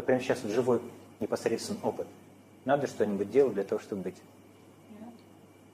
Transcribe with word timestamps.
Вот 0.00 0.06
прямо 0.06 0.22
сейчас 0.22 0.42
вот 0.42 0.52
живой 0.52 0.80
непосредственный 1.20 1.78
опыт. 1.82 2.06
Надо 2.64 2.86
что-нибудь 2.86 3.30
делать 3.30 3.52
для 3.52 3.64
того, 3.64 3.82
чтобы 3.82 4.04
быть? 4.04 4.14
Нет. 4.98 5.12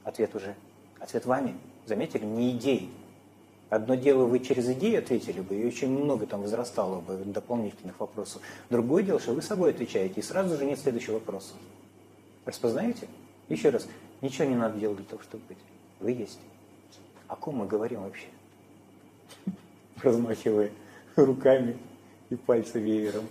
Ответ 0.02 0.34
уже. 0.34 0.56
Ответ 0.99 1.26
вами. 1.26 1.56
Заметили, 1.84 2.25
не 2.25 2.51
идеи. 2.51 2.89
Одно 3.71 3.95
дело, 3.95 4.25
вы 4.25 4.41
через 4.41 4.69
идеи 4.71 4.97
ответили 4.97 5.41
бы, 5.43 5.54
и 5.54 5.65
очень 5.65 5.91
много 5.91 6.27
там 6.27 6.43
возрастало 6.43 7.01
бы 7.03 7.19
дополнительных 7.19 8.01
вопросов. 8.01 8.43
Другое 8.69 9.04
дело, 9.04 9.21
что 9.21 9.33
вы 9.33 9.43
собой 9.43 9.71
отвечаете, 9.71 10.19
и 10.19 10.24
сразу 10.24 10.56
же 10.56 10.65
нет 10.65 10.81
следующего 10.81 11.15
вопроса. 11.15 11.54
Распознаете? 12.47 13.06
Еще 13.49 13.71
раз, 13.71 13.87
ничего 14.22 14.49
не 14.49 14.56
надо 14.56 14.77
делать 14.77 14.97
для 14.97 15.06
того, 15.06 15.22
чтобы 15.22 15.45
быть. 15.47 15.58
Вы 16.01 16.11
есть. 16.11 16.41
О 17.29 17.37
ком 17.37 17.59
мы 17.59 17.69
говорим 17.69 18.02
вообще? 18.02 18.27
Размахивая 20.02 20.73
руками 21.15 21.79
и 22.29 22.34
пальцы 22.34 22.80
веером. 22.80 23.29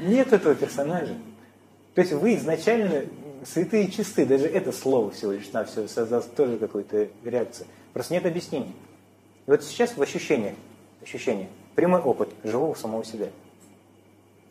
Нет 0.00 0.32
этого 0.32 0.54
персонажа. 0.54 1.16
То 1.94 2.00
есть 2.00 2.12
вы 2.12 2.36
изначально 2.36 3.04
святые 3.44 3.86
и 3.86 3.90
чисты, 3.90 4.26
даже 4.26 4.46
это 4.46 4.72
слово 4.72 5.10
всего 5.10 5.32
лишь 5.32 5.50
на 5.52 5.64
все 5.64 5.86
создаст 5.88 6.34
тоже 6.34 6.58
какую-то 6.58 7.08
реакцию. 7.24 7.66
Просто 7.92 8.14
нет 8.14 8.26
объяснений. 8.26 8.74
И 9.46 9.50
вот 9.50 9.62
сейчас 9.62 9.96
в 9.96 10.02
ощущениях, 10.02 10.54
ощущение, 11.02 11.48
прямой 11.74 12.00
опыт 12.00 12.28
живого 12.44 12.74
самого 12.74 13.04
себя. 13.04 13.28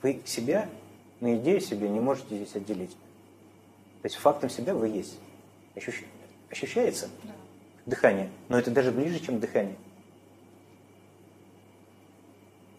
Вы 0.02 0.22
себя 0.26 0.70
на 1.20 1.36
идею 1.36 1.62
себе 1.62 1.90
не 1.90 2.00
можете 2.00 2.36
здесь 2.36 2.56
отделить. 2.56 2.92
То 4.02 4.06
есть 4.06 4.16
фактом 4.16 4.50
себя 4.50 4.74
вы 4.74 4.90
есть. 4.90 5.18
Ощущ... 5.76 6.04
Ощущается? 6.50 7.10
Да. 7.24 7.32
Дыхание. 7.86 8.30
Но 8.50 8.58
это 8.58 8.72
даже 8.72 8.92
ближе, 8.92 9.20
чем 9.20 9.40
дыхание. 9.40 9.76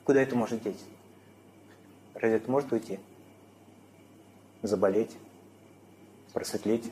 Куда 0.08 0.22
это 0.22 0.34
может 0.34 0.62
деть? 0.62 0.82
Разве 2.14 2.38
это 2.38 2.50
может 2.50 2.72
уйти? 2.72 2.98
Заболеть? 4.62 5.14
Просветлеть? 6.32 6.90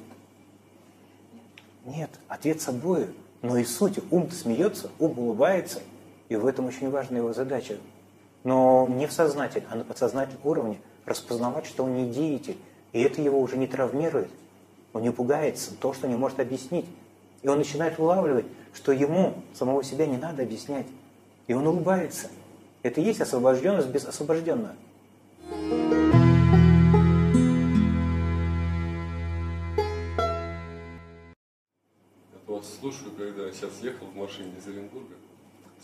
Нет, 1.87 2.11
ответ 2.29 2.61
собой. 2.61 3.09
Но 3.41 3.57
и 3.57 3.65
суть. 3.65 4.01
Ум 4.11 4.31
смеется, 4.31 4.91
ум 4.99 5.19
улыбается, 5.19 5.81
и 6.29 6.37
в 6.37 6.45
этом 6.45 6.67
очень 6.67 6.91
важная 6.91 7.21
его 7.21 7.33
задача. 7.33 7.79
Но 8.45 8.87
не 8.87 9.07
в 9.07 9.13
сознательном, 9.13 9.73
а 9.73 9.77
на 9.77 9.85
подсознательном 9.85 10.43
уровне 10.45 10.79
распознавать, 11.07 11.65
что 11.65 11.85
он 11.85 11.95
не 11.95 12.13
деятель. 12.13 12.59
И 12.93 13.01
это 13.01 13.23
его 13.23 13.41
уже 13.41 13.57
не 13.57 13.67
травмирует. 13.67 14.29
Он 14.93 15.01
не 15.01 15.11
пугается, 15.11 15.75
то, 15.75 15.95
что 15.95 16.07
не 16.07 16.17
может 16.17 16.39
объяснить. 16.39 16.85
И 17.41 17.49
он 17.49 17.57
начинает 17.57 17.99
улавливать, 17.99 18.45
что 18.75 18.93
ему 18.93 19.43
самого 19.55 19.83
себя 19.83 20.05
не 20.05 20.19
надо 20.19 20.43
объяснять. 20.43 20.87
И 21.47 21.55
он 21.55 21.67
улыбается. 21.67 22.29
Это 22.87 23.01
и 23.01 23.05
есть 23.05 23.21
освобожденность 23.21 23.89
без 23.89 24.05
освобожденного. 24.05 24.77
вас 32.47 32.79
слушаю, 32.79 33.11
когда 33.19 33.51
сейчас 33.51 33.83
ехал 33.83 34.07
в 34.07 34.15
машине 34.15 34.53
из 34.57 34.69
Оренбурга, 34.69 35.17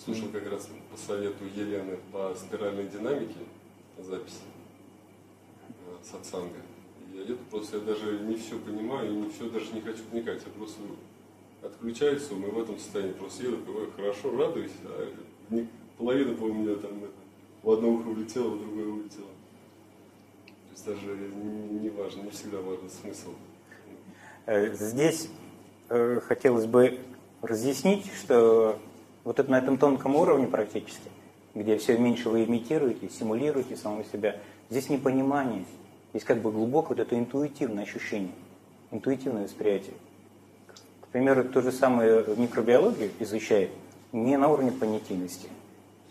слушал 0.04 0.28
как 0.28 0.48
раз 0.48 0.68
по 0.92 0.96
совету 0.96 1.44
Елены 1.44 1.98
по 2.12 2.36
спиральной 2.36 2.86
динамике 2.86 3.40
записи 3.98 4.36
э, 5.68 5.96
сатсанга. 6.04 6.60
Я 7.12 7.22
еду, 7.22 7.36
просто 7.50 7.78
я 7.78 7.82
даже 7.82 8.20
не 8.20 8.36
все 8.36 8.60
понимаю 8.60 9.10
и 9.10 9.16
не 9.16 9.28
все 9.28 9.50
даже 9.50 9.72
не 9.72 9.80
хочу 9.80 10.04
вникать. 10.12 10.40
Я 10.46 10.52
просто 10.52 10.80
отключаюсь, 11.62 12.30
мы 12.30 12.48
в 12.48 12.62
этом 12.62 12.78
состоянии 12.78 13.12
просто 13.12 13.42
еду, 13.42 13.58
хорошо, 13.96 14.36
радуюсь, 14.36 14.70
а 14.84 15.12
половина, 16.02 16.34
по 16.34 16.44
у 16.44 16.52
меня 16.52 16.74
там 16.76 16.90
в 17.62 17.70
одно 17.70 17.90
ухо 17.90 18.08
улетела, 18.08 18.50
в 18.50 18.58
другое 18.58 18.86
улетела. 18.86 19.28
То 20.46 20.72
есть 20.72 20.86
даже 20.86 21.16
не 21.80 21.90
важно, 21.90 22.22
не 22.22 22.30
всегда 22.30 22.60
важен 22.60 22.90
смысл. 22.90 23.30
Э, 24.46 24.74
здесь 24.74 25.28
Э, 25.94 26.20
хотелось 26.26 26.64
бы 26.64 27.00
разъяснить, 27.42 28.10
что 28.14 28.78
вот 29.24 29.38
это 29.38 29.50
на 29.50 29.58
этом 29.58 29.76
тонком 29.76 30.16
уровне 30.16 30.46
практически, 30.46 31.10
где 31.54 31.76
все 31.76 31.98
меньше 31.98 32.30
вы 32.30 32.44
имитируете, 32.44 33.10
симулируете 33.10 33.76
самого 33.76 34.02
себя, 34.04 34.36
здесь 34.70 34.88
непонимание, 34.88 35.66
здесь 36.14 36.24
как 36.24 36.40
бы 36.40 36.50
глубокое 36.50 36.96
вот 36.96 37.00
это 37.00 37.18
интуитивное 37.18 37.82
ощущение, 37.84 38.32
интуитивное 38.90 39.44
восприятие. 39.44 39.92
К 41.02 41.08
примеру, 41.08 41.44
то 41.44 41.60
же 41.60 41.72
самое 41.72 42.24
микробиологию 42.38 43.10
изучает 43.18 43.68
не 44.12 44.38
на 44.38 44.48
уровне 44.48 44.72
понятийности, 44.72 45.50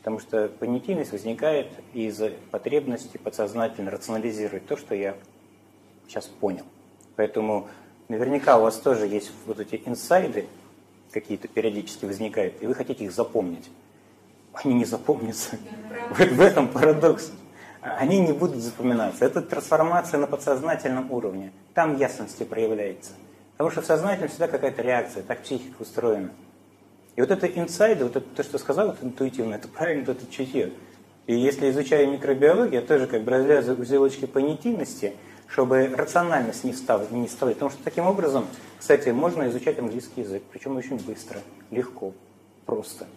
потому 0.01 0.19
что 0.19 0.49
понятийность 0.49 1.11
возникает 1.11 1.67
из 1.93 2.19
потребности 2.51 3.17
подсознательно 3.17 3.91
рационализировать 3.91 4.65
то, 4.65 4.75
что 4.75 4.93
я 4.95 5.15
сейчас 6.07 6.25
понял. 6.27 6.65
Поэтому 7.15 7.69
Наверняка 8.11 8.57
у 8.57 8.63
вас 8.63 8.75
тоже 8.75 9.07
есть 9.07 9.31
вот 9.45 9.61
эти 9.61 9.81
инсайды, 9.85 10.45
какие-то 11.13 11.47
периодически 11.47 12.03
возникают, 12.03 12.61
и 12.61 12.67
вы 12.67 12.75
хотите 12.75 13.05
их 13.05 13.13
запомнить. 13.13 13.71
Они 14.51 14.73
не 14.73 14.83
запомнятся. 14.83 15.57
В 16.09 16.41
этом 16.41 16.67
парадокс. 16.67 17.31
Они 17.79 18.19
не 18.19 18.33
будут 18.33 18.57
запоминаться. 18.57 19.23
Это 19.23 19.41
трансформация 19.41 20.19
на 20.19 20.27
подсознательном 20.27 21.09
уровне. 21.09 21.53
Там 21.73 21.95
ясности 21.95 22.43
проявляется. 22.43 23.11
Потому 23.53 23.71
что 23.71 23.81
в 23.81 23.85
сознательном 23.85 24.27
всегда 24.27 24.49
какая-то 24.49 24.81
реакция, 24.81 25.23
так 25.23 25.43
психика 25.43 25.81
устроена. 25.81 26.31
И 27.15 27.21
вот 27.21 27.31
это 27.31 27.47
инсайды, 27.47 28.03
вот 28.03 28.15
это 28.15 28.25
то, 28.35 28.43
что 28.43 28.57
сказал, 28.57 28.91
это 28.91 29.05
интуитивно, 29.05 29.55
это 29.55 29.67
правильно, 29.67 30.11
это 30.11 30.31
чутье. 30.31 30.71
И 31.27 31.35
если 31.35 31.69
изучаю 31.69 32.11
микробиологию, 32.11 32.81
я 32.81 32.87
тоже 32.87 33.07
как 33.07 33.23
бы 33.23 33.31
развязываю 33.31 33.81
узелочки 33.81 34.25
понятийности– 34.25 35.13
чтобы 35.51 35.87
рациональность 35.87 36.63
не 36.63 36.71
вставить, 36.71 37.11
не 37.11 37.27
вставить. 37.27 37.55
Потому 37.55 37.71
что 37.71 37.83
таким 37.83 38.05
образом, 38.05 38.45
кстати, 38.79 39.09
можно 39.09 39.47
изучать 39.49 39.77
английский 39.79 40.21
язык, 40.21 40.43
причем 40.51 40.77
очень 40.77 40.97
быстро, 40.97 41.39
легко, 41.71 42.13
просто. 42.65 43.07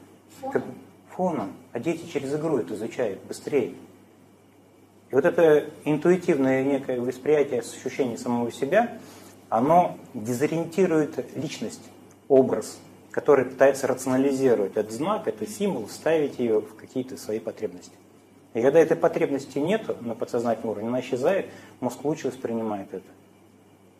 Как, 0.52 0.64
фоном. 1.10 1.52
А 1.72 1.78
дети 1.78 2.06
через 2.12 2.34
игру 2.34 2.58
это 2.58 2.74
изучают 2.74 3.22
быстрее. 3.22 3.74
И 5.10 5.14
вот 5.14 5.24
это 5.24 5.66
интуитивное 5.84 6.64
некое 6.64 7.00
восприятие, 7.00 7.60
ощущение 7.60 8.18
самого 8.18 8.50
себя, 8.50 8.98
оно 9.48 9.96
дезориентирует 10.12 11.36
личность, 11.36 11.82
образ, 12.26 12.80
который 13.14 13.44
пытается 13.44 13.86
рационализировать 13.86 14.72
этот 14.72 14.90
знак, 14.90 15.28
этот 15.28 15.48
символ, 15.48 15.86
вставить 15.86 16.40
ее 16.40 16.60
в 16.60 16.74
какие-то 16.74 17.16
свои 17.16 17.38
потребности. 17.38 17.94
И 18.54 18.60
когда 18.60 18.80
этой 18.80 18.96
потребности 18.96 19.58
нет 19.58 20.02
на 20.02 20.16
подсознательном 20.16 20.70
уровне, 20.70 20.88
она 20.88 21.00
исчезает, 21.00 21.46
мозг 21.78 22.04
лучше 22.04 22.26
воспринимает 22.26 22.92
это. 22.92 23.06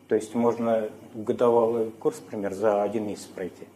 То 0.09 0.17
есть 0.17 0.35
можно 0.35 0.91
годовалый 1.15 1.93
курс, 1.93 2.21
например, 2.25 2.55
за 2.55 2.83
один 2.83 3.07
месяц 3.07 3.27
пройти. 3.27 3.69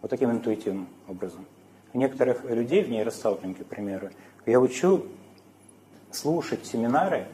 Вот 0.00 0.10
таким 0.10 0.30
интуитивным 0.30 0.88
образом. 1.08 1.44
Некоторых 1.92 2.44
людей 2.44 2.82
в 2.82 2.88
нейросталкинге, 2.88 3.64
к 3.64 3.66
примеру, 3.66 4.08
я 4.46 4.58
учу 4.58 5.04
слушать 6.10 6.64
семинары 6.64 7.26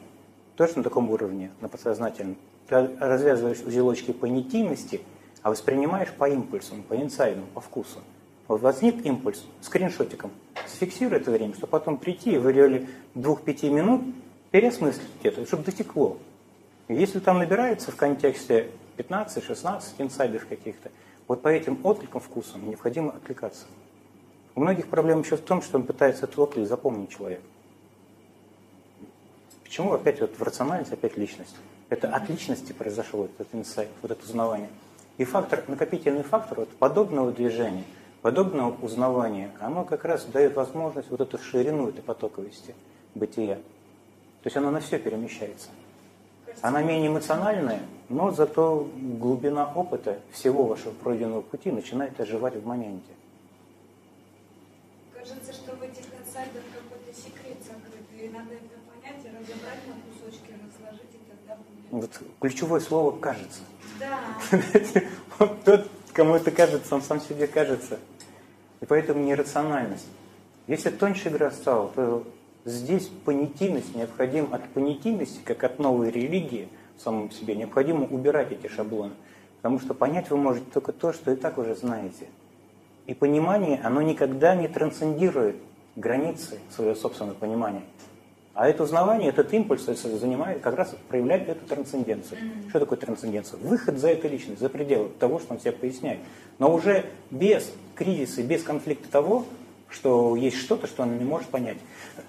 тоже 0.57 0.73
на 0.75 0.83
таком 0.83 1.09
уровне, 1.09 1.49
на 1.61 1.69
подсознательном. 1.69 2.35
Ты 2.67 2.89
развязываешь 2.99 3.61
узелочки 3.61 4.11
понятийности, 4.11 4.99
а 5.43 5.49
воспринимаешь 5.49 6.11
по 6.13 6.27
импульсам, 6.27 6.81
по 6.83 6.95
инсайдам, 6.95 7.45
по 7.53 7.61
вкусу. 7.61 7.99
Вот 8.47 8.61
возник 8.61 9.05
импульс 9.05 9.43
скриншотиком, 9.61 10.31
зафиксируй 10.67 11.17
это 11.17 11.31
время, 11.31 11.53
чтобы 11.53 11.67
потом 11.67 11.97
прийти 11.97 12.31
и 12.31 12.37
в 12.37 12.45
районе 12.45 12.89
2-5 13.15 13.69
минут 13.69 14.01
переосмыслить 14.51 15.07
это, 15.21 15.45
чтобы 15.45 15.63
дотекло. 15.63 16.17
Если 16.87 17.19
там 17.19 17.39
набирается 17.39 17.91
в 17.91 17.95
контексте 17.95 18.71
15-16 18.97 19.81
инсайдов 19.99 20.47
каких-то, 20.47 20.91
вот 21.27 21.41
по 21.41 21.47
этим 21.47 21.79
откликам, 21.83 22.19
вкусам 22.19 22.67
необходимо 22.67 23.11
откликаться. 23.11 23.65
У 24.55 24.61
многих 24.61 24.87
проблем 24.87 25.21
еще 25.21 25.37
в 25.37 25.41
том, 25.41 25.61
что 25.61 25.77
он 25.77 25.83
пытается 25.83 26.25
этот 26.25 26.37
отклик 26.37 26.67
запомнить 26.67 27.09
человек. 27.09 27.41
Почему 29.63 29.93
опять 29.93 30.21
вот 30.21 30.37
в 30.37 30.43
рациональность, 30.43 30.91
опять 30.91 31.17
личность? 31.17 31.55
Это 31.89 32.09
от 32.09 32.29
личности 32.29 32.73
произошло 32.73 33.25
этот 33.25 33.47
инсайт, 33.53 33.89
вот 34.01 34.11
это 34.11 34.23
узнавание. 34.23 34.69
И 35.17 35.25
фактор, 35.25 35.63
накопительный 35.67 36.23
фактор 36.23 36.59
вот 36.59 36.69
подобного 36.69 37.31
движения– 37.31 37.83
Подобное 38.23 38.67
узнавание, 38.67 39.51
оно 39.59 39.83
как 39.83 40.05
раз 40.05 40.23
дает 40.23 40.55
возможность 40.55 41.09
вот 41.09 41.19
эту 41.19 41.37
ширину 41.37 41.89
этой 41.89 42.01
потоковости 42.01 42.73
бытия. 43.15 43.55
То 43.55 44.45
есть 44.45 44.55
оно 44.55 44.71
на 44.71 44.79
все 44.79 44.97
перемещается. 44.97 45.67
Она 46.61 46.81
менее 46.81 47.09
эмоциональная, 47.09 47.81
но 48.07 48.31
зато 48.31 48.87
глубина 48.95 49.69
опыта 49.75 50.19
всего 50.31 50.63
вашего 50.63 50.91
пройденного 50.91 51.41
пути 51.41 51.69
начинает 51.69 52.17
оживать 52.17 52.55
в 52.55 52.65
моменте. 52.65 53.11
Кажется, 55.13 55.51
что 55.51 55.75
в 55.75 55.83
этих 55.83 56.05
инсайдах 56.17 56.63
какой-то 56.73 57.13
секрет 57.13 57.57
закрыт, 57.59 58.07
и 58.17 58.29
надо 58.29 58.53
это 58.53 58.79
понять 58.87 59.19
и 59.25 59.27
разобрать 59.27 59.79
на 59.85 59.95
кусочки, 60.07 60.53
разложить, 60.63 61.13
и 61.13 61.19
тогда 61.29 61.57
будет... 61.57 61.91
Вот 61.91 62.21
ключевое 62.39 62.79
слово 62.79 63.19
«кажется». 63.19 63.59
Да. 63.99 64.19
Тот, 65.65 65.87
кому 66.13 66.35
это 66.35 66.51
кажется, 66.51 66.95
он 66.95 67.01
сам 67.01 67.19
себе 67.21 67.47
кажется. 67.47 67.99
И 68.81 68.85
поэтому 68.85 69.23
нерациональность. 69.23 70.07
Если 70.67 70.89
тоньше 70.89 71.29
игра 71.29 71.51
стала, 71.51 71.89
то 71.89 72.25
здесь 72.65 73.09
понятийность 73.25 73.95
необходим 73.95 74.53
от 74.53 74.67
понятийности, 74.69 75.39
как 75.43 75.63
от 75.63 75.79
новой 75.79 76.09
религии 76.11 76.69
в 76.97 77.01
самом 77.01 77.31
себе, 77.31 77.55
необходимо 77.55 78.05
убирать 78.05 78.51
эти 78.51 78.67
шаблоны. 78.67 79.13
Потому 79.57 79.79
что 79.79 79.93
понять 79.93 80.29
вы 80.29 80.37
можете 80.37 80.65
только 80.73 80.91
то, 80.91 81.13
что 81.13 81.31
и 81.31 81.35
так 81.35 81.57
уже 81.57 81.75
знаете. 81.75 82.27
И 83.07 83.13
понимание, 83.13 83.81
оно 83.83 84.01
никогда 84.01 84.55
не 84.55 84.67
трансцендирует 84.67 85.57
границы 85.95 86.59
своего 86.69 86.95
собственного 86.95 87.35
понимания. 87.35 87.83
А 88.53 88.69
это 88.69 88.83
узнавание, 88.83 89.29
этот 89.29 89.51
импульс 89.51 89.83
занимает, 89.83 90.61
как 90.61 90.75
раз 90.75 90.95
проявляет 91.09 91.49
эту 91.49 91.65
трансценденцию. 91.65 92.39
Mm-hmm. 92.39 92.69
Что 92.69 92.79
такое 92.81 92.99
трансценденция? 92.99 93.57
Выход 93.57 93.97
за 93.97 94.09
эту 94.09 94.27
личность, 94.27 94.61
за 94.61 94.69
пределы 94.69 95.09
того, 95.19 95.39
что 95.39 95.53
он 95.53 95.59
себе 95.59 95.71
поясняет. 95.71 96.19
Но 96.59 96.71
уже 96.71 97.05
без 97.31 97.71
кризиса, 97.95 98.43
без 98.43 98.61
конфликта 98.61 99.09
того, 99.09 99.45
что 99.89 100.35
есть 100.35 100.57
что-то, 100.57 100.85
что 100.85 101.01
он 101.01 101.17
не 101.17 101.23
может 101.23 101.47
понять. 101.47 101.77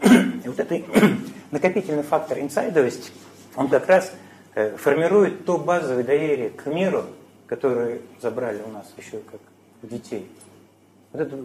И 0.02 0.48
вот 0.48 0.58
этот 0.58 0.82
накопительный 1.50 2.02
фактор 2.02 2.38
инсайдовости, 2.38 3.10
он 3.54 3.68
как 3.68 3.86
раз 3.86 4.10
э, 4.54 4.76
формирует 4.76 5.44
то 5.44 5.58
базовое 5.58 6.04
доверие 6.04 6.48
к 6.48 6.64
миру, 6.66 7.04
которое 7.46 8.00
забрали 8.22 8.62
у 8.66 8.70
нас 8.70 8.90
еще 8.96 9.18
как 9.30 9.40
у 9.82 9.86
детей. 9.86 10.26
Вот 11.12 11.20
это 11.20 11.36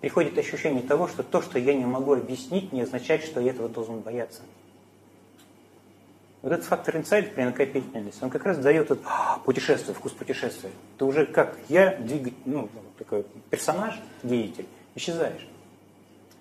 приходит 0.00 0.36
ощущение 0.38 0.82
того, 0.82 1.08
что 1.08 1.22
то, 1.22 1.42
что 1.42 1.58
я 1.58 1.74
не 1.74 1.84
могу 1.84 2.14
объяснить, 2.14 2.72
не 2.72 2.82
означает, 2.82 3.24
что 3.24 3.40
я 3.40 3.50
этого 3.50 3.68
должен 3.68 4.00
бояться. 4.00 4.42
Вот 6.42 6.52
этот 6.52 6.64
фактор 6.64 6.96
инсайда 6.96 7.30
при 7.30 7.42
накопительности, 7.42 8.22
он 8.22 8.30
как 8.30 8.44
раз 8.44 8.58
дает 8.58 8.88
вот, 8.90 9.00
а, 9.04 9.38
путешествие, 9.38 9.94
вкус 9.94 10.12
путешествия. 10.12 10.70
Ты 10.98 11.04
уже 11.04 11.26
как 11.26 11.58
я, 11.68 11.96
двигать, 11.96 12.34
ну, 12.44 12.68
такой 12.98 13.24
персонаж, 13.50 13.98
деятель, 14.22 14.66
исчезаешь. 14.94 15.48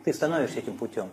Ты 0.04 0.14
становишься 0.14 0.60
этим 0.60 0.78
путем 0.78 1.10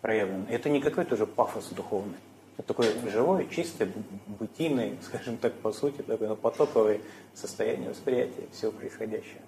проявленным. 0.00 0.46
Это 0.50 0.68
не 0.68 0.80
какой-то 0.80 1.14
уже 1.14 1.26
пафос 1.26 1.68
духовный. 1.68 2.16
Это 2.56 2.68
такое 2.68 2.92
живое, 3.08 3.46
чистое, 3.46 3.88
бытийное, 4.26 4.96
скажем 5.04 5.36
так, 5.36 5.54
по 5.54 5.70
сути, 5.70 6.02
такое 6.02 6.34
потоковое 6.34 7.00
состояние 7.34 7.90
восприятия 7.90 8.48
всего 8.52 8.72
происходящего. 8.72 9.42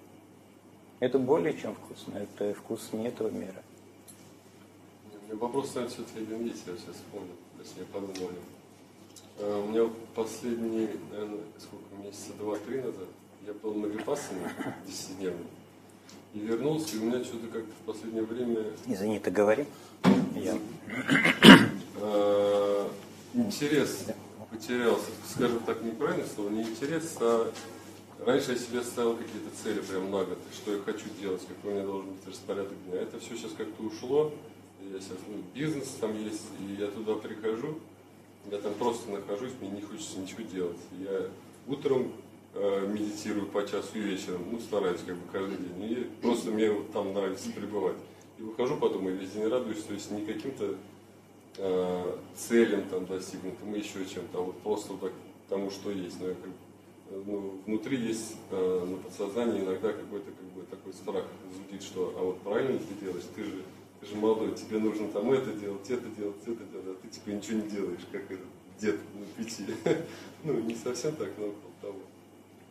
Это 1.01 1.17
более 1.17 1.57
чем 1.57 1.73
вкусно, 1.73 2.19
это 2.19 2.53
вкус 2.53 2.89
не 2.93 3.07
этого 3.07 3.29
мира. 3.31 3.63
У 5.11 5.25
меня 5.25 5.35
вопрос, 5.35 5.73
наверное, 5.73 5.95
все-таки 5.95 6.19
есть, 6.43 6.61
я 6.67 6.73
сейчас 6.77 6.95
вспомнил, 6.95 7.33
точнее 7.57 7.85
подумал. 7.91 8.29
А, 9.39 9.63
у 9.63 9.69
меня 9.69 9.89
последние, 10.13 10.89
наверное, 11.09 11.39
сколько, 11.57 12.05
месяца 12.05 12.33
два-три 12.37 12.81
назад, 12.81 13.07
я 13.47 13.53
был 13.53 13.73
на 13.73 13.87
Випассане 13.87 14.47
10 14.85 15.09
и 16.35 16.39
вернулся, 16.39 16.95
и 16.95 16.99
у 16.99 17.05
меня 17.05 17.23
что-то 17.23 17.47
как-то 17.47 17.71
в 17.71 17.85
последнее 17.87 18.23
время... 18.23 18.63
Извини, 18.85 19.17
ты 19.17 19.31
говори. 19.31 19.65
Я... 20.35 20.55
А, 21.95 22.91
интерес 23.33 24.05
потерялся, 24.51 25.09
скажем 25.27 25.61
так, 25.61 25.81
неправильное 25.81 26.27
слово, 26.27 26.49
не 26.49 26.61
интерес, 26.61 27.17
а 27.19 27.51
Раньше 28.25 28.51
я 28.51 28.57
себе 28.57 28.83
ставил 28.83 29.15
какие-то 29.15 29.49
цели 29.63 29.79
прям 29.79 30.11
на 30.11 30.23
год, 30.23 30.37
что 30.53 30.75
я 30.75 30.79
хочу 30.81 31.05
делать, 31.19 31.41
какой 31.47 31.71
у 31.71 31.73
меня 31.73 31.85
должен 31.85 32.11
быть 32.11 32.27
распорядок 32.27 32.73
дня. 32.85 33.01
Это 33.01 33.19
все 33.19 33.35
сейчас 33.35 33.51
как-то 33.57 33.81
ушло. 33.81 34.31
Я 34.93 34.99
сейчас, 34.99 35.17
ну, 35.27 35.41
бизнес 35.55 35.87
там 35.99 36.15
есть, 36.23 36.45
и 36.59 36.79
я 36.79 36.87
туда 36.87 37.15
прихожу, 37.15 37.79
я 38.51 38.59
там 38.59 38.75
просто 38.75 39.09
нахожусь, 39.09 39.53
мне 39.59 39.71
не 39.71 39.81
хочется 39.81 40.19
ничего 40.19 40.43
делать. 40.43 40.77
Я 40.99 41.29
утром 41.67 42.13
э, 42.53 42.87
медитирую 42.87 43.47
по 43.47 43.65
часу 43.65 43.89
и 43.95 44.01
вечером, 44.01 44.43
ну, 44.51 44.59
стараюсь 44.59 45.01
как 45.05 45.15
бы 45.15 45.23
каждый 45.31 45.57
день. 45.57 45.91
И 45.91 46.07
просто 46.21 46.51
мне 46.51 46.69
вот 46.69 46.91
там 46.91 47.13
нравится 47.13 47.49
пребывать. 47.51 47.97
И 48.37 48.43
выхожу 48.43 48.77
потом 48.77 49.09
и 49.09 49.13
весь 49.13 49.31
день 49.31 49.47
радуюсь, 49.47 49.81
то 49.81 49.93
есть 49.93 50.11
не 50.11 50.23
каким-то 50.25 50.75
э, 51.57 52.17
целям 52.35 52.87
там 52.87 53.07
достигнутым, 53.07 53.73
еще 53.73 54.05
чем-то, 54.05 54.37
а 54.37 54.41
вот 54.41 54.59
просто 54.61 54.93
так 54.97 55.13
тому, 55.49 55.71
что 55.71 55.89
есть. 55.89 56.19
Но 56.19 56.27
я 56.27 56.35
как 56.35 56.51
ну, 57.25 57.59
внутри 57.65 57.97
есть 57.97 58.37
э, 58.51 58.85
на 58.87 58.97
подсознании 58.97 59.61
иногда 59.61 59.91
какой-то 59.91 60.31
как 60.31 60.45
бы 60.51 60.63
такой 60.63 60.93
страх 60.93 61.25
зудит, 61.53 61.83
что 61.83 62.13
а 62.17 62.23
вот 62.23 62.41
правильно 62.41 62.79
ты 62.79 63.05
делаешь, 63.05 63.25
ты 63.35 63.43
же, 63.43 63.63
ты 63.99 64.07
же 64.07 64.15
молодой, 64.15 64.55
тебе 64.55 64.79
нужно 64.79 65.07
там 65.09 65.31
это 65.31 65.51
делать, 65.53 65.89
это 65.89 66.07
делать, 66.09 66.41
это 66.43 66.63
делать, 66.65 66.87
а 66.87 66.95
ты 67.01 67.07
типа 67.09 67.29
ничего 67.29 67.59
не 67.59 67.69
делаешь, 67.69 68.07
как 68.11 68.23
этот 68.31 68.45
дед 68.79 68.97
на 69.13 69.43
пяти. 69.43 69.65
ну, 70.43 70.59
не 70.61 70.75
совсем 70.75 71.15
так, 71.15 71.29
но 71.37 71.47
около 71.47 71.71
того. 71.81 71.99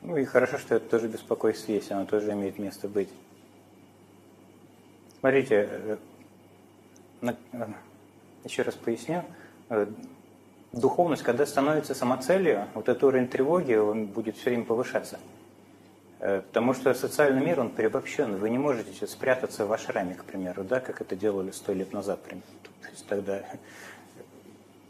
Ну 0.03 0.17
и 0.17 0.25
хорошо, 0.25 0.59
что 0.59 0.77
это 0.77 0.89
тоже 0.89 1.09
беспокойство 1.09 1.73
есть, 1.73 1.91
оно 1.91 2.07
тоже 2.07 2.33
имеет 2.33 2.59
место 2.59 2.89
быть. 2.89 3.11
Смотрите, 5.21 5.69
э, 5.71 5.97
э, 7.23 7.67
еще 8.45 8.63
раз 8.63 8.75
поясню 8.75 9.23
духовность, 10.73 11.23
когда 11.23 11.47
становится 11.47 11.95
самоцелью, 11.95 12.67
вот 12.75 12.89
этот 12.89 13.03
уровень 13.05 13.29
тревоги, 13.29 13.75
он 13.75 14.07
будет 14.07 14.37
все 14.37 14.51
время 14.51 14.65
повышаться. 14.65 15.19
Э, 16.21 16.43
потому 16.43 16.75
что 16.75 16.93
социальный 16.95 17.45
мир, 17.45 17.61
он 17.61 17.71
переобобщен. 17.71 18.37
Вы 18.37 18.51
не 18.51 18.59
можете 18.59 19.07
спрятаться 19.07 19.67
в 19.67 19.73
ашраме, 19.73 20.15
к 20.15 20.25
примеру, 20.25 20.65
да, 20.65 20.81
как 20.81 21.01
это 21.01 21.17
делали 21.17 21.51
сто 21.51 21.73
лет 21.73 21.93
назад. 21.93 22.23
То 22.23 22.89
есть 22.91 23.07
тогда 23.07 23.43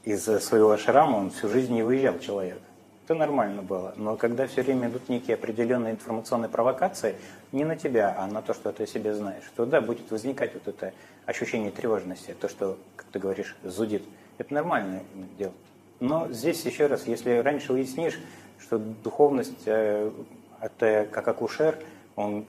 из 0.05 0.25
своего 0.25 0.71
ашрама 0.71 1.17
он 1.17 1.31
всю 1.31 1.49
жизнь 1.49 1.73
не 1.73 1.83
выезжал 1.83 2.19
человек. 2.19 2.59
Это 3.05 3.15
нормально 3.15 3.63
было. 3.63 3.93
Но 3.97 4.17
когда 4.17 4.47
все 4.47 4.63
время 4.63 4.89
идут 4.89 5.09
некие 5.09 5.35
определенные 5.35 5.95
информационные 5.95 6.49
провокации, 6.49 7.17
не 7.51 7.65
на 7.65 7.75
тебя, 7.75 8.15
а 8.17 8.27
на 8.27 8.41
то, 8.41 8.55
что 8.55 8.73
ты 8.73 8.85
о 8.85 8.87
себе 8.87 9.15
знаешь, 9.15 9.43
то 9.57 9.67
да, 9.67 9.81
будет 9.81 10.11
возникать 10.11 10.55
вот 10.55 10.69
это 10.69 10.93
ощущение 11.27 11.71
тревожности, 11.73 12.37
то, 12.41 12.49
что, 12.49 12.79
как 12.97 13.07
ты 13.07 13.19
говоришь, 13.19 13.57
зудит. 13.65 14.05
Это 14.39 14.55
нормальное 14.55 15.03
дело. 15.39 15.53
Но 16.01 16.33
здесь 16.33 16.65
еще 16.65 16.87
раз, 16.87 17.07
если 17.07 17.37
раньше 17.37 17.75
уяснишь, 17.75 18.19
что 18.59 18.79
духовность, 18.79 19.63
э, 19.67 20.11
это 20.59 21.07
как 21.13 21.29
акушер, 21.29 21.79
он 22.17 22.47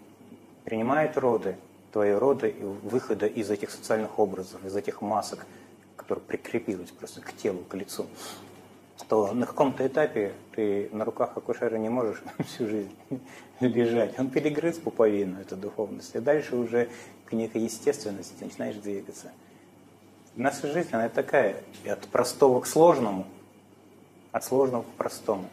принимает 0.64 1.18
роды, 1.18 1.58
твои 1.92 2.14
роды, 2.14 2.56
выхода 2.84 3.26
из 3.26 3.52
этих 3.52 3.70
социальных 3.70 4.20
образов, 4.20 4.64
из 4.64 4.74
этих 4.74 5.02
масок, 5.02 5.46
которые 5.98 6.24
прикрепились 6.24 6.92
просто 6.92 7.20
к 7.20 7.34
телу, 7.34 7.60
к 7.68 7.74
лицу, 7.76 8.06
то 9.10 9.34
на 9.34 9.46
каком-то 9.46 9.86
этапе 9.86 10.32
ты 10.56 10.90
на 10.94 11.04
руках 11.04 11.36
акушера 11.36 11.76
не 11.76 11.90
можешь 11.90 12.24
всю 12.46 12.70
жизнь 12.70 12.96
лежать. 13.60 14.18
Он 14.18 14.30
перегрыз 14.30 14.78
пуповину, 14.78 15.42
эту 15.42 15.58
духовность, 15.58 16.16
и 16.16 16.20
дальше 16.20 16.56
уже 16.56 16.88
к 17.26 17.34
некой 17.34 17.64
естественности 17.64 18.46
начинаешь 18.46 18.78
двигаться. 18.78 19.34
Наша 20.38 20.72
жизнь, 20.72 20.90
она 20.94 21.10
такая, 21.10 21.58
от 21.86 22.08
простого 22.08 22.62
к 22.62 22.66
сложному– 22.66 23.28
от 24.32 24.44
сложного 24.44 24.84
к 24.84 24.98
простому 24.98 25.50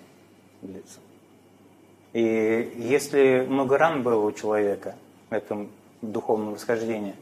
длится. 0.63 1.01
И 2.13 2.73
если 2.77 3.47
много 3.49 3.79
ран 3.79 4.03
было 4.03 4.25
у 4.25 4.33
человека 4.33 4.97
в 5.31 5.35
этом 5.35 5.71
духовном 6.01 6.55
восхождении, 6.55 7.15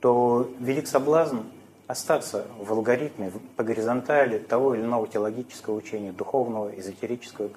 то 0.00 0.50
велик 0.58 0.86
соблазн 0.86 1.40
остаться 1.86 2.46
в 2.58 2.72
алгоритме, 2.72 3.32
по 3.56 3.64
горизонтали 3.64 4.38
того 4.38 4.74
или 4.74 4.82
иного 4.82 5.08
теологического 5.08 5.74
учения, 5.74 6.12
духовного, 6.12 6.70
эзотерического. 6.78 7.50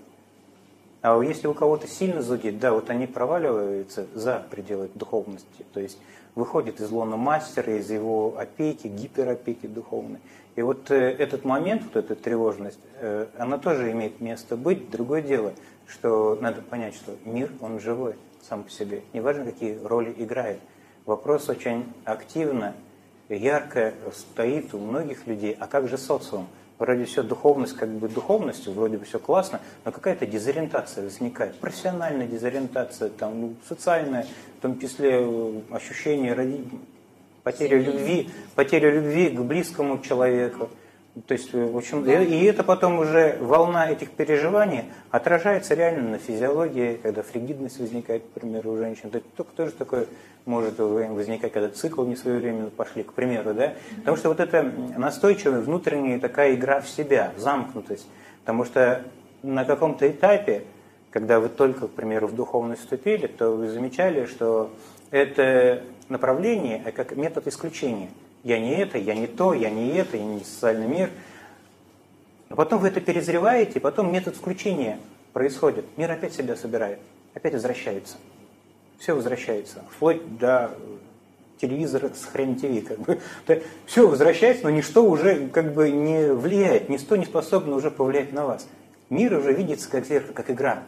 А 1.01 1.22
если 1.22 1.48
у 1.48 1.53
кого-то 1.53 1.88
сильно 1.88 2.22
зудит, 2.22 2.60
да, 2.60 2.74
вот 2.74 2.89
они 2.89 3.07
проваливаются 3.07 4.07
за 4.13 4.45
пределы 4.50 4.89
духовности, 4.95 5.65
то 5.74 5.79
есть 5.79 6.00
выходит 6.35 6.79
из 6.79 6.89
лона 6.89 7.17
мастера, 7.17 7.77
из 7.77 7.89
его 7.89 8.35
опеки, 8.37 8.87
гиперопеки 8.87 9.67
духовной. 9.67 10.19
И 10.55 10.61
вот 10.61 10.91
э, 10.91 10.95
этот 10.95 11.45
момент, 11.45 11.83
вот 11.83 11.95
эта 11.95 12.15
тревожность, 12.15 12.79
э, 12.99 13.27
она 13.37 13.57
тоже 13.57 13.91
имеет 13.91 14.21
место 14.21 14.55
быть. 14.55 14.89
Другое 14.89 15.21
дело, 15.21 15.53
что 15.87 16.37
надо 16.39 16.61
понять, 16.61 16.95
что 16.95 17.15
мир, 17.25 17.51
он 17.61 17.79
живой 17.79 18.15
сам 18.47 18.63
по 18.63 18.69
себе. 18.69 19.01
Неважно, 19.13 19.45
какие 19.45 19.77
роли 19.83 20.13
играет. 20.17 20.59
Вопрос 21.05 21.49
очень 21.49 21.91
активно, 22.05 22.75
ярко 23.29 23.93
стоит 24.13 24.73
у 24.73 24.79
многих 24.79 25.27
людей. 25.27 25.55
А 25.59 25.67
как 25.67 25.87
же 25.87 25.97
социум? 25.97 26.47
Вроде 26.83 27.05
все 27.05 27.23
духовность 27.23 27.77
как 27.77 27.87
бы 27.87 28.09
духовностью, 28.09 28.73
вроде 28.73 28.97
бы 28.97 29.05
все 29.05 29.17
классно, 29.17 29.61
но 29.85 29.93
какая-то 29.93 30.25
дезориентация 30.25 31.05
возникает. 31.05 31.55
Профессиональная 31.55 32.27
дезориентация, 32.27 33.07
там, 33.07 33.39
ну, 33.39 33.55
социальная, 33.65 34.27
в 34.59 34.61
том 34.61 34.77
числе 34.81 35.11
э, 35.21 35.61
ощущение 35.71 36.35
потеря 37.41 37.79
любви, 37.79 38.29
потеря 38.55 38.91
любви 38.91 39.29
к 39.29 39.39
близкому 39.39 39.99
человеку. 39.99 40.69
То 41.27 41.34
есть, 41.34 41.53
в 41.53 41.77
общем, 41.77 42.03
и, 42.05 42.25
и 42.25 42.46
это 42.46 42.63
потом 42.63 42.98
уже 42.98 43.38
волна 43.39 43.88
этих 43.88 44.10
переживаний 44.12 44.86
отражается 45.12 45.75
реально 45.75 46.10
на 46.10 46.17
физиологии, 46.17 47.00
когда 47.03 47.22
фригидность 47.22 47.79
возникает, 47.79 48.24
к 48.24 48.39
примеру, 48.39 48.72
у 48.72 48.77
женщин. 48.77 49.10
Это 49.13 49.22
только 49.36 49.51
тоже 49.55 49.74
такое 49.74 50.08
может 50.46 50.79
возникать, 50.79 51.53
когда 51.53 51.70
цикл 51.70 52.03
не 52.03 52.15
своевременно 52.15 52.72
пошли, 52.72 53.03
к 53.03 53.13
примеру, 53.13 53.53
да? 53.53 53.75
Потому 53.98 54.17
что 54.17 54.29
вот 54.29 54.39
это 54.39 54.63
настойчивая 54.98 55.62
внутренняя 55.62 56.20
такая 56.20 56.55
игра 56.55 56.82
в 56.82 56.89
себя, 56.89 57.32
замкнутость. 57.38 58.08
Потому 58.39 58.65
что 58.65 59.03
на 59.43 59.65
каком-то 59.65 60.10
этапе, 60.10 60.63
когда 61.12 61.39
вы 61.39 61.50
только, 61.50 61.88
к 61.88 61.91
примеру, 61.91 62.25
в 62.25 62.34
духовность 62.34 62.82
вступили, 62.82 63.27
то 63.27 63.51
вы 63.51 63.70
замечали, 63.70 64.25
что 64.25 64.72
это 65.12 65.84
направление, 66.10 66.82
а 66.86 66.91
как 66.91 67.15
метод 67.15 67.48
исключения. 67.48 68.10
Я 68.43 68.59
не 68.59 68.75
это, 68.75 68.97
я 68.97 69.15
не 69.15 69.27
то, 69.27 69.53
я 69.53 69.69
не 69.69 69.89
это, 69.95 70.17
я 70.17 70.23
не 70.23 70.43
социальный 70.43 70.88
мир. 70.88 71.09
А 72.50 72.55
потом 72.55 72.79
вы 72.79 72.89
это 72.89 73.00
перезреваете, 73.00 73.79
потом 73.79 74.12
метод 74.12 74.35
включения 74.35 75.00
происходит. 75.31 75.85
Мир 75.97 76.12
опять 76.12 76.33
себя 76.33 76.55
собирает, 76.55 77.00
опять 77.33 77.53
возвращается. 77.53 78.17
Все 79.00 79.15
возвращается, 79.15 79.83
вплоть 79.89 80.38
до 80.38 80.71
телевизора 81.59 82.12
с 82.13 82.25
хрен 82.25 82.55
ТВ. 82.55 82.88
Как 82.88 83.00
бы. 83.00 83.19
Все 83.85 84.07
возвращается, 84.07 84.65
но 84.65 84.69
ничто 84.69 85.03
уже 85.03 85.47
как 85.47 85.73
бы 85.73 85.89
не 85.89 86.33
влияет, 86.33 86.89
ничто 86.89 87.15
не 87.15 87.25
способно 87.25 87.75
уже 87.75 87.89
повлиять 87.89 88.33
на 88.33 88.45
вас. 88.45 88.67
Мир 89.09 89.38
уже 89.38 89.53
видится 89.53 89.89
как 89.89 90.05
зеркало, 90.05 90.33
как 90.33 90.51
игра. 90.51 90.83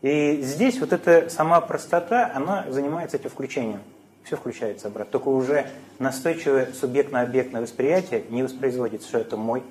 И 0.00 0.40
здесь 0.42 0.80
вот 0.80 0.92
эта 0.92 1.28
сама 1.28 1.60
простота, 1.60 2.30
она 2.34 2.64
занимается 2.70 3.16
этим 3.16 3.30
включением. 3.30 3.80
Все 4.28 4.36
включается 4.36 4.88
обратно. 4.88 5.12
Только 5.12 5.28
уже 5.28 5.66
настойчивое 5.98 6.68
субъектно-объектное 6.78 7.62
восприятие 7.62 8.24
не 8.28 8.42
воспроизводится, 8.42 9.08
что 9.08 9.18
это 9.20 9.38
мой 9.38 9.62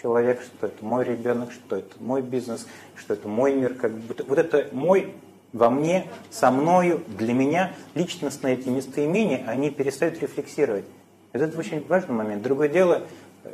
человек, 0.00 0.40
что 0.40 0.68
это 0.68 0.82
мой 0.82 1.04
ребенок, 1.04 1.52
что 1.52 1.76
это 1.76 2.02
мой 2.02 2.22
бизнес, 2.22 2.66
что 2.94 3.12
это 3.12 3.28
мой 3.28 3.54
мир. 3.54 3.74
Как 3.74 3.92
бы, 3.92 4.16
вот 4.26 4.38
это 4.38 4.68
мой 4.72 5.12
во 5.52 5.68
мне, 5.68 6.06
со 6.30 6.50
мною, 6.50 7.02
для 7.18 7.34
меня 7.34 7.74
личностные 7.94 8.54
эти 8.54 8.70
местоимения, 8.70 9.44
они 9.46 9.68
перестают 9.68 10.18
рефлексировать. 10.22 10.86
Это 11.34 11.58
очень 11.58 11.86
важный 11.86 12.14
момент. 12.14 12.42
Другое 12.42 12.70
дело, 12.70 13.02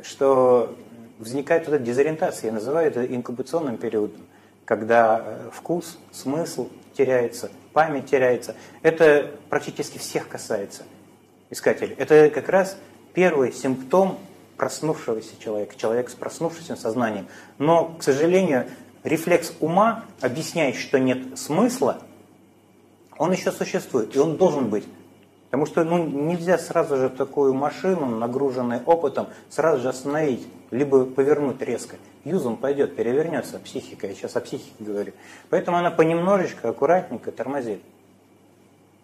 что 0.01 0.77
возникает 1.19 1.67
вот 1.67 1.73
эта 1.73 1.83
дезориентация, 1.83 2.47
я 2.47 2.53
называю 2.53 2.87
это 2.87 3.05
инкубационным 3.05 3.75
периодом, 3.75 4.21
когда 4.63 5.21
э, 5.25 5.49
вкус, 5.51 5.99
смысл 6.13 6.69
теряется, 6.93 7.51
память 7.73 8.09
теряется. 8.09 8.55
Это 8.81 9.31
практически 9.49 9.97
всех 9.97 10.27
касается 10.27 10.83
искателей. 11.49 11.95
Это 11.97 12.29
как 12.29 12.49
раз 12.49 12.77
первый 13.13 13.51
симптом 13.51 14.19
проснувшегося 14.57 15.39
человека, 15.39 15.75
человек 15.77 16.09
с 16.09 16.13
проснувшимся 16.13 16.75
сознанием. 16.75 17.27
Но, 17.57 17.95
к 17.99 18.03
сожалению, 18.03 18.67
рефлекс 19.03 19.53
ума, 19.59 20.05
объясняет, 20.21 20.75
что 20.75 20.99
нет 20.99 21.37
смысла, 21.37 21.99
он 23.17 23.31
еще 23.31 23.51
существует, 23.51 24.15
и 24.15 24.19
он 24.19 24.37
должен 24.37 24.69
быть. 24.69 24.85
Потому 25.45 25.65
что 25.67 25.83
ну, 25.83 26.03
нельзя 26.03 26.57
сразу 26.57 26.97
же 26.97 27.09
такую 27.09 27.53
машину, 27.53 28.07
нагруженную 28.07 28.81
опытом, 28.85 29.27
сразу 29.49 29.83
же 29.83 29.89
остановить, 29.89 30.47
либо 30.73 31.05
повернуть 31.05 31.61
резко. 31.61 31.97
Юзом 32.23 32.57
пойдет, 32.57 32.95
перевернется 32.95 33.59
психика, 33.59 34.07
я 34.07 34.13
сейчас 34.13 34.35
о 34.35 34.41
психике 34.41 34.71
говорю. 34.79 35.13
Поэтому 35.49 35.77
она 35.77 35.91
понемножечко, 35.91 36.69
аккуратненько 36.69 37.31
тормозит. 37.31 37.81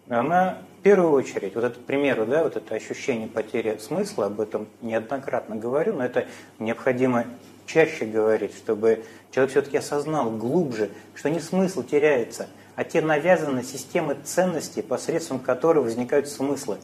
Она 0.08 0.58
в 0.80 0.82
первую 0.82 1.12
очередь, 1.12 1.54
вот 1.54 1.64
это, 1.64 1.78
к 1.78 1.82
примеру, 1.82 2.26
да, 2.26 2.42
вот 2.42 2.56
это 2.56 2.74
ощущение 2.74 3.28
потери 3.28 3.76
смысла, 3.78 4.26
об 4.26 4.40
этом 4.40 4.66
неоднократно 4.80 5.54
говорю, 5.54 5.94
но 5.94 6.04
это 6.04 6.26
необходимо 6.58 7.26
чаще 7.66 8.06
говорить, 8.06 8.56
чтобы 8.56 9.04
человек 9.30 9.50
все-таки 9.52 9.76
осознал 9.76 10.30
глубже, 10.30 10.90
что 11.14 11.30
не 11.30 11.38
смысл 11.38 11.82
теряется, 11.82 12.48
а 12.74 12.84
те 12.84 13.02
навязанные 13.02 13.62
системы 13.62 14.16
ценностей, 14.24 14.82
посредством 14.82 15.38
которых 15.38 15.84
возникают 15.84 16.28
смыслы. 16.28 16.78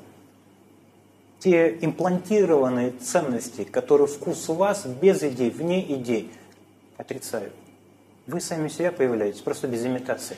Те 1.47 1.79
имплантированные 1.81 2.91
ценности, 2.91 3.63
которые 3.63 4.09
вкус 4.09 4.49
у 4.49 4.55
вас 4.55 4.85
без 4.85 5.23
идей, 5.23 5.51
вне 5.51 5.81
идей, 5.95 6.33
отрицают. 6.97 7.53
Вы 8.27 8.41
сами 8.41 8.67
себя 8.67 8.91
появляетесь, 8.91 9.43
просто 9.43 9.69
без 9.69 9.87
имитации. 9.87 10.37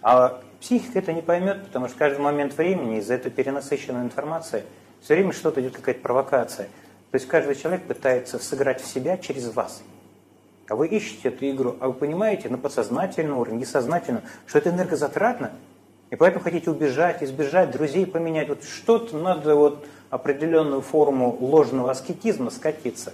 А 0.00 0.40
психика 0.58 1.00
это 1.00 1.12
не 1.12 1.20
поймет, 1.20 1.66
потому 1.66 1.88
что 1.88 1.98
каждый 1.98 2.20
момент 2.20 2.56
времени 2.56 2.98
из-за 3.00 3.12
этой 3.12 3.30
перенасыщенной 3.30 4.00
информации 4.00 4.62
все 5.02 5.16
время 5.16 5.32
что-то 5.32 5.60
идет, 5.60 5.76
какая-то 5.76 6.00
провокация– 6.00 6.68
то 7.10 7.18
есть 7.18 7.28
каждый 7.28 7.54
человек 7.54 7.82
пытается 7.84 8.38
сыграть 8.38 8.82
в 8.82 8.86
себя 8.86 9.16
через 9.16 9.52
вас. 9.52 9.82
А 10.68 10.74
вы 10.74 10.88
ищете 10.88 11.28
эту 11.28 11.48
игру, 11.48 11.76
а 11.80 11.88
вы 11.88 11.94
понимаете 11.94 12.48
на 12.48 12.58
подсознательном 12.58 13.38
уровне, 13.38 13.60
несознательном, 13.60 14.22
что 14.46 14.58
это 14.58 14.70
энергозатратно, 14.70 15.52
и 16.10 16.16
поэтому 16.16 16.42
хотите 16.42 16.70
убежать, 16.70 17.22
избежать, 17.22 17.70
друзей 17.70 18.06
поменять. 18.06 18.48
Вот 18.48 18.64
что-то 18.64 19.16
надо 19.16 19.54
вот 19.54 19.86
определенную 20.16 20.82
форму 20.82 21.36
ложного 21.40 21.90
аскетизма 21.90 22.50
скатиться, 22.50 23.12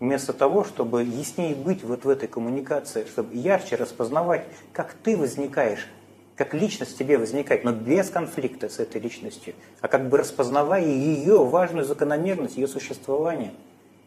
вместо 0.00 0.32
того, 0.32 0.64
чтобы 0.64 1.04
яснее 1.04 1.54
быть 1.54 1.84
вот 1.84 2.04
в 2.04 2.08
этой 2.08 2.28
коммуникации, 2.28 3.04
чтобы 3.04 3.34
ярче 3.34 3.76
распознавать, 3.76 4.44
как 4.72 4.94
ты 4.94 5.16
возникаешь 5.16 5.88
как 6.40 6.54
личность 6.54 6.96
тебе 6.96 7.18
возникает, 7.18 7.64
но 7.64 7.72
без 7.72 8.08
конфликта 8.08 8.70
с 8.70 8.78
этой 8.78 8.98
личностью, 8.98 9.52
а 9.82 9.88
как 9.88 10.08
бы 10.08 10.16
распознавая 10.16 10.86
ее 10.86 11.44
важную 11.44 11.84
закономерность, 11.84 12.56
ее 12.56 12.66
существования. 12.66 13.52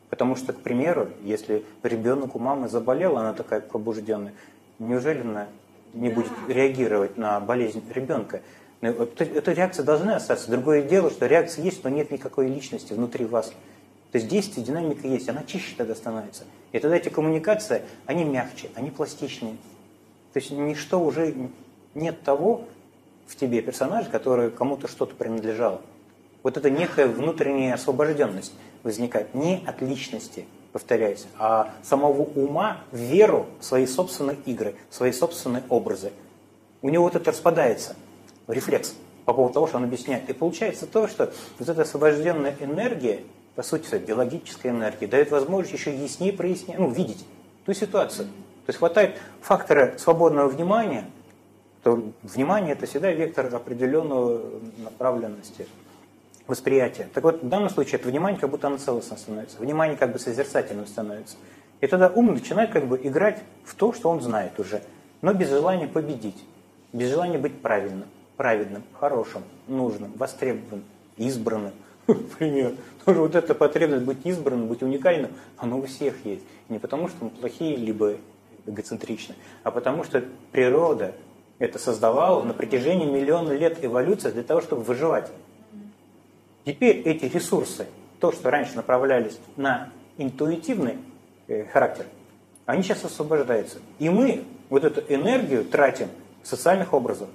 Потому 0.09 0.35
что, 0.35 0.51
к 0.51 0.59
примеру, 0.59 1.09
если 1.21 1.63
ребенок 1.83 2.35
у 2.35 2.39
мамы 2.39 2.69
заболел, 2.69 3.19
она 3.19 3.33
такая 3.33 3.61
пробужденная, 3.61 4.33
неужели 4.79 5.21
она 5.21 5.45
не 5.93 6.09
будет 6.09 6.31
реагировать 6.47 7.17
на 7.17 7.39
болезнь 7.39 7.83
ребенка? 7.93 8.41
Ну, 8.83 8.89
эта 8.89 9.53
реакция 9.53 9.85
должна 9.85 10.17
остаться. 10.17 10.51
Другое 10.51 10.81
дело, 10.81 11.09
что 11.09 11.25
реакция 11.25 11.63
есть, 11.63 11.81
но 11.85 11.89
нет 11.89 12.11
никакой 12.11 12.49
личности 12.49 12.91
внутри 12.91 13.23
вас. 13.23 13.53
То 14.11 14.17
есть 14.17 14.27
действие, 14.27 14.65
динамика 14.65 15.07
есть, 15.07 15.29
она 15.29 15.43
чище 15.43 15.73
тогда 15.77 15.95
становится. 15.95 16.43
И 16.73 16.79
тогда 16.79 16.97
эти 16.97 17.07
коммуникации, 17.07 17.83
они 18.05 18.25
мягче, 18.25 18.69
они 18.75 18.91
пластичнее. 18.91 19.55
То 20.33 20.39
есть 20.39 20.51
ничто 20.51 20.99
уже 20.99 21.33
нет 21.95 22.23
того 22.23 22.65
в 23.25 23.37
тебе 23.37 23.61
персонажа, 23.61 24.09
который 24.09 24.51
кому-то 24.51 24.89
что-то 24.89 25.15
принадлежал. 25.15 25.81
Вот 26.43 26.57
это 26.57 26.69
некая 26.69 27.07
внутренняя 27.07 27.75
освобожденность 27.75 28.51
возникает 28.83 29.33
не 29.33 29.63
от 29.65 29.81
личности, 29.81 30.45
повторяюсь, 30.73 31.25
а 31.39 31.73
самого 31.83 32.23
ума 32.23 32.81
в 32.91 32.97
веру 32.97 33.45
в 33.61 33.63
свои 33.63 33.85
собственные 33.85 34.39
игры, 34.45 34.75
в 34.89 34.95
свои 34.95 35.13
собственные 35.13 35.63
образы. 35.69 36.11
У 36.81 36.89
него 36.89 37.05
вот 37.05 37.15
это 37.15 37.31
распадается, 37.31 37.95
рефлекс 38.47 38.95
по 39.25 39.33
поводу 39.33 39.53
того, 39.53 39.67
что 39.67 39.77
он 39.77 39.85
объясняет. 39.85 40.29
И 40.29 40.33
получается 40.33 40.85
то, 40.85 41.07
что 41.07 41.31
вот 41.59 41.69
эта 41.69 41.83
освобожденная 41.83 42.55
энергия, 42.59 43.21
по 43.55 43.63
сути, 43.63 43.95
биологическая 43.95 44.71
энергия, 44.71 45.07
дает 45.07 45.31
возможность 45.31 45.73
еще 45.73 45.95
яснее 45.95 46.33
прояснять, 46.33 46.79
ну, 46.79 46.89
видеть 46.89 47.25
ту 47.65 47.73
ситуацию. 47.73 48.27
То 48.27 48.69
есть 48.69 48.79
хватает 48.79 49.15
фактора 49.41 49.95
свободного 49.97 50.47
внимания– 50.47 51.05
то 51.83 52.01
внимание 52.23 52.73
это 52.73 52.85
всегда 52.85 53.11
вектор 53.11 53.53
определенной 53.53 54.39
направленности 54.77 55.67
восприятия. 56.47 57.09
Так 57.13 57.23
вот, 57.23 57.43
в 57.43 57.47
данном 57.47 57.69
случае 57.69 57.99
это 57.99 58.07
внимание 58.07 58.39
как 58.39 58.49
будто 58.49 58.67
оно 58.67 58.77
целостно 58.77 59.17
становится, 59.17 59.59
внимание 59.59 59.97
как 59.97 60.13
бы 60.13 60.19
созерцательным 60.19 60.87
становится. 60.87 61.35
И 61.81 61.87
тогда 61.87 62.09
ум 62.09 62.33
начинает 62.33 62.71
как 62.71 62.87
бы 62.87 62.99
играть 63.03 63.39
в 63.65 63.75
то, 63.75 63.91
что 63.91 64.09
он 64.09 64.21
знает 64.21 64.57
уже, 64.59 64.81
но 65.21 65.33
без 65.33 65.49
желания 65.49 65.87
победить, 65.87 66.41
без 66.93 67.09
желания 67.09 67.37
быть 67.37 67.61
правильным, 67.61 68.07
праведным, 68.37 68.83
хорошим, 68.99 69.43
нужным, 69.67 70.11
востребованным, 70.15 70.83
избранным. 71.17 71.73
Например, 72.07 72.73
тоже 73.05 73.19
вот 73.19 73.35
эта 73.35 73.55
потребность 73.55 74.03
быть 74.03 74.25
избранным, 74.25 74.67
быть 74.67 74.81
уникальным, 74.81 75.31
оно 75.57 75.79
у 75.79 75.85
всех 75.85 76.25
есть. 76.25 76.43
Не 76.69 76.79
потому, 76.79 77.07
что 77.07 77.25
мы 77.25 77.29
плохие, 77.29 77.75
либо 77.75 78.15
эгоцентричны, 78.65 79.35
а 79.63 79.71
потому 79.71 80.03
что 80.03 80.23
природа 80.51 81.13
это 81.59 81.79
создавало 81.79 82.43
на 82.43 82.53
протяжении 82.53 83.05
миллиона 83.05 83.51
лет 83.51 83.83
эволюции 83.83 84.31
для 84.31 84.43
того, 84.43 84.61
чтобы 84.61 84.83
выживать. 84.83 85.31
Теперь 86.65 87.01
эти 87.01 87.25
ресурсы, 87.25 87.87
то, 88.19 88.31
что 88.31 88.49
раньше 88.49 88.75
направлялись 88.75 89.37
на 89.57 89.91
интуитивный 90.17 90.97
э, 91.47 91.65
характер, 91.65 92.05
они 92.65 92.83
сейчас 92.83 93.03
освобождаются. 93.03 93.79
И 93.99 94.09
мы 94.09 94.43
вот 94.69 94.83
эту 94.85 95.01
энергию 95.13 95.65
тратим 95.65 96.07
социальных 96.41 96.93
образах. 96.93 97.29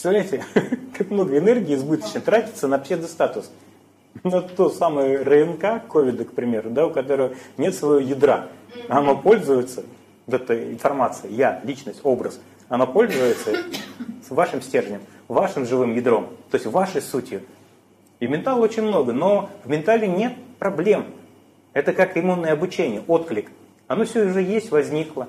Представляете, 0.00 0.44
как 0.96 1.10
много 1.10 1.36
энергии 1.36 1.74
избыточно 1.74 2.20
тратится 2.20 2.68
на 2.68 2.78
псевдостатус. 2.78 3.50
На 4.22 4.42
то 4.42 4.70
самое 4.70 5.20
РНК 5.22 5.88
ковида, 5.88 6.24
к 6.24 6.34
примеру, 6.34 6.70
да, 6.70 6.86
у 6.86 6.90
которого 6.90 7.34
нет 7.56 7.74
своего 7.74 7.98
ядра. 7.98 8.46
Оно 8.88 9.16
пользуется 9.16 9.82
вот 10.26 10.40
этой 10.40 10.72
информацией, 10.72 11.34
я, 11.34 11.60
личность, 11.64 11.98
образ, 12.04 12.40
оно 12.68 12.86
пользуется 12.86 13.56
вашим 14.30 14.62
стержнем, 14.62 15.00
вашим 15.26 15.66
живым 15.66 15.96
ядром, 15.96 16.28
то 16.48 16.58
есть 16.58 16.66
вашей 16.66 17.02
сутью. 17.02 17.42
И 18.20 18.28
ментала 18.28 18.60
очень 18.60 18.84
много, 18.84 19.12
но 19.12 19.50
в 19.64 19.68
ментале 19.68 20.06
нет 20.06 20.34
проблем. 20.60 21.06
Это 21.72 21.92
как 21.92 22.16
иммунное 22.16 22.52
обучение, 22.52 23.02
отклик. 23.08 23.50
Оно 23.88 24.04
все 24.04 24.26
уже 24.26 24.42
есть, 24.42 24.70
возникло. 24.70 25.26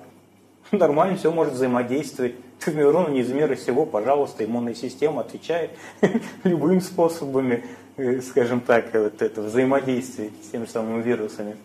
Нормально 0.71 1.17
все 1.17 1.31
может 1.31 1.53
взаимодействовать. 1.53 2.35
Тумерон 2.63 3.13
не 3.13 3.21
из 3.21 3.31
мира 3.31 3.55
всего, 3.55 3.85
пожалуйста, 3.85 4.43
иммунная 4.43 4.73
система 4.73 5.21
отвечает 5.21 5.71
любыми 6.43 6.79
способами, 6.79 7.63
э, 7.97 8.21
скажем 8.21 8.59
так, 8.59 8.93
вот 8.93 9.21
это 9.21 9.41
взаимодействие 9.41 10.31
с 10.43 10.49
теми 10.49 10.65
же 10.65 10.71
самыми 10.71 11.01
вирусами. 11.01 11.55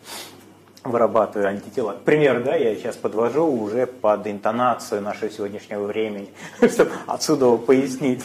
вырабатываю 0.83 1.49
антитела. 1.49 1.97
Пример, 2.05 2.43
да, 2.43 2.55
я 2.55 2.75
сейчас 2.75 2.95
подвожу 2.95 3.45
уже 3.45 3.87
под 3.87 4.25
интонацию 4.27 5.01
нашего 5.01 5.29
сегодняшнего 5.29 5.83
времени, 5.83 6.29
чтобы 6.57 6.91
отсюда 7.07 7.57
пояснить. 7.57 8.23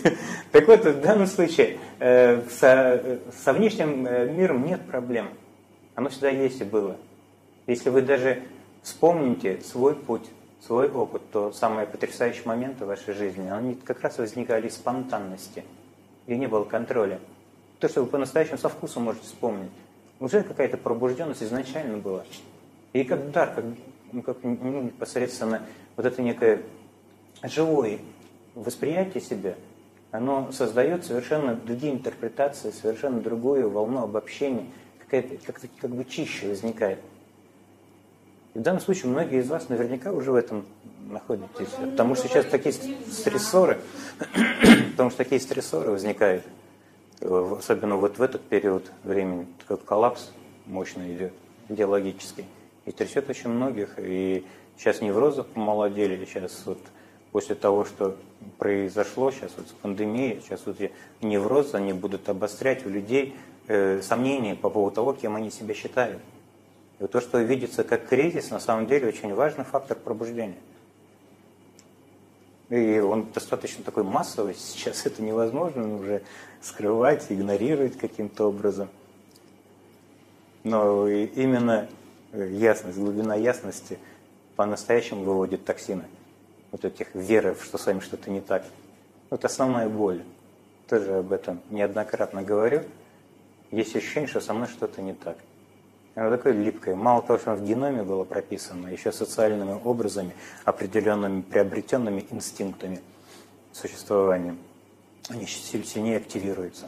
Так 0.52 0.68
вот, 0.68 0.84
в 0.84 1.00
данном 1.00 1.26
случае 1.26 1.78
э, 1.98 2.42
со, 2.50 3.20
со 3.44 3.52
внешним 3.52 4.06
э, 4.06 4.30
миром 4.30 4.64
нет 4.64 4.80
проблем. 4.82 5.28
Оно 5.94 6.08
всегда 6.08 6.30
есть 6.30 6.60
и 6.60 6.64
было. 6.64 6.96
Если 7.66 7.90
вы 7.90 8.02
даже 8.02 8.42
вспомните 8.82 9.60
свой 9.62 9.94
путь, 9.94 10.28
свой 10.60 10.90
опыт, 10.90 11.22
то 11.32 11.52
самые 11.52 11.86
потрясающие 11.86 12.44
моменты 12.44 12.84
в 12.84 12.88
вашей 12.88 13.14
жизни, 13.14 13.48
они 13.48 13.74
как 13.74 14.00
раз 14.02 14.18
возникали 14.18 14.68
из 14.68 14.74
спонтанности, 14.74 15.64
и 16.26 16.36
не 16.36 16.46
было 16.46 16.64
контроля. 16.64 17.18
То, 17.78 17.88
что 17.88 18.02
вы 18.02 18.08
по-настоящему 18.08 18.58
со 18.58 18.68
вкусом 18.68 19.04
можете 19.04 19.26
вспомнить, 19.26 19.70
уже 20.20 20.42
какая-то 20.42 20.76
пробужденность 20.76 21.42
изначально 21.42 21.96
была. 21.96 22.24
И 22.92 23.04
как 23.04 23.30
дар, 23.30 23.54
как, 23.54 23.64
ну, 24.12 24.22
как 24.22 24.38
ну, 24.42 24.82
непосредственно 24.82 25.62
вот 25.96 26.04
это 26.04 26.20
некое 26.20 26.62
живое 27.42 27.98
восприятие 28.54 29.22
себя, 29.22 29.54
оно 30.10 30.50
создает 30.52 31.04
совершенно 31.04 31.54
другие 31.54 31.92
интерпретации, 31.92 32.70
совершенно 32.70 33.20
другую 33.20 33.70
волну 33.70 34.02
обобщения, 34.02 34.66
какая-то 34.98 35.36
как, 35.46 35.60
как 35.80 35.90
бы 35.90 36.04
чище 36.04 36.48
возникает. 36.48 36.98
В 38.60 38.62
данном 38.62 38.82
случае 38.82 39.10
многие 39.10 39.38
из 39.40 39.48
вас 39.48 39.70
наверняка 39.70 40.12
уже 40.12 40.32
в 40.32 40.34
этом 40.34 40.66
находитесь, 41.08 41.70
потому 41.78 42.14
что 42.14 42.28
сейчас 42.28 42.44
такие 42.44 42.74
стрессоры, 42.74 43.80
потому 44.90 45.08
что 45.08 45.16
такие 45.16 45.40
стрессоры 45.40 45.90
возникают, 45.90 46.44
особенно 47.22 47.96
вот 47.96 48.18
в 48.18 48.22
этот 48.22 48.42
период 48.42 48.84
времени, 49.02 49.46
как 49.66 49.82
коллапс 49.86 50.30
мощно 50.66 51.10
идет, 51.10 51.32
идеологический 51.70 52.44
и 52.84 52.92
трясет 52.92 53.30
очень 53.30 53.48
многих. 53.48 53.94
И 53.96 54.44
сейчас 54.76 55.00
неврозы 55.00 55.42
помолодели, 55.42 56.22
сейчас 56.26 56.60
вот 56.66 56.80
после 57.32 57.54
того, 57.54 57.86
что 57.86 58.14
произошло, 58.58 59.30
сейчас 59.30 59.52
вот 59.56 59.68
с 59.68 59.72
пандемией, 59.72 60.42
сейчас 60.42 60.66
вот 60.66 60.76
неврозы, 61.22 61.78
они 61.78 61.94
будут 61.94 62.28
обострять 62.28 62.84
у 62.84 62.90
людей 62.90 63.34
э, 63.68 64.02
сомнения 64.02 64.54
по 64.54 64.68
поводу 64.68 64.96
того, 64.96 65.12
кем 65.14 65.34
они 65.36 65.50
себя 65.50 65.72
считают. 65.72 66.20
И 67.00 67.02
вот 67.02 67.10
то, 67.10 67.20
что 67.20 67.38
видится 67.38 67.82
как 67.82 68.06
кризис, 68.06 68.50
на 68.50 68.60
самом 68.60 68.86
деле 68.86 69.08
очень 69.08 69.34
важный 69.34 69.64
фактор 69.64 69.98
пробуждения. 69.98 70.58
И 72.68 73.00
он 73.00 73.32
достаточно 73.32 73.82
такой 73.82 74.04
массовый, 74.04 74.54
сейчас 74.58 75.06
это 75.06 75.20
невозможно 75.20 75.96
уже 75.96 76.22
скрывать, 76.62 77.26
игнорировать 77.28 77.98
каким-то 77.98 78.44
образом. 78.48 78.88
Но 80.62 81.08
именно 81.08 81.88
Э, 82.32 82.48
ясность, 82.48 82.96
глубина 82.96 83.34
ясности 83.34 83.98
по-настоящему 84.54 85.24
выводит 85.24 85.64
токсины. 85.64 86.04
Вот 86.70 86.84
этих 86.84 87.12
веров, 87.14 87.64
что 87.64 87.76
с 87.76 87.86
вами 87.86 87.98
что-то 88.00 88.30
не 88.30 88.40
так. 88.40 88.64
Вот 89.30 89.44
основная 89.44 89.88
боль. 89.88 90.22
Тоже 90.88 91.18
об 91.18 91.32
этом 91.32 91.60
неоднократно 91.70 92.42
говорю. 92.42 92.82
Есть 93.72 93.96
ощущение, 93.96 94.28
что 94.28 94.40
со 94.40 94.54
мной 94.54 94.68
что-то 94.68 95.02
не 95.02 95.12
так. 95.12 95.36
Оно 96.14 96.36
такое 96.36 96.52
липкое. 96.52 96.96
Мало 96.96 97.22
того, 97.22 97.38
что 97.38 97.52
оно 97.52 97.62
в 97.62 97.66
геноме 97.66 98.02
было 98.02 98.24
прописано, 98.24 98.88
еще 98.88 99.12
социальными 99.12 99.80
образами, 99.84 100.34
определенными 100.64 101.42
приобретенными 101.42 102.26
инстинктами 102.30 103.00
существования. 103.72 104.56
Они 105.28 105.46
сильнее 105.46 106.16
активируются. 106.16 106.86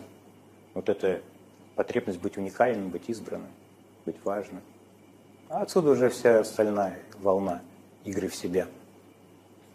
Вот 0.75 0.89
эта 0.89 1.23
потребность 1.77 2.21
быть 2.21 2.37
уникальным, 2.37 2.91
быть 2.91 3.09
избранным, 3.09 3.51
быть 4.05 4.17
важным. 4.25 4.63
А 5.49 5.63
отсюда 5.63 5.91
уже 5.91 6.09
вся 6.09 6.41
остальная 6.41 6.99
волна 7.21 7.63
игры 8.05 8.29
в 8.29 8.35
себя. 8.35 8.67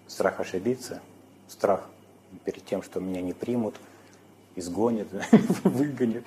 Страх 0.07 0.39
ошибиться, 0.39 1.01
страх 1.47 1.87
перед 2.43 2.65
тем, 2.65 2.81
что 2.81 2.99
меня 2.99 3.21
не 3.21 3.33
примут, 3.33 3.75
изгонят, 4.55 5.07
выгонят. 5.63 6.25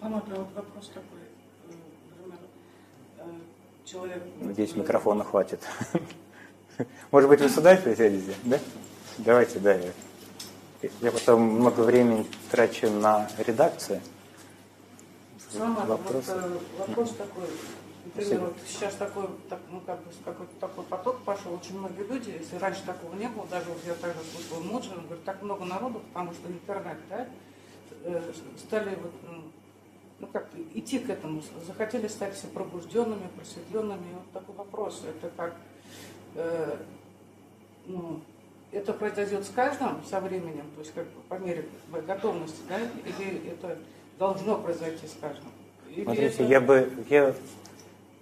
Самый 0.00 0.22
вот 0.30 0.48
вопрос 0.54 0.88
такой. 0.88 1.20
Э, 1.68 2.32
э, 3.18 3.22
человек... 3.84 4.22
Надеюсь, 4.40 4.74
микрофона 4.74 5.24
хватит. 5.24 5.60
Может 7.10 7.28
быть, 7.28 7.40
вы 7.40 7.48
сюда 7.50 7.76
присядете, 7.76 8.34
да? 8.44 8.58
Давайте, 9.18 9.58
да. 9.58 9.78
Я 11.02 11.12
потом 11.12 11.42
много 11.42 11.80
времени 11.80 12.26
трачу 12.50 12.88
на 12.88 13.28
редакцию. 13.36 14.00
Сама, 15.50 15.84
вопрос. 15.84 16.28
Вот, 16.28 16.36
э, 16.36 16.58
вопрос 16.78 17.10
такой, 17.16 17.44
например, 18.06 18.40
вот 18.40 18.56
сейчас 18.66 18.94
такой, 18.94 19.26
так, 19.50 19.58
ну, 19.70 19.80
как 19.80 19.98
бы, 19.98 20.10
какой-то 20.24 20.52
такой 20.60 20.84
поток 20.84 21.18
пошел, 21.24 21.52
очень 21.52 21.78
многие 21.78 22.06
люди, 22.06 22.30
если 22.40 22.56
раньше 22.56 22.82
такого 22.86 23.14
не 23.16 23.28
было, 23.28 23.46
даже 23.48 23.68
вот 23.68 23.80
я 23.84 23.94
также 23.94 24.20
слышала 24.32 24.62
Моджин, 24.62 25.04
говорит, 25.04 25.24
так 25.24 25.42
много 25.42 25.64
народу, 25.66 26.00
потому 26.12 26.32
что 26.32 26.48
интернет, 26.48 26.96
да, 27.10 27.26
стали 28.58 28.96
вот, 29.02 29.12
ну, 30.20 30.26
как 30.26 30.48
идти 30.74 30.98
к 30.98 31.10
этому, 31.10 31.42
захотели 31.66 32.06
стать 32.06 32.34
все 32.34 32.46
пробужденными, 32.48 33.28
просветленными. 33.36 34.14
Вот 34.14 34.32
такой 34.32 34.54
вопрос, 34.54 35.02
это 35.08 35.32
как, 35.36 35.54
э, 36.34 36.76
ну, 37.86 38.20
это 38.70 38.92
произойдет 38.92 39.44
с 39.44 39.48
каждым 39.48 40.04
со 40.04 40.20
временем, 40.20 40.64
то 40.74 40.80
есть 40.80 40.92
как 40.94 41.04
бы 41.06 41.20
по 41.28 41.34
мере 41.34 41.64
готовности, 42.06 42.60
да, 42.68 42.78
или 42.78 43.50
это 43.50 43.76
должно 44.18 44.58
произойти 44.58 45.06
с 45.06 45.16
каждым. 45.20 45.50
Смотрите, 46.04 46.44
я 46.46 46.60
бы, 46.60 46.88
я, 47.08 47.34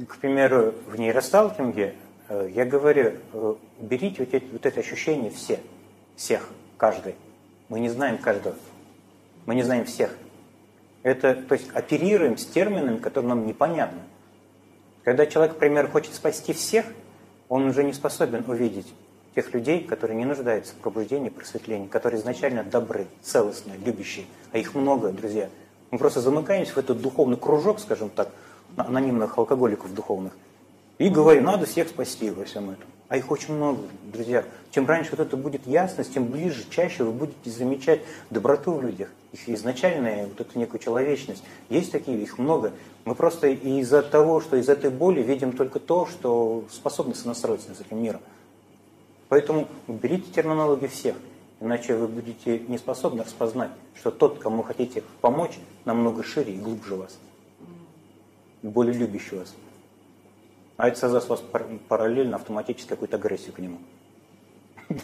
к 0.06 0.16
примеру, 0.18 0.74
в 0.86 0.98
нейросталкинге, 0.98 1.94
э, 2.28 2.50
я 2.54 2.64
говорю, 2.64 3.14
э, 3.32 3.54
берите 3.80 4.24
вот, 4.24 4.32
эти, 4.32 4.44
вот 4.52 4.64
это 4.64 4.80
ощущение 4.80 5.30
все, 5.30 5.60
всех, 6.16 6.48
каждый. 6.78 7.14
Мы 7.68 7.80
не 7.80 7.90
знаем 7.90 8.16
каждого, 8.16 8.56
мы 9.44 9.54
не 9.54 9.62
знаем 9.62 9.84
всех. 9.84 10.16
Это, 11.02 11.34
то 11.34 11.54
есть 11.54 11.70
оперируем 11.74 12.36
с 12.36 12.44
терминами, 12.44 12.98
которые 12.98 13.28
нам 13.28 13.46
непонятны. 13.46 14.00
Когда 15.04 15.26
человек, 15.26 15.56
к 15.56 15.58
примеру, 15.58 15.88
хочет 15.88 16.14
спасти 16.14 16.52
всех, 16.52 16.86
он 17.48 17.66
уже 17.66 17.84
не 17.84 17.92
способен 17.92 18.44
увидеть 18.46 18.92
тех 19.34 19.54
людей, 19.54 19.84
которые 19.84 20.16
не 20.16 20.24
нуждаются 20.24 20.74
в 20.74 20.76
пробуждении, 20.76 21.28
просветлении, 21.28 21.86
которые 21.86 22.20
изначально 22.20 22.64
добры, 22.64 23.06
целостные, 23.22 23.78
любящие. 23.78 24.26
А 24.52 24.58
их 24.58 24.74
много, 24.74 25.10
друзья. 25.10 25.48
Мы 25.90 25.98
просто 25.98 26.20
замыкаемся 26.20 26.74
в 26.74 26.78
этот 26.78 27.00
духовный 27.00 27.36
кружок, 27.36 27.80
скажем 27.80 28.10
так, 28.10 28.30
анонимных 28.76 29.38
алкоголиков 29.38 29.94
духовных, 29.94 30.32
и 30.98 31.08
говорим, 31.08 31.44
надо 31.44 31.66
всех 31.66 31.88
спасти 31.88 32.30
во 32.30 32.44
всем 32.44 32.70
этом. 32.70 32.86
А 33.08 33.16
их 33.16 33.30
очень 33.30 33.54
много, 33.54 33.80
друзья. 34.12 34.44
Чем 34.70 34.86
раньше 34.86 35.12
вот 35.12 35.20
это 35.20 35.36
будет 35.36 35.66
ясность, 35.66 36.12
тем 36.12 36.26
ближе, 36.26 36.66
чаще 36.68 37.04
вы 37.04 37.12
будете 37.12 37.50
замечать 37.50 38.02
доброту 38.28 38.72
в 38.72 38.82
людях, 38.82 39.08
их 39.32 39.48
изначальная 39.48 40.26
вот 40.26 40.38
эту 40.38 40.58
некую 40.58 40.78
человечность. 40.78 41.42
Есть 41.70 41.90
такие, 41.90 42.20
их 42.20 42.38
много. 42.38 42.72
Мы 43.06 43.14
просто 43.14 43.48
из-за 43.48 44.02
того, 44.02 44.42
что 44.42 44.56
из 44.56 44.68
этой 44.68 44.90
боли 44.90 45.22
видим 45.22 45.52
только 45.52 45.80
то, 45.80 46.04
что 46.04 46.64
способны 46.70 47.14
сонастроиться 47.14 47.74
с 47.74 47.80
этим 47.80 48.02
миром. 48.02 48.20
Поэтому 49.30 49.68
берите 49.86 50.30
терминологию 50.30 50.90
всех. 50.90 51.16
Иначе 51.60 51.96
вы 51.96 52.08
будете 52.08 52.58
не 52.60 52.76
способны 52.76 53.24
распознать, 53.24 53.70
что 53.96 54.10
тот, 54.10 54.38
кому 54.38 54.62
хотите 54.62 55.02
помочь, 55.22 55.58
намного 55.86 56.22
шире 56.22 56.52
и 56.52 56.58
глубже 56.58 56.94
вас. 56.94 57.18
Более 58.62 58.94
любящий 58.94 59.36
вас. 59.36 59.54
А 60.78 60.88
это 60.88 60.98
создаст 60.98 61.26
у 61.26 61.34
вас 61.34 61.42
параллельно 61.88 62.36
автоматически 62.36 62.88
какую-то 62.88 63.16
агрессию 63.16 63.52
к 63.52 63.58
нему. 63.58 63.78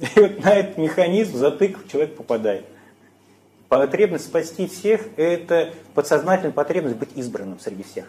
И 0.00 0.20
вот 0.20 0.42
на 0.42 0.54
этот 0.54 0.78
механизм 0.78 1.36
затык 1.36 1.86
человек 1.88 2.16
попадает. 2.16 2.64
Потребность 3.68 4.24
спасти 4.24 4.66
всех– 4.66 5.02
это 5.16 5.72
подсознательная 5.94 6.52
потребность 6.52 6.96
быть 6.96 7.10
избранным 7.14 7.60
среди 7.60 7.82
всех. 7.82 8.06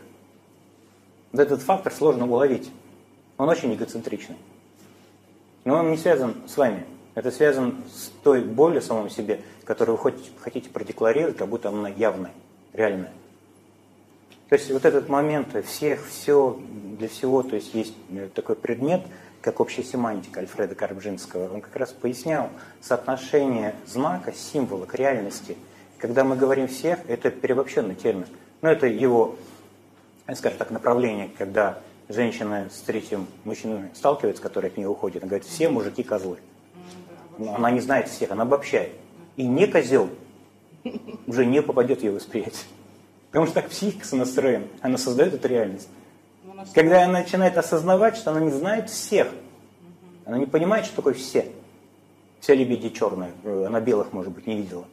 Вот 1.31 1.41
этот 1.41 1.61
фактор 1.61 1.93
сложно 1.93 2.25
уловить. 2.25 2.71
Он 3.37 3.47
очень 3.47 3.73
эгоцентричный. 3.73 4.37
Но 5.63 5.75
он 5.75 5.91
не 5.91 5.97
связан 5.97 6.35
с 6.47 6.57
вами. 6.57 6.85
Это 7.13 7.29
связано 7.29 7.75
с 7.93 8.09
той 8.23 8.41
болью 8.41 8.81
в 8.81 8.85
самом 8.85 9.09
себе, 9.09 9.41
которую 9.65 9.97
вы 9.97 10.03
хотите, 10.03 10.31
хотите 10.39 10.69
продекларировать, 10.69 11.37
как 11.37 11.49
будто 11.49 11.69
она 11.69 11.89
явная, 11.89 12.31
реальная. 12.73 13.11
То 14.51 14.57
есть 14.57 14.69
вот 14.69 14.83
этот 14.83 15.07
момент 15.07 15.55
всех, 15.65 16.05
все, 16.05 16.59
для 16.99 17.07
всего, 17.07 17.41
то 17.41 17.55
есть 17.55 17.73
есть 17.73 17.93
такой 18.33 18.57
предмет, 18.57 19.01
как 19.39 19.61
общая 19.61 19.81
семантика 19.81 20.41
Альфреда 20.41 20.75
Карбжинского, 20.75 21.53
он 21.53 21.61
как 21.61 21.73
раз 21.77 21.93
пояснял 21.93 22.49
соотношение 22.81 23.75
знака, 23.87 24.33
символа 24.33 24.85
к 24.85 24.93
реальности. 24.95 25.55
Когда 25.97 26.25
мы 26.25 26.35
говорим 26.35 26.67
«всех», 26.67 26.99
это 27.07 27.31
переобобщенный 27.31 27.95
термин. 27.95 28.25
Но 28.61 28.69
это 28.69 28.87
его, 28.87 29.37
скажем 30.35 30.57
так, 30.57 30.69
направление, 30.69 31.29
когда 31.37 31.79
женщина 32.09 32.67
с 32.73 32.81
третьим 32.81 33.27
мужчиной 33.45 33.87
сталкивается, 33.93 34.43
который 34.43 34.69
от 34.69 34.75
нее 34.75 34.89
уходит, 34.89 35.23
она 35.23 35.29
говорит 35.29 35.47
«все 35.47 35.69
мужики 35.69 36.03
козлы». 36.03 36.39
Она 37.39 37.71
не 37.71 37.79
знает 37.79 38.09
всех, 38.09 38.31
она 38.31 38.43
обобщает. 38.43 38.91
И 39.37 39.47
не 39.47 39.65
козел 39.65 40.09
уже 41.25 41.45
не 41.45 41.61
попадет 41.61 42.01
в 42.01 42.03
ее 42.03 42.11
восприятие. 42.11 42.65
Потому 43.31 43.45
что 43.45 43.55
так 43.55 43.69
психика 43.69 44.13
настроена, 44.15 44.67
она 44.81 44.97
создает 44.97 45.33
эту 45.33 45.47
реальность. 45.47 45.87
Ну, 46.43 46.53
Когда 46.75 47.05
она 47.05 47.19
начинает 47.19 47.57
осознавать, 47.57 48.17
что 48.17 48.31
она 48.31 48.41
не 48.41 48.51
знает 48.51 48.89
всех, 48.89 49.29
она 50.25 50.37
не 50.37 50.45
понимает, 50.45 50.85
что 50.85 50.97
такое 50.97 51.13
все. 51.13 51.47
Все 52.41 52.55
лебеди 52.55 52.89
черные, 52.89 53.31
э, 53.43 53.65
она 53.67 53.79
белых, 53.79 54.11
может 54.11 54.33
быть, 54.33 54.47
не 54.47 54.57
видела. 54.57 54.85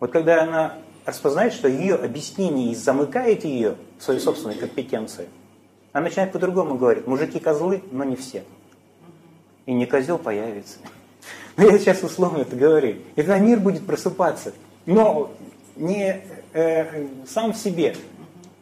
Вот 0.00 0.10
когда 0.10 0.42
она 0.42 0.78
распознает, 1.04 1.52
что 1.52 1.68
ее 1.68 1.94
объяснение 1.94 2.74
замыкает 2.74 3.44
ее 3.44 3.76
в 3.98 4.02
своей 4.02 4.18
собственной 4.18 4.56
компетенции, 4.56 5.28
она 5.92 6.04
начинает 6.04 6.32
по-другому 6.32 6.76
говорить. 6.76 7.06
Мужики 7.06 7.38
козлы, 7.38 7.82
но 7.92 8.02
не 8.02 8.16
все. 8.16 8.42
И 9.66 9.72
не 9.72 9.86
козел 9.86 10.18
появится. 10.18 10.78
Но 11.56 11.68
я 11.68 11.78
сейчас 11.78 12.02
условно 12.02 12.38
это 12.38 12.56
говорю. 12.56 12.96
И 13.14 13.16
тогда 13.16 13.38
мир 13.38 13.60
будет 13.60 13.86
просыпаться. 13.86 14.52
Но 14.86 15.32
не 15.76 16.22
э, 16.52 17.06
сам 17.26 17.52
в 17.52 17.56
себе, 17.56 17.96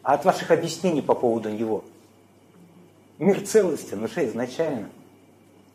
а 0.03 0.13
от 0.13 0.25
ваших 0.25 0.51
объяснений 0.51 1.01
по 1.01 1.15
поводу 1.15 1.49
него. 1.49 1.83
Мир 3.17 3.41
целостен 3.41 4.03
уже 4.03 4.27
изначально. 4.27 4.89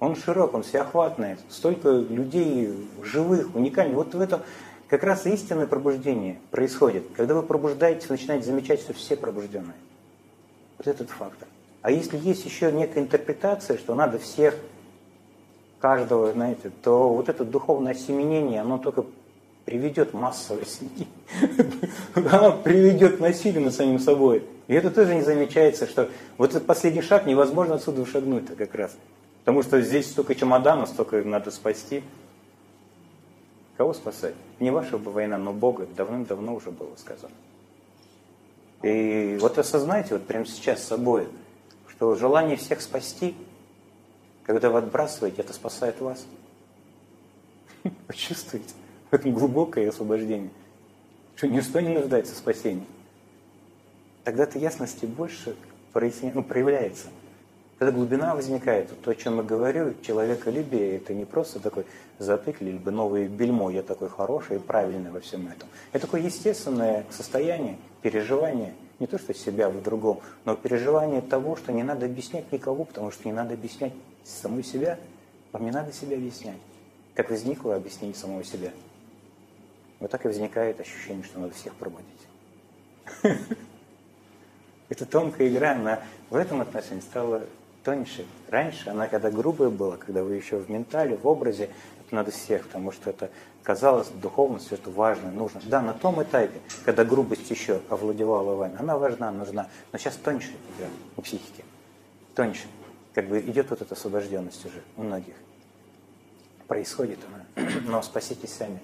Он 0.00 0.16
широк, 0.16 0.54
он 0.54 0.62
всеохватный. 0.62 1.36
Столько 1.48 1.90
людей 1.90 2.72
живых, 3.02 3.54
уникальных. 3.54 3.96
Вот 3.96 4.14
в 4.14 4.20
этом 4.20 4.42
как 4.88 5.02
раз 5.02 5.26
истинное 5.26 5.66
пробуждение 5.66 6.38
происходит. 6.50 7.04
Когда 7.16 7.34
вы 7.34 7.42
пробуждаетесь, 7.42 8.08
вы 8.08 8.16
начинаете 8.16 8.46
замечать, 8.46 8.80
что 8.80 8.92
все 8.92 9.16
пробужденные. 9.16 9.76
Вот 10.78 10.86
этот 10.86 11.10
фактор. 11.10 11.48
А 11.82 11.90
если 11.90 12.16
есть 12.18 12.44
еще 12.44 12.72
некая 12.72 13.00
интерпретация, 13.00 13.76
что 13.78 13.94
надо 13.94 14.18
всех, 14.18 14.56
каждого, 15.84 16.32
знаете, 16.32 16.70
то 16.82 17.10
вот 17.10 17.28
это 17.28 17.44
духовное 17.44 17.92
осеменение, 17.92 18.62
оно 18.62 18.78
только 18.78 19.04
приведет 19.64 20.10
к 20.10 20.14
массовой 20.14 20.66
семьи. 20.66 21.06
Оно 22.14 22.52
приведет 22.52 23.16
к 23.16 23.20
насилию 23.20 23.62
над 23.62 23.74
самим 23.74 23.98
собой. 23.98 24.44
И 24.66 24.74
это 24.74 24.90
тоже 24.90 25.14
не 25.14 25.22
замечается, 25.22 25.86
что 25.86 26.10
вот 26.38 26.50
этот 26.50 26.66
последний 26.66 27.02
шаг 27.02 27.26
невозможно 27.26 27.76
отсюда 27.76 28.04
шагнуть-то 28.06 28.56
как 28.56 28.74
раз. 28.74 28.96
Потому 29.40 29.62
что 29.62 29.80
здесь 29.80 30.10
столько 30.10 30.34
чемоданов, 30.34 30.88
столько 30.88 31.22
надо 31.22 31.50
спасти. 31.50 32.02
Кого 33.76 33.92
спасать? 33.92 34.34
Не 34.60 34.70
ваша 34.70 34.98
бы 34.98 35.10
война, 35.10 35.36
но 35.36 35.52
Бога. 35.52 35.86
Давным-давно 35.96 36.54
уже 36.54 36.70
было 36.70 36.94
сказано. 36.96 37.32
И 38.82 39.36
вот 39.40 39.58
осознайте 39.58 40.14
вот 40.14 40.26
прямо 40.26 40.46
сейчас 40.46 40.82
с 40.82 40.88
собой, 40.88 41.26
что 41.88 42.14
желание 42.14 42.56
всех 42.56 42.80
спасти, 42.80 43.34
когда 44.44 44.70
вы 44.70 44.78
отбрасываете, 44.78 45.42
это 45.42 45.52
спасает 45.52 46.00
вас. 46.00 46.26
Почувствуйте 48.06 48.74
в 49.14 49.16
этом 49.16 49.32
глубокое 49.32 49.90
освобождение, 49.90 50.50
что 51.36 51.46
ничто 51.46 51.78
не 51.78 51.90
нуждается 51.90 52.34
в 52.34 52.36
спасении. 52.36 52.84
Тогда-то 54.24 54.58
ясности 54.58 55.06
больше 55.06 55.54
ну, 55.94 56.42
проявляется. 56.42 57.06
Когда 57.78 57.92
глубина 57.92 58.34
возникает, 58.34 58.90
то, 59.02 59.12
о 59.12 59.14
чем 59.14 59.36
я 59.36 59.44
говорю, 59.44 59.94
человеколюбие, 60.02 60.96
это 60.96 61.14
не 61.14 61.24
просто 61.26 61.60
такой 61.60 61.86
затык, 62.18 62.60
либо 62.60 62.90
новое 62.90 63.28
бельмо, 63.28 63.70
я 63.70 63.84
такой 63.84 64.08
хороший 64.08 64.56
и 64.56 64.58
правильный 64.58 65.12
во 65.12 65.20
всем 65.20 65.46
этом. 65.46 65.68
Это 65.92 66.06
такое 66.06 66.22
естественное 66.22 67.06
состояние, 67.10 67.78
переживание, 68.02 68.74
не 68.98 69.06
то 69.06 69.16
что 69.16 69.32
себя 69.32 69.70
в 69.70 69.80
другом, 69.80 70.22
но 70.44 70.56
переживание 70.56 71.22
того, 71.22 71.54
что 71.54 71.70
не 71.70 71.84
надо 71.84 72.06
объяснять 72.06 72.50
никого, 72.50 72.84
потому 72.84 73.12
что 73.12 73.28
не 73.28 73.32
надо 73.32 73.54
объяснять 73.54 73.92
саму 74.24 74.64
себя, 74.64 74.98
вам 75.52 75.64
не 75.64 75.70
надо 75.70 75.92
себя 75.92 76.16
объяснять. 76.16 76.58
Как 77.14 77.30
возникло 77.30 77.76
объяснение 77.76 78.16
самого 78.16 78.42
себя. 78.42 78.72
Вот 80.00 80.10
так 80.10 80.24
и 80.24 80.28
возникает 80.28 80.80
ощущение, 80.80 81.24
что 81.24 81.38
надо 81.38 81.54
всех 81.54 81.74
пробудить. 81.74 82.08
Это 84.88 85.06
тонкая 85.06 85.48
игра, 85.48 85.72
она 85.72 86.00
в 86.30 86.36
этом 86.36 86.60
отношении 86.60 87.00
стала 87.00 87.42
тоньше. 87.84 88.26
Раньше 88.48 88.90
она 88.90 89.06
когда 89.06 89.30
грубая 89.30 89.70
была, 89.70 89.96
когда 89.96 90.22
вы 90.24 90.34
еще 90.34 90.56
в 90.58 90.70
ментале, 90.70 91.16
в 91.16 91.26
образе, 91.26 91.70
это 92.04 92.14
надо 92.14 92.30
всех, 92.30 92.66
потому 92.66 92.92
что 92.92 93.10
это 93.10 93.30
казалось 93.62 94.08
духовностью, 94.08 94.78
это 94.78 94.90
важно, 94.90 95.30
нужно. 95.30 95.60
Да, 95.64 95.80
на 95.80 95.94
том 95.94 96.22
этапе, 96.22 96.60
когда 96.84 97.04
грубость 97.04 97.50
еще 97.50 97.80
овладевала 97.88 98.54
вами, 98.54 98.76
она 98.78 98.98
важна, 98.98 99.30
нужна. 99.30 99.68
Но 99.92 99.98
сейчас 99.98 100.16
тоньше 100.16 100.52
игра 100.76 100.88
у 101.16 101.22
психики. 101.22 101.64
Тоньше. 102.34 102.66
Как 103.14 103.28
бы 103.28 103.40
идет 103.40 103.70
вот 103.70 103.80
эта 103.80 103.94
освобожденность 103.94 104.64
уже 104.66 104.82
у 104.96 105.02
многих. 105.02 105.34
Происходит 106.66 107.18
она. 107.56 107.68
Но 107.86 108.02
спаситесь 108.02 108.52
сами. 108.52 108.80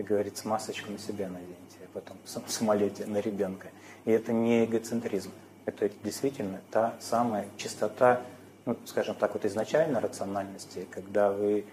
Как 0.00 0.08
говорится, 0.08 0.48
масочку 0.48 0.90
на 0.90 0.98
себя 0.98 1.28
наденьте, 1.28 1.76
а 1.84 1.88
потом 1.92 2.16
в 2.24 2.50
самолете 2.50 3.04
на 3.04 3.18
ребенка. 3.18 3.68
И 4.06 4.10
это 4.10 4.32
не 4.32 4.64
эгоцентризм. 4.64 5.30
Это 5.66 5.90
действительно 6.02 6.62
та 6.70 6.94
самая 7.00 7.46
чистота, 7.58 8.22
ну, 8.64 8.78
скажем 8.86 9.14
так, 9.14 9.34
вот 9.34 9.44
изначально 9.44 10.00
рациональности, 10.00 10.88
когда 10.90 11.30
вы, 11.30 11.66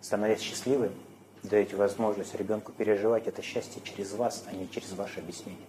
становясь 0.00 0.40
счастливым, 0.40 0.94
даете 1.42 1.76
возможность 1.76 2.34
ребенку 2.34 2.72
переживать 2.72 3.26
это 3.26 3.42
счастье 3.42 3.82
через 3.84 4.12
вас, 4.12 4.44
а 4.46 4.54
не 4.54 4.70
через 4.70 4.92
ваше 4.92 5.20
объяснение. 5.20 5.66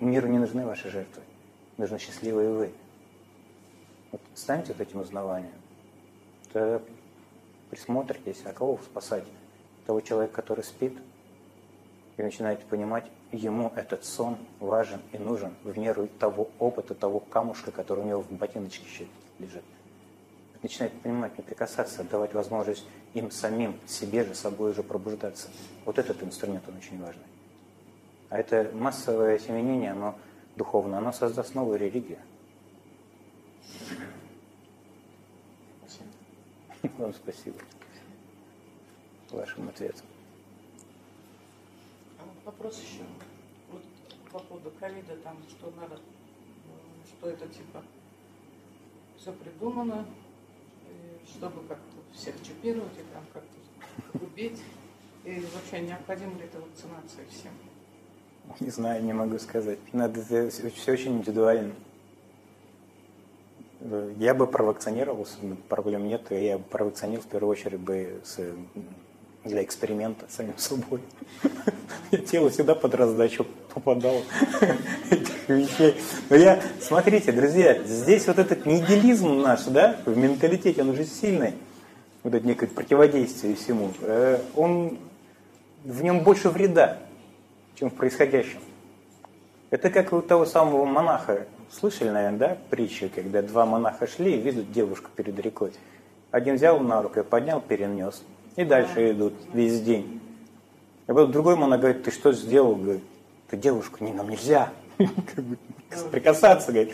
Миру 0.00 0.28
не 0.28 0.38
нужны 0.38 0.66
ваши 0.66 0.90
жертвы. 0.90 1.22
Нужны 1.78 1.98
счастливые 1.98 2.50
вы. 2.50 2.72
Вот 4.12 4.20
станьте 4.34 4.74
вот 4.74 4.86
этим 4.86 5.00
узнаванием. 5.00 5.54
То 6.52 6.82
присмотритесь, 7.70 8.42
а 8.44 8.52
кого 8.52 8.78
спасать? 8.84 9.24
Того 9.88 10.02
человека, 10.02 10.34
который 10.34 10.62
спит, 10.62 10.92
и 12.18 12.22
начинаете 12.22 12.62
понимать, 12.66 13.06
ему 13.32 13.72
этот 13.74 14.04
сон 14.04 14.36
важен 14.60 15.00
и 15.12 15.16
нужен 15.18 15.54
в 15.64 15.78
меру 15.78 16.08
того 16.18 16.50
опыта, 16.58 16.94
того 16.94 17.20
камушка, 17.20 17.70
который 17.70 18.04
у 18.04 18.06
него 18.06 18.20
в 18.20 18.30
ботиночке 18.30 18.84
еще 18.84 19.06
лежит. 19.38 19.62
Начинает 20.62 20.92
понимать, 21.00 21.38
не 21.38 21.42
прикасаться, 21.42 22.04
давать 22.04 22.34
возможность 22.34 22.84
им 23.14 23.30
самим, 23.30 23.80
себе 23.86 24.26
же, 24.26 24.34
собой 24.34 24.72
уже 24.72 24.82
пробуждаться. 24.82 25.48
Вот 25.86 25.98
этот 25.98 26.22
инструмент, 26.22 26.64
он 26.68 26.76
очень 26.76 27.00
важный. 27.00 27.24
А 28.28 28.38
это 28.38 28.70
массовое 28.74 29.36
осеменение, 29.36 29.92
оно 29.92 30.18
духовное, 30.54 30.98
оно 30.98 31.12
создаст 31.12 31.54
новую 31.54 31.78
религию. 31.78 32.18
Спасибо. 35.80 36.92
Вам 36.98 37.14
спасибо. 37.14 37.56
Вашим 39.30 39.68
ответом. 39.68 40.06
Вопрос 42.44 42.80
еще. 42.80 43.04
Вот 43.70 43.82
по 44.32 44.38
поводу 44.38 44.72
ковида, 44.80 45.16
там, 45.18 45.36
что 45.48 45.70
надо, 45.78 46.00
что 47.06 47.28
это 47.28 47.46
типа 47.46 47.82
все 49.18 49.32
придумано, 49.32 50.06
чтобы 51.26 51.60
как-то 51.68 51.96
всех 52.14 52.42
чипировать 52.42 52.94
и 52.94 53.02
там 53.12 53.24
как-то 53.32 54.24
убить. 54.24 54.62
И 55.24 55.44
вообще 55.54 55.80
необходима 55.82 56.38
ли 56.38 56.44
эта 56.44 56.58
вакцинация 56.58 57.26
всем? 57.28 57.52
Не 58.60 58.70
знаю, 58.70 59.04
не 59.04 59.12
могу 59.12 59.38
сказать. 59.38 59.78
Надо 59.92 60.20
это 60.20 60.70
все 60.70 60.92
очень 60.92 61.18
индивидуально. 61.18 61.74
Я 64.16 64.34
бы 64.34 64.46
провакцинировался, 64.46 65.36
проблем 65.68 66.08
нет. 66.08 66.30
Я 66.30 66.56
бы 66.56 66.64
провакцинировал 66.64 67.26
в 67.26 67.30
первую 67.30 67.50
очередь 67.50 67.78
бы 67.78 68.22
с 68.24 68.56
для 69.48 69.62
эксперимента 69.62 70.26
самим 70.28 70.56
собой. 70.56 71.00
Тело 72.30 72.50
всегда 72.50 72.74
под 72.74 72.94
раздачу 72.94 73.46
попадало 73.74 74.22
этих 75.10 75.48
вещей. 75.48 75.96
Но 76.30 76.36
я, 76.36 76.62
смотрите, 76.80 77.32
друзья, 77.32 77.82
здесь 77.84 78.26
вот 78.26 78.38
этот 78.38 78.66
нигилизм 78.66 79.40
наш, 79.40 79.64
да, 79.64 79.96
в 80.06 80.16
менталитете, 80.16 80.82
он 80.82 80.90
уже 80.90 81.04
сильный, 81.04 81.54
вот 82.22 82.34
это 82.34 82.46
некое 82.46 82.66
противодействие 82.66 83.54
всему, 83.56 83.90
э, 84.02 84.40
он, 84.54 84.98
в 85.84 86.02
нем 86.02 86.20
больше 86.20 86.50
вреда, 86.50 86.98
чем 87.74 87.90
в 87.90 87.94
происходящем. 87.94 88.60
Это 89.70 89.90
как 89.90 90.12
у 90.12 90.22
того 90.22 90.46
самого 90.46 90.84
монаха, 90.84 91.46
слышали, 91.70 92.10
наверное, 92.10 92.38
да, 92.38 92.58
притчу, 92.70 93.10
когда 93.14 93.42
два 93.42 93.66
монаха 93.66 94.06
шли 94.06 94.34
и 94.34 94.40
видят 94.40 94.72
девушку 94.72 95.10
перед 95.14 95.38
рекой. 95.38 95.72
Один 96.30 96.56
взял 96.56 96.78
на 96.80 97.02
руку, 97.02 97.22
поднял, 97.24 97.60
перенес. 97.60 98.22
И 98.58 98.64
дальше 98.64 99.12
идут 99.12 99.34
весь 99.52 99.80
день. 99.82 100.20
И 101.06 101.12
потом 101.12 101.30
другой 101.30 101.54
монах 101.54 101.78
говорит, 101.78 102.02
ты 102.02 102.10
что 102.10 102.32
сделал? 102.32 102.74
Говорит, 102.74 103.04
ты 103.48 103.56
девушку, 103.56 104.02
не, 104.02 104.12
нам 104.12 104.28
нельзя 104.28 104.72
прикасаться. 106.10 106.72
Говорит, 106.72 106.92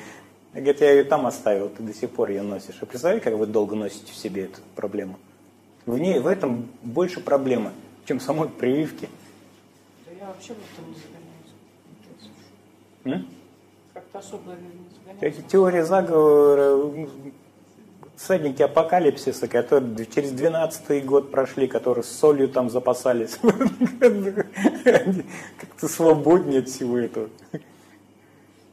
говорит, 0.53 0.83
я 0.83 0.91
ее 0.93 1.05
там 1.05 1.25
оставил, 1.25 1.71
ты 1.71 1.83
до 1.83 1.95
сих 1.95 2.11
пор 2.11 2.29
ее 2.29 2.43
носишь. 2.43 2.77
А 2.83 2.85
представляете, 2.85 3.25
как 3.25 3.39
вы 3.39 3.47
долго 3.47 3.77
носите 3.77 4.13
в 4.13 4.15
себе 4.15 4.45
эту 4.45 4.61
проблему? 4.77 5.19
В 5.87 5.97
ней, 5.97 6.19
в 6.19 6.27
этом 6.27 6.69
больше 6.83 7.21
проблемы, 7.21 7.71
чем 8.05 8.21
самой 8.21 8.51
прививки. 8.51 9.09
Да 10.05 10.13
я 10.21 10.27
вообще 10.27 10.53
в 10.53 10.59
этом 10.59 10.85
не 10.91 10.97
загоняюсь. 13.07 13.27
Как-то 13.95 14.19
особо 14.19 14.53
не 14.53 15.17
загоняюсь. 15.17 15.37
Теория 15.49 15.87
заговора 15.87 17.09
всадники 18.17 18.63
апокалипсиса, 18.63 19.49
которые 19.49 20.07
через 20.07 20.33
12 20.33 21.05
год 21.05 21.31
прошли, 21.31 21.67
которые 21.67 22.05
с 22.05 22.09
солью 22.09 22.49
там 22.49 22.71
запасались. 22.71 23.39
Как-то 25.59 25.89
свободнее 25.89 26.61
от 26.61 26.69
всего 26.69 26.99
этого. 26.99 27.29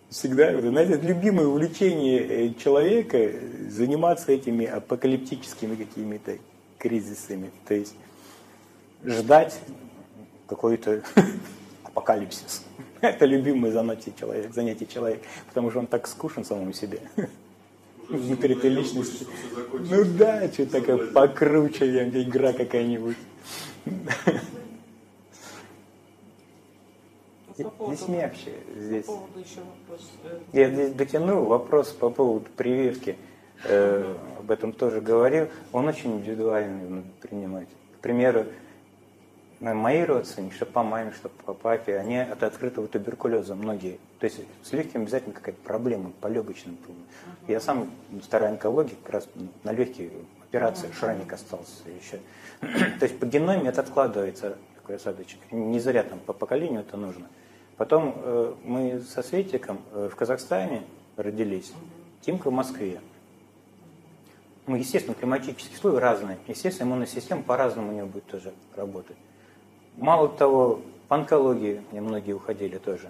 Всегда, 0.10 0.60
знаете, 0.60 1.00
любимое 1.02 1.48
увлечение 1.48 2.50
э, 2.50 2.54
человека 2.56 3.32
заниматься 3.70 4.34
этими 4.34 4.66
апокалиптическими 4.66 5.76
какими-то 5.76 6.38
кризисами. 6.78 7.50
То 7.66 7.76
есть 7.76 7.96
ждать 9.06 9.58
какой-то 10.48 11.02
апокалипсис. 11.86 12.66
Это 13.02 13.26
любимое 13.26 13.72
занятие 13.72 14.14
человека, 14.18 14.54
занятие 14.54 14.86
человека, 14.86 15.24
потому 15.48 15.70
что 15.70 15.80
он 15.80 15.88
так 15.88 16.08
скучен 16.08 16.46
самому 16.46 16.74
себе. 16.74 17.00
Внутри 18.12 18.56
этой 18.56 18.70
личности. 18.70 19.26
Ну 19.74 20.06
да, 20.18 20.48
что-то 20.52 20.82
такое 20.82 21.12
покруче, 21.12 22.10
игра 22.10 22.54
какая-нибудь. 22.54 23.18
Здесь 27.58 28.08
мягче. 28.08 28.54
Здесь. 28.76 29.06
По 29.06 29.14
поводу 29.14 29.40
еще 29.40 29.60
вопрос. 29.60 30.12
Э, 30.24 30.40
Я 30.54 30.70
здесь 30.70 30.94
дотянул 30.94 31.46
вопрос 31.46 31.90
по 31.90 32.10
поводу 32.10 32.48
прививки. 32.56 33.18
Э, 33.66 34.16
об 34.40 34.50
этом 34.50 34.74
тоже 34.74 35.02
говорил. 35.02 35.48
Он 35.72 35.88
очень 35.88 36.18
индивидуальный 36.18 37.04
принимать. 37.22 37.68
К 37.98 38.02
примеру, 38.02 38.46
мои 39.60 40.04
родственники, 40.04 40.54
что 40.54 40.66
по 40.66 40.84
маме, 40.84 41.12
что 41.12 41.30
по 41.30 41.54
папе, 41.54 41.98
они 41.98 42.18
от 42.18 42.42
открытого 42.44 42.88
туберкулеза 42.88 43.56
многие. 43.56 44.00
То 44.22 44.26
есть 44.26 44.40
с 44.62 44.72
легким 44.72 45.02
обязательно 45.02 45.34
какая-то 45.34 45.60
проблема, 45.64 46.12
по 46.22 46.28
легочным. 46.28 46.78
Я 47.48 47.60
сам 47.60 47.90
старая 48.22 48.52
онкология, 48.52 48.96
как 49.04 49.14
раз 49.16 49.28
на 49.64 49.72
легкие 49.72 50.12
операции, 50.44 50.92
шрамик 50.92 51.34
остался 51.34 51.90
еще. 51.90 52.20
То 53.00 53.06
есть 53.06 53.18
по 53.18 53.26
геноме 53.26 53.70
это 53.70 53.82
откладывается, 53.82 54.60
такой 54.76 54.98
осадочек. 54.98 55.40
Не 55.50 55.80
зря 55.80 56.04
там 56.04 56.20
по 56.20 56.34
поколению 56.34 56.82
это 56.82 56.98
нужно. 56.98 57.30
Потом 57.78 58.14
э, 58.16 58.54
мы 58.64 59.00
со 59.00 59.24
Светиком 59.24 59.82
э, 59.92 60.08
в 60.12 60.16
Казахстане 60.16 60.84
родились, 61.18 61.74
Тимка 62.22 62.52
в 62.52 62.54
Москве. 62.54 63.02
Ну, 64.68 64.76
естественно, 64.76 65.16
климатические 65.16 65.76
условия 65.76 65.98
разные. 65.98 66.38
Естественно, 66.48 66.90
иммунная 66.90 67.08
система 67.08 67.42
по-разному 67.42 67.92
у 67.92 67.96
него 67.96 68.06
будет 68.06 68.28
тоже 68.28 68.54
работать. 68.76 69.18
Мало 69.98 70.30
того, 70.30 70.82
по 71.08 71.16
онкологии 71.16 71.82
мне 71.90 72.02
многие 72.02 72.34
уходили 72.34 72.78
тоже. 72.78 73.10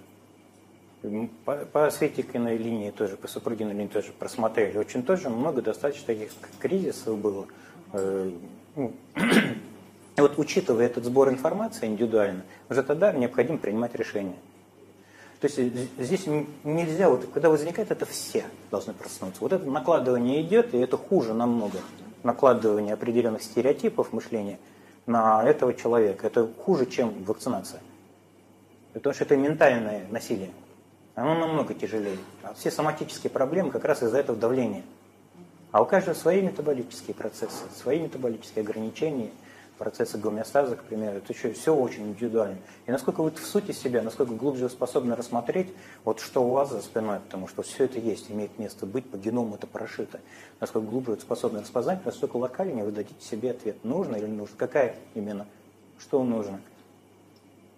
По, 1.46 1.56
по 1.56 1.90
Светикиной 1.90 2.58
линии 2.58 2.92
тоже, 2.92 3.18
по 3.18 3.28
супругиной 3.28 3.74
линии 3.74 3.88
тоже 3.88 4.12
просмотрели. 4.12 4.78
Очень 4.78 5.02
тоже 5.02 5.30
много 5.30 5.62
достаточно 5.62 6.06
таких 6.06 6.30
кризисов 6.60 7.18
было. 7.18 7.48
Э, 7.94 8.32
ну, 8.76 8.94
вот 10.18 10.38
учитывая 10.38 10.86
этот 10.86 11.06
сбор 11.06 11.30
информации 11.30 11.88
индивидуально, 11.88 12.44
уже 12.70 12.84
тогда 12.84 13.12
необходимо 13.14 13.58
принимать 13.58 13.96
решения. 13.96 14.36
То 15.40 15.48
есть 15.48 15.58
здесь 15.98 16.28
нельзя, 16.64 17.10
вот 17.10 17.28
когда 17.34 17.50
возникает 17.50 17.90
это, 17.90 18.06
все 18.06 18.46
должны 18.70 18.94
проснуться. 18.94 19.42
Вот 19.42 19.52
это 19.52 19.66
накладывание 19.66 20.40
идет, 20.44 20.76
и 20.76 20.78
это 20.78 20.98
хуже 20.98 21.34
намного. 21.34 21.80
Накладывание 22.22 22.94
определенных 22.94 23.42
стереотипов 23.42 24.14
мышления 24.14 24.60
на 25.08 25.44
этого 25.44 25.74
человека. 25.74 26.28
Это 26.28 26.48
хуже, 26.48 26.86
чем 26.86 27.24
вакцинация. 27.24 27.82
Потому 28.94 29.16
что 29.16 29.24
это 29.24 29.36
ментальное 29.36 30.06
насилие. 30.12 30.52
Оно 31.22 31.36
намного 31.36 31.74
тяжелее. 31.74 32.18
А 32.44 32.54
все 32.54 32.72
соматические 32.72 33.30
проблемы 33.30 33.72
как 33.72 33.86
раз 33.86 34.02
из-за 34.04 34.18
этого 34.18 34.38
давления. 34.38 34.84
А 35.72 35.82
у 35.82 35.86
каждого 35.86 36.16
свои 36.16 36.42
метаболические 36.42 37.16
процессы, 37.16 37.64
свои 37.76 38.00
метаболические 38.00 38.64
ограничения– 38.64 39.30
процессы 39.82 40.20
гомеостаза, 40.20 40.76
к 40.76 40.84
примеру, 40.84 41.18
это 41.18 41.34
еще 41.34 41.52
все 41.54 41.76
очень 41.76 42.10
индивидуально. 42.10 42.58
И 42.86 42.92
насколько 42.92 43.24
вы 43.24 43.32
в 43.32 43.40
сути 43.40 43.72
себя, 43.72 44.04
насколько 44.04 44.32
глубже 44.36 44.66
вы 44.66 44.70
способны 44.70 45.16
рассмотреть, 45.16 45.74
вот 46.06 46.20
что 46.20 46.44
у 46.44 46.52
вас 46.52 46.70
за 46.70 46.82
спиной, 46.82 47.20
потому 47.20 47.48
что 47.48 47.64
все 47.64 47.86
это 47.86 47.98
есть, 47.98 48.30
имеет 48.30 48.60
место 48.60 48.86
быть, 48.86 49.10
по 49.10 49.18
геному 49.18 49.56
это 49.56 49.66
прошито. 49.66 50.20
Насколько 50.60 50.88
глубже 50.88 51.12
вы 51.14 51.20
способны 51.20 51.62
распознать, 51.62 52.06
настолько 52.06 52.38
локальнее 52.38 52.86
вы 52.86 52.92
дадите 52.92 53.26
себе 53.26 53.50
ответ, 53.50 53.84
нужно 53.84 54.18
или 54.18 54.28
не 54.28 54.38
нужно, 54.38 54.56
какая 54.56 54.96
именно, 55.16 55.48
что 55.98 56.24
нужно. 56.24 56.62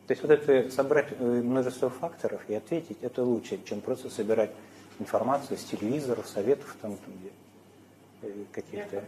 То 0.07 0.11
есть 0.11 0.21
вот 0.21 0.31
это 0.31 0.69
собрать 0.69 1.07
э, 1.17 1.23
множество 1.23 1.89
факторов 1.89 2.41
и 2.49 2.53
ответить, 2.55 2.97
это 3.01 3.23
лучше, 3.23 3.59
чем 3.63 3.79
просто 3.79 4.09
собирать 4.09 4.51
информацию 4.99 5.57
с 5.57 5.63
телевизоров, 5.63 6.27
советов 6.27 6.75
там, 6.81 6.97
там 6.97 7.13
где 7.19 7.31
каких-то. 8.51 9.03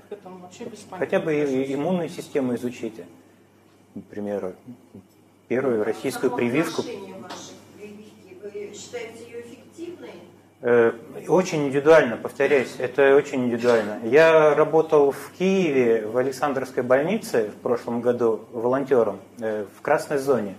Хотя 0.91 1.19
бы 1.19 1.33
иммунную 1.33 2.09
систему 2.09 2.55
изучите. 2.55 3.05
Например, 3.93 4.55
первую 5.47 5.81
а 5.81 5.85
российскую 5.85 6.31
прививку. 6.35 6.81
Вы 6.81 8.73
считаете 8.73 9.23
ее 9.25 9.41
эффективной? 9.41 10.11
Э, 10.61 10.93
очень 11.27 11.67
индивидуально, 11.67 12.17
повторяюсь, 12.17 12.75
это 12.77 13.15
очень 13.15 13.45
индивидуально. 13.45 13.99
Я 14.03 14.55
работал 14.55 15.11
в 15.11 15.31
Киеве 15.37 16.05
в 16.07 16.17
Александровской 16.17 16.83
больнице 16.83 17.49
в 17.49 17.61
прошлом 17.61 18.01
году 18.01 18.45
волонтером 18.51 19.19
э, 19.39 19.65
в 19.77 19.81
красной 19.81 20.17
зоне 20.17 20.55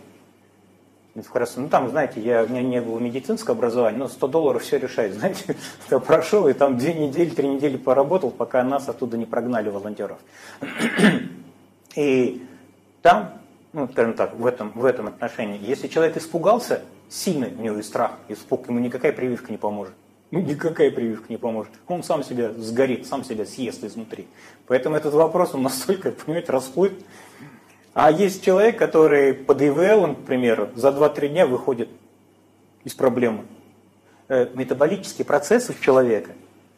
раз, 1.33 1.57
ну 1.57 1.69
там, 1.69 1.89
знаете, 1.91 2.21
я, 2.21 2.45
у 2.45 2.49
меня 2.49 2.63
не 2.63 2.81
было 2.81 2.99
медицинского 2.99 3.57
образования, 3.57 3.99
но 3.99 4.09
100 4.09 4.29
долларов 4.29 4.63
все 4.63 4.79
решает, 4.79 5.15
знаете. 5.19 5.57
Я 5.91 5.99
прошел 5.99 6.49
и 6.49 6.53
там 6.53 6.79
две 6.79 6.95
недели, 6.95 7.31
три 7.31 7.49
недели 7.49 7.77
поработал, 7.77 8.31
пока 8.31 8.63
нас 8.63 8.89
оттуда 8.89 9.17
не 9.17 9.27
прогнали 9.27 9.69
волонтеров. 9.69 10.19
И 11.97 12.47
там, 13.01 13.33
ну, 13.73 13.89
скажем 13.91 14.13
так, 14.13 14.35
в 14.35 14.45
этом, 14.45 14.71
в 14.75 14.85
этом 14.85 15.07
отношении, 15.07 15.59
если 15.63 15.89
человек 15.89 16.17
испугался, 16.19 16.83
сильный 17.09 17.55
у 17.57 17.63
него 17.63 17.79
и 17.79 17.83
страх, 17.83 18.13
испуг, 18.29 18.69
ему 18.69 18.81
никакая 18.81 19.13
прививка 19.13 19.51
не 19.51 19.59
поможет. 19.59 19.95
Ну, 20.31 20.41
никакая 20.41 20.91
прививка 20.91 21.27
не 21.29 21.37
поможет. 21.37 21.73
Он 21.87 22.03
сам 22.03 22.25
себя 22.25 22.53
сгорит, 22.53 23.07
сам 23.07 23.25
себя 23.25 23.47
съест 23.47 23.85
изнутри. 23.85 24.27
Поэтому 24.67 24.97
этот 24.97 25.15
вопрос, 25.15 25.55
он 25.55 25.63
настолько, 25.63 26.11
понимаете, 26.27 26.53
расплыт, 26.53 26.93
а 27.99 28.11
есть 28.11 28.45
человек, 28.45 28.77
который 28.77 29.33
под 29.33 29.63
ИВЛ, 29.63 30.17
к 30.17 30.27
примеру, 30.27 30.69
за 30.75 30.91
2-3 30.91 31.29
дня 31.29 31.47
выходит 31.47 31.89
из 32.85 32.93
проблемы. 32.93 33.47
Э, 34.29 34.51
метаболические 34.53 35.25
процессы 35.25 35.73
у 35.73 35.83
человека, 35.83 36.33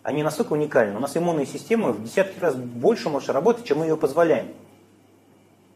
они 0.04 0.22
настолько 0.22 0.52
уникальны. 0.52 0.96
У 0.96 1.00
нас 1.00 1.16
иммунная 1.16 1.44
система 1.44 1.90
в 1.90 2.04
десятки 2.04 2.38
раз 2.38 2.54
больше 2.54 3.08
может 3.08 3.30
работать, 3.30 3.64
чем 3.64 3.78
мы 3.78 3.86
ее 3.86 3.96
позволяем. 3.96 4.46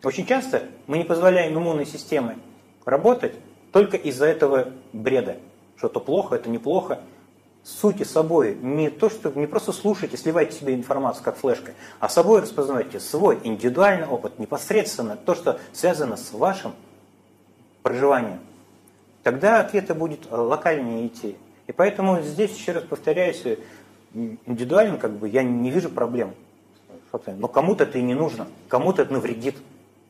Очень 0.04 0.26
часто 0.26 0.62
мы 0.86 0.98
не 0.98 1.04
позволяем 1.04 1.58
иммунной 1.58 1.86
системе 1.86 2.38
работать 2.84 3.34
только 3.72 3.96
из-за 3.96 4.26
этого 4.26 4.68
бреда. 4.92 5.38
Что 5.76 5.88
то 5.88 5.98
плохо, 5.98 6.36
это 6.36 6.50
неплохо 6.50 7.00
сути 7.64 8.02
собой, 8.02 8.56
не 8.60 8.90
то, 8.90 9.08
что 9.08 9.30
не 9.30 9.46
просто 9.46 9.72
слушайте, 9.72 10.16
сливайте 10.16 10.58
себе 10.58 10.74
информацию, 10.74 11.24
как 11.24 11.36
флешка, 11.36 11.72
а 12.00 12.08
собой 12.08 12.40
распознавайте 12.42 12.98
свой 12.98 13.38
индивидуальный 13.44 14.06
опыт, 14.06 14.38
непосредственно 14.38 15.16
то, 15.16 15.34
что 15.34 15.60
связано 15.72 16.16
с 16.16 16.32
вашим 16.32 16.72
проживанием. 17.82 18.40
Тогда 19.22 19.60
ответы 19.60 19.94
будет 19.94 20.26
э, 20.30 20.34
локальнее 20.34 21.06
идти. 21.06 21.36
И 21.68 21.72
поэтому 21.72 22.20
здесь, 22.22 22.56
еще 22.56 22.72
раз 22.72 22.84
повторяюсь, 22.84 23.42
э, 23.44 23.58
индивидуально 24.12 24.98
как 24.98 25.12
бы 25.12 25.28
я 25.28 25.44
не 25.44 25.70
вижу 25.70 25.88
проблем. 25.88 26.34
Но 27.26 27.46
кому-то 27.46 27.84
это 27.84 27.98
и 27.98 28.02
не 28.02 28.14
нужно, 28.14 28.48
кому-то 28.68 29.02
это 29.02 29.12
навредит. 29.12 29.56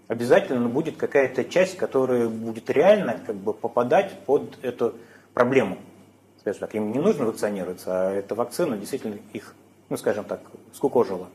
Обязательно 0.09 0.69
будет 0.69 0.97
какая-то 0.97 1.45
часть, 1.45 1.77
которая 1.77 2.29
будет 2.29 2.71
реально 2.71 3.19
как 3.27 3.37
бы 3.37 3.53
попадать 3.53 4.13
под 4.25 4.59
эту 4.63 4.95
проблему 5.35 5.79
скажем 6.43 6.61
так, 6.61 6.75
им 6.75 6.93
не 6.93 6.99
нужно 6.99 7.25
вакцинироваться, 7.25 8.09
а 8.09 8.13
эта 8.13 8.35
вакцина 8.35 8.77
действительно 8.77 9.17
их, 9.33 9.55
ну 9.89 9.97
скажем 9.97 10.25
так, 10.25 10.41
скукожила. 10.75 11.29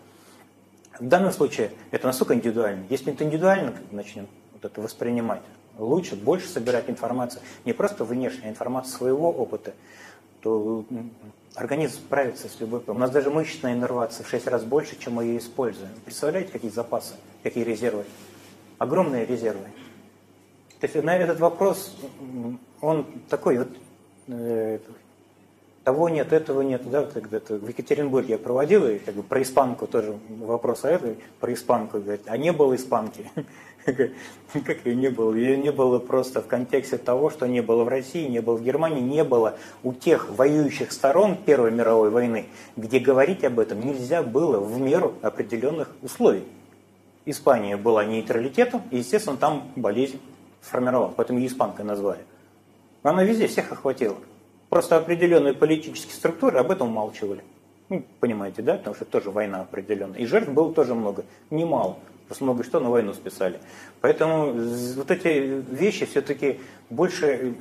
В 1.00 1.08
данном 1.08 1.32
случае 1.32 1.72
это 1.92 2.08
настолько 2.08 2.34
индивидуально. 2.34 2.86
Если 2.90 3.14
это 3.14 3.24
индивидуально, 3.24 3.74
начнем 3.92 4.28
вот 4.54 4.66
это 4.66 4.82
воспринимать, 4.82 5.42
лучше, 5.78 6.16
больше 6.16 6.50
собирать 6.50 6.90
информацию, 6.90 7.42
не 7.64 7.72
просто 7.72 8.04
внешняя 8.04 8.50
информация 8.50 8.98
своего 8.98 9.32
опыта, 9.32 9.74
то 10.42 10.84
организм 11.56 11.94
справится 11.94 12.50
с 12.50 12.60
любой. 12.60 12.82
У 12.88 12.94
нас 12.94 13.10
даже 13.10 13.30
мышечная 13.30 13.74
иннервация 13.74 14.26
в 14.26 14.30
6 14.30 14.48
раз 14.48 14.64
больше, 14.64 15.00
чем 15.00 15.14
мы 15.14 15.24
ее 15.24 15.38
используем. 15.38 15.92
Представляете, 16.04 16.52
какие 16.52 16.72
запасы, 16.72 17.14
какие 17.44 17.64
резервы? 17.64 18.04
Огромные 18.78 19.26
резервы. 19.26 19.66
То 20.80 20.88
есть 20.88 21.02
на 21.04 21.16
этот 21.16 21.40
вопрос, 21.40 21.96
он 22.82 23.06
такой, 23.30 23.58
вот 23.58 23.70
того 25.88 26.10
нет, 26.10 26.34
этого 26.34 26.64
нет. 26.64 26.82
Да, 26.90 27.04
когда-то 27.04 27.56
в 27.56 27.68
Екатеринбурге 27.68 28.34
я 28.34 28.38
проводил, 28.38 28.86
и 28.88 29.00
как 29.00 29.16
бы 29.16 29.24
про 29.24 29.42
испанку 29.42 29.88
тоже 29.88 30.18
вопрос, 30.28 30.84
а 30.84 30.90
это 30.90 31.16
про 31.40 31.54
испанку, 31.54 32.00
говорит, 32.00 32.24
а 32.26 32.36
не 32.36 32.52
было 32.52 32.76
испанки. 32.76 33.32
Как 33.86 34.86
ее 34.86 34.96
не 34.96 35.10
было? 35.10 35.34
Ее 35.34 35.56
не 35.56 35.72
было 35.72 36.00
просто 36.00 36.42
в 36.42 36.48
контексте 36.48 36.98
того, 36.98 37.30
что 37.30 37.48
не 37.48 37.62
было 37.62 37.86
в 37.86 37.88
России, 37.88 38.28
не 38.28 38.42
было 38.42 38.58
в 38.58 38.64
Германии, 38.64 39.00
не 39.00 39.24
было 39.24 39.58
у 39.82 39.94
тех 39.94 40.30
воюющих 40.30 40.92
сторон 40.92 41.38
Первой 41.38 41.72
мировой 41.72 42.10
войны, 42.10 42.48
где 42.76 43.00
говорить 43.00 43.46
об 43.46 43.58
этом 43.58 43.80
нельзя 43.80 44.24
было 44.24 44.60
в 44.60 44.82
меру 44.82 45.14
определенных 45.22 45.96
условий. 46.02 46.44
Испания 47.26 47.78
была 47.78 48.04
нейтралитетом, 48.04 48.84
и, 48.92 48.98
естественно, 48.98 49.38
там 49.38 49.72
болезнь 49.78 50.20
сформировалась, 50.62 51.14
поэтому 51.16 51.40
ее 51.40 51.48
испанкой 51.48 51.86
назвали. 51.86 52.20
Она 53.08 53.24
везде 53.24 53.48
всех 53.48 53.72
охватила. 53.72 54.18
Просто 54.70 54.98
определенные 54.98 55.54
политические 55.54 56.14
структуры 56.14 56.60
об 56.60 56.72
этом 56.72 56.90
умалчивали. 56.90 57.42
Ну, 57.88 58.04
понимаете, 58.20 58.62
да? 58.62 58.74
Потому 58.76 58.96
что 58.96 59.06
тоже 59.06 59.32
война 59.32 59.62
определенная. 59.62 60.20
И 60.20 60.26
жертв 60.26 60.50
было 60.50 60.74
тоже 60.74 60.94
много, 60.94 61.24
немало. 61.50 61.98
Просто 62.28 62.44
много 62.44 62.66
что 62.66 62.82
на 62.82 62.90
войну 62.90 63.14
списали. 63.14 63.60
Поэтому 64.02 64.52
вот 64.52 65.10
эти 65.10 65.64
вещи 65.72 66.06
все-таки 66.06 66.60
больше 66.90 67.56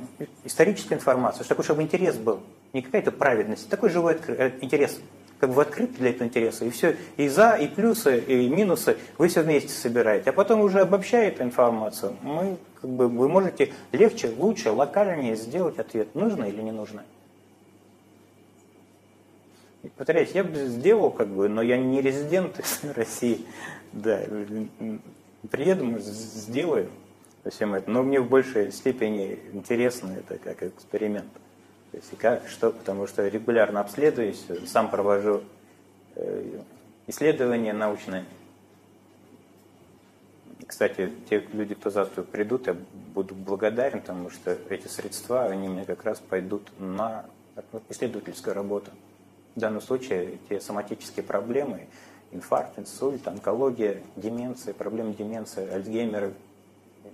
историческая 0.45 0.97
информация, 0.97 1.45
что 1.45 1.51
такое, 1.51 1.65
чтобы 1.65 1.83
интерес 1.83 2.17
был. 2.17 2.41
Не 2.73 2.83
какая-то 2.83 3.13
праведность, 3.13 3.69
такой 3.69 3.91
живой 3.91 4.17
э, 4.27 4.51
интерес. 4.61 4.99
Как 5.39 5.51
бы 5.51 5.63
открыт 5.63 5.93
для 5.93 6.11
этого 6.11 6.27
интереса. 6.27 6.65
И 6.65 6.71
все, 6.71 6.97
и 7.17 7.29
за, 7.29 7.53
и 7.53 7.69
плюсы, 7.69 8.19
и 8.19 8.49
минусы 8.49 8.97
вы 9.17 9.29
все 9.29 9.43
вместе 9.43 9.69
собираете. 9.69 10.31
А 10.31 10.33
потом 10.33 10.61
уже 10.61 10.81
обобщая 10.81 11.29
эту 11.29 11.45
информацию, 11.45 12.17
мы, 12.23 12.57
как 12.87 12.95
бы, 12.95 13.09
вы 13.09 13.29
можете 13.29 13.73
легче, 13.91 14.33
лучше, 14.39 14.71
локальнее 14.71 15.35
сделать 15.35 15.79
ответ, 15.81 16.15
нужно 16.15 16.45
или 16.45 16.63
не 16.63 16.71
нужно. 16.71 17.03
Повторяюсь, 19.97 20.31
я 20.33 20.45
бы 20.45 20.55
сделал, 20.67 21.11
как 21.11 21.27
бы, 21.27 21.49
но 21.49 21.63
я 21.63 21.79
не 21.79 22.01
резидент 22.01 22.61
России. 22.95 23.45
Да, 23.93 24.21
приеду, 25.51 25.99
сделаю 25.99 26.89
всем 27.51 27.75
это. 27.75 27.91
Но 27.91 28.05
мне 28.05 28.21
в 28.21 28.29
большей 28.29 28.71
степени 28.71 29.39
интересно 29.53 30.17
это 30.17 30.39
как 30.39 30.63
эксперимент. 30.63 31.33
То 31.91 31.97
есть 31.97 32.17
как, 32.19 32.47
что, 32.47 32.71
потому 32.71 33.09
что 33.09 33.27
регулярно 33.27 33.81
обследуюсь, 33.81 34.45
сам 34.67 34.91
провожу 34.91 35.43
э, 36.15 36.61
исследования 37.09 37.73
научные. 37.73 38.25
Кстати, 40.67 41.13
те 41.31 41.47
люди, 41.53 41.75
кто 41.75 41.91
завтра 41.91 42.23
придут, 42.23 42.67
я 42.67 42.77
буду 43.15 43.35
благодарен, 43.35 44.01
потому 44.01 44.31
что 44.31 44.59
эти 44.69 44.89
средства, 44.89 45.45
они 45.45 45.69
мне 45.69 45.85
как 45.85 46.05
раз 46.05 46.19
пойдут 46.19 46.69
на 46.79 47.27
исследовательскую 47.89 48.55
работу. 48.55 48.91
В 49.55 49.61
данном 49.61 49.81
случае 49.81 50.39
те 50.49 50.61
соматические 50.61 51.23
проблемы, 51.23 51.87
инфаркт, 52.33 52.79
инсульт, 52.79 53.27
онкология, 53.29 54.03
деменция, 54.17 54.75
проблемы 54.75 55.15
деменции, 55.15 55.69
Альцгеймера. 55.71 56.33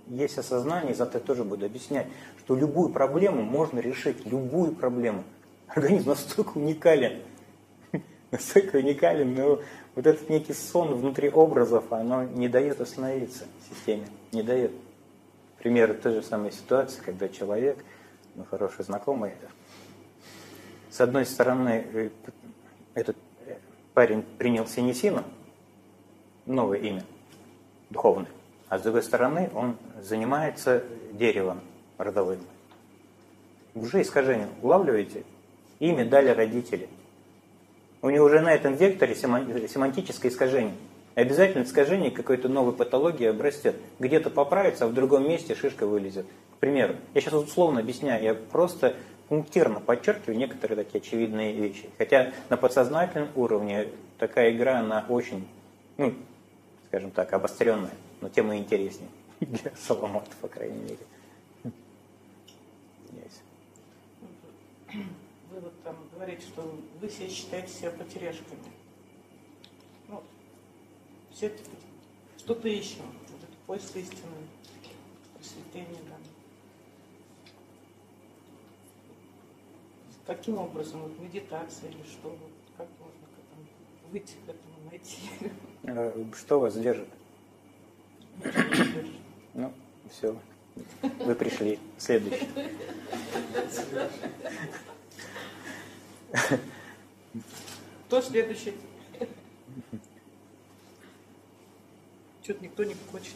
Есть 0.07 0.37
осознание, 0.39 0.95
зато 0.95 1.19
я 1.19 1.23
тоже 1.23 1.43
буду 1.43 1.65
объяснять, 1.65 2.07
что 2.39 2.55
любую 2.55 2.89
проблему 2.89 3.43
можно 3.43 3.79
решить, 3.79 4.25
любую 4.25 4.73
проблему. 4.73 5.23
Организм 5.67 6.09
настолько 6.09 6.57
уникален, 6.57 7.21
настолько 8.31 8.77
уникален, 8.77 9.33
но 9.35 9.59
вот 9.95 10.07
этот 10.07 10.29
некий 10.29 10.53
сон 10.53 10.95
внутри 10.95 11.29
образов, 11.29 11.91
оно 11.91 12.23
не 12.23 12.47
дает 12.49 12.81
остановиться 12.81 13.45
системе, 13.69 14.07
не 14.31 14.43
дает. 14.43 14.71
Пример 15.59 15.93
той 15.93 16.15
же 16.15 16.23
самой 16.23 16.51
ситуации, 16.51 17.01
когда 17.01 17.29
человек, 17.29 17.83
ну, 18.35 18.43
хороший 18.43 18.83
знакомый, 18.83 19.33
с 20.89 21.01
одной 21.01 21.25
стороны, 21.25 21.85
э, 21.93 22.09
этот 22.93 23.17
парень 23.93 24.23
принял 24.37 24.67
синесину, 24.67 25.23
новое 26.45 26.79
имя, 26.79 27.03
духовное, 27.89 28.29
а 28.69 28.77
с 28.79 28.81
другой 28.81 29.03
стороны 29.03 29.49
он 29.53 29.77
занимается 30.01 30.83
деревом 31.13 31.61
родовым. 31.97 32.39
Уже 33.75 34.01
искажение. 34.01 34.49
Улавливаете? 34.61 35.23
Имя 35.79 36.05
дали 36.05 36.29
родители. 36.29 36.89
У 38.03 38.09
него 38.09 38.25
уже 38.25 38.41
на 38.41 38.53
этом 38.53 38.75
векторе 38.75 39.15
семантическое 39.15 40.29
искажение. 40.29 40.75
Обязательно 41.15 41.63
искажение 41.63 42.11
какой-то 42.11 42.49
новой 42.49 42.73
патологии 42.73 43.25
обрастет. 43.25 43.77
Где-то 43.99 44.29
поправится, 44.29 44.83
а 44.85 44.87
в 44.89 44.93
другом 44.93 45.27
месте 45.27 45.55
шишка 45.55 45.87
вылезет. 45.87 46.25
К 46.55 46.59
примеру, 46.59 46.95
я 47.13 47.21
сейчас 47.21 47.33
условно 47.33 47.79
объясняю, 47.79 48.21
я 48.21 48.33
просто 48.33 48.95
пунктирно 49.29 49.79
подчеркиваю 49.79 50.37
некоторые 50.37 50.83
такие 50.83 50.99
очевидные 50.99 51.53
вещи. 51.53 51.89
Хотя 51.97 52.33
на 52.49 52.57
подсознательном 52.57 53.29
уровне 53.35 53.87
такая 54.17 54.51
игра, 54.51 54.79
она 54.79 55.05
очень, 55.07 55.47
ну, 55.95 56.13
скажем 56.87 57.11
так, 57.11 57.31
обостренная, 57.31 57.93
но 58.19 58.27
тем 58.27 58.51
и 58.51 58.57
интереснее 58.57 59.09
для 59.39 59.71
Соломона, 59.77 60.25
по 60.41 60.49
крайней 60.49 60.81
мере. 60.81 60.97
Вы 64.91 65.22
говорите, 66.23 66.47
что 66.47 66.79
вы 67.01 67.07
все 67.09 67.27
считаете 67.27 67.67
себя 67.67 67.91
потеряшками. 67.91 68.61
Ну, 70.07 70.23
все 71.31 71.51
что-то 72.37 72.69
ищем, 72.69 73.03
вот 73.29 73.43
это 73.43 73.57
поиск 73.67 73.97
истины, 73.97 74.47
просветление, 75.35 76.01
да. 76.07 76.15
Каким 80.25 80.57
образом? 80.57 81.01
Вот 81.01 81.19
медитация 81.19 81.89
или 81.89 82.01
что? 82.03 82.29
Вот, 82.29 82.51
как 82.77 82.87
можно 82.99 83.27
к 83.27 83.37
этому 83.43 83.65
выйти 84.09 84.37
к 84.45 84.49
этому, 84.49 84.75
найти? 84.89 85.19
Э, 85.83 86.25
что 86.37 86.59
вас 86.59 86.75
держит? 86.75 87.09
Ну, 89.55 89.71
все. 90.09 90.35
Вы 91.19 91.35
пришли. 91.35 91.77
Следующий. 91.99 92.47
Кто 98.07 98.21
следующий? 98.21 98.73
Что-то 102.43 102.63
никто 102.63 102.83
не 102.83 102.95
хочет. 103.11 103.33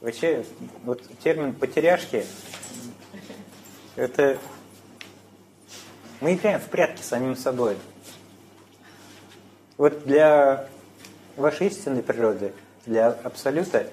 Вообще, 0.00 0.44
вот 0.84 1.02
термин 1.22 1.54
потеряшки, 1.54 2.24
это 3.96 4.38
мы 6.20 6.34
играем 6.34 6.60
в 6.60 6.68
прятки 6.68 7.02
самим 7.02 7.36
собой. 7.36 7.76
Вот 9.76 10.04
для 10.04 10.68
вашей 11.36 11.68
истинной 11.68 12.02
природы, 12.02 12.52
для 12.84 13.10
Абсолюта, 13.10 13.90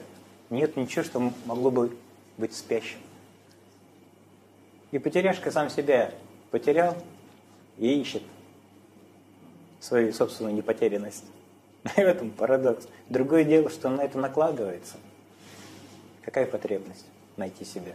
нет 0.49 0.75
ничего, 0.75 1.03
что 1.03 1.33
могло 1.45 1.71
бы 1.71 1.97
быть 2.37 2.55
спящим. 2.55 2.99
И 4.91 4.99
потеряшка 4.99 5.51
сам 5.51 5.69
себя 5.69 6.13
потерял 6.51 6.97
и 7.77 7.99
ищет 7.99 8.23
свою 9.79 10.11
собственную 10.13 10.55
непотерянность. 10.55 11.25
И 11.97 12.01
в 12.01 12.05
этом 12.05 12.31
парадокс. 12.31 12.87
Другое 13.09 13.43
дело, 13.43 13.69
что 13.69 13.89
на 13.89 14.01
это 14.01 14.17
накладывается. 14.17 14.97
Какая 16.21 16.45
потребность 16.45 17.05
найти 17.37 17.63
себя? 17.63 17.93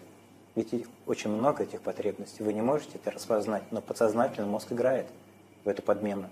Ведь 0.55 0.87
очень 1.07 1.31
много 1.31 1.64
этих 1.64 1.81
потребностей. 1.81 2.42
Вы 2.42 2.53
не 2.53 2.62
можете 2.62 2.92
это 2.95 3.11
распознать, 3.11 3.64
но 3.71 3.81
подсознательный 3.81 4.49
мозг 4.49 4.73
играет 4.73 5.07
в 5.64 5.68
эту 5.68 5.83
подмену 5.83 6.29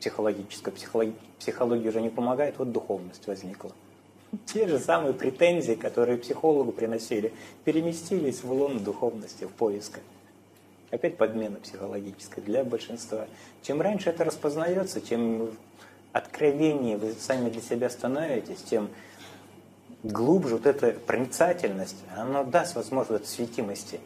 психологическую. 0.00 0.74
Психологи... 0.74 1.14
Психология 1.38 1.88
уже 1.88 2.00
не 2.00 2.10
помогает, 2.10 2.58
вот 2.58 2.72
духовность 2.72 3.26
возникла. 3.26 3.72
Те 4.46 4.66
же 4.66 4.78
самые 4.78 5.12
претензии, 5.12 5.74
которые 5.74 6.18
психологу 6.18 6.72
приносили, 6.72 7.32
переместились 7.64 8.42
в 8.42 8.52
лон 8.52 8.82
духовности, 8.82 9.44
в 9.44 9.50
поиска. 9.50 10.00
Опять 10.92 11.16
подмена 11.16 11.58
психологическая 11.58 12.44
для 12.44 12.64
большинства. 12.64 13.26
Чем 13.62 13.80
раньше 13.80 14.10
это 14.10 14.24
распознается, 14.24 15.00
чем 15.00 15.50
откровеннее 16.12 16.98
вы 16.98 17.14
сами 17.14 17.48
для 17.48 17.62
себя 17.62 17.88
становитесь, 17.88 18.62
тем 18.62 18.90
глубже 20.02 20.56
вот 20.56 20.66
эта 20.66 20.92
проницательность, 20.92 21.96
она 22.14 22.44
даст 22.44 22.74
возможность 22.74 23.26
светимости. 23.26 24.00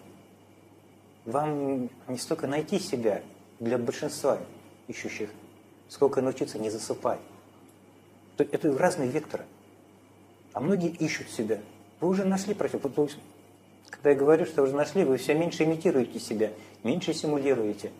Вам 1.25 1.91
не 2.07 2.19
столько 2.19 2.47
найти 2.47 2.79
себя 2.79 3.21
для 3.59 3.79
большинства 3.79 4.39
ищущих, 4.87 5.31
сколько 5.89 6.23
научиться 6.23 6.57
не 6.61 6.71
засыпать. 6.71 7.19
Это 8.39 8.79
разные 8.79 9.09
векторы. 9.09 9.45
А 10.53 10.61
многие 10.61 10.91
ищут 10.91 11.31
себя. 11.31 11.59
Вы 11.99 12.07
уже 12.07 12.25
нашли 12.25 12.55
против. 12.55 12.81
Когда 13.91 14.11
я 14.11 14.17
говорю, 14.17 14.47
что 14.47 14.63
вы 14.63 14.69
уже 14.69 14.77
нашли, 14.77 15.05
вы 15.05 15.17
все 15.17 15.35
меньше 15.35 15.65
имитируете 15.65 16.19
себя, 16.19 16.51
меньше 16.83 17.15
симулируете. 17.15 17.91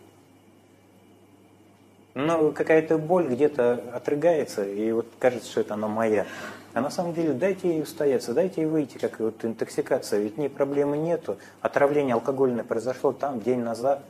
Но 2.13 2.51
какая-то 2.51 2.97
боль 2.97 3.27
где-то 3.27 3.83
отрыгается, 3.93 4.65
и 4.65 4.91
вот 4.91 5.07
кажется, 5.19 5.49
что 5.51 5.61
это 5.61 5.75
она 5.75 5.87
моя. 5.87 6.25
А 6.73 6.81
на 6.81 6.89
самом 6.89 7.13
деле 7.13 7.33
дайте 7.33 7.69
ей 7.69 7.83
устояться, 7.83 8.33
дайте 8.33 8.61
ей 8.61 8.67
выйти, 8.67 8.97
как 8.97 9.19
вот 9.19 9.45
интоксикация. 9.45 10.19
Ведь 10.19 10.37
ни 10.37 10.47
проблемы 10.47 10.97
нету. 10.97 11.37
Отравление 11.61 12.15
алкогольное 12.15 12.63
произошло 12.63 13.13
там, 13.13 13.39
день 13.39 13.59
назад. 13.59 14.03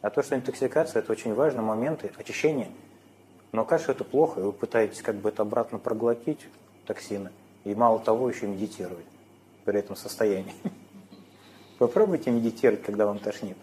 А 0.00 0.10
то, 0.10 0.22
что 0.22 0.36
интоксикация, 0.36 1.00
это 1.00 1.12
очень 1.12 1.34
важный 1.34 1.62
момент 1.62 2.04
очищения. 2.16 2.68
Но 3.52 3.64
кажется, 3.64 3.92
это 3.92 4.04
плохо, 4.04 4.40
и 4.40 4.44
вы 4.44 4.52
пытаетесь 4.52 5.02
как 5.02 5.16
бы 5.16 5.28
это 5.28 5.42
обратно 5.42 5.78
проглотить, 5.78 6.40
токсины. 6.86 7.30
И 7.64 7.74
мало 7.74 7.98
того, 7.98 8.28
еще 8.30 8.46
медитировать 8.46 9.04
при 9.66 9.80
этом 9.80 9.96
состоянии. 9.96 10.54
Попробуйте 11.78 12.30
медитировать, 12.30 12.82
когда 12.82 13.04
вам 13.04 13.18
тошнит. 13.18 13.58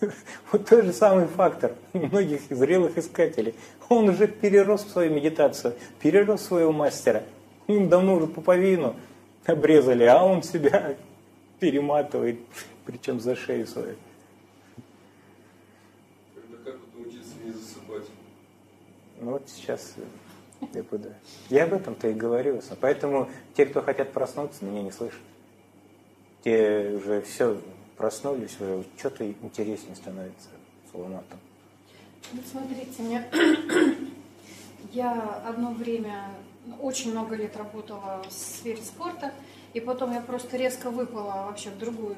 Вот 0.52 0.68
тот 0.68 0.84
же 0.84 0.92
самый 0.92 1.26
фактор 1.26 1.74
многих 1.94 2.42
зрелых 2.50 2.98
искателей. 2.98 3.54
Он 3.88 4.10
уже 4.10 4.28
перерос 4.28 4.84
в 4.84 4.90
свою 4.90 5.12
медитацию, 5.12 5.74
перерос 6.00 6.42
своего 6.42 6.70
мастера. 6.70 7.24
Им 7.66 7.88
давно 7.88 8.16
уже 8.16 8.26
пуповину 8.26 8.94
обрезали, 9.46 10.04
а 10.04 10.22
он 10.22 10.42
себя 10.42 10.96
перематывает, 11.60 12.40
причем 12.84 13.18
за 13.20 13.34
шею 13.34 13.66
свою. 13.66 13.96
Когда 16.34 16.70
как 16.70 16.80
научиться 16.94 17.34
не 17.42 17.52
засыпать? 17.52 18.04
Ну 19.20 19.30
вот 19.32 19.48
сейчас 19.48 19.94
буду. 20.90 21.08
Я 21.48 21.64
об 21.64 21.74
этом-то 21.74 22.08
и 22.08 22.14
говорю. 22.14 22.60
Поэтому 22.80 23.28
те, 23.54 23.66
кто 23.66 23.82
хотят 23.82 24.12
проснуться, 24.12 24.64
меня 24.64 24.82
не 24.82 24.90
слышат. 24.90 25.20
Те 26.44 26.92
уже 26.96 27.22
все 27.22 27.60
проснулись, 27.96 28.60
уже 28.60 28.84
что-то 28.96 29.28
интереснее 29.28 29.94
становится 29.94 30.48
с 30.90 30.94
Лунатом. 30.94 31.38
Вот 32.32 32.44
смотрите, 32.50 33.02
мне... 33.02 33.24
я 34.92 35.42
одно 35.46 35.72
время, 35.72 36.30
очень 36.80 37.12
много 37.12 37.36
лет 37.36 37.56
работала 37.56 38.24
в 38.28 38.32
сфере 38.32 38.82
спорта, 38.82 39.32
и 39.74 39.80
потом 39.80 40.12
я 40.12 40.20
просто 40.20 40.56
резко 40.56 40.90
выпала 40.90 41.46
вообще 41.46 41.70
в 41.70 41.78
другую 41.78 42.16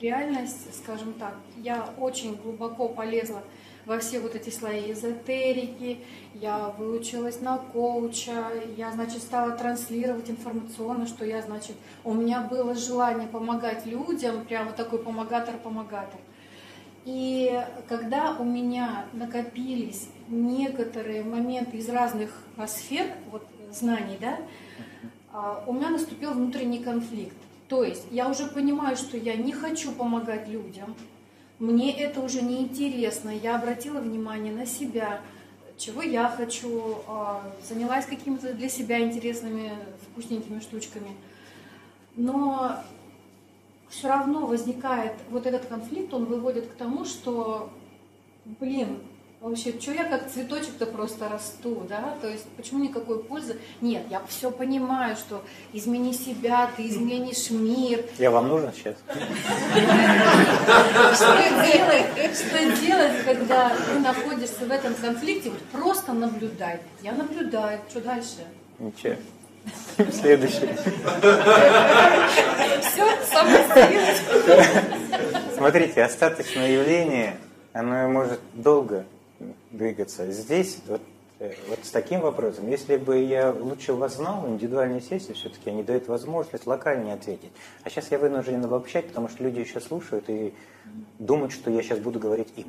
реальность, 0.00 0.74
скажем 0.82 1.14
так. 1.14 1.34
Я 1.58 1.90
очень 1.98 2.34
глубоко 2.36 2.88
полезла 2.88 3.42
во 3.86 3.98
все 3.98 4.20
вот 4.20 4.34
эти 4.34 4.50
слои 4.50 4.92
эзотерики, 4.92 5.98
я 6.34 6.74
выучилась 6.78 7.40
на 7.40 7.58
коуча, 7.58 8.50
я, 8.76 8.92
значит, 8.92 9.22
стала 9.22 9.52
транслировать 9.52 10.30
информационно, 10.30 11.06
что 11.06 11.24
я, 11.24 11.42
значит, 11.42 11.76
у 12.02 12.12
меня 12.12 12.40
было 12.40 12.74
желание 12.74 13.28
помогать 13.28 13.86
людям, 13.86 14.44
прямо 14.44 14.72
такой 14.72 14.98
помогатор-помогатор. 14.98 16.20
И 17.04 17.62
когда 17.88 18.34
у 18.38 18.44
меня 18.44 19.04
накопились 19.12 20.08
некоторые 20.28 21.22
моменты 21.22 21.76
из 21.76 21.88
разных 21.88 22.30
сфер, 22.66 23.06
вот 23.30 23.46
знаний, 23.70 24.16
да, 24.20 24.38
а, 25.32 25.62
у 25.66 25.72
меня 25.72 25.90
наступил 25.90 26.32
внутренний 26.32 26.78
конфликт. 26.78 27.36
То 27.68 27.82
есть 27.82 28.06
я 28.10 28.28
уже 28.28 28.46
понимаю, 28.46 28.96
что 28.96 29.16
я 29.16 29.36
не 29.36 29.52
хочу 29.52 29.92
помогать 29.92 30.48
людям, 30.48 30.94
мне 31.64 31.92
это 31.92 32.20
уже 32.20 32.42
не 32.42 32.60
интересно. 32.60 33.30
Я 33.30 33.56
обратила 33.56 33.98
внимание 33.98 34.52
на 34.52 34.66
себя, 34.66 35.20
чего 35.78 36.02
я 36.02 36.28
хочу, 36.28 36.98
а, 37.06 37.42
занялась 37.66 38.04
какими-то 38.04 38.52
для 38.52 38.68
себя 38.68 39.00
интересными, 39.00 39.72
вкусненькими 40.10 40.60
штучками. 40.60 41.16
Но 42.16 42.76
все 43.88 44.08
равно 44.08 44.46
возникает 44.46 45.14
вот 45.30 45.46
этот 45.46 45.64
конфликт, 45.66 46.12
он 46.12 46.26
выводит 46.26 46.66
к 46.66 46.74
тому, 46.74 47.04
что, 47.04 47.70
блин, 48.60 48.98
Вообще, 49.44 49.78
что 49.78 49.92
я 49.92 50.04
как 50.04 50.30
цветочек-то 50.30 50.86
просто 50.86 51.28
расту, 51.28 51.82
да? 51.86 52.14
То 52.22 52.28
есть, 52.28 52.46
почему 52.56 52.82
никакой 52.82 53.22
пользы? 53.22 53.58
Нет, 53.82 54.04
я 54.08 54.22
все 54.26 54.50
понимаю, 54.50 55.16
что 55.16 55.44
измени 55.74 56.14
себя, 56.14 56.70
ты 56.74 56.88
изменишь 56.88 57.50
мир. 57.50 58.06
Я 58.16 58.30
вам 58.30 58.48
нужен 58.48 58.72
сейчас? 58.72 58.94
Что 61.14 61.36
делать, 61.62 62.06
что 62.34 62.58
делать, 62.80 63.22
когда 63.26 63.68
ты 63.68 63.98
находишься 63.98 64.64
в 64.64 64.70
этом 64.70 64.94
конфликте? 64.94 65.52
Просто 65.72 66.14
наблюдай. 66.14 66.80
Я 67.02 67.12
наблюдаю. 67.12 67.80
Что 67.90 68.00
дальше? 68.00 68.46
Ничего. 68.78 69.16
Следующий. 70.10 70.70
Все, 72.80 73.06
самостоятельно. 73.30 74.82
Смотрите, 75.54 76.02
остаточное 76.02 76.70
явление, 76.70 77.36
оно 77.74 78.08
может 78.08 78.40
долго 78.54 79.04
двигаться. 79.76 80.30
Здесь 80.30 80.78
вот, 80.86 81.00
э, 81.38 81.54
вот 81.68 81.78
с 81.82 81.90
таким 81.90 82.20
вопросом, 82.20 82.68
если 82.68 82.96
бы 82.96 83.18
я 83.18 83.50
лучше 83.52 83.92
вас 83.92 84.16
знал, 84.16 84.46
индивидуальные 84.48 85.00
сессии 85.00 85.32
все-таки 85.32 85.70
они 85.70 85.82
дают 85.82 86.08
возможность 86.08 86.66
локально 86.66 87.12
ответить. 87.12 87.52
А 87.82 87.90
сейчас 87.90 88.10
я 88.10 88.18
вынужден 88.18 88.64
обобщать, 88.64 89.08
потому 89.08 89.28
что 89.28 89.44
люди 89.44 89.60
еще 89.60 89.80
слушают 89.80 90.24
и 90.28 90.54
думают, 91.18 91.52
что 91.52 91.70
я 91.70 91.82
сейчас 91.82 91.98
буду 91.98 92.18
говорить 92.18 92.52
им. 92.56 92.66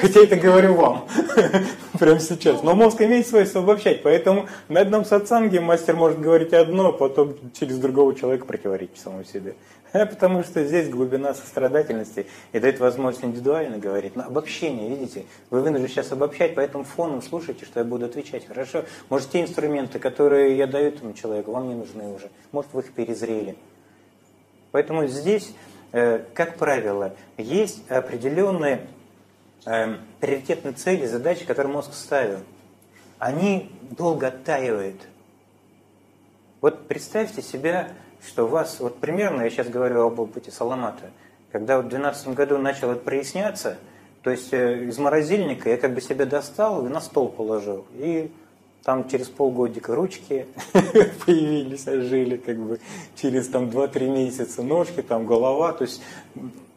Хотя 0.00 0.20
это 0.20 0.36
говорю 0.36 0.74
вам 0.74 1.08
прямо 1.98 2.20
сейчас. 2.20 2.62
Но 2.62 2.74
мозг 2.74 3.00
имеет 3.02 3.26
свойство 3.26 3.60
обобщать, 3.60 4.02
поэтому 4.02 4.48
на 4.68 4.80
одном 4.80 5.04
сатсанге 5.04 5.60
мастер 5.60 5.96
может 5.96 6.20
говорить 6.20 6.52
одно, 6.52 6.88
а 6.88 6.92
потом 6.92 7.36
через 7.58 7.78
другого 7.78 8.14
человека 8.14 8.46
противоречить 8.46 8.98
самому 8.98 9.24
себе. 9.24 9.54
Потому 9.92 10.42
что 10.42 10.64
здесь 10.64 10.88
глубина 10.88 11.34
сострадательности 11.34 12.26
и 12.52 12.58
дает 12.58 12.78
возможность 12.78 13.24
индивидуально 13.24 13.78
говорить. 13.78 14.14
Но 14.16 14.24
обобщение, 14.24 14.88
видите, 14.88 15.24
вы 15.50 15.62
вынуждены 15.62 15.88
сейчас 15.88 16.12
обобщать, 16.12 16.54
поэтому 16.54 16.84
фоном 16.84 17.22
слушайте, 17.22 17.64
что 17.64 17.80
я 17.80 17.84
буду 17.84 18.06
отвечать. 18.06 18.46
Хорошо? 18.46 18.84
Может, 19.08 19.30
те 19.30 19.42
инструменты, 19.42 19.98
которые 19.98 20.56
я 20.56 20.66
даю 20.66 20.88
этому 20.88 21.12
человеку, 21.12 21.52
вам 21.52 21.68
не 21.68 21.74
нужны 21.74 22.08
уже. 22.08 22.30
Может, 22.52 22.72
вы 22.72 22.82
их 22.82 22.92
перезрели. 22.92 23.56
Поэтому 24.70 25.06
здесь, 25.06 25.52
э, 25.92 26.24
как 26.34 26.56
правило, 26.56 27.14
есть 27.36 27.82
определенные 27.90 28.86
э, 29.66 29.96
приоритетные 30.20 30.74
цели, 30.74 31.06
задачи, 31.06 31.44
которые 31.44 31.72
мозг 31.72 31.92
ставил. 31.94 32.38
Они 33.18 33.72
долго 33.98 34.28
оттаивают. 34.28 35.00
Вот 36.60 36.86
представьте 36.86 37.42
себя 37.42 37.90
что 38.26 38.44
у 38.44 38.48
вас, 38.48 38.80
вот 38.80 38.98
примерно, 38.98 39.42
я 39.42 39.50
сейчас 39.50 39.68
говорю 39.68 40.06
об 40.06 40.18
опыте 40.18 40.50
Саламата, 40.50 41.10
когда 41.52 41.78
в 41.78 41.82
2012 41.82 42.28
году 42.28 42.58
начало 42.58 42.94
проясняться, 42.94 43.78
то 44.22 44.30
есть 44.30 44.52
э, 44.52 44.84
из 44.84 44.98
морозильника 44.98 45.70
я 45.70 45.76
как 45.76 45.94
бы 45.94 46.00
себе 46.00 46.26
достал 46.26 46.86
и 46.86 46.88
на 46.88 47.00
стол 47.00 47.28
положил. 47.28 47.86
И 47.94 48.30
там 48.84 49.08
через 49.08 49.28
полгодика 49.28 49.94
ручки 49.94 50.46
появились, 51.26 51.86
ожили, 51.86 52.36
как 52.36 52.58
бы 52.58 52.80
через 53.16 53.48
там 53.48 53.68
2-3 53.68 54.08
месяца 54.08 54.62
ножки, 54.62 55.02
там 55.02 55.26
голова. 55.26 55.72
То 55.72 55.84
есть 55.84 56.02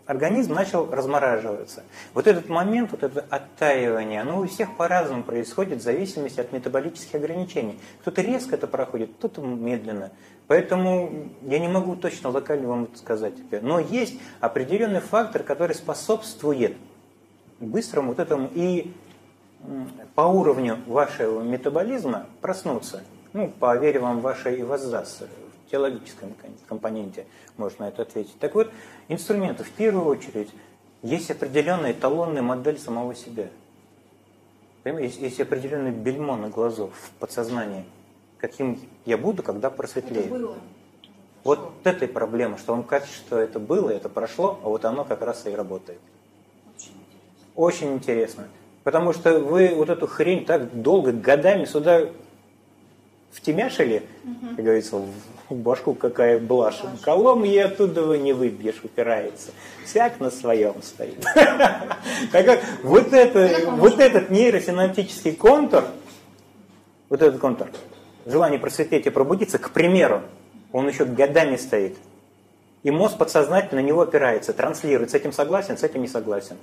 организм 0.06 0.54
начал 0.54 0.90
размораживаться. 0.92 1.84
Вот 2.14 2.28
этот 2.28 2.50
момент, 2.50 2.92
вот 2.92 3.04
это 3.04 3.26
оттаивание, 3.30 4.22
оно 4.22 4.40
у 4.40 4.48
всех 4.48 4.76
по-разному 4.76 5.24
происходит 5.24 5.80
в 5.80 5.84
зависимости 5.84 6.40
от 6.40 6.52
метаболических 6.52 7.16
ограничений. 7.16 7.80
Кто-то 8.02 8.22
резко 8.22 8.56
это 8.56 8.68
проходит, 8.68 9.12
кто-то 9.18 9.42
медленно. 9.42 10.12
Поэтому 10.48 11.30
я 11.44 11.60
не 11.60 11.68
могу 11.68 11.96
точно 11.96 12.30
локально 12.30 12.68
вам 12.68 12.84
это 12.84 12.98
сказать. 12.98 13.34
Но 13.62 13.80
есть 13.80 14.20
определенный 14.40 15.00
фактор, 15.00 15.44
который 15.44 15.76
способствует 15.76 16.76
быстрому 17.60 18.10
вот 18.10 18.20
этому 18.20 18.50
и 18.54 18.94
по 20.16 20.24
уровню 20.24 20.80
вашего 20.86 21.42
метаболизма 21.42 22.28
проснуться. 22.42 23.04
Ну, 23.32 23.50
по 23.50 23.76
вере 23.78 24.00
вам 24.00 24.20
ваше 24.20 24.56
и 24.56 24.64
воздастся. 24.64 25.28
Теологическом 25.74 26.34
компоненте 26.70 27.26
можно 27.58 27.86
на 27.86 27.90
это 27.90 28.04
ответить. 28.04 28.40
Так 28.40 28.56
вот, 28.56 28.72
инструменты 29.10 29.66
в 29.66 29.72
первую 29.72 30.06
очередь 30.06 30.50
есть 31.02 31.32
определенная 31.32 31.92
эталонная 31.92 32.42
модель 32.42 32.80
самого 32.80 33.14
себя. 33.14 33.50
Есть, 34.86 35.20
есть 35.20 35.42
определенный 35.42 35.92
бельмо 35.92 36.38
на 36.38 36.50
глазу 36.50 36.92
в 36.96 37.12
подсознании– 37.20 37.84
каким 38.44 38.78
я 39.06 39.18
буду, 39.18 39.42
когда 39.42 39.70
просветлею. 39.70 40.26
Это 40.26 40.36
было. 40.36 40.56
Вот 41.46 41.72
этой 41.86 42.10
проблема, 42.10 42.58
что 42.58 42.74
вам 42.74 42.84
кажется, 42.84 43.16
что 43.16 43.38
это 43.38 43.58
было, 43.58 43.90
это 43.90 44.10
прошло, 44.10 44.60
а 44.62 44.68
вот 44.68 44.84
оно 44.84 45.06
как 45.06 45.22
раз 45.22 45.46
и 45.46 45.52
работает. 45.52 46.00
Очень 46.76 46.92
интересно. 46.92 47.48
Очень 47.56 47.94
интересно. 47.94 48.48
Потому 48.84 49.14
что 49.14 49.40
вы 49.40 49.74
вот 49.74 49.90
эту 49.90 50.08
хрень 50.08 50.44
так 50.44 50.82
долго, 50.82 51.14
годами 51.14 51.64
сюда 51.64 52.10
втемяшили, 53.34 54.04
угу. 54.24 54.56
как 54.56 54.66
говорится, 54.66 54.98
в 55.50 55.56
башку 55.56 55.94
какая 55.94 56.40
блажь. 56.40 56.82
Колом 57.02 57.44
и 57.46 57.58
оттуда 57.58 58.04
вы 58.04 58.18
не 58.18 58.34
выбьешь, 58.34 58.82
упирается. 58.84 59.52
Всяк 59.86 60.20
на 60.20 60.32
своем 60.32 60.76
стоит. 60.82 61.24
Так 62.32 62.46
как 62.46 62.60
вот 62.84 63.14
этот 63.14 64.30
нейросинаптический 64.30 65.34
контур, 65.34 65.86
вот 67.10 67.22
этот 67.22 67.40
контур, 67.40 67.70
желание 68.26 68.60
просветлеть 68.60 69.06
и 69.06 69.10
пробудиться, 69.10 69.58
к 69.58 69.72
примеру, 69.72 70.22
он 70.72 70.88
еще 70.88 71.06
годами 71.06 71.56
стоит. 71.56 71.98
И 72.84 72.92
мозг 72.92 73.18
подсознательно 73.18 73.82
на 73.82 73.86
него 73.86 74.02
опирается, 74.02 74.54
транслирует, 74.54 75.12
с 75.12 75.14
этим 75.14 75.32
согласен, 75.32 75.78
с 75.78 75.84
этим 75.84 76.02
не 76.02 76.08
согласен. 76.08 76.58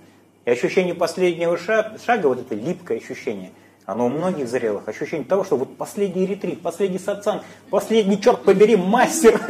И 0.45 0.51
ощущение 0.51 0.95
последнего 0.95 1.57
шага 1.57 2.27
вот 2.27 2.41
это 2.41 2.55
липкое 2.55 2.99
ощущение, 2.99 3.51
оно 3.93 4.07
у 4.07 4.09
многих 4.09 4.49
зрелых, 4.49 4.87
ощущение 4.89 5.27
того, 5.27 5.45
что 5.45 5.57
вот 5.57 5.77
последний 5.77 6.27
ретрит, 6.27 6.63
последний 6.63 6.99
сатсан, 6.99 7.43
последний, 7.71 8.21
черт 8.21 8.43
побери, 8.45 8.77
мастер, 8.77 9.41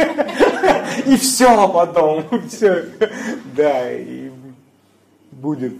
и 1.06 1.16
все 1.16 1.68
потом, 1.68 2.24
все, 2.48 2.86
да, 3.54 3.92
и 3.92 4.30
будет 5.30 5.74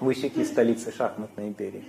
высеки 0.00 0.44
столицы 0.44 0.92
шахматной 0.92 1.48
империи. 1.48 1.84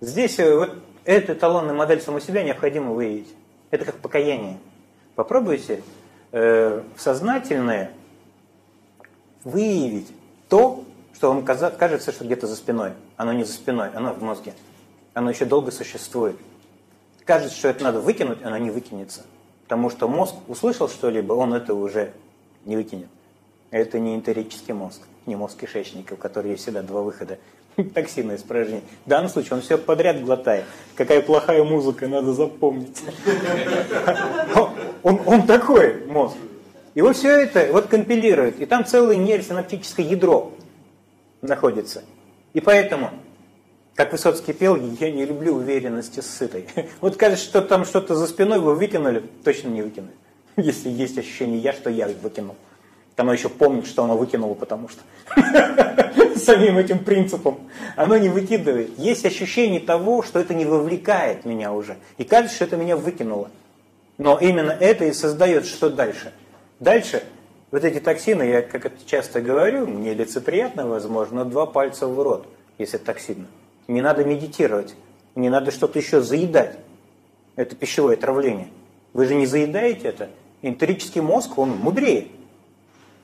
Здесь 0.00 0.38
э, 0.38 0.56
вот 0.56 0.74
эту 1.04 1.34
эталонную 1.34 1.76
модель 1.76 2.00
самого 2.00 2.20
себя 2.20 2.42
необходимо 2.42 2.92
выявить. 2.92 3.28
Это 3.70 3.84
как 3.84 3.96
покаяние. 3.96 4.58
Попробуйте 5.14 5.82
э, 6.32 6.82
сознательное 6.96 7.92
выявить 9.44 10.08
то, 10.48 10.84
что 11.14 11.28
вам 11.32 11.44
кажется, 11.44 12.12
что 12.12 12.24
где-то 12.24 12.46
за 12.46 12.56
спиной. 12.56 12.92
Оно 13.16 13.32
не 13.32 13.44
за 13.44 13.52
спиной, 13.52 13.90
оно 13.94 14.14
в 14.14 14.22
мозге. 14.22 14.54
Оно 15.14 15.30
еще 15.30 15.44
долго 15.44 15.70
существует. 15.70 16.36
Кажется, 17.24 17.56
что 17.56 17.68
это 17.68 17.84
надо 17.84 18.00
выкинуть, 18.00 18.42
оно 18.42 18.56
не 18.58 18.70
выкинется. 18.70 19.22
Потому 19.64 19.90
что 19.90 20.08
мозг 20.08 20.34
услышал 20.48 20.88
что-либо, 20.88 21.32
он 21.34 21.54
это 21.54 21.74
уже 21.74 22.12
не 22.64 22.76
выкинет. 22.76 23.08
Это 23.70 23.98
не 23.98 24.14
энтерический 24.14 24.74
мозг, 24.74 25.00
не 25.26 25.36
мозг 25.36 25.58
кишечника, 25.58 26.14
у 26.14 26.16
которого 26.16 26.50
есть 26.50 26.62
всегда 26.62 26.82
два 26.82 27.02
выхода. 27.02 27.38
Токсинное 27.94 28.36
испражнение. 28.36 28.82
В 29.06 29.08
данном 29.08 29.30
случае 29.30 29.54
он 29.54 29.62
все 29.62 29.78
подряд 29.78 30.22
глотает. 30.22 30.64
Какая 30.94 31.22
плохая 31.22 31.64
музыка, 31.64 32.06
надо 32.06 32.32
запомнить. 32.32 33.00
Он, 35.04 35.20
он 35.26 35.48
такой 35.48 36.06
мозг. 36.06 36.36
Вот 36.94 37.16
все 37.16 37.30
это 37.30 37.72
вот 37.72 37.88
компилирует. 37.88 38.60
И 38.60 38.66
там 38.66 38.84
целое 38.84 39.16
нейросинаптическое 39.16 40.06
ядро 40.06 40.52
находится. 41.40 42.04
И 42.52 42.60
поэтому, 42.60 43.10
как 43.94 44.12
Высоцкий 44.12 44.52
пел, 44.52 44.76
я 44.76 45.10
не 45.10 45.24
люблю 45.24 45.54
уверенности 45.54 46.20
сытой. 46.20 46.66
Вот 47.00 47.16
кажется, 47.16 47.44
что 47.44 47.62
там 47.62 47.84
что-то 47.84 48.14
за 48.14 48.26
спиной 48.26 48.58
вы 48.58 48.74
выкинули, 48.74 49.22
точно 49.44 49.68
не 49.68 49.82
выкинули. 49.82 50.12
Если 50.56 50.88
есть 50.88 51.18
ощущение 51.18 51.58
я, 51.58 51.72
что 51.72 51.90
я 51.90 52.08
выкинул. 52.08 52.56
Там 53.16 53.26
оно 53.26 53.34
еще 53.34 53.50
помнит, 53.50 53.86
что 53.86 54.04
оно 54.04 54.16
выкинуло, 54.16 54.54
потому 54.54 54.88
что 54.88 55.02
самим 56.38 56.78
этим 56.78 57.00
принципом 57.00 57.60
оно 57.94 58.16
не 58.16 58.30
выкидывает. 58.30 58.98
Есть 58.98 59.26
ощущение 59.26 59.80
того, 59.80 60.22
что 60.22 60.38
это 60.38 60.54
не 60.54 60.64
вовлекает 60.64 61.44
меня 61.44 61.74
уже. 61.74 61.96
И 62.16 62.24
кажется, 62.24 62.56
что 62.56 62.64
это 62.64 62.76
меня 62.76 62.96
выкинуло. 62.96 63.50
Но 64.16 64.38
именно 64.38 64.70
это 64.70 65.04
и 65.04 65.12
создает 65.12 65.66
что 65.66 65.90
дальше. 65.90 66.32
Дальше 66.80 67.22
вот 67.70 67.84
эти 67.84 68.00
токсины, 68.00 68.44
я 68.44 68.62
как 68.62 68.86
это 68.86 68.96
часто 69.04 69.42
говорю, 69.42 69.86
мне 69.86 70.14
лицеприятно, 70.14 70.86
возможно, 70.86 71.44
но 71.44 71.50
два 71.50 71.66
пальца 71.66 72.06
в 72.06 72.20
рот, 72.20 72.46
если 72.78 72.96
токсины. 72.96 73.46
Не 73.88 74.00
надо 74.00 74.24
медитировать, 74.24 74.94
не 75.34 75.50
надо 75.50 75.70
что-то 75.70 75.98
еще 75.98 76.20
заедать. 76.20 76.78
Это 77.56 77.76
пищевое 77.76 78.16
отравление. 78.16 78.68
Вы 79.12 79.26
же 79.26 79.34
не 79.34 79.46
заедаете 79.46 80.08
это. 80.08 80.30
Энтерический 80.62 81.20
мозг, 81.20 81.58
он 81.58 81.70
мудрее. 81.70 82.28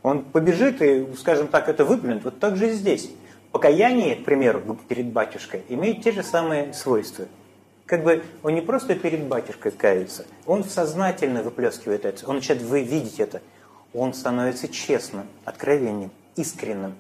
Он 0.03 0.23
побежит 0.23 0.83
и, 0.83 1.07
скажем 1.19 1.49
так, 1.49 1.69
это 1.69 1.85
выплюнет. 1.85 2.25
Вот 2.25 2.39
так 2.39 2.57
же 2.57 2.69
и 2.69 2.73
здесь. 2.73 3.11
Покаяние, 3.53 4.17
к 4.17 4.25
примеру, 4.25 4.79
перед 4.89 5.07
батюшкой, 5.07 5.63
имеет 5.69 6.03
те 6.03 6.13
же 6.13 6.23
самые 6.23 6.75
свойства. 6.75 7.27
Как 7.87 8.05
бы 8.05 8.23
он 8.43 8.55
не 8.55 8.61
просто 8.61 8.95
перед 8.95 9.25
батюшкой 9.25 9.73
кается, 9.73 10.27
он 10.45 10.63
сознательно 10.63 11.43
выплескивает 11.43 12.05
это, 12.05 12.29
он 12.29 12.37
начинает 12.37 12.63
вы 12.63 12.83
видеть 12.83 13.19
это. 13.19 13.41
Он 13.95 14.13
становится 14.13 14.69
честным, 14.69 15.27
откровенным, 15.47 16.11
искренним, 16.37 16.95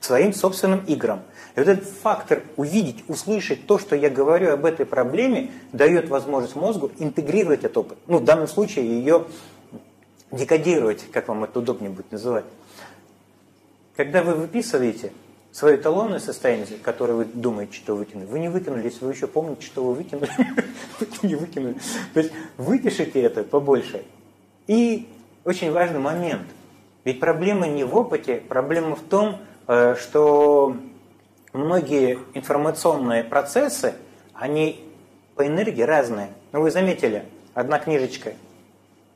своим 0.00 0.32
собственным 0.32 0.84
играм. 0.86 1.22
И 1.56 1.60
вот 1.60 1.68
этот 1.68 1.88
фактор 1.88 2.42
увидеть, 2.56 3.04
услышать 3.08 3.66
то, 3.66 3.78
что 3.78 3.96
я 3.96 4.10
говорю 4.10 4.52
об 4.52 4.64
этой 4.64 4.86
проблеме, 4.86 5.50
дает 5.72 6.08
возможность 6.08 6.56
мозгу 6.56 6.90
интегрировать 6.98 7.60
этот 7.60 7.76
опыт. 7.78 7.98
Ну, 8.06 8.18
в 8.18 8.24
данном 8.24 8.46
случае 8.46 8.86
ее 8.86 9.26
декодировать, 10.30 11.04
как 11.10 11.28
вам 11.28 11.44
это 11.44 11.58
удобнее 11.58 11.90
будет 11.90 12.12
называть. 12.12 12.44
Когда 13.96 14.22
вы 14.22 14.34
выписываете 14.34 15.12
свое 15.50 15.76
эталонное 15.76 16.20
состояние, 16.20 16.66
которое 16.82 17.14
вы 17.14 17.24
думаете, 17.24 17.74
что 17.74 17.96
выкинули, 17.96 18.26
вы 18.26 18.38
не 18.38 18.48
выкинули, 18.48 18.84
если 18.84 19.04
вы 19.04 19.12
еще 19.12 19.26
помните, 19.26 19.62
что 19.62 19.82
вы 19.82 19.94
выкинули, 19.94 20.30
вы 21.00 21.28
не 21.28 21.34
выкинули. 21.34 21.76
То 22.14 22.20
есть 22.20 22.32
выпишите 22.56 23.20
это 23.22 23.42
побольше. 23.42 24.04
И 24.68 25.08
очень 25.44 25.72
важный 25.72 25.98
момент. 25.98 26.46
Ведь 27.04 27.20
проблема 27.20 27.66
не 27.66 27.84
в 27.84 27.96
опыте, 27.96 28.42
проблема 28.48 28.94
в 28.94 29.00
том, 29.00 29.38
что 29.68 30.76
многие 31.52 32.18
информационные 32.34 33.22
процессы, 33.24 33.94
они 34.34 34.84
по 35.34 35.46
энергии 35.46 35.82
разные. 35.82 36.30
Ну, 36.52 36.62
вы 36.62 36.70
заметили, 36.70 37.24
одна 37.54 37.78
книжечка, 37.78 38.32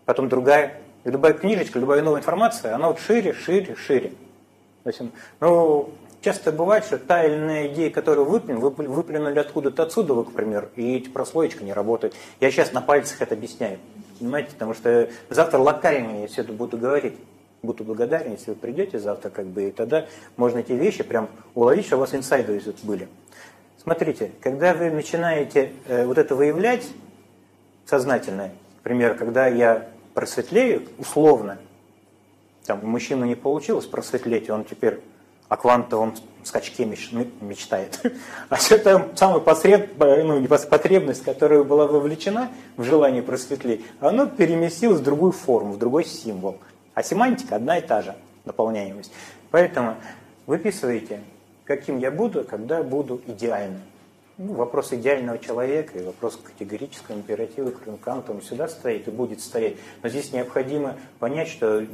потом 0.05 0.29
другая, 0.29 0.81
и 1.05 1.11
любая 1.11 1.33
книжечка, 1.33 1.79
любая 1.79 2.03
новая 2.03 2.21
информация, 2.21 2.75
она 2.75 2.89
вот 2.89 3.01
шире, 3.01 3.33
шире, 3.33 3.75
шире. 3.75 4.13
То 4.85 4.91
есть, 4.91 5.01
ну, 5.41 5.91
часто 6.21 6.53
бывает, 6.53 6.85
что 6.85 6.99
та 6.99 7.25
или 7.25 7.35
иная 7.35 7.69
идея, 7.69 7.91
которую 7.91 8.27
выплюнули, 8.27 8.87
выплюнули 8.87 9.39
откуда-то 9.39 9.85
отсюда, 9.85 10.15
вы, 10.15 10.25
к 10.25 10.33
примеру, 10.33 10.69
и 10.77 10.97
эти 10.97 11.09
прослоечка 11.09 11.65
не 11.65 11.73
работает. 11.73 12.15
Я 12.41 12.51
сейчас 12.51 12.73
на 12.73 12.83
пальцах 12.83 13.23
это 13.23 13.35
объясняю. 13.35 13.79
Понимаете, 14.19 14.51
потому 14.53 14.75
что 14.75 15.09
завтра 15.31 15.59
локально 15.59 16.23
я 16.23 16.29
все 16.29 16.43
это 16.43 16.53
буду 16.53 16.77
говорить. 16.79 17.15
Буду 17.63 17.85
благодарен, 17.85 18.33
если 18.33 18.51
вы 18.51 18.57
придете 18.57 18.99
завтра, 18.99 19.31
как 19.31 19.47
бы, 19.47 19.69
и 19.69 19.71
тогда 19.71 20.07
можно 20.37 20.59
эти 20.59 20.73
вещи 20.73 21.05
прям 21.05 21.29
уловить, 21.55 21.87
что 21.87 21.97
у 21.97 22.01
вас 22.01 22.13
инсайды 22.13 22.61
были. 22.83 23.09
Смотрите, 23.81 24.33
когда 24.41 24.75
вы 24.75 24.91
начинаете 24.91 25.73
э, 25.87 26.05
вот 26.05 26.19
это 26.19 26.35
выявлять 26.35 26.89
сознательно, 27.87 28.51
к 28.83 29.15
когда 29.15 29.47
я 29.47 29.89
просветлеют, 30.15 30.89
условно, 30.99 31.59
там, 32.67 32.81
у 32.83 32.87
мужчины 32.87 33.25
не 33.27 33.35
получилось 33.35 33.87
просветлеть, 33.87 34.51
он 34.51 34.65
теперь 34.65 35.01
о 35.49 35.57
квантовом 35.57 36.15
скачке 36.45 36.85
мечтает. 36.85 38.01
А 38.49 38.57
все 38.57 38.79
там 38.79 39.17
самая 39.17 39.41
посред, 39.41 39.91
ну, 39.99 40.45
потребность, 40.49 41.23
которая 41.23 41.63
была 41.63 41.87
вовлечена 41.87 42.51
в 42.77 42.85
желание 42.85 43.23
просветлеть, 43.23 43.85
она 44.01 44.27
переместилась 44.27 45.01
в 45.01 45.03
другую 45.03 45.33
форму, 45.33 45.73
в 45.73 45.79
другой 45.79 46.05
символ. 46.05 46.59
А 46.95 47.03
семантика 47.03 47.57
одна 47.57 47.79
и 47.79 47.81
та 47.81 48.03
же, 48.03 48.15
наполняемость. 48.45 49.13
Поэтому 49.51 49.97
выписывайте, 50.47 51.21
каким 51.65 51.99
я 51.99 52.11
буду, 52.11 52.45
когда 52.45 52.83
буду 52.83 53.21
идеальным 53.27 53.83
ну, 54.39 54.55
вопрос 54.55 54.93
идеального 54.93 55.39
человека 55.39 55.99
и 55.99 56.03
вопрос 56.03 56.37
категорического 56.43 57.15
императива 57.17 57.71
Канта, 58.03 58.33
он 58.33 58.43
сюда 58.43 58.67
стоит 58.67 59.07
и 59.07 59.11
будет 59.11 59.41
стоять. 59.41 59.77
Но 60.03 60.09
здесь 60.09 60.33
необходимо 60.33 60.97
понять, 61.19 61.49
что 61.49 61.87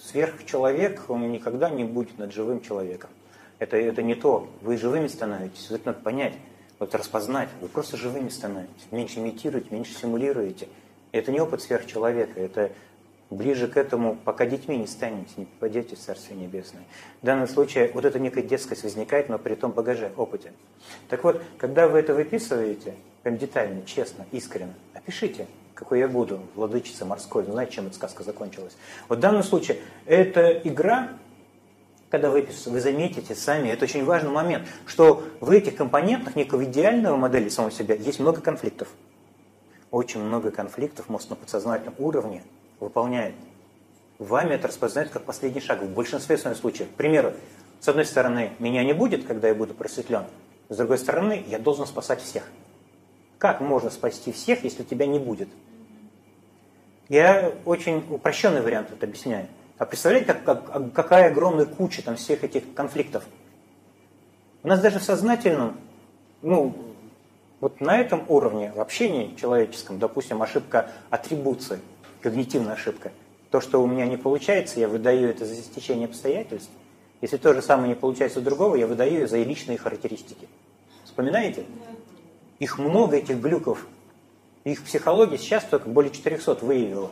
сверхчеловек, 0.00 1.08
он 1.08 1.30
никогда 1.30 1.70
не 1.70 1.84
будет 1.84 2.18
над 2.18 2.32
живым 2.32 2.60
человеком. 2.60 3.10
Это, 3.58 3.76
это 3.76 4.02
не 4.02 4.14
то. 4.14 4.48
Вы 4.60 4.76
живыми 4.76 5.06
становитесь, 5.06 5.70
это 5.70 5.86
надо 5.86 6.00
понять, 6.00 6.34
вот 6.78 6.94
распознать. 6.94 7.48
Вы 7.60 7.68
просто 7.68 7.96
живыми 7.96 8.28
становитесь. 8.28 8.86
Меньше 8.90 9.20
имитируете, 9.20 9.68
меньше 9.70 9.94
симулируете. 9.94 10.68
Это 11.12 11.30
не 11.30 11.40
опыт 11.40 11.62
сверхчеловека, 11.62 12.40
это 12.40 12.72
ближе 13.32 13.68
к 13.68 13.76
этому, 13.76 14.16
пока 14.16 14.46
детьми 14.46 14.76
не 14.76 14.86
станете, 14.86 15.32
не 15.36 15.44
попадете 15.46 15.96
в 15.96 15.98
Царствие 15.98 16.38
Небесное. 16.38 16.82
В 17.20 17.26
данном 17.26 17.48
случае 17.48 17.90
вот 17.94 18.04
эта 18.04 18.18
некая 18.18 18.42
детскость 18.42 18.82
возникает, 18.82 19.28
но 19.28 19.38
при 19.38 19.54
том 19.54 19.72
багаже, 19.72 20.12
опыте. 20.16 20.52
Так 21.08 21.24
вот, 21.24 21.42
когда 21.58 21.88
вы 21.88 21.98
это 21.98 22.14
выписываете, 22.14 22.94
прям 23.22 23.38
детально, 23.38 23.84
честно, 23.84 24.26
искренне, 24.32 24.74
опишите, 24.94 25.46
какой 25.74 26.00
я 26.00 26.08
буду, 26.08 26.40
владычица 26.54 27.04
морской, 27.04 27.44
ну, 27.44 27.52
знаете, 27.52 27.72
чем 27.72 27.86
эта 27.86 27.94
сказка 27.94 28.22
закончилась. 28.22 28.76
Вот 29.08 29.18
в 29.18 29.20
данном 29.20 29.42
случае 29.42 29.78
это 30.06 30.52
игра, 30.52 31.10
когда 32.10 32.30
вы 32.30 32.46
вы 32.66 32.80
заметите 32.80 33.34
сами, 33.34 33.68
это 33.68 33.84
очень 33.84 34.04
важный 34.04 34.30
момент, 34.30 34.68
что 34.86 35.24
в 35.40 35.50
этих 35.50 35.76
компонентах 35.76 36.36
некого 36.36 36.64
идеального 36.64 37.16
модели 37.16 37.48
самого 37.48 37.72
себя 37.72 37.94
есть 37.94 38.20
много 38.20 38.40
конфликтов. 38.40 38.88
Очень 39.90 40.22
много 40.22 40.50
конфликтов 40.50 41.08
мозг 41.08 41.30
на 41.30 41.36
подсознательном 41.36 41.94
уровне 41.98 42.42
выполняет. 42.82 43.34
Вами 44.18 44.54
это 44.54 44.68
распознает 44.68 45.10
как 45.10 45.24
последний 45.24 45.60
шаг 45.60 45.82
в 45.82 45.88
большинстве 45.88 46.36
своих 46.36 46.56
случаев. 46.56 46.88
К 46.90 46.94
примеру, 46.94 47.32
с 47.80 47.88
одной 47.88 48.04
стороны, 48.04 48.52
меня 48.58 48.84
не 48.84 48.92
будет, 48.92 49.24
когда 49.24 49.48
я 49.48 49.54
буду 49.54 49.74
просветлен. 49.74 50.24
С 50.68 50.76
другой 50.76 50.98
стороны, 50.98 51.44
я 51.48 51.58
должен 51.58 51.86
спасать 51.86 52.20
всех. 52.20 52.44
Как 53.38 53.60
можно 53.60 53.90
спасти 53.90 54.30
всех, 54.32 54.62
если 54.64 54.84
тебя 54.84 55.06
не 55.06 55.18
будет? 55.18 55.48
Я 57.08 57.52
очень 57.64 58.04
упрощенный 58.10 58.60
вариант 58.60 58.90
это 58.92 59.06
объясняю. 59.06 59.48
А 59.78 59.84
представляете, 59.84 60.32
как, 60.32 60.44
как, 60.44 60.92
какая 60.92 61.30
огромная 61.30 61.66
куча 61.66 62.02
там 62.02 62.16
всех 62.16 62.44
этих 62.44 62.74
конфликтов? 62.74 63.24
У 64.62 64.68
нас 64.68 64.80
даже 64.80 65.00
в 65.00 65.02
сознательном, 65.02 65.76
ну, 66.40 66.76
вот 67.58 67.80
на 67.80 67.98
этом 67.98 68.24
уровне, 68.28 68.72
в 68.74 68.80
общении 68.80 69.34
человеческом, 69.34 69.98
допустим, 69.98 70.40
ошибка 70.42 70.90
атрибуции– 71.10 71.80
когнитивная 72.22 72.74
ошибка. 72.74 73.12
То, 73.50 73.60
что 73.60 73.82
у 73.82 73.86
меня 73.86 74.06
не 74.06 74.16
получается, 74.16 74.80
я 74.80 74.88
выдаю 74.88 75.28
это 75.28 75.44
за 75.44 75.54
стечение 75.56 76.06
обстоятельств. 76.06 76.70
Если 77.20 77.36
то 77.36 77.52
же 77.54 77.62
самое 77.62 77.90
не 77.90 77.94
получается 77.94 78.40
у 78.40 78.42
другого, 78.42 78.76
я 78.76 78.86
выдаю 78.86 79.28
за 79.28 79.38
личные 79.38 79.78
характеристики. 79.78 80.48
Вспоминаете? 81.04 81.64
Их 82.58 82.78
много, 82.78 83.16
этих 83.16 83.40
глюков. 83.40 83.86
Их 84.64 84.82
психология 84.82 85.36
сейчас 85.36 85.64
только 85.64 85.88
более 85.88 86.12
400 86.12 86.64
выявила. 86.64 87.10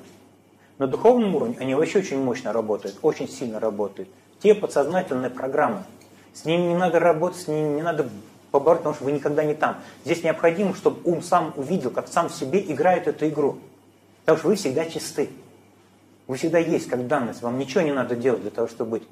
На 0.78 0.86
духовном 0.86 1.36
уровне 1.36 1.56
они 1.60 1.74
вообще 1.74 1.98
очень 1.98 2.22
мощно 2.22 2.52
работают, 2.52 2.98
очень 3.02 3.28
сильно 3.28 3.60
работают. 3.60 4.08
Те 4.42 4.54
подсознательные 4.54 5.30
программы. 5.30 5.84
С 6.32 6.44
ними 6.44 6.62
не 6.62 6.76
надо 6.76 7.00
работать, 7.00 7.42
с 7.42 7.48
ними 7.48 7.74
не 7.74 7.82
надо 7.82 8.08
побороть, 8.50 8.78
потому 8.78 8.94
что 8.94 9.04
вы 9.04 9.12
никогда 9.12 9.44
не 9.44 9.54
там. 9.54 9.76
Здесь 10.04 10.22
необходимо, 10.22 10.74
чтобы 10.74 11.00
ум 11.04 11.22
сам 11.22 11.52
увидел, 11.56 11.90
как 11.90 12.08
сам 12.08 12.28
в 12.28 12.34
себе 12.34 12.60
играет 12.60 13.08
эту 13.08 13.28
игру. 13.28 13.58
Потому 14.20 14.38
что 14.38 14.48
вы 14.48 14.54
всегда 14.56 14.84
чисты. 14.84 15.30
Вы 16.26 16.36
всегда 16.36 16.58
есть 16.58 16.88
как 16.88 17.06
данность, 17.08 17.42
вам 17.42 17.58
ничего 17.58 17.82
не 17.82 17.92
надо 17.92 18.14
делать 18.14 18.42
для 18.42 18.50
того, 18.50 18.68
чтобы 18.68 18.98
быть. 18.98 19.02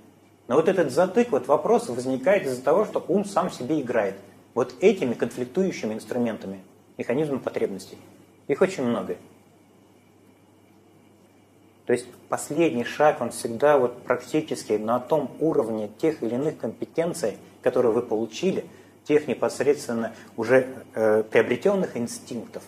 Но 0.46 0.54
вот 0.54 0.68
этот 0.68 0.92
затык, 0.92 1.30
вот 1.30 1.46
вопрос 1.46 1.88
возникает 1.88 2.46
из-за 2.46 2.62
того, 2.62 2.84
что 2.84 3.04
ум 3.08 3.24
сам 3.24 3.50
себе 3.50 3.80
играет. 3.80 4.14
Вот 4.54 4.74
этими 4.80 5.14
конфликтующими 5.14 5.94
инструментами, 5.94 6.60
механизмом 6.96 7.40
потребностей. 7.40 7.98
Их 8.46 8.60
очень 8.60 8.84
много. 8.84 9.16
То 11.86 11.92
есть 11.92 12.06
последний 12.28 12.84
шаг, 12.84 13.20
он 13.20 13.30
всегда 13.30 13.78
вот 13.78 14.02
практически 14.02 14.74
на 14.74 15.00
том 15.00 15.30
уровне 15.40 15.90
тех 15.98 16.22
или 16.22 16.34
иных 16.34 16.58
компетенций, 16.58 17.38
которые 17.62 17.92
вы 17.92 18.02
получили, 18.02 18.66
тех 19.04 19.26
непосредственно 19.26 20.12
уже 20.36 20.66
э, 20.94 21.22
приобретенных 21.22 21.96
инстинктов, 21.96 22.62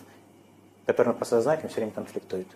которые 0.91 1.13
подсознательно 1.13 1.69
все 1.69 1.77
время 1.77 1.93
конфликтуют. 1.93 2.49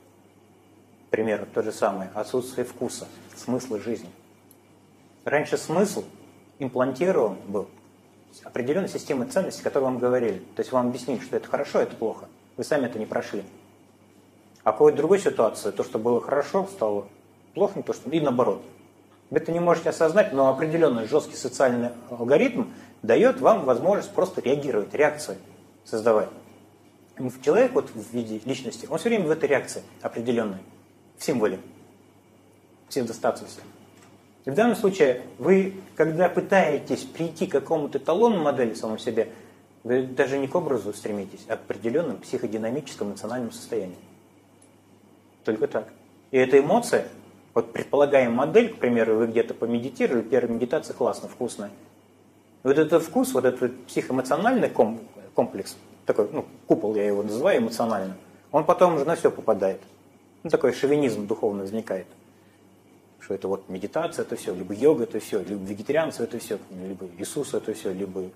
К 1.08 1.12
примеру, 1.12 1.46
то 1.54 1.64
же 1.64 1.72
самое, 1.72 2.12
отсутствие 2.14 2.66
вкуса, 2.66 3.08
смысла 3.34 3.80
жизни. 3.80 4.10
Раньше 5.24 5.58
смысл 5.58 6.04
имплантирован 6.60 7.38
был 7.48 7.70
определенной 8.44 8.90
системой 8.90 9.28
ценностей, 9.28 9.64
которые 9.64 9.86
вам 9.86 10.00
говорили. 10.00 10.40
То 10.56 10.62
есть 10.62 10.74
вам 10.74 10.88
объяснили, 10.88 11.22
что 11.22 11.38
это 11.38 11.48
хорошо, 11.48 11.80
это 11.80 11.96
плохо. 11.96 12.28
Вы 12.58 12.66
сами 12.66 12.88
это 12.88 13.00
не 13.00 13.06
прошли. 13.06 13.44
А 14.64 14.74
какой-то 14.74 14.98
другой 14.98 15.20
ситуации, 15.20 15.72
то, 15.72 15.86
что 15.86 15.98
было 15.98 16.20
хорошо, 16.20 16.68
стало 16.68 17.08
плохо, 17.54 17.82
то, 17.84 17.94
что 17.94 18.10
и 18.10 18.20
наоборот. 18.20 18.62
Вы 19.30 19.38
это 19.38 19.54
не 19.54 19.62
можете 19.62 19.92
осознать, 19.92 20.34
но 20.34 20.50
определенный 20.50 21.08
жесткий 21.08 21.38
социальный 21.38 21.92
алгоритм 22.10 22.66
дает 23.02 23.40
вам 23.40 23.64
возможность 23.64 24.12
просто 24.12 24.42
реагировать, 24.42 24.94
реакцию 24.94 25.38
создавать. 25.86 26.30
Человек 27.42 27.74
вот 27.74 27.90
в 27.90 28.14
виде 28.14 28.42
личности, 28.44 28.88
он 28.90 28.98
все 28.98 29.10
время 29.10 29.26
в 29.26 29.32
этой 29.32 29.48
реакции 29.48 29.84
определенной, 30.02 30.60
в 31.18 31.24
символе, 31.24 31.60
в 32.86 32.90
псевдостатусе. 32.90 33.62
И 34.44 34.50
в 34.50 34.54
данном 34.54 34.76
случае 34.76 35.22
вы, 35.38 35.76
когда 35.96 36.28
пытаетесь 36.30 37.04
прийти 37.04 37.48
к 37.48 37.52
какому-то 37.52 37.98
эталону 37.98 38.44
модели 38.44 38.74
самого 38.74 39.00
себе, 39.00 39.30
вы 39.84 40.04
даже 40.04 40.38
не 40.38 40.48
к 40.48 40.56
образу 40.56 40.94
стремитесь, 40.94 41.46
а 41.48 41.56
к 41.56 41.62
определенному 41.62 42.18
психодинамическому 42.18 43.12
эмоциональному 43.12 43.52
состоянию. 43.52 43.98
Только 45.44 45.68
так. 45.68 45.88
И 46.32 46.38
эта 46.38 46.60
эмоция, 46.60 47.08
вот 47.54 47.72
предполагаем 47.72 48.34
модель, 48.34 48.74
к 48.74 48.78
примеру, 48.78 49.16
вы 49.16 49.28
где-то 49.28 49.54
помедитировали, 49.54 50.22
первая 50.22 50.54
медитация 50.54 50.94
классно, 50.94 51.30
вкусно. 51.30 51.70
Вот 52.64 52.78
этот 52.78 53.04
вкус, 53.04 53.34
вот 53.34 53.46
этот 53.46 53.86
психоэмоциональный 53.86 54.70
комплекс, 55.34 55.78
такой, 56.06 56.30
ну, 56.32 56.46
купол 56.68 56.96
я 56.96 57.06
его 57.06 57.24
называю 57.24 57.62
эмоционально, 57.62 58.18
он 58.52 58.66
потом 58.66 58.96
уже 58.96 59.06
на 59.06 59.16
все 59.16 59.32
попадает. 59.32 59.82
Ну, 60.44 60.50
такой 60.50 60.74
шовинизм 60.74 61.28
духовно 61.28 61.64
возникает. 61.64 62.08
Что 63.20 63.34
это 63.34 63.48
вот 63.48 63.68
медитация, 63.70 64.24
это 64.24 64.36
все, 64.36 64.54
либо 64.54 64.74
йога, 64.74 65.04
это 65.04 65.20
все, 65.20 65.42
либо 65.42 65.64
вегетарианство, 65.64 66.24
это 66.24 66.38
все, 66.38 66.60
либо 66.70 67.08
Иисус, 67.18 67.54
это 67.54 67.74
все, 67.74 67.92
либо 67.92 68.30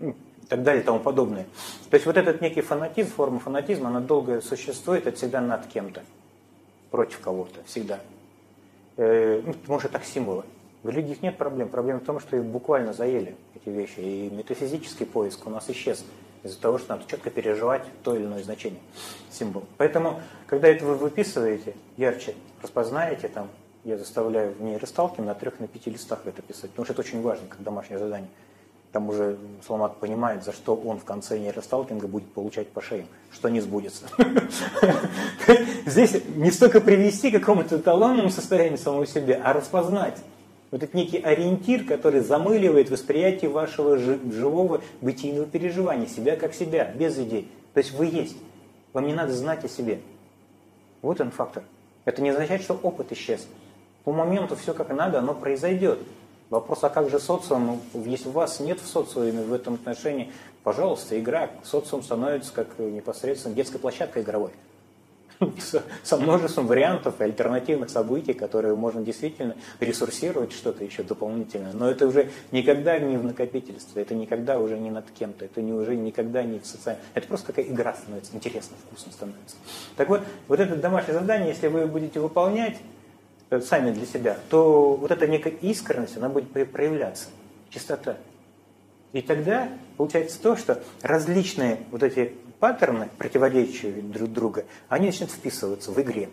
ну, 0.00 0.10
и 0.42 0.46
так 0.46 0.62
далее 0.62 0.82
и 0.82 0.84
тому 0.84 0.98
подобное. 0.98 1.46
То 1.90 1.94
есть 1.94 2.06
вот 2.06 2.16
этот 2.16 2.40
некий 2.40 2.60
фанатизм, 2.60 3.10
форма 3.10 3.38
фанатизма, 3.38 3.88
она 3.88 4.00
долго 4.00 4.40
существует, 4.40 5.06
это 5.06 5.16
всегда 5.16 5.40
над 5.40 5.66
кем-то, 5.66 6.02
против 6.90 7.20
кого-то, 7.20 7.60
всегда. 7.66 8.00
Э, 8.96 9.40
ну, 9.44 9.52
потому 9.54 9.80
что 9.80 9.88
так 9.88 10.04
символы. 10.04 10.44
В 10.82 10.90
религиях 10.90 11.22
нет 11.22 11.38
проблем. 11.38 11.70
Проблема 11.70 12.00
в 12.00 12.04
том, 12.04 12.20
что 12.20 12.36
их 12.36 12.44
буквально 12.44 12.92
заели, 12.92 13.36
эти 13.54 13.70
вещи. 13.70 14.00
И 14.00 14.30
метафизический 14.30 15.06
поиск 15.06 15.46
у 15.46 15.50
нас 15.50 15.70
исчез 15.70 16.04
из-за 16.44 16.60
того, 16.60 16.78
что 16.78 16.94
надо 16.94 17.10
четко 17.10 17.30
переживать 17.30 17.82
то 18.04 18.14
или 18.14 18.24
иное 18.24 18.42
значение, 18.42 18.80
символ. 19.30 19.64
Поэтому, 19.78 20.20
когда 20.46 20.68
это 20.68 20.84
вы 20.84 20.94
выписываете, 20.94 21.74
ярче 21.96 22.34
распознаете, 22.62 23.28
там, 23.28 23.48
я 23.82 23.98
заставляю 23.98 24.52
в 24.54 24.62
нейросталкинге 24.62 25.28
на 25.28 25.34
трех, 25.34 25.58
на 25.58 25.66
пяти 25.66 25.90
листах 25.90 26.20
это 26.26 26.42
писать, 26.42 26.70
потому 26.70 26.84
что 26.84 26.92
это 26.92 27.02
очень 27.02 27.22
важно, 27.22 27.46
как 27.48 27.62
домашнее 27.62 27.98
задание. 27.98 28.28
Там 28.92 29.08
уже 29.08 29.38
Соломат 29.66 29.98
понимает, 29.98 30.44
за 30.44 30.52
что 30.52 30.76
он 30.76 31.00
в 31.00 31.04
конце 31.04 31.38
нейросталкинга 31.38 32.06
будет 32.06 32.32
получать 32.32 32.68
по 32.68 32.80
шеям, 32.80 33.08
что 33.32 33.48
не 33.48 33.60
сбудется. 33.60 34.04
Здесь 35.86 36.14
не 36.36 36.52
столько 36.52 36.80
привести 36.80 37.30
к 37.30 37.40
какому-то 37.40 37.76
эталонному 37.76 38.30
состоянию 38.30 38.78
самого 38.78 39.06
себя, 39.06 39.40
а 39.42 39.52
распознать. 39.52 40.18
Вот 40.74 40.82
это 40.82 40.96
некий 40.96 41.18
ориентир, 41.18 41.84
который 41.84 42.18
замыливает 42.18 42.90
восприятие 42.90 43.48
вашего 43.48 43.96
живого 43.96 44.80
бытийного 45.00 45.46
переживания, 45.46 46.08
себя 46.08 46.34
как 46.34 46.52
себя, 46.52 46.86
без 46.86 47.16
идей. 47.16 47.48
То 47.74 47.78
есть 47.78 47.92
вы 47.92 48.06
есть. 48.06 48.36
Вам 48.92 49.06
не 49.06 49.14
надо 49.14 49.32
знать 49.32 49.64
о 49.64 49.68
себе. 49.68 50.00
Вот 51.00 51.20
он 51.20 51.30
фактор. 51.30 51.62
Это 52.04 52.22
не 52.22 52.30
означает, 52.30 52.60
что 52.62 52.74
опыт 52.74 53.12
исчез. 53.12 53.46
По 54.02 54.10
моменту 54.10 54.56
все 54.56 54.74
как 54.74 54.90
надо, 54.90 55.20
оно 55.20 55.32
произойдет. 55.32 56.00
Вопрос, 56.50 56.82
а 56.82 56.88
как 56.88 57.08
же 57.08 57.20
социум? 57.20 57.80
Ну, 57.94 58.02
если 58.04 58.28
у 58.28 58.32
вас 58.32 58.58
нет 58.58 58.80
в 58.80 58.86
социуме 58.88 59.44
в 59.44 59.52
этом 59.52 59.74
отношении, 59.74 60.32
пожалуйста, 60.64 61.16
игра. 61.20 61.50
Социум 61.62 62.02
становится 62.02 62.52
как 62.52 62.80
непосредственно 62.80 63.54
детской 63.54 63.78
площадкой 63.78 64.24
игровой. 64.24 64.50
Со 66.02 66.16
множеством 66.16 66.66
вариантов 66.66 67.20
и 67.20 67.24
альтернативных 67.24 67.90
событий, 67.90 68.32
которые 68.32 68.76
можно 68.76 69.02
действительно 69.02 69.56
ресурсировать 69.80 70.52
что-то 70.52 70.84
еще 70.84 71.02
дополнительное. 71.02 71.72
Но 71.72 71.90
это 71.90 72.06
уже 72.06 72.30
никогда 72.52 72.98
не 72.98 73.16
в 73.16 73.24
накопительстве, 73.24 74.02
это 74.02 74.14
никогда 74.14 74.58
уже 74.58 74.78
не 74.78 74.90
над 74.90 75.10
кем-то, 75.10 75.44
это 75.44 75.60
не 75.62 75.72
уже 75.72 75.96
никогда 75.96 76.42
не 76.42 76.58
в 76.58 76.66
социальном. 76.66 77.02
Это 77.14 77.26
просто 77.26 77.48
какая 77.48 77.66
игра 77.66 77.94
становится, 77.94 78.34
интересно, 78.34 78.76
вкусно 78.86 79.12
становится. 79.12 79.56
Так 79.96 80.08
вот, 80.08 80.22
вот 80.48 80.60
это 80.60 80.76
домашнее 80.76 81.18
задание, 81.18 81.48
если 81.48 81.68
вы 81.68 81.86
будете 81.86 82.20
выполнять, 82.20 82.76
Э, 83.54 83.60
сами 83.60 83.92
для 83.92 84.06
себя, 84.06 84.38
то 84.48 84.96
вот 84.96 85.10
эта 85.10 85.26
некая 85.26 85.50
искренность, 85.50 86.16
она 86.16 86.28
будет 86.28 86.50
проявляться, 86.70 87.28
чистота. 87.70 88.16
И 89.12 89.20
тогда 89.20 89.68
получается 89.96 90.40
то, 90.40 90.56
что 90.56 90.82
различные 91.02 91.78
вот 91.90 92.02
эти 92.02 92.32
паттерны, 92.64 93.10
противоречия 93.18 93.90
друг 93.90 94.32
друга, 94.32 94.64
они 94.88 95.08
начнут 95.08 95.30
вписываться 95.30 95.90
в 95.90 96.00
игре. 96.00 96.30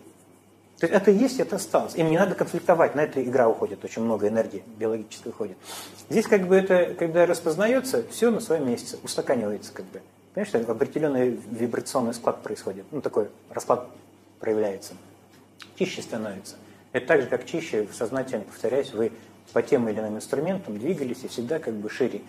То 0.80 0.86
есть 0.86 0.94
это 0.94 1.12
есть, 1.12 1.42
это 1.42 1.58
осталось. 1.58 1.94
Им 1.96 2.10
не 2.10 2.18
надо 2.18 2.36
конфликтовать, 2.36 2.96
на 2.96 3.02
это 3.02 3.22
игра 3.22 3.50
уходит, 3.50 3.84
очень 3.84 4.02
много 4.02 4.30
энергии 4.30 4.64
биологической 4.78 5.28
уходит. 5.28 5.58
Здесь 6.10 6.28
как 6.28 6.48
бы 6.48 6.56
это, 6.56 6.96
когда 6.98 7.26
распознается, 7.26 8.06
все 8.10 8.32
на 8.32 8.40
своем 8.40 8.66
месте, 8.66 8.96
устаканивается 9.04 9.74
как 9.74 9.86
бы. 9.88 10.02
Понимаешь, 10.34 10.48
что 10.48 10.72
определенный 10.72 11.38
вибрационный 11.52 12.14
склад 12.14 12.42
происходит, 12.42 12.86
ну 12.92 13.02
такой 13.02 13.28
расклад 13.50 13.90
проявляется, 14.40 14.94
чище 15.76 16.02
становится. 16.02 16.56
Это 16.94 17.08
так 17.08 17.24
же, 17.24 17.28
как 17.28 17.46
чище, 17.46 17.90
сознательно 17.92 18.46
повторяюсь, 18.46 18.94
вы 18.94 19.12
по 19.52 19.62
тем 19.62 19.90
или 19.90 20.00
иным 20.00 20.16
инструментам 20.16 20.80
двигались 20.80 21.26
и 21.26 21.28
всегда 21.28 21.60
как 21.60 21.74
бы 21.74 21.90
шире. 21.90 22.22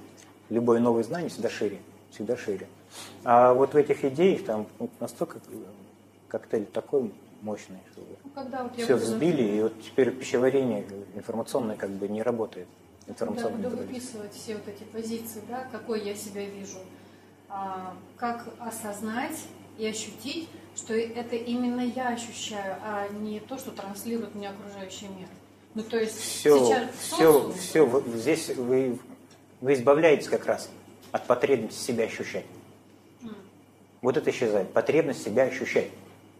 Любое 0.51 0.81
новое 0.81 1.05
знание 1.05 1.31
всегда 1.31 1.49
шире, 1.49 1.79
всегда 2.11 2.37
шире. 2.37 2.67
А 3.25 3.55
вот 3.55 3.75
в 3.75 3.77
этих 3.77 4.05
идеях 4.05 4.45
там 4.45 4.67
настолько 5.01 5.41
коктейль 6.29 6.67
такой 6.67 7.13
мощный, 7.43 7.79
что 7.93 8.03
ну, 8.25 8.31
Когда 8.35 8.63
вот 8.63 8.77
все 8.77 8.97
взбили, 8.97 9.43
и 9.43 9.63
вот 9.63 9.83
теперь 9.83 10.11
пищеварение 10.11 10.87
информационное 11.15 11.77
как 11.77 11.91
бы 11.91 12.09
не 12.09 12.23
работает. 12.23 12.69
Когда 13.19 13.49
буду 13.49 13.77
выписывать 13.77 14.33
все 14.33 14.55
вот 14.55 14.69
эти 14.69 14.85
позиции, 14.85 15.43
да, 15.49 15.67
какой 15.73 16.03
я 16.03 16.15
себя 16.15 16.45
вижу, 16.45 16.79
а, 17.49 17.95
как 18.17 18.49
осознать 18.61 19.39
и 19.77 19.87
ощутить, 19.87 20.49
что 20.77 20.95
это 20.95 21.37
именно 21.37 21.81
я 21.81 22.11
ощущаю, 22.11 22.77
а 22.83 23.09
не 23.09 23.41
то, 23.41 23.59
что 23.59 23.73
транслирует 23.73 24.35
мне 24.35 24.49
окружающий 24.49 25.09
мир. 25.09 25.29
Ну, 25.75 25.83
то 25.83 25.99
есть 25.99 26.19
все, 26.19 26.59
сейчас 26.59 26.91
все, 26.99 27.53
все, 27.53 27.87
вы, 27.87 28.19
здесь 28.19 28.51
вы, 28.51 28.99
вы 29.61 29.75
избавляетесь 29.75 30.29
как 30.29 30.47
раз 30.47 30.71
от 31.11 31.27
потребности 31.27 31.79
себя 31.79 32.05
ощущать. 32.05 32.45
Вот 34.03 34.17
это 34.17 34.31
исчезает, 34.31 34.73
потребность 34.73 35.25
себя 35.25 35.45
ощущать. 35.45 35.91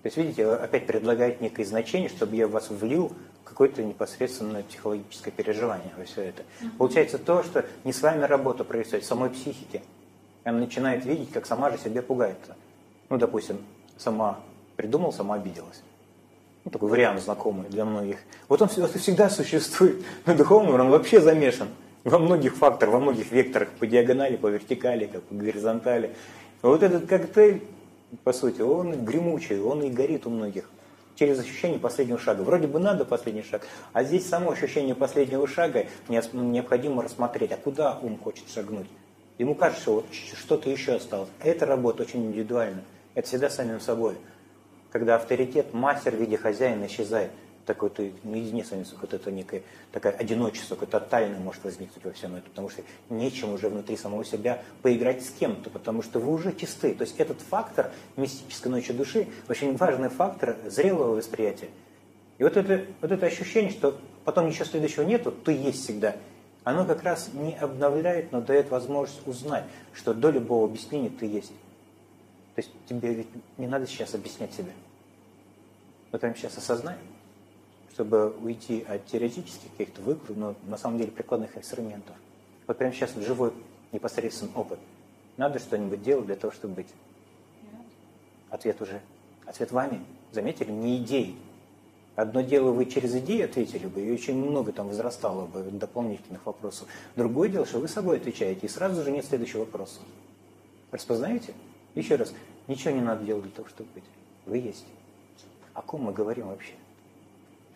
То 0.03 0.09
есть, 0.09 0.17
видите, 0.17 0.47
опять 0.47 0.87
предлагает 0.87 1.41
некое 1.41 1.65
значение, 1.65 2.09
чтобы 2.09 2.35
я 2.35 2.49
вас 2.49 2.71
влил 2.71 3.13
в 3.43 3.45
какое-то 3.45 3.85
непосредственное 3.85 4.65
психологическое 4.65 5.31
переживание 5.31 5.93
во 5.97 6.05
все 6.05 6.23
это. 6.23 6.43
Получается 6.77 7.19
то, 7.19 7.45
что 7.45 7.65
не 7.85 7.93
с 7.93 8.03
вами 8.03 8.25
работа 8.25 8.65
происходит, 8.65 9.05
самой 9.05 9.31
психики. 9.31 9.81
Она 10.43 10.59
начинает 10.59 11.05
видеть, 11.05 11.31
как 11.31 11.47
сама 11.47 11.71
же 11.71 11.79
себе 11.79 12.03
пугается. 12.03 12.57
Ну, 13.09 13.17
допустим, 13.17 13.59
сама 13.97 14.41
придумал, 14.75 15.13
сама 15.13 15.37
обиделась. 15.37 15.83
Ну, 16.65 16.73
такой 16.73 16.89
вариант 16.89 17.21
знакомый 17.21 17.69
для 17.69 17.85
многих. 17.85 18.19
Вот 18.49 18.61
он 18.61 18.69
всегда 18.69 19.31
существует. 19.31 20.03
На 20.27 20.35
духовном 20.35 20.81
он 20.81 20.91
вообще 20.91 21.21
замешан 21.21 21.69
во 22.03 22.19
многих 22.19 22.57
факторах, 22.57 22.95
во 22.95 23.01
многих 23.01 23.31
векторах, 23.31 23.69
по 23.79 23.87
диагонали, 23.87 24.37
по 24.37 24.49
вертикали, 24.49 25.07
как 25.07 25.23
по 25.23 25.35
горизонтали. 25.35 26.15
Вот 26.63 26.83
этот 26.83 27.07
коктейль, 27.07 27.65
по 28.23 28.33
сути, 28.33 28.61
он 28.63 29.05
гремучий, 29.05 29.59
он 29.61 29.83
и 29.83 29.91
горит 29.91 30.27
у 30.27 30.31
многих 30.31 30.71
через 31.17 31.39
ощущение 31.41 31.79
последнего 31.79 32.19
шага. 32.19 32.43
Вроде 32.43 32.69
бы 32.69 32.79
надо 32.79 33.05
последний 33.05 33.43
шаг, 33.43 33.67
а 33.93 34.05
здесь 34.05 34.29
само 34.29 34.53
ощущение 34.53 34.95
последнего 34.95 35.47
шага 35.47 35.87
необходимо 36.09 37.03
рассмотреть, 37.03 37.53
а 37.53 37.57
куда 37.57 37.99
ум 38.01 38.19
хочет 38.19 38.49
шагнуть. 38.49 38.87
Ему 39.39 39.55
кажется, 39.55 39.83
что 39.83 39.95
вот 39.95 40.07
что-то 40.13 40.71
еще 40.71 40.95
осталось. 40.95 41.31
Эта 41.43 41.67
работа 41.67 42.05
очень 42.05 42.27
индивидуальна. 42.27 42.83
Это 43.15 43.27
всегда 43.27 43.51
самим 43.51 43.81
собой. 43.81 44.15
Когда 44.91 45.17
авторитет, 45.17 45.75
мастер 45.75 46.15
в 46.15 46.21
виде 46.21 46.37
хозяина 46.37 46.87
исчезает, 46.87 47.31
такой 47.67 47.91
с 47.91 48.71
вами, 48.71 48.85
вот 49.01 49.15
это 49.15 49.31
некое 49.31 49.63
такое 49.93 50.13
одиночество, 50.13 50.75
какое 50.75 51.01
тотальное 51.01 51.39
может 51.39 51.63
возникнуть 51.65 52.05
во 52.05 52.13
всем 52.13 52.35
этом, 52.35 52.51
потому 52.51 52.69
что 52.69 52.83
нечем 53.09 53.53
уже 53.53 53.69
внутри 53.69 53.97
самого 53.97 54.25
себя 54.25 54.63
поиграть 54.83 55.25
с 55.25 55.31
кем-то, 55.31 55.71
потому 55.71 56.03
что 56.03 56.19
вы 56.19 56.33
уже 56.33 56.53
чисты. 56.53 56.95
То 56.95 57.03
есть 57.03 57.17
этот 57.19 57.41
фактор 57.41 57.93
мистической 58.17 58.71
ночи 58.71 58.93
души 58.93 59.29
очень 59.49 59.77
важный 59.77 60.09
фактор 60.09 60.57
зрелого 60.67 61.17
восприятия. 61.17 61.69
И 62.39 62.43
вот 62.43 62.57
это, 62.57 62.85
вот 63.01 63.13
это 63.13 63.27
ощущение, 63.27 63.71
что 63.71 64.01
потом 64.25 64.49
ничего 64.49 64.65
следующего 64.65 65.03
нету, 65.03 65.31
ты 65.31 65.53
есть 65.53 65.85
всегда, 65.85 66.17
оно 66.65 66.85
как 66.85 67.03
раз 67.03 67.31
не 67.33 67.55
обновляет, 67.55 68.33
но 68.33 68.41
дает 68.41 68.71
возможность 68.71 69.27
узнать, 69.27 69.65
что 69.93 70.15
до 70.15 70.31
любого 70.31 70.67
объяснения 70.67 71.11
ты 71.11 71.27
есть. 71.27 71.53
То 72.55 72.61
есть 72.61 72.71
тебе 72.89 73.15
ведь 73.15 73.29
не 73.59 73.67
надо 73.67 73.87
сейчас 73.87 74.15
объяснять 74.15 74.53
себе. 74.53 74.73
Вот 76.11 76.21
прямо 76.21 76.37
сейчас 76.37 76.57
осознай, 76.59 76.97
чтобы 77.93 78.31
уйти 78.43 78.85
от 78.89 79.07
теоретических 79.07 79.71
каких-то 79.77 80.01
выкладов, 80.03 80.37
но 80.37 80.55
на 80.67 80.77
самом 80.77 80.99
деле 80.99 81.11
прикладных 81.11 81.57
инструментов. 81.57 82.17
Вот 82.67 82.79
прямо 82.79 82.93
сейчас 82.93 83.15
живой 83.15 83.53
непосредственный 83.93 84.53
опыт. 84.55 84.79
Надо 85.37 85.59
что-нибудь 85.59 86.03
делать 86.03 86.27
для 86.27 86.37
того, 86.37 86.53
чтобы 86.53 86.75
быть. 86.75 86.89
Ответ 88.51 88.81
уже. 88.81 89.01
Ответ 89.47 89.73
вами. 89.73 90.05
Заметили? 90.33 90.71
Не 90.71 90.99
идеи. 90.99 91.35
Одно 92.15 92.43
дело, 92.43 92.73
вы 92.73 92.85
через 92.85 93.15
идеи 93.17 93.41
ответили 93.43 93.87
бы, 93.87 94.03
и 94.03 94.13
очень 94.13 94.37
много 94.37 94.73
там 94.73 94.89
возрастало 94.89 95.47
бы 95.47 95.63
дополнительных 95.63 96.45
вопросов. 96.45 96.87
Другое 97.17 97.49
дело, 97.49 97.65
что 97.65 97.79
вы 97.79 97.89
собой 97.89 98.19
отвечаете, 98.19 98.67
и 98.67 98.69
сразу 98.69 99.03
же 99.03 99.11
нет 99.11 99.25
следующего 99.25 99.61
вопроса. 99.61 100.01
Распознаете? 100.91 101.55
Еще 101.95 102.17
раз, 102.17 102.35
ничего 102.69 102.91
не 102.91 103.01
надо 103.01 103.25
делать 103.25 103.45
для 103.45 103.53
того, 103.53 103.69
чтобы 103.69 103.89
быть. 103.95 104.05
Вы 104.45 104.59
есть. 104.59 104.85
О 105.73 105.81
ком 105.81 106.03
мы 106.03 106.13
говорим 106.13 106.49
вообще? 106.49 106.75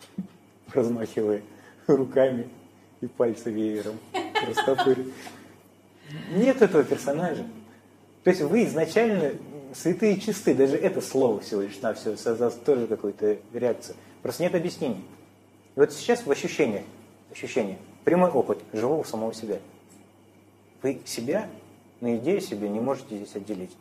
Размахивая 0.73 1.41
руками 1.87 2.47
и 3.01 3.07
пальцы 3.07 3.51
веером. 3.51 3.97
Нет 6.31 6.61
этого 6.61 6.83
персонажа. 6.83 7.45
То 8.23 8.29
есть 8.29 8.41
вы 8.41 8.65
изначально 8.65 9.33
святые 9.73 10.19
чисты, 10.19 10.53
даже 10.53 10.75
это 10.75 11.01
слово 11.01 11.39
всего 11.39 11.61
лишь 11.61 11.79
на 11.81 11.93
все 11.93 12.15
создаст 12.17 12.63
тоже 12.63 12.87
какую-то 12.87 13.37
реакцию. 13.53 13.95
Просто 14.21 14.43
нет 14.43 14.55
объяснений. 14.55 15.03
И 15.75 15.79
вот 15.79 15.93
сейчас 15.93 16.25
в 16.25 16.31
ощущениях, 16.31 16.83
ощущение, 17.31 17.77
прямой 18.03 18.31
опыт 18.31 18.59
живого 18.73 19.03
самого 19.03 19.33
себя. 19.33 19.59
Вы 20.81 21.01
себя 21.05 21.49
на 22.01 22.17
идею 22.17 22.41
себе 22.41 22.69
не 22.69 22.79
можете 22.79 23.15
здесь 23.17 23.35
отделить. 23.35 23.71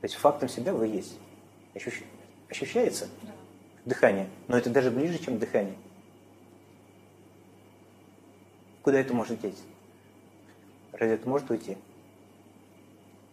То 0.00 0.04
есть 0.04 0.14
фактом 0.16 0.48
себя 0.48 0.72
вы 0.72 0.88
есть. 0.88 1.16
Ощущ... 1.74 2.02
Ощущается? 2.48 3.08
Да. 3.22 3.35
Дыхание. 3.86 4.28
Но 4.48 4.58
это 4.58 4.68
даже 4.68 4.90
ближе, 4.90 5.18
чем 5.18 5.38
дыхание. 5.38 5.76
Куда 8.82 9.00
это 9.00 9.14
может 9.14 9.44
идти? 9.44 9.54
Разве 10.92 11.14
это 11.14 11.28
может 11.28 11.50
уйти? 11.50 11.78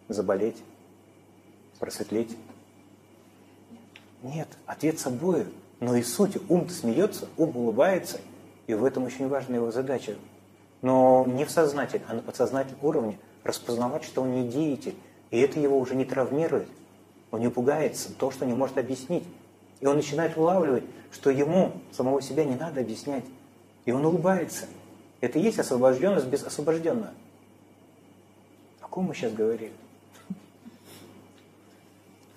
Заболеть? 0.08 0.62
Просветлеть? 1.78 2.36
Нет, 4.22 4.48
ответ 4.66 4.98
собой. 4.98 5.46
Но 5.80 5.96
и 5.96 6.02
суть, 6.02 6.36
ум-то 6.48 6.72
смеется, 6.72 7.28
ум 7.36 7.56
улыбается, 7.56 8.20
и 8.68 8.74
в 8.74 8.84
этом 8.84 9.04
очень 9.04 9.28
важная 9.28 9.56
его 9.56 9.72
задача. 9.72 10.16
Но 10.82 11.24
не 11.26 11.44
в 11.44 11.50
сознательном, 11.50 12.06
а 12.08 12.14
на 12.14 12.22
подсознательном 12.22 12.78
уровне 12.82 13.18
распознавать, 13.42 14.04
что 14.04 14.22
он 14.22 14.32
не 14.32 14.48
деятель, 14.48 14.94
и 15.30 15.40
это 15.40 15.58
его 15.58 15.78
уже 15.78 15.96
не 15.96 16.04
травмирует. 16.04 16.68
Он 17.32 17.40
не 17.40 17.50
пугается, 17.50 18.14
то, 18.14 18.30
что 18.30 18.46
не 18.46 18.54
может 18.54 18.78
объяснить. 18.78 19.24
И 19.84 19.86
он 19.86 19.96
начинает 19.96 20.34
улавливать, 20.38 20.84
что 21.12 21.28
ему 21.28 21.72
самого 21.92 22.22
себя 22.22 22.46
не 22.46 22.54
надо 22.56 22.80
объяснять. 22.80 23.24
И 23.84 23.92
он 23.92 24.02
улыбается. 24.02 24.64
Это 25.20 25.38
и 25.38 25.42
есть 25.42 25.58
освобожденность 25.58 26.24
без 26.26 26.42
освобожденного. 26.42 27.12
О 28.80 28.88
ком 28.88 29.04
мы 29.04 29.14
сейчас 29.14 29.34
говорим? 29.34 29.72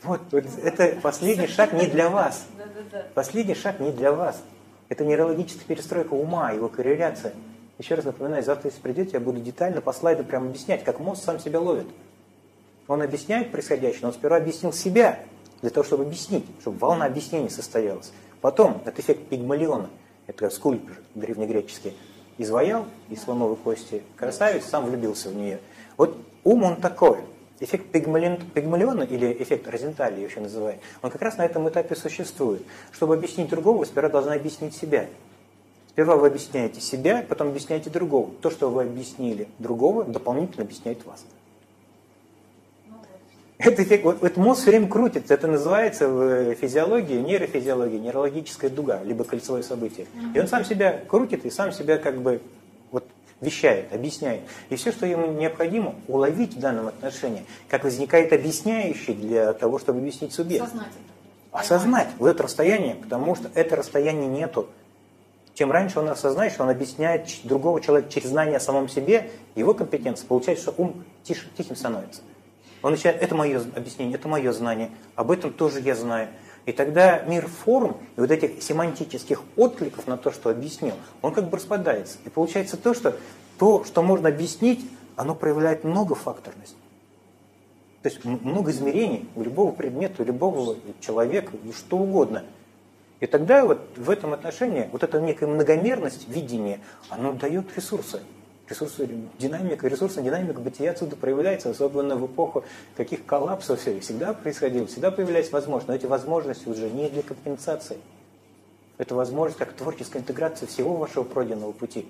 Вот, 0.04 0.20
вот 0.30 0.44
это 0.62 1.00
последний 1.02 1.48
шаг 1.48 1.72
не 1.72 1.88
для 1.88 2.10
вас. 2.10 2.48
Последний 3.14 3.56
шаг 3.56 3.80
не 3.80 3.94
для 3.94 4.12
вас. 4.12 4.44
Это 4.90 5.06
нейрологическая 5.06 5.66
перестройка 5.66 6.16
ума, 6.16 6.52
его 6.52 6.68
корреляция. 6.68 7.34
Еще 7.78 7.96
раз 7.96 8.04
напоминаю, 8.04 8.44
завтра, 8.44 8.72
если 8.72 8.82
придете, 8.82 9.12
я 9.14 9.20
буду 9.22 9.40
детально 9.40 9.80
по 9.80 9.94
слайду 9.94 10.26
прям 10.26 10.48
объяснять, 10.48 10.84
как 10.84 11.00
мозг 11.00 11.24
сам 11.24 11.40
себя 11.40 11.62
ловит. 11.62 11.88
Он 12.90 13.02
объясняет 13.02 13.54
происходящее, 13.54 14.02
но 14.02 14.10
он 14.10 14.14
сперва 14.14 14.36
объяснил 14.36 14.74
себя, 14.74 15.20
для 15.62 15.70
того, 15.70 15.84
чтобы 15.84 16.04
объяснить, 16.04 16.46
чтобы 16.62 16.78
волна 16.78 17.06
объяснений 17.06 17.50
состоялась. 17.50 18.12
Потом, 18.42 18.82
это 18.86 19.02
эффект 19.02 19.28
пигмалиона, 19.30 19.90
это 20.28 20.50
скульптор 20.50 20.98
древнегреческий, 21.16 21.94
изваял 22.38 22.86
из 23.10 23.24
слоновой 23.24 23.56
кости 23.56 24.04
красавец, 24.16 24.66
сам 24.66 24.86
влюбился 24.86 25.30
в 25.30 25.36
нее. 25.36 25.60
Вот 25.98 26.18
ум 26.44 26.64
он 26.64 26.76
такой– 26.78 27.20
Эффект 27.60 27.88
пигмалиона 27.92 29.02
или 29.02 29.34
эффект 29.34 29.68
Розентали 29.68 30.22
еще 30.22 30.40
называют, 30.40 30.80
он 31.02 31.10
как 31.10 31.22
раз 31.24 31.38
на 31.38 31.46
этом 31.46 31.68
этапе 31.68 31.96
существует. 31.96 32.62
Чтобы 32.92 33.16
объяснить 33.16 33.50
другого, 33.50 33.80
вы 33.80 33.86
сперва 33.88 34.10
должны 34.10 34.34
объяснить 34.34 34.76
себя. 34.76 35.08
Сперва 35.90 36.18
вы 36.18 36.28
объясняете 36.28 36.82
себя, 36.82 37.26
потом 37.28 37.48
объясняете 37.48 37.90
другого. 37.90 38.30
То, 38.42 38.52
что 38.52 38.70
вы 38.70 38.84
объяснили 38.84 39.48
другого, 39.58 40.04
дополнительно 40.04 40.66
объясняет 40.66 41.04
вас. 41.04 41.26
Это 43.60 43.84
вот, 44.04 44.22
вот 44.22 44.38
мозг 44.38 44.62
все 44.62 44.70
время 44.70 44.88
крутится, 44.88 45.34
это 45.34 45.48
называется 45.48 46.08
в 46.08 46.54
физиологии, 46.56 47.16
нейрофизиологии, 47.16 47.98
нейрологическая 47.98 48.70
дуга, 48.70 49.02
либо 49.04 49.24
кольцевое 49.24 49.64
событие. 49.64 50.06
И 50.36 50.40
он 50.40 50.48
сам 50.48 50.64
себя 50.64 51.02
крутит 51.08 51.46
и 51.46 51.50
сам 51.50 51.72
себя 51.72 51.98
как 51.98 52.22
бы 52.22 52.42
вещает, 53.42 53.94
объясняет. 53.94 54.42
И 54.70 54.76
все, 54.76 54.92
что 54.92 55.06
ему 55.06 55.32
необходимо, 55.32 55.96
уловить 56.08 56.56
в 56.56 56.60
данном 56.60 56.88
отношении, 56.88 57.46
как 57.70 57.84
возникает 57.84 58.34
объясняющий 58.34 59.14
для 59.14 59.54
того, 59.54 59.80
чтобы 59.80 60.00
объяснить 60.00 60.34
субъект. 60.34 60.66
Осознать. 60.66 60.92
Осознать 61.52 62.08
вот 62.20 62.28
это 62.30 62.44
расстояние, 62.44 62.96
потому 62.96 63.36
что 63.36 63.50
это 63.54 63.76
расстояние 63.76 64.28
нету. 64.28 64.68
Чем 65.54 65.72
раньше 65.72 66.00
он 66.00 66.10
осознает, 66.10 66.54
что 66.54 66.64
он 66.64 66.70
объясняет 66.70 67.28
другого 67.44 67.82
человека 67.82 68.12
через 68.12 68.30
знание 68.30 68.58
о 68.58 68.60
самом 68.60 68.90
себе, 68.90 69.30
его 69.56 69.74
компетенция, 69.74 70.28
получается, 70.28 70.72
что 70.72 70.82
ум 70.82 71.04
тише, 71.24 71.48
тихим 71.58 71.76
становится. 71.76 72.22
Он 72.82 72.92
начинает, 72.92 73.22
это 73.22 73.36
мое 73.36 73.62
объяснение, 73.76 74.16
это 74.16 74.28
мое 74.28 74.52
знание, 74.52 74.92
об 75.16 75.32
этом 75.32 75.52
тоже 75.52 75.80
я 75.80 75.96
знаю. 75.96 76.30
И 76.66 76.74
тогда 76.74 77.22
мир 77.22 77.48
форм 77.48 77.98
и 78.18 78.20
вот 78.20 78.30
этих 78.30 78.62
семантических 78.62 79.42
откликов 79.56 80.06
на 80.06 80.18
то, 80.18 80.32
что 80.32 80.50
объяснил, 80.50 80.96
он 81.22 81.34
как 81.34 81.50
бы 81.50 81.58
распадается. 81.58 82.18
И 82.26 82.30
получается 82.30 82.76
то, 82.78 82.94
что 82.94 83.18
то, 83.58 83.84
что 83.86 84.04
можно 84.04 84.30
объяснить, 84.30 84.86
оно 85.16 85.34
проявляет 85.34 85.84
многофакторность. 85.84 86.76
То 88.04 88.10
есть 88.10 88.24
много 88.24 88.72
измерений 88.72 89.28
у 89.36 89.44
любого 89.44 89.72
предмета, 89.72 90.22
у 90.22 90.26
любого 90.26 90.76
человека, 91.00 91.54
что 91.76 91.98
угодно. 91.98 92.44
И 93.20 93.26
тогда 93.26 93.66
вот 93.66 93.80
в 93.98 94.10
этом 94.10 94.34
отношении 94.34 94.88
вот 94.92 95.04
эта 95.04 95.20
некая 95.20 95.48
многомерность 95.48 96.28
видения, 96.30 96.80
она 97.10 97.32
дает 97.32 97.76
ресурсы 97.76 98.22
ресурсы, 98.70 99.08
динамика, 99.40 99.88
ресурсная 99.88 100.24
динамика 100.24 100.60
бытия 100.60 100.92
отсюда 100.92 101.16
проявляется, 101.16 101.70
особенно 101.70 102.16
в 102.16 102.26
эпоху 102.26 102.64
каких 102.96 103.26
коллапсов 103.26 103.80
все 103.80 104.00
всегда 104.00 104.34
происходило, 104.34 104.88
всегда 104.88 105.12
появлялись 105.12 105.52
возможности, 105.52 105.90
но 105.90 105.96
эти 105.96 106.06
возможности 106.06 106.68
уже 106.68 106.90
не 106.90 107.10
для 107.10 107.24
компенсации. 107.24 107.98
Это 108.98 109.16
возможность 109.16 109.60
как 109.60 109.74
творческая 109.74 110.20
интеграция 110.20 110.68
всего 110.68 110.96
вашего 110.96 111.24
пройденного 111.24 111.72
пути. 111.72 112.08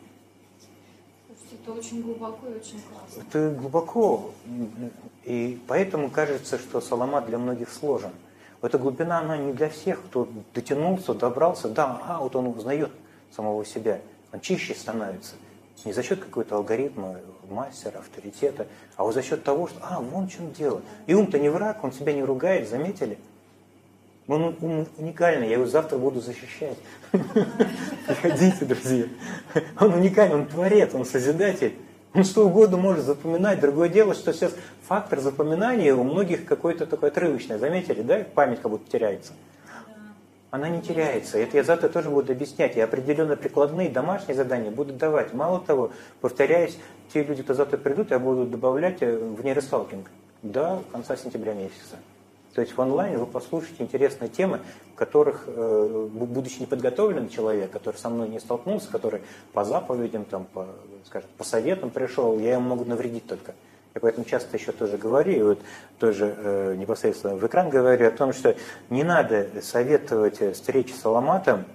Это 1.52 1.78
очень 1.78 2.02
глубоко 2.02 2.48
и 2.48 2.56
очень 2.56 2.82
классно. 2.82 3.24
Это 3.28 3.50
глубоко. 3.52 4.32
И 5.26 5.60
поэтому 5.68 6.10
кажется, 6.10 6.58
что 6.58 6.80
Саламат 6.80 7.26
для 7.26 7.38
многих 7.38 7.70
сложен. 7.70 8.12
Эта 8.62 8.78
глубина, 8.78 9.20
она 9.20 9.38
не 9.38 9.54
для 9.54 9.70
всех, 9.70 10.02
кто 10.06 10.30
дотянулся, 10.54 11.14
добрался. 11.14 11.68
Да, 11.68 12.02
а 12.08 12.20
вот 12.22 12.36
он 12.38 12.48
узнает 12.48 12.92
самого 13.36 13.66
себя. 13.66 14.02
Он 14.32 14.40
чище 14.40 14.74
становится. 14.74 15.36
Не 15.86 15.94
за 15.94 16.04
счет 16.04 16.20
какого-то 16.20 16.56
алгоритма, 16.56 17.18
мастера, 17.50 18.00
авторитета, 18.00 18.68
а 18.96 19.04
вот 19.04 19.14
за 19.14 19.22
счет 19.22 19.44
того, 19.44 19.68
что, 19.68 19.80
а, 19.82 20.00
вон 20.00 20.28
в 20.28 20.32
чем 20.32 20.52
дело. 20.52 20.82
И 21.06 21.14
ум-то 21.14 21.40
не 21.40 21.50
враг, 21.50 21.84
он 21.84 21.92
себя 21.92 22.14
не 22.14 22.24
ругает, 22.24 22.68
заметили? 22.68 23.18
Он 24.28 24.56
ум 24.60 24.88
уникальный, 24.98 25.48
я 25.48 25.54
его 25.54 25.66
завтра 25.66 25.98
буду 25.98 26.20
защищать. 26.20 26.78
Приходите, 27.12 28.66
друзья. 28.66 29.06
Он 29.80 29.94
уникальный, 29.94 30.36
он 30.36 30.48
творец, 30.48 30.94
он 30.94 31.06
созидатель. 31.06 31.76
Он 32.14 32.24
что 32.24 32.48
угодно 32.48 32.78
может 32.78 33.06
запоминать. 33.06 33.60
Другое 33.60 33.90
дело, 33.90 34.14
что 34.16 34.34
сейчас 34.34 34.54
фактор 34.88 35.20
запоминания 35.20 35.94
у 35.94 36.04
многих 36.04 36.46
какой-то 36.46 36.86
такой 36.86 37.10
отрывочный. 37.10 37.58
Заметили, 37.60 38.02
да? 38.02 38.26
Память 38.34 38.62
как 38.62 38.72
будто 38.72 38.90
теряется. 38.92 39.34
Она 40.50 40.70
не 40.70 40.82
теряется. 40.82 41.38
Это 41.38 41.58
я 41.58 41.64
завтра 41.64 41.90
тоже 41.90 42.10
буду 42.10 42.32
объяснять. 42.32 42.78
И 42.78 42.80
определенно 42.80 43.36
прикладные 43.36 43.90
домашние 43.90 44.36
задания 44.36 44.72
буду 44.72 44.94
давать. 44.94 45.34
Мало 45.34 45.60
того, 45.60 45.92
повторяюсь, 46.22 46.78
те 47.14 47.24
люди, 47.24 47.44
кто 47.44 47.54
завтра 47.54 47.78
придут, 47.78 48.12
я 48.12 48.20
буду 48.20 48.46
добавлять 48.46 49.02
э, 49.02 49.18
в 49.18 49.44
нейросталкинг 49.44 50.10
до 50.42 50.84
конца 50.92 51.18
сентября 51.18 51.54
месяца. 51.54 51.98
То 52.54 52.62
есть 52.62 52.76
в 52.76 52.82
онлайне 52.82 53.18
вы 53.18 53.28
послушаете 53.28 53.84
интересные 53.84 54.30
темы, 54.30 54.62
которых, 54.96 55.44
э, 55.48 56.08
будучи 56.12 56.60
неподготовленным 56.60 57.30
человек, 57.30 57.70
который 57.70 57.98
со 57.98 58.10
мной 58.10 58.30
не 58.30 58.40
столкнулся, 58.40 58.90
который 58.90 59.22
по 59.54 59.64
заповедям, 59.64 60.26
там, 60.26 60.46
по, 60.46 60.66
скажем, 61.06 61.30
по 61.38 61.44
советам 61.44 61.92
пришел, 61.92 62.40
я 62.40 62.54
ему 62.54 62.70
могу 62.70 62.86
навредить 62.86 63.28
только. 63.28 63.54
Я 63.98 64.02
поэтому 64.02 64.26
часто 64.26 64.56
еще 64.56 64.72
тоже 64.74 64.96
говорю, 64.96 65.32
и 65.32 65.42
вот 65.42 65.60
тоже 65.98 66.36
э, 66.38 66.76
непосредственно 66.76 67.36
в 67.36 67.44
экран 67.48 67.72
говорю 67.72 68.08
о 68.08 68.12
том, 68.12 68.32
что 68.32 68.56
не 68.92 69.04
надо 69.04 69.48
советовать 69.64 70.38
встречи 70.54 70.92
с 70.92 71.04
Аламатом 71.04 71.66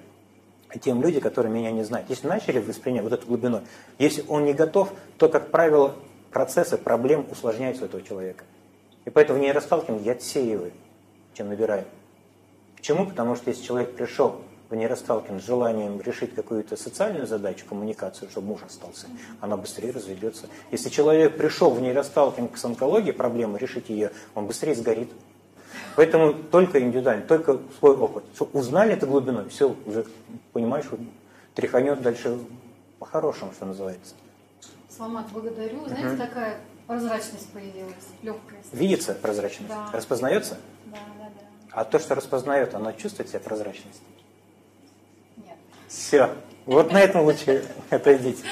тем 0.80 1.02
людям, 1.02 1.20
которые 1.20 1.52
меня 1.52 1.72
не 1.72 1.82
знают. 1.82 2.08
Если 2.10 2.28
начали 2.28 2.60
воспринять 2.60 3.02
вот 3.02 3.12
эту 3.12 3.26
глубину, 3.26 3.62
если 3.98 4.24
он 4.28 4.44
не 4.44 4.52
готов, 4.52 4.92
то, 5.18 5.28
как 5.28 5.50
правило, 5.50 5.96
процессы 6.30 6.78
проблем 6.78 7.26
усложняются 7.28 7.82
у 7.82 7.86
этого 7.86 8.04
человека. 8.04 8.44
И 9.04 9.10
поэтому 9.10 9.40
в 9.40 9.42
нейросталкинге 9.42 10.04
я 10.04 10.12
отсеиваю, 10.12 10.70
чем 11.34 11.48
набираю. 11.48 11.86
Почему? 12.76 13.04
Потому 13.04 13.34
что 13.34 13.50
если 13.50 13.64
человек 13.64 13.96
пришел 13.96 14.42
в 14.72 14.74
нейросталкинг 14.74 15.42
с 15.42 15.44
желанием 15.44 16.00
решить 16.00 16.34
какую-то 16.34 16.76
социальную 16.76 17.26
задачу, 17.26 17.66
коммуникацию, 17.68 18.30
чтобы 18.30 18.48
муж 18.48 18.62
остался, 18.66 19.06
она 19.42 19.58
быстрее 19.58 19.90
разведется. 19.90 20.48
Если 20.70 20.88
человек 20.88 21.36
пришел 21.36 21.70
в 21.70 21.80
нейросталкинг 21.80 22.56
с 22.56 22.64
онкологией, 22.64 23.12
проблему 23.12 23.58
решить 23.58 23.90
ее, 23.90 24.12
он 24.34 24.46
быстрее 24.46 24.74
сгорит. 24.74 25.10
Поэтому 25.94 26.32
только 26.32 26.80
индивидуально, 26.80 27.26
только 27.26 27.60
свой 27.78 27.94
опыт. 27.94 28.24
Узнали 28.54 28.94
это 28.94 29.06
глубиной, 29.06 29.50
все, 29.50 29.76
уже 29.84 30.06
понимаешь, 30.54 30.86
тряханет 31.54 32.00
дальше 32.00 32.38
по-хорошему, 32.98 33.52
что 33.52 33.66
называется. 33.66 34.14
Саламат, 34.88 35.26
благодарю. 35.32 35.86
Знаете, 35.86 36.08
угу. 36.08 36.16
такая 36.16 36.60
прозрачность 36.86 37.50
появилась, 37.52 38.08
легкость. 38.22 38.72
Видится 38.72 39.12
прозрачность? 39.12 39.68
Да. 39.68 39.90
Распознается? 39.92 40.56
Да, 40.86 40.98
да, 41.18 41.24
да. 41.24 41.40
А 41.72 41.84
то, 41.84 41.98
что 41.98 42.14
распознает, 42.14 42.74
оно 42.74 42.92
чувствует 42.92 43.28
себя 43.28 43.40
прозрачность? 43.40 44.00
Все. 45.92 46.30
Вот 46.64 46.92
на 46.92 47.00
этом 47.00 47.22
лучше 47.22 47.64
отойдите. 47.90 48.42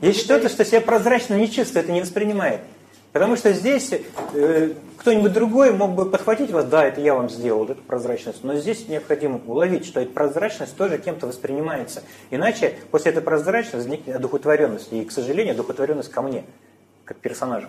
Есть 0.00 0.20
что-то, 0.20 0.48
что 0.48 0.64
себя 0.64 0.80
прозрачно 0.80 1.34
не 1.34 1.50
чувствует 1.50 1.88
и 1.88 1.92
не 1.92 2.00
воспринимает. 2.00 2.60
Потому 3.12 3.36
что 3.36 3.52
здесь 3.52 3.92
э, 4.34 4.72
кто-нибудь 4.98 5.32
другой 5.32 5.72
мог 5.72 5.92
бы 5.92 6.10
подхватить 6.10 6.50
вас, 6.50 6.64
да, 6.64 6.84
это 6.84 7.00
я 7.00 7.14
вам 7.14 7.30
сделал, 7.30 7.64
эту 7.64 7.82
прозрачность. 7.82 8.42
Но 8.42 8.56
здесь 8.56 8.88
необходимо 8.88 9.40
уловить, 9.46 9.86
что 9.86 10.00
эта 10.00 10.10
прозрачность 10.10 10.76
тоже 10.76 10.98
кем-то 10.98 11.26
воспринимается. 11.26 12.02
Иначе 12.30 12.74
после 12.90 13.12
этой 13.12 13.22
прозрачности 13.22 13.76
возникнет 13.76 14.16
одухотворенность. 14.16 14.92
И, 14.92 15.04
к 15.04 15.12
сожалению, 15.12 15.54
одухотворенность 15.54 16.10
ко 16.10 16.22
мне, 16.22 16.44
как 17.04 17.18
персонажу. 17.18 17.68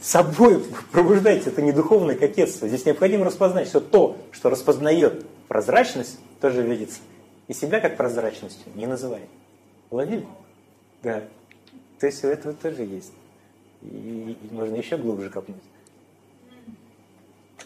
Собой 0.00 0.64
пробуждайте, 0.92 1.50
это 1.50 1.60
не 1.60 1.72
духовное 1.72 2.14
кокетство. 2.14 2.68
Здесь 2.68 2.86
необходимо 2.86 3.26
распознать, 3.26 3.68
что 3.68 3.80
то, 3.80 4.16
что 4.32 4.48
распознает 4.48 5.24
прозрачность, 5.48 6.18
тоже 6.40 6.62
видится. 6.62 7.00
И 7.48 7.52
себя 7.52 7.80
как 7.80 7.96
прозрачностью 7.96 8.72
не 8.74 8.86
называет. 8.86 9.28
Уловили? 9.90 10.26
Да. 11.02 11.22
То 11.98 12.06
есть 12.06 12.24
у 12.24 12.28
этого 12.28 12.54
тоже 12.54 12.82
есть. 12.82 13.12
И, 13.82 14.36
и 14.42 14.54
можно 14.54 14.76
еще 14.76 14.96
глубже 14.96 15.30
копнуть. 15.30 15.62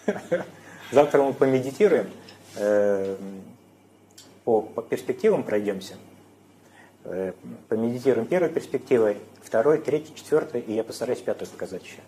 Завтра 0.92 1.22
мы 1.22 1.32
помедитируем, 1.32 2.08
э, 2.56 3.16
по, 4.44 4.62
по 4.62 4.82
перспективам 4.82 5.44
пройдемся. 5.44 5.94
Э, 7.04 7.32
помедитируем 7.68 8.26
первой 8.26 8.50
перспективой, 8.50 9.18
второй, 9.42 9.78
третьей, 9.78 10.14
четвертой, 10.14 10.60
и 10.60 10.72
я 10.72 10.82
постараюсь 10.84 11.20
пятую 11.20 11.48
показать 11.48 11.84
еще. 11.84 12.00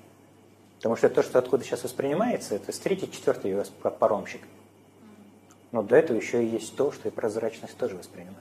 Потому 0.77 0.97
что 0.97 1.11
то, 1.11 1.23
что 1.23 1.39
откуда 1.39 1.63
сейчас 1.63 1.85
воспринимается, 1.85 2.55
это 2.55 2.73
с 2.73 2.79
третьей, 2.79 3.11
четвертой 3.11 3.53
у 3.53 3.59
вас 3.59 3.69
паромщик. 3.69 4.41
Но 5.73 5.83
до 5.83 5.97
этого 5.97 6.17
еще 6.17 6.43
и 6.43 6.47
есть 6.47 6.77
то, 6.77 6.93
что 6.93 7.09
и 7.09 7.11
прозрачность 7.11 7.77
тоже 7.77 7.97
воспринимает. 7.97 8.37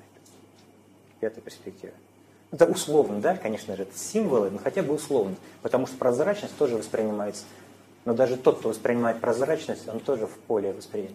Пятая 1.20 1.42
перспектива. 1.42 1.94
Это 2.52 2.66
условно, 2.66 3.20
да, 3.22 3.38
конечно 3.38 3.76
же, 3.76 3.84
это 3.84 3.98
символы, 3.98 4.50
но 4.50 4.58
хотя 4.58 4.82
бы 4.82 4.94
условно, 4.94 5.36
потому 5.62 5.86
что 5.86 5.98
прозрачность 5.98 6.58
тоже 6.58 6.78
воспринимается. 6.78 7.44
Но 8.06 8.14
даже 8.14 8.38
тот, 8.38 8.60
кто 8.60 8.70
воспринимает 8.70 9.20
прозрачность, 9.20 9.88
он 9.88 10.00
тоже 10.00 10.26
в 10.26 10.36
поле 10.48 10.74
восприятия. 10.74 11.14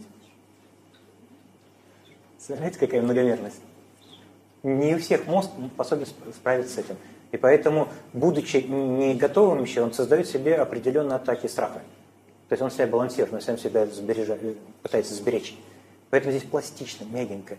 Знаете, 2.38 2.78
какая 2.78 3.02
многомерность? 3.02 3.60
Не 4.62 4.94
у 4.94 4.98
всех 4.98 5.26
мозг 5.26 5.50
способен 5.74 6.06
справиться 6.34 6.74
с 6.74 6.78
этим. 6.78 6.96
И 7.32 7.36
поэтому, 7.36 7.88
будучи 8.12 8.58
не 8.58 9.14
готовым 9.14 9.62
еще, 9.62 9.82
он 9.82 9.92
создает 9.92 10.28
себе 10.28 10.56
определенные 10.56 11.16
атаки 11.16 11.48
страха. 11.48 11.82
То 12.48 12.52
есть 12.52 12.62
он 12.62 12.70
себя 12.70 12.86
балансирует, 12.86 13.32
он 13.32 13.40
сам 13.40 13.58
себя 13.58 13.86
сбережа, 13.86 14.38
пытается 14.82 15.14
сберечь. 15.14 15.56
Поэтому 16.14 16.30
здесь 16.30 16.48
пластично, 16.48 17.04
мягенько, 17.06 17.58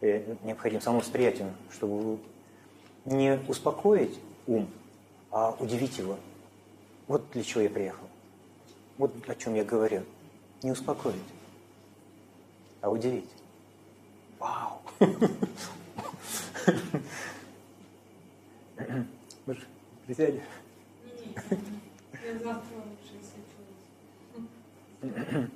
э, 0.00 0.34
необходимо 0.42 0.80
самовосприятие, 0.80 1.54
чтобы 1.70 2.18
не 3.04 3.38
успокоить 3.46 4.18
ум, 4.48 4.68
а 5.30 5.52
удивить 5.60 5.96
его. 5.96 6.18
Вот 7.06 7.30
для 7.30 7.44
чего 7.44 7.60
я 7.60 7.70
приехал. 7.70 8.08
Вот 8.98 9.12
о 9.28 9.36
чем 9.36 9.54
я 9.54 9.62
говорю. 9.62 10.02
Не 10.64 10.72
успокоить, 10.72 11.14
а 12.80 12.90
удивить. 12.90 13.30
Вау! 14.40 14.80
Может, 19.46 19.64
присядем? 20.08 20.42
Я 22.24 22.38
завтра 22.42 22.74
лучше 22.74 23.12
если 25.00 25.48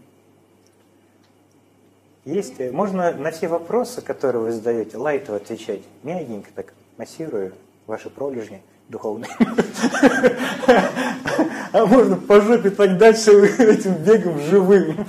есть, 2.27 2.55
э, 2.59 2.71
можно 2.71 3.13
на 3.13 3.31
все 3.31 3.49
вопросы, 3.49 4.03
которые 4.03 4.43
вы 4.43 4.53
задаете, 4.53 4.99
лайтово 4.99 5.39
отвечать, 5.39 5.81
мягенько 6.03 6.51
так, 6.55 6.75
массируя 6.99 7.53
ваши 7.87 8.11
пролежни 8.11 8.61
духовные. 8.89 9.31
А 11.73 11.85
можно 11.85 12.17
по 12.17 12.41
жопе 12.41 12.71
так 12.71 12.97
дальше 12.97 13.31
этим 13.59 13.95
бегом 13.95 14.41
живым 14.41 15.07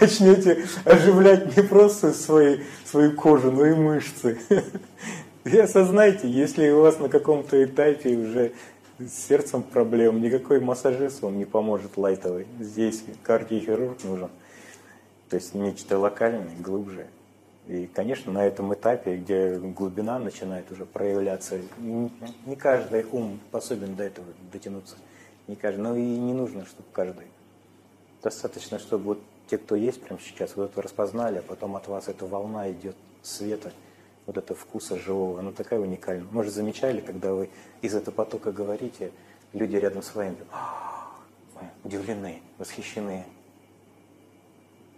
начнете 0.00 0.66
оживлять 0.84 1.56
не 1.56 1.62
просто 1.62 2.12
свои, 2.12 2.58
свою 2.84 3.12
кожу, 3.12 3.50
но 3.50 3.64
и 3.64 3.74
мышцы. 3.74 4.38
И 5.44 5.56
осознайте, 5.56 6.28
если 6.28 6.68
у 6.70 6.82
вас 6.82 6.98
на 6.98 7.08
каком-то 7.08 7.64
этапе 7.64 8.16
уже 8.16 8.52
с 8.98 9.28
сердцем 9.28 9.62
проблем, 9.62 10.20
никакой 10.20 10.60
массажист 10.60 11.22
вам 11.22 11.38
не 11.38 11.46
поможет 11.46 11.96
лайтовый. 11.96 12.46
Здесь 12.60 13.02
кардиохирург 13.22 14.04
нужен. 14.04 14.28
То 15.32 15.36
есть 15.36 15.54
нечто 15.54 15.98
локальное, 15.98 16.54
глубже. 16.56 17.06
И, 17.66 17.86
конечно, 17.86 18.30
на 18.30 18.44
этом 18.44 18.74
этапе, 18.74 19.16
где 19.16 19.56
глубина 19.56 20.18
начинает 20.18 20.70
уже 20.70 20.84
проявляться, 20.84 21.58
не 21.78 22.54
каждый 22.54 23.06
ум 23.10 23.40
способен 23.48 23.96
до 23.96 24.02
этого 24.02 24.26
дотянуться. 24.52 24.96
Не 25.48 25.56
каждый, 25.56 25.80
но 25.80 25.96
и 25.96 26.02
не 26.02 26.34
нужно, 26.34 26.66
чтобы 26.66 26.90
каждый. 26.92 27.28
Достаточно, 28.22 28.78
чтобы 28.78 29.04
вот 29.04 29.22
те, 29.46 29.56
кто 29.56 29.74
есть 29.74 30.02
прямо 30.02 30.20
сейчас, 30.20 30.54
вот 30.54 30.70
это 30.70 30.82
распознали, 30.82 31.38
а 31.38 31.42
потом 31.42 31.76
от 31.76 31.88
вас 31.88 32.08
эта 32.08 32.26
волна 32.26 32.70
идет 32.70 32.96
света, 33.22 33.72
вот 34.26 34.36
это 34.36 34.54
вкуса 34.54 34.98
живого, 34.98 35.40
она 35.40 35.52
такая 35.52 35.80
уникальная. 35.80 36.26
Может, 36.30 36.52
замечали, 36.52 37.00
когда 37.00 37.32
вы 37.32 37.48
из 37.80 37.94
этого 37.94 38.14
потока 38.14 38.52
говорите, 38.52 39.12
люди 39.54 39.76
рядом 39.76 40.02
с 40.02 40.14
вами 40.14 40.36
«А, 40.50 41.10
удивлены, 41.84 42.42
восхищены, 42.58 43.24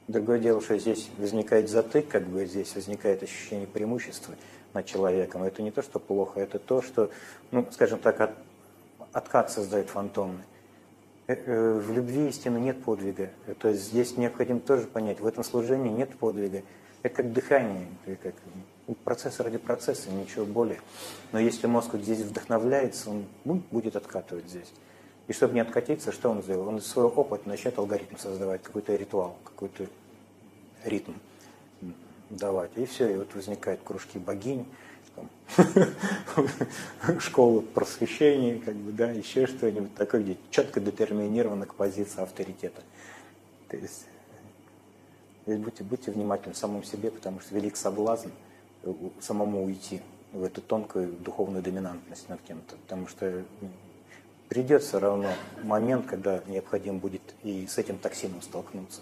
Другое 0.06 0.38
дело, 0.38 0.60
что 0.60 0.78
здесь 0.78 1.08
возникает 1.16 1.70
затык, 1.70 2.08
как 2.08 2.26
бы 2.26 2.44
здесь 2.44 2.74
возникает 2.74 3.22
ощущение 3.22 3.66
преимущества 3.66 4.34
над 4.74 4.84
человеком. 4.84 5.42
Это 5.44 5.62
не 5.62 5.70
то, 5.70 5.80
что 5.82 5.98
плохо, 5.98 6.40
это 6.40 6.58
то, 6.58 6.82
что, 6.82 7.10
ну, 7.50 7.66
скажем 7.70 7.98
так, 7.98 8.20
от, 8.20 8.30
откат 9.12 9.50
создает 9.50 9.88
фантомный. 9.88 10.44
Э, 11.26 11.34
э, 11.34 11.72
в 11.78 11.90
любви 11.92 12.28
истины 12.28 12.58
нет 12.58 12.82
подвига. 12.84 13.30
То 13.60 13.68
есть 13.68 13.84
здесь 13.84 14.18
необходимо 14.18 14.60
тоже 14.60 14.86
понять, 14.86 15.20
в 15.20 15.26
этом 15.26 15.42
служении 15.42 15.90
нет 15.90 16.14
подвига. 16.18 16.62
Это 17.02 17.16
как 17.16 17.32
дыхание, 17.32 17.86
это 18.04 18.32
как 18.32 18.96
процесс 19.04 19.40
ради 19.40 19.56
процесса, 19.56 20.10
ничего 20.10 20.44
более. 20.44 20.80
Но 21.32 21.38
если 21.38 21.66
мозг 21.66 21.92
вот 21.92 22.02
здесь 22.02 22.20
вдохновляется, 22.20 23.08
он 23.08 23.24
будет 23.70 23.96
откатывать 23.96 24.48
здесь. 24.50 24.70
И 25.26 25.32
чтобы 25.32 25.54
не 25.54 25.60
откатиться, 25.60 26.12
что 26.12 26.30
он 26.30 26.42
сделал? 26.42 26.68
Он 26.68 26.78
из 26.78 26.86
своего 26.86 27.10
опыта 27.10 27.48
начнет 27.48 27.78
алгоритм 27.78 28.16
создавать, 28.16 28.62
какой-то 28.62 28.94
ритуал, 28.94 29.38
какой-то 29.44 29.86
ритм 30.84 31.12
давать. 32.28 32.70
И 32.76 32.84
все, 32.84 33.10
и 33.10 33.16
вот 33.16 33.34
возникают 33.34 33.80
кружки 33.82 34.18
богинь, 34.18 34.66
школы 37.20 37.62
просвещения, 37.62 38.58
как 38.58 38.74
бы, 38.74 38.92
да, 38.92 39.10
еще 39.10 39.46
что-нибудь 39.46 39.94
такое, 39.94 40.22
где 40.22 40.36
четко 40.50 40.80
детерминирована 40.80 41.66
позиция 41.66 42.24
авторитета. 42.24 42.82
То 43.68 43.76
есть 43.76 44.06
будьте, 45.46 45.84
будьте 45.84 46.10
внимательны 46.10 46.54
самому 46.54 46.82
себе, 46.82 47.10
потому 47.10 47.40
что 47.40 47.54
велик 47.54 47.76
соблазн 47.76 48.30
самому 49.20 49.64
уйти 49.64 50.02
в 50.32 50.42
эту 50.42 50.60
тонкую 50.60 51.12
духовную 51.12 51.62
доминантность 51.62 52.28
над 52.28 52.40
кем-то. 52.42 52.76
Потому 52.76 53.06
что 53.06 53.44
придет 54.54 54.84
все 54.84 55.00
равно 55.00 55.30
момент, 55.64 56.06
когда 56.06 56.40
необходимо 56.46 56.98
будет 56.98 57.22
и 57.42 57.66
с 57.66 57.76
этим 57.76 57.98
токсином 57.98 58.40
столкнуться. 58.40 59.00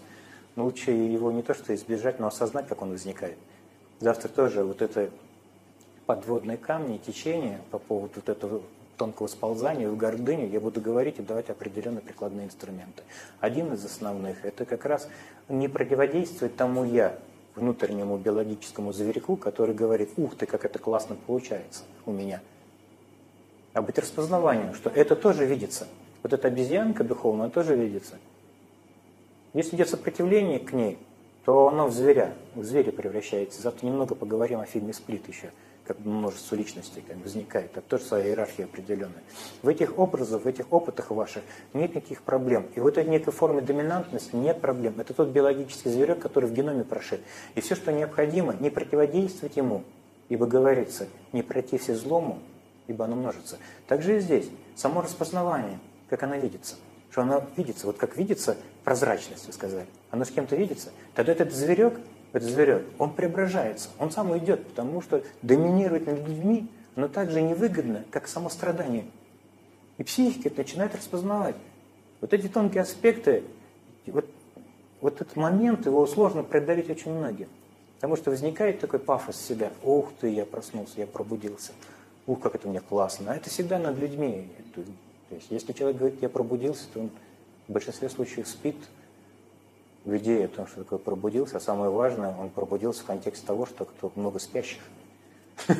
Но 0.55 0.65
лучше 0.65 0.89
его 0.89 1.31
не 1.31 1.43
то 1.43 1.53
что 1.53 1.75
избежать, 1.75 2.19
но 2.19 2.25
осознать, 2.25 2.67
как 2.67 2.81
он 2.81 2.89
возникает. 2.89 3.37
Завтра 3.99 4.29
тоже 4.29 4.63
вот 4.63 4.81
это 4.81 5.11
подводные 6.07 6.57
камни, 6.57 6.97
течение 6.97 7.61
по 7.69 7.77
поводу 7.77 8.13
вот 8.15 8.29
этого 8.29 8.61
тонкого 8.97 9.27
сползания 9.27 9.87
в 9.89 9.95
гордыню, 9.95 10.49
я 10.49 10.59
буду 10.59 10.81
говорить 10.81 11.19
и 11.19 11.21
давать 11.21 11.51
определенные 11.51 12.01
прикладные 12.01 12.47
инструменты. 12.47 13.03
Один 13.39 13.71
из 13.73 13.85
основных– 13.85 14.43
это 14.45 14.65
как 14.65 14.85
раз 14.85 15.07
не 15.49 15.67
противодействовать 15.67 16.55
тому 16.55 16.83
«я», 16.83 17.19
внутреннему 17.55 18.17
биологическому 18.17 18.91
зверьку, 18.91 19.37
который 19.37 19.75
говорит 19.75 20.09
«ух 20.17 20.35
ты, 20.35 20.47
как 20.47 20.65
это 20.65 20.79
классно 20.79 21.15
получается 21.27 21.83
у 22.07 22.11
меня», 22.11 22.41
а 23.73 23.81
быть 23.81 23.97
распознаванием, 23.97 24.73
что 24.73 24.89
это 24.89 25.15
тоже 25.15 25.45
видится. 25.45 25.87
Вот 26.21 26.33
эта 26.33 26.47
обезьянка 26.47 27.03
духовная 27.03 27.49
тоже 27.49 27.75
видится. 27.75 28.15
Если 29.53 29.75
идет 29.75 29.89
сопротивление 29.89 30.59
к 30.59 30.73
ней, 30.73 30.97
то 31.45 31.67
оно 31.67 31.87
в 31.87 31.91
зверя, 31.91 32.33
в 32.55 32.63
зверя 32.63 32.91
превращается. 32.91 33.61
Завтра 33.61 33.85
немного 33.85 34.15
поговорим 34.15 34.59
о 34.59 34.65
фильме 34.65 34.93
«Сплит» 34.93 35.27
еще– 35.27 35.51
как 35.85 35.99
множество 35.99 36.55
личностей 36.55 37.03
как 37.05 37.17
возникает, 37.17 37.71
это 37.75 37.81
тоже 37.81 38.03
своя 38.03 38.27
иерархия 38.27 38.65
определенная. 38.65 39.23
В 39.61 39.67
этих 39.67 39.99
образах, 39.99 40.43
в 40.43 40.47
этих 40.47 40.71
опытах 40.71 41.11
ваших 41.11 41.43
нет 41.73 41.95
никаких 41.95 42.21
проблем. 42.21 42.67
И 42.75 42.79
в 42.79 42.87
этой 42.87 43.03
некой 43.05 43.33
форме 43.33 43.61
доминантности 43.61 44.35
нет 44.35 44.61
проблем. 44.61 44.95
Это 44.99 45.13
тот 45.13 45.29
биологический 45.29 45.89
зверек, 45.89 46.19
который 46.19 46.49
в 46.49 46.53
геноме 46.53 46.83
прошит. 46.83 47.21
И 47.55 47.61
все, 47.61 47.75
что 47.75 47.91
необходимо, 47.91 48.55
не 48.59 48.69
противодействовать 48.69 49.57
ему, 49.57 49.83
ибо 50.29 50.45
говорится, 50.45 51.07
не 51.33 51.43
протився 51.43 51.95
злому, 51.95 52.39
ибо 52.87 53.05
оно 53.05 53.15
множится. 53.15 53.57
Также 53.87 54.17
и 54.17 54.19
здесь. 54.19 54.49
Само 54.75 55.01
распознавание, 55.01 55.79
как 56.09 56.23
оно 56.23 56.35
видится. 56.35 56.75
Что 57.11 57.21
оно 57.21 57.43
видится, 57.55 57.85
вот 57.85 57.97
как 57.97 58.17
видится 58.17 58.57
прозрачность, 58.83 59.45
вы 59.45 59.53
сказали. 59.53 59.85
Оно 60.09 60.25
с 60.25 60.31
кем-то 60.31 60.55
видится. 60.55 60.91
Тогда 61.13 61.31
этот 61.31 61.53
зверек 61.53 61.99
этот 62.33 62.49
зверек, 62.49 62.85
он 62.97 63.13
преображается, 63.13 63.89
он 63.99 64.11
сам 64.11 64.31
уйдет, 64.31 64.67
потому 64.67 65.01
что 65.01 65.23
доминировать 65.43 66.07
над 66.07 66.27
людьми, 66.27 66.67
но 66.95 67.07
также 67.07 67.41
невыгодно, 67.41 68.05
как 68.09 68.27
само 68.27 68.49
страдание. 68.49 69.05
И 69.99 70.03
психика 70.03 70.49
это 70.49 70.57
начинает 70.57 70.95
распознавать. 70.95 71.55
Вот 72.21 72.33
эти 72.33 72.47
тонкие 72.47 72.81
аспекты, 72.81 73.43
вот, 74.07 74.25
вот 74.99 75.21
этот 75.21 75.35
момент, 75.35 75.85
его 75.85 76.05
сложно 76.07 76.43
преодолеть 76.43 76.89
очень 76.89 77.13
многим. 77.13 77.47
Потому 77.95 78.15
что 78.15 78.31
возникает 78.31 78.79
такой 78.79 78.99
пафос 78.99 79.39
себя. 79.39 79.71
Ух 79.83 80.11
ты, 80.19 80.29
я 80.29 80.45
проснулся, 80.45 80.93
я 80.97 81.07
пробудился. 81.07 81.71
Ух, 82.25 82.39
как 82.39 82.55
это 82.55 82.67
мне 82.67 82.79
классно. 82.79 83.31
А 83.31 83.35
это 83.35 83.49
всегда 83.49 83.79
над 83.79 83.97
людьми. 83.97 84.49
То 84.75 85.35
есть, 85.35 85.47
если 85.49 85.73
человек 85.73 85.97
говорит, 85.97 86.21
я 86.21 86.29
пробудился, 86.29 86.87
то 86.93 87.01
он 87.01 87.09
в 87.67 87.71
большинстве 87.71 88.09
случаев 88.09 88.47
спит, 88.47 88.77
в 90.05 90.15
идее 90.17 90.45
о 90.45 90.47
том, 90.49 90.67
что 90.67 90.83
такое 90.83 90.99
пробудился, 90.99 91.57
а 91.57 91.59
самое 91.59 91.89
важное, 91.89 92.35
он 92.35 92.49
пробудился 92.49 93.03
в 93.03 93.05
контексте 93.05 93.45
того, 93.45 93.65
что 93.65 93.85
кто 93.85 94.11
много 94.15 94.39
спящих. 94.39 94.81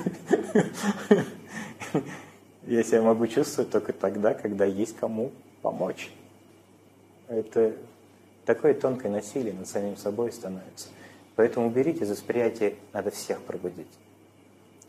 Я 2.66 2.84
себя 2.84 3.02
могу 3.02 3.28
чувствовать 3.28 3.72
только 3.72 3.92
тогда, 3.92 4.34
когда 4.34 4.64
есть 4.64 4.96
кому 4.96 5.32
помочь. 5.62 6.12
Это 7.28 7.76
такое 8.46 8.74
тонкое 8.74 9.12
насилие 9.12 9.54
над 9.54 9.68
самим 9.68 9.98
собой 9.98 10.32
становится. 10.32 10.88
Поэтому 11.36 11.68
уберите 11.68 12.06
из 12.06 12.10
восприятия, 12.10 12.76
надо 12.94 13.12
всех 13.12 13.42
пробудить. 13.42 13.88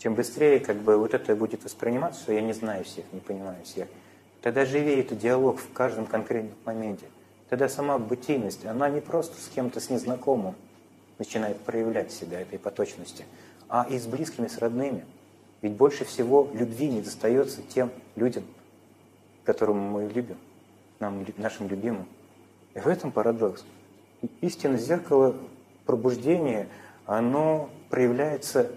Чем 0.05 0.15
быстрее 0.15 0.61
как 0.61 0.77
бы 0.77 0.99
вот 0.99 1.15
это 1.15 1.35
будет 1.35 1.65
восприниматься, 1.65 2.21
что 2.21 2.35
я 2.35 2.43
не 2.43 2.53
знаю 2.53 2.85
всех, 2.85 3.07
не 3.13 3.21
понимаю 3.21 3.65
всех, 3.65 3.89
тогда 4.43 4.67
живее 4.67 5.01
этот 5.01 5.17
диалог 5.17 5.59
в 5.59 5.73
каждом 5.73 6.05
конкретном 6.05 6.53
моменте. 6.67 7.07
Тогда 7.49 7.71
сама 7.71 7.99
бытийность, 7.99 8.67
она 8.67 8.91
не 8.91 9.01
просто 9.01 9.41
с 9.41 9.49
кем-то, 9.49 9.81
с 9.81 9.89
незнакомым 9.89 10.57
начинает 11.19 11.59
проявлять 11.61 12.13
себя 12.13 12.39
этой 12.43 12.59
поточности, 12.59 13.25
а 13.71 13.87
и 13.89 13.99
с 13.99 14.05
близкими, 14.05 14.47
с 14.47 14.59
родными. 14.59 15.07
Ведь 15.63 15.73
больше 15.73 16.05
всего 16.05 16.51
любви 16.53 16.91
не 16.91 17.01
достается 17.01 17.63
тем 17.63 17.91
людям, 18.15 18.45
которым 19.45 19.79
мы 19.79 20.05
любим, 20.15 20.37
нам, 21.01 21.25
нашим 21.39 21.67
любимым. 21.67 22.07
И 22.75 22.79
в 22.79 22.89
этом 22.89 23.11
парадокс. 23.11 23.65
Истинное 24.43 24.77
зеркало 24.77 25.35
пробуждения, 25.87 26.69
оно 27.07 27.71
проявляется 27.89 28.71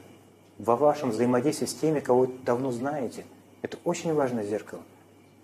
во 0.57 0.75
вашем 0.75 1.11
взаимодействии 1.11 1.65
с 1.65 1.73
теми, 1.73 1.99
кого 1.99 2.21
вы 2.21 2.29
давно 2.45 2.71
знаете. 2.71 3.25
Это 3.61 3.77
очень 3.83 4.13
важное 4.13 4.45
зеркало. 4.45 4.81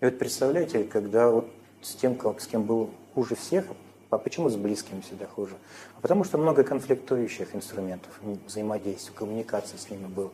И 0.02 0.06
вот 0.06 0.18
представляете, 0.20 0.84
когда 0.84 1.30
вот 1.30 1.48
с 1.82 1.96
тем, 1.96 2.18
с 2.40 2.48
кем 2.48 2.64
был 2.64 2.90
хуже 3.14 3.36
всех. 3.36 3.66
А 4.10 4.18
почему 4.20 4.48
с 4.50 4.56
близкими 4.56 5.02
всегда 5.02 5.26
хуже? 5.26 5.56
А 5.98 6.02
потому 6.02 6.24
что 6.24 6.38
много 6.38 6.64
конфликтующих 6.64 7.56
инструментов 7.56 8.12
взаимодействия, 8.46 9.14
коммуникации 9.16 9.78
с 9.78 9.90
ними 9.90 10.06
было. 10.06 10.32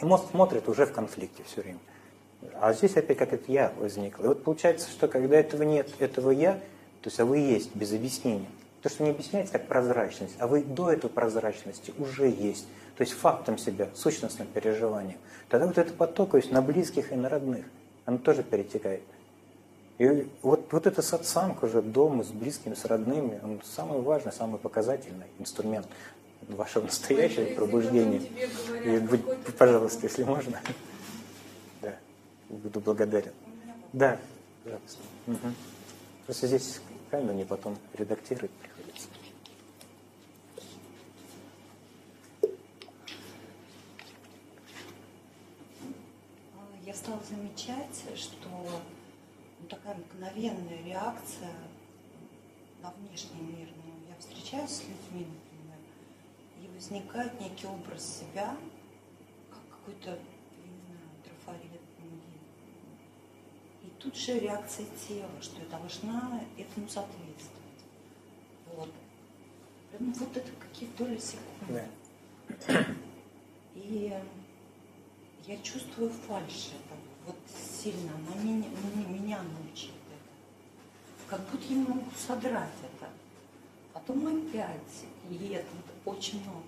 И 0.00 0.04
мозг 0.06 0.24
смотрит 0.30 0.68
уже 0.68 0.86
в 0.86 0.92
конфликте 0.92 1.42
все 1.44 1.60
время. 1.62 1.80
А 2.60 2.72
здесь 2.72 2.96
опять 2.96 3.18
как 3.18 3.32
это 3.32 3.50
«я» 3.52 3.72
возникло. 3.78 4.24
И 4.24 4.28
вот 4.28 4.42
получается, 4.42 4.88
что 4.88 5.06
когда 5.06 5.36
этого 5.36 5.64
нет, 5.64 5.90
этого 5.98 6.30
«я», 6.30 6.54
то 7.02 7.08
есть 7.08 7.20
а 7.20 7.26
вы 7.26 7.38
есть 7.38 7.74
без 7.74 7.92
объяснения. 7.92 8.48
То, 8.82 8.88
что 8.88 9.02
не 9.02 9.10
объясняется 9.10 9.54
как 9.54 9.66
прозрачность, 9.66 10.36
а 10.38 10.46
вы 10.46 10.62
до 10.62 10.90
этой 10.90 11.10
прозрачности 11.10 11.92
уже 11.98 12.28
есть. 12.28 12.66
То 12.96 13.02
есть 13.02 13.12
фактом 13.12 13.58
себя, 13.58 13.88
сущностным 13.94 14.46
переживанием. 14.48 15.18
Тогда 15.48 15.66
вот 15.66 15.78
этот 15.78 15.96
поток, 15.96 16.32
то 16.32 16.36
есть 16.36 16.50
на 16.50 16.62
близких 16.62 17.12
и 17.12 17.16
на 17.16 17.28
родных, 17.28 17.64
оно 18.04 18.18
тоже 18.18 18.42
перетекает. 18.42 19.02
И 19.98 20.28
вот, 20.42 20.72
вот 20.72 20.86
это 20.86 21.02
сатсанг 21.02 21.62
уже 21.64 21.82
дома 21.82 22.22
с 22.22 22.28
близкими, 22.28 22.74
с 22.74 22.84
родными, 22.84 23.40
он 23.42 23.60
самый 23.64 24.00
важный, 24.00 24.32
самый 24.32 24.58
показательный 24.58 25.26
инструмент 25.40 25.86
вашего 26.48 26.84
настоящего 26.84 27.42
Ой, 27.42 27.54
пробуждения. 27.54 28.22
И 28.84 28.98
будь, 28.98 29.24
пожалуйста, 29.58 30.06
если 30.06 30.22
можно. 30.22 30.60
Да, 31.82 31.94
буду 32.48 32.78
благодарен. 32.80 33.32
Да, 33.92 34.18
пожалуйста. 34.62 34.98
Угу. 35.26 35.52
Просто 36.26 36.46
здесь 36.46 36.80
камеру 37.10 37.34
не 37.34 37.44
потом 37.44 37.76
редактировать 37.94 38.50
приходится. 38.52 39.08
Я 46.84 46.94
стала 46.94 47.20
замечать, 47.22 48.04
что 48.16 48.48
такая 49.68 49.94
мгновенная 49.96 50.82
реакция 50.84 51.52
на 52.82 52.90
внешний 52.92 53.42
мир. 53.42 53.68
Ну, 53.76 53.92
я 54.08 54.16
встречаюсь 54.18 54.70
с 54.70 54.82
людьми, 54.84 55.26
например, 55.26 55.78
и 56.62 56.68
возникает 56.74 57.38
некий 57.40 57.66
образ 57.66 58.20
себя, 58.20 58.56
как 59.50 59.60
какой-то, 59.78 60.10
я 60.10 60.70
не 60.70 60.80
знаю, 60.86 61.10
трафарет. 61.24 61.80
И 63.82 63.87
тут 63.98 64.16
же 64.16 64.38
реакция 64.38 64.86
тела, 65.08 65.30
что 65.40 65.60
я 65.60 65.68
должна 65.68 66.40
этому 66.56 66.88
соответствовать. 66.88 67.58
Вот. 68.74 68.90
Ну, 69.98 70.12
вот 70.12 70.36
это 70.36 70.50
какие-то 70.60 71.04
доли 71.04 71.18
секунды. 71.18 71.84
Да. 72.66 72.84
И 73.74 74.12
я 75.46 75.56
чувствую 75.62 76.10
фальшь 76.10 76.68
этого 76.68 76.98
вот 77.26 77.36
сильно, 77.82 78.12
она 78.14 78.42
меня, 78.42 78.68
меня 79.08 79.42
научит 79.42 79.90
это. 79.90 81.36
Как 81.36 81.40
будто 81.50 81.72
я 81.72 81.80
могу 81.80 82.10
содрать 82.16 82.68
это. 82.82 83.08
Потом 83.92 84.26
опять, 84.26 85.04
и 85.30 85.48
это 85.52 85.66
очень 86.04 86.42
много. 86.42 86.62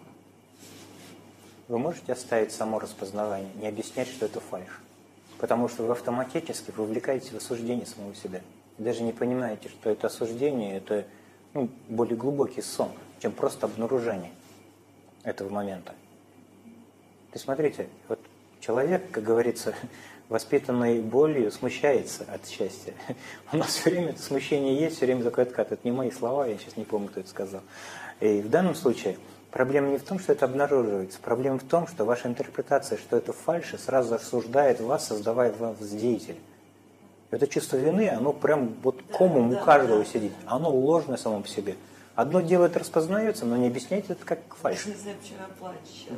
Вы 1.68 1.78
можете 1.78 2.12
оставить 2.12 2.52
само 2.52 2.78
распознавание, 2.78 3.52
не 3.54 3.68
объяснять, 3.68 4.08
что 4.08 4.26
это 4.26 4.40
фальш. 4.40 4.80
Потому 5.40 5.68
что 5.68 5.84
вы 5.84 5.92
автоматически 5.92 6.70
вовлекаете 6.76 7.30
в 7.30 7.36
осуждение 7.36 7.86
самого 7.86 8.14
себя. 8.14 8.42
И 8.78 8.82
даже 8.82 9.02
не 9.02 9.12
понимаете, 9.12 9.70
что 9.70 9.88
это 9.88 10.08
осуждение, 10.08 10.76
это 10.76 11.06
ну, 11.54 11.70
более 11.88 12.16
глубокий 12.16 12.60
сон, 12.60 12.90
чем 13.20 13.32
просто 13.32 13.64
обнаружение 13.64 14.32
этого 15.24 15.48
момента. 15.48 15.92
То 15.92 17.34
есть 17.34 17.44
смотрите, 17.44 17.88
вот 18.08 18.20
человек, 18.60 19.10
как 19.10 19.24
говорится, 19.24 19.74
воспитанный 20.28 21.00
болью 21.00 21.50
смущается 21.50 22.26
от 22.30 22.46
счастья. 22.46 22.92
У 23.52 23.56
нас 23.56 23.70
все 23.70 23.90
время 23.90 24.10
это 24.10 24.20
смущение 24.20 24.76
есть, 24.76 24.96
все 24.96 25.06
время 25.06 25.24
такой 25.24 25.44
откат. 25.44 25.72
Это 25.72 25.80
не 25.84 25.92
мои 25.92 26.10
слова, 26.10 26.46
я 26.46 26.58
сейчас 26.58 26.76
не 26.76 26.84
помню, 26.84 27.08
кто 27.08 27.20
это 27.20 27.30
сказал. 27.30 27.62
И 28.20 28.42
в 28.42 28.50
данном 28.50 28.74
случае 28.74 29.16
проблема 29.50 29.88
не 29.88 29.98
в 29.98 30.02
том, 30.02 30.18
что 30.18 30.32
это 30.32 30.44
обнаруживается. 30.44 31.18
Проблема 31.20 31.58
в 31.58 31.64
том, 31.64 31.86
что 31.86 32.04
ваша 32.04 32.28
интерпретация, 32.28 32.98
что 32.98 33.16
это 33.16 33.32
фальши, 33.32 33.78
сразу 33.78 34.14
осуждает 34.14 34.80
вас, 34.80 35.08
создавая 35.08 35.52
вас 35.52 35.76
деятель. 35.78 36.36
Это 37.30 37.46
чувство 37.46 37.76
вины, 37.76 38.08
оно 38.08 38.32
прям 38.32 38.74
вот 38.82 39.02
комом 39.12 39.52
у 39.52 39.58
каждого 39.58 40.04
сидит. 40.04 40.32
Оно 40.46 40.70
ложное 40.70 41.16
само 41.16 41.40
по 41.40 41.48
себе. 41.48 41.76
Одно 42.20 42.42
дело 42.42 42.66
это 42.66 42.80
распознается, 42.80 43.46
но 43.46 43.56
не 43.56 43.68
объясняйте 43.68 44.12
это 44.12 44.26
как 44.26 44.40
фальш. 44.54 44.86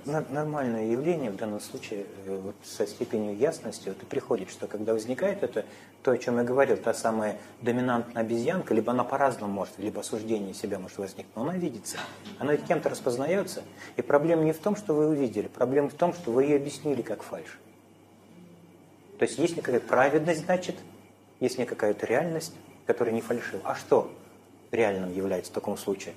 Нормальное 0.04 0.86
явление 0.86 1.30
в 1.30 1.36
данном 1.36 1.60
случае 1.60 2.06
э, 2.26 2.40
вот, 2.42 2.56
со 2.64 2.88
степенью 2.88 3.36
ясности 3.36 3.88
вот, 3.88 4.02
и 4.02 4.06
приходит, 4.06 4.50
что 4.50 4.66
когда 4.66 4.94
возникает 4.94 5.44
это, 5.44 5.64
то, 6.02 6.10
о 6.10 6.18
чем 6.18 6.38
я 6.38 6.42
говорил, 6.42 6.76
та 6.76 6.92
самая 6.92 7.38
доминантная 7.60 8.20
обезьянка, 8.20 8.74
либо 8.74 8.90
она 8.90 9.04
по-разному 9.04 9.52
может, 9.52 9.78
либо 9.78 10.00
осуждение 10.00 10.54
себя 10.54 10.80
может 10.80 10.98
возникнуть, 10.98 11.36
но 11.36 11.42
она 11.42 11.56
видится. 11.56 11.98
Она 12.40 12.56
кем-то 12.56 12.88
распознается. 12.88 13.62
И 13.96 14.02
проблема 14.02 14.42
не 14.42 14.52
в 14.52 14.58
том, 14.58 14.74
что 14.74 14.94
вы 14.94 15.06
увидели, 15.06 15.46
проблема 15.46 15.88
в 15.88 15.94
том, 15.94 16.14
что 16.14 16.32
вы 16.32 16.42
ее 16.42 16.56
объяснили 16.56 17.02
как 17.02 17.22
фальш. 17.22 17.60
То 19.20 19.24
есть 19.24 19.38
есть 19.38 19.54
какая-то 19.54 19.86
праведность, 19.86 20.46
значит, 20.46 20.74
есть 21.38 21.64
какая-то 21.64 22.06
реальность, 22.06 22.54
которая 22.86 23.14
не 23.14 23.20
фальшива. 23.20 23.60
А 23.62 23.76
что? 23.76 24.10
Реальным 24.72 25.12
является 25.12 25.52
в 25.52 25.54
таком 25.54 25.76
случае? 25.76 26.14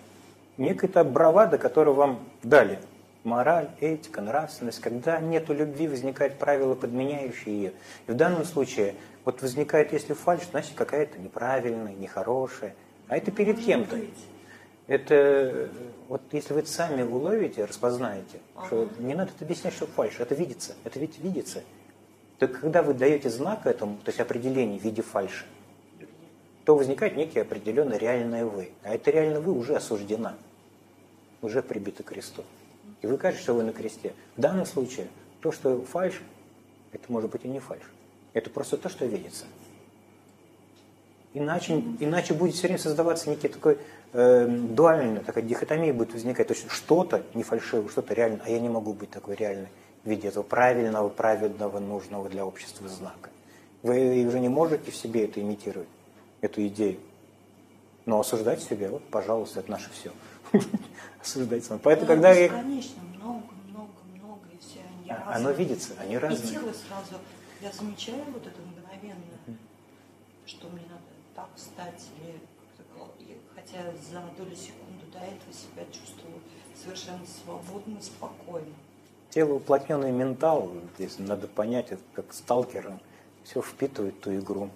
Некая 0.57 1.03
бравада, 1.03 1.57
которую 1.57 1.95
вам 1.95 2.19
дали. 2.43 2.79
Мораль, 3.23 3.69
этика, 3.79 4.21
нравственность. 4.21 4.79
Когда 4.79 5.19
нету 5.19 5.53
любви, 5.53 5.87
возникают 5.87 6.37
правила, 6.37 6.75
подменяющие 6.75 7.55
ее. 7.55 7.73
И 8.07 8.11
в 8.11 8.15
данном 8.15 8.45
случае, 8.45 8.95
вот 9.25 9.41
возникает, 9.41 9.91
если 9.93 10.13
фальш, 10.13 10.43
значит 10.51 10.73
какая-то 10.75 11.17
неправильная, 11.17 11.93
нехорошая. 11.93 12.75
А 13.07 13.17
это 13.17 13.31
перед 13.31 13.59
кем-то. 13.59 13.97
Это 14.87 15.69
вот 16.07 16.21
если 16.31 16.53
вы 16.53 16.65
сами 16.65 17.01
уловите, 17.01 17.65
распознаете, 17.65 18.39
ага. 18.55 18.67
что 18.67 18.89
не 18.99 19.15
надо 19.15 19.31
это 19.35 19.43
объяснять, 19.43 19.73
что 19.73 19.87
фальш, 19.87 20.19
это 20.19 20.35
видится, 20.35 20.75
это 20.83 20.99
ведь 20.99 21.17
видится. 21.17 21.63
То 22.37 22.47
когда 22.47 22.83
вы 22.83 22.93
даете 22.93 23.29
знак 23.29 23.65
этому, 23.65 23.97
то 23.97 24.09
есть 24.09 24.19
определение 24.19 24.79
в 24.79 24.83
виде 24.83 25.01
фальши, 25.01 25.45
то 26.65 26.75
возникает 26.75 27.15
некий 27.15 27.39
определенный 27.39 27.97
реальное 27.97 28.45
«вы». 28.45 28.71
А 28.83 28.93
это 28.93 29.11
реально 29.11 29.39
«вы» 29.39 29.53
уже 29.53 29.75
осуждена, 29.75 30.35
уже 31.41 31.61
прибита 31.61 32.03
к 32.03 32.07
кресту. 32.07 32.43
И 33.01 33.07
вы 33.07 33.17
кажете, 33.17 33.43
что 33.43 33.53
вы 33.53 33.63
на 33.63 33.71
кресте. 33.71 34.13
В 34.35 34.41
данном 34.41 34.65
случае 34.65 35.07
то, 35.41 35.51
что 35.51 35.79
фальш, 35.83 36.21
это 36.91 37.03
может 37.09 37.29
быть 37.29 37.45
и 37.45 37.47
не 37.47 37.59
фальш. 37.59 37.83
Это 38.33 38.49
просто 38.49 38.77
то, 38.77 38.89
что 38.89 39.05
видится. 39.05 39.45
Иначе, 41.35 41.83
иначе 41.99 42.33
будет 42.33 42.55
все 42.55 42.63
время 42.63 42.79
создаваться 42.79 43.29
некий 43.29 43.49
такой 43.49 43.77
э, 44.13 44.47
дуальный, 44.47 45.19
такая 45.19 45.43
дихотомия 45.43 45.93
будет 45.93 46.13
возникать. 46.13 46.47
То 46.47 46.53
есть 46.53 46.71
что-то 46.71 47.23
не 47.33 47.43
фальшивое, 47.43 47.89
что-то 47.89 48.13
реальное, 48.13 48.41
а 48.43 48.49
я 48.49 48.59
не 48.59 48.69
могу 48.69 48.93
быть 48.93 49.11
такой 49.11 49.35
реальной 49.35 49.67
в 50.03 50.09
виде 50.09 50.29
этого 50.29 50.43
правильного, 50.43 51.09
праведного, 51.09 51.79
нужного 51.79 52.29
для 52.29 52.45
общества 52.45 52.87
знака. 52.87 53.29
Вы 53.83 54.25
уже 54.25 54.39
не 54.39 54.49
можете 54.49 54.89
в 54.89 54.95
себе 54.95 55.25
это 55.25 55.41
имитировать 55.41 55.89
эту 56.41 56.65
идею. 56.67 56.99
Но 58.05 58.19
осуждать 58.19 58.61
себя, 58.61 58.89
вот, 58.89 59.03
пожалуйста, 59.09 59.61
это 59.61 59.71
наше 59.71 59.89
все. 59.91 60.11
осуждать 61.21 61.65
сам. 61.65 61.79
Поэтому, 61.79 62.07
когда 62.07 62.31
я... 62.31 62.49
Конечно, 62.49 63.01
много, 63.15 63.45
много, 63.67 63.91
много, 64.13 64.41
и 64.53 64.57
все 64.59 64.79
они 64.99 65.09
а, 65.09 65.17
разные. 65.17 65.35
Оно 65.35 65.51
видится, 65.51 65.93
они 65.99 66.17
разные. 66.17 66.47
И 66.47 66.51
тело 66.51 66.71
сразу, 66.73 67.21
я 67.61 67.71
замечаю 67.71 68.23
вот 68.31 68.45
это 68.45 68.61
мгновенно, 68.61 69.57
что 70.45 70.67
мне 70.67 70.83
надо 70.83 71.01
так 71.35 71.49
встать, 71.55 72.03
или 72.21 72.39
хотя 73.55 73.83
за 74.11 74.21
долю 74.37 74.55
секунды 74.55 75.05
до 75.11 75.19
этого 75.19 75.53
себя 75.53 75.83
чувствую 75.91 76.35
совершенно 76.81 77.25
свободно, 77.25 78.01
спокойно. 78.01 78.73
Тело 79.31 79.55
уплотненный 79.55 80.11
ментал, 80.11 80.71
здесь 80.95 81.17
надо 81.17 81.47
понять, 81.47 81.91
это 81.91 82.01
как 82.13 82.33
сталкером, 82.33 82.99
все 83.43 83.61
впитывает 83.61 84.19
ту 84.21 84.35
игру 84.35 84.69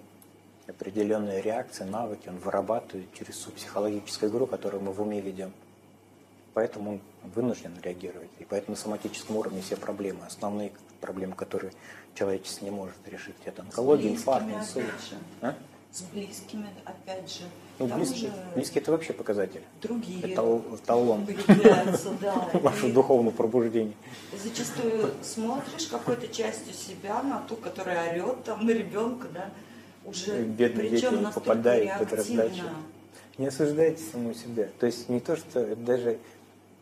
определенные 0.70 1.42
реакции, 1.42 1.84
навыки 1.84 2.28
он 2.28 2.38
вырабатывает 2.38 3.12
через 3.14 3.40
свою 3.40 3.56
психологическую 3.56 4.30
игру, 4.30 4.46
которую 4.46 4.82
мы 4.82 4.92
в 4.92 5.00
уме 5.00 5.20
ведем. 5.20 5.52
Поэтому 6.54 6.92
он 6.92 7.00
вынужден 7.34 7.72
реагировать. 7.82 8.30
И 8.38 8.44
поэтому 8.44 8.76
на 8.76 8.82
соматическом 8.82 9.36
уровне 9.36 9.62
все 9.62 9.76
проблемы, 9.76 10.26
основные 10.26 10.72
проблемы, 11.00 11.34
которые 11.34 11.72
человечество 12.14 12.64
не 12.64 12.70
может 12.70 12.96
решить, 13.06 13.36
это 13.44 13.62
онкология, 13.62 14.10
инфаркт, 14.10 14.48
инсульт. 14.52 14.86
А? 15.40 15.54
С 15.92 16.02
близкими, 16.02 16.68
опять 16.84 17.32
же. 17.32 17.42
Ну, 17.80 17.86
близкие, 17.86 18.30
близкие 18.54 18.82
это 18.82 18.92
вообще 18.92 19.12
показатель. 19.12 19.62
Другие. 19.82 20.32
Это 20.32 20.60
талон. 20.86 21.26
да. 22.20 22.48
Ваше 22.60 22.92
духовное 22.92 23.32
пробуждение. 23.32 23.94
Зачастую 24.36 25.10
смотришь 25.22 25.86
какой-то 25.86 26.28
частью 26.28 26.74
себя 26.74 27.22
на 27.22 27.40
ту, 27.40 27.56
которая 27.56 28.12
орет 28.12 28.44
там 28.44 28.66
на 28.66 28.70
ребенка, 28.70 29.28
да, 29.34 29.50
уже 30.10 30.42
бедные 30.42 30.90
дети 30.90 31.06
попадают 31.34 31.98
под 31.98 32.12
раздачу. 32.12 32.64
Не 33.38 33.46
осуждайте 33.46 34.02
саму 34.02 34.34
себя. 34.34 34.68
То 34.78 34.86
есть 34.86 35.08
не 35.08 35.20
то, 35.20 35.36
что 35.36 35.60
это 35.60 35.80
даже 35.80 36.18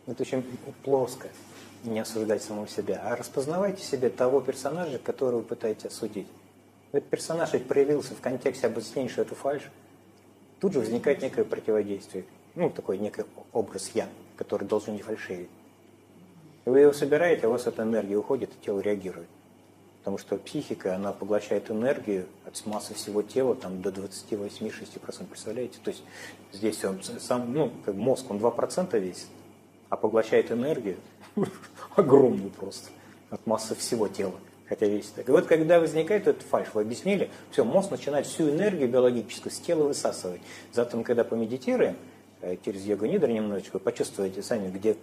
это 0.07 0.23
очень 0.23 0.43
плоско 0.83 1.29
не 1.85 2.01
осуждать 2.01 2.43
самого 2.43 2.67
себя, 2.67 3.01
а 3.05 3.15
распознавайте 3.15 3.85
себе 3.85 4.09
того 4.09 4.41
персонажа, 4.41 4.99
которого 4.99 5.39
вы 5.39 5.45
пытаетесь 5.45 5.87
осудить. 5.87 6.27
Этот 6.93 7.09
персонаж 7.11 7.53
ведь 7.53 7.67
проявился 7.67 8.15
в 8.15 8.21
контексте 8.21 8.67
объяснения, 8.67 9.11
что 9.11 9.23
это 9.23 9.35
фальш. 9.35 9.71
Тут 10.61 10.73
же 10.73 10.81
возникает 10.81 11.23
некое 11.23 11.45
противодействие. 11.45 12.25
Ну, 12.55 12.71
такой 12.71 12.99
некий 12.99 13.23
образ 13.53 13.91
«я», 13.95 14.09
который 14.37 14.67
должен 14.67 14.95
не 14.95 15.03
фальшивить. 15.03 15.51
Вы 16.65 16.81
его 16.81 16.93
собираете, 16.93 17.47
а 17.47 17.49
у 17.51 17.53
вас 17.53 17.67
эта 17.67 17.83
энергия 17.83 18.17
уходит, 18.17 18.51
и 18.51 18.65
тело 18.65 18.81
реагирует. 18.81 19.29
Потому 20.09 20.21
что 20.21 20.39
психика, 20.39 20.97
она 20.97 21.13
поглощает 21.13 21.71
энергию 21.71 22.25
от 22.47 22.65
массы 22.65 22.95
всего 22.95 23.21
тела 23.21 23.55
там, 23.55 23.83
до 23.83 23.91
28-6%, 23.91 25.27
представляете? 25.27 25.79
То 25.85 25.91
есть 25.91 26.03
здесь 26.51 26.83
он 26.83 27.03
сам, 27.03 27.53
ну, 27.53 27.71
как 27.85 27.95
мозг, 27.95 28.25
он 28.31 28.39
2% 28.39 28.99
весит, 28.99 29.27
а 29.91 29.99
поглощает 29.99 30.51
энергию 30.51 30.97
огромную 31.95 32.49
просто 32.49 32.89
от 33.29 33.47
массы 33.47 33.75
всего 33.75 34.09
тела. 34.09 34.33
Хотя 34.67 34.87
весит 34.87 35.13
так. 35.13 35.29
И 35.29 35.31
вот 35.31 35.45
когда 35.45 35.79
возникает 35.79 36.27
этот 36.27 36.41
фальш, 36.41 36.69
вы 36.73 36.81
объяснили, 36.81 37.29
все, 37.51 37.63
мозг 37.63 37.91
начинает 37.91 38.25
всю 38.25 38.49
энергию 38.49 38.89
биологическую 38.89 39.53
с 39.53 39.59
тела 39.59 39.89
высасывать. 39.89 40.41
Зато 40.73 41.03
когда 41.03 41.23
помедитируем, 41.23 41.97
э, 42.41 42.57
через 42.65 42.87
йогу 42.87 43.05
нидра 43.05 43.31
немножечко, 43.31 43.79
почувствуете 43.79 44.41
сами, 44.41 44.71
где 44.71 44.97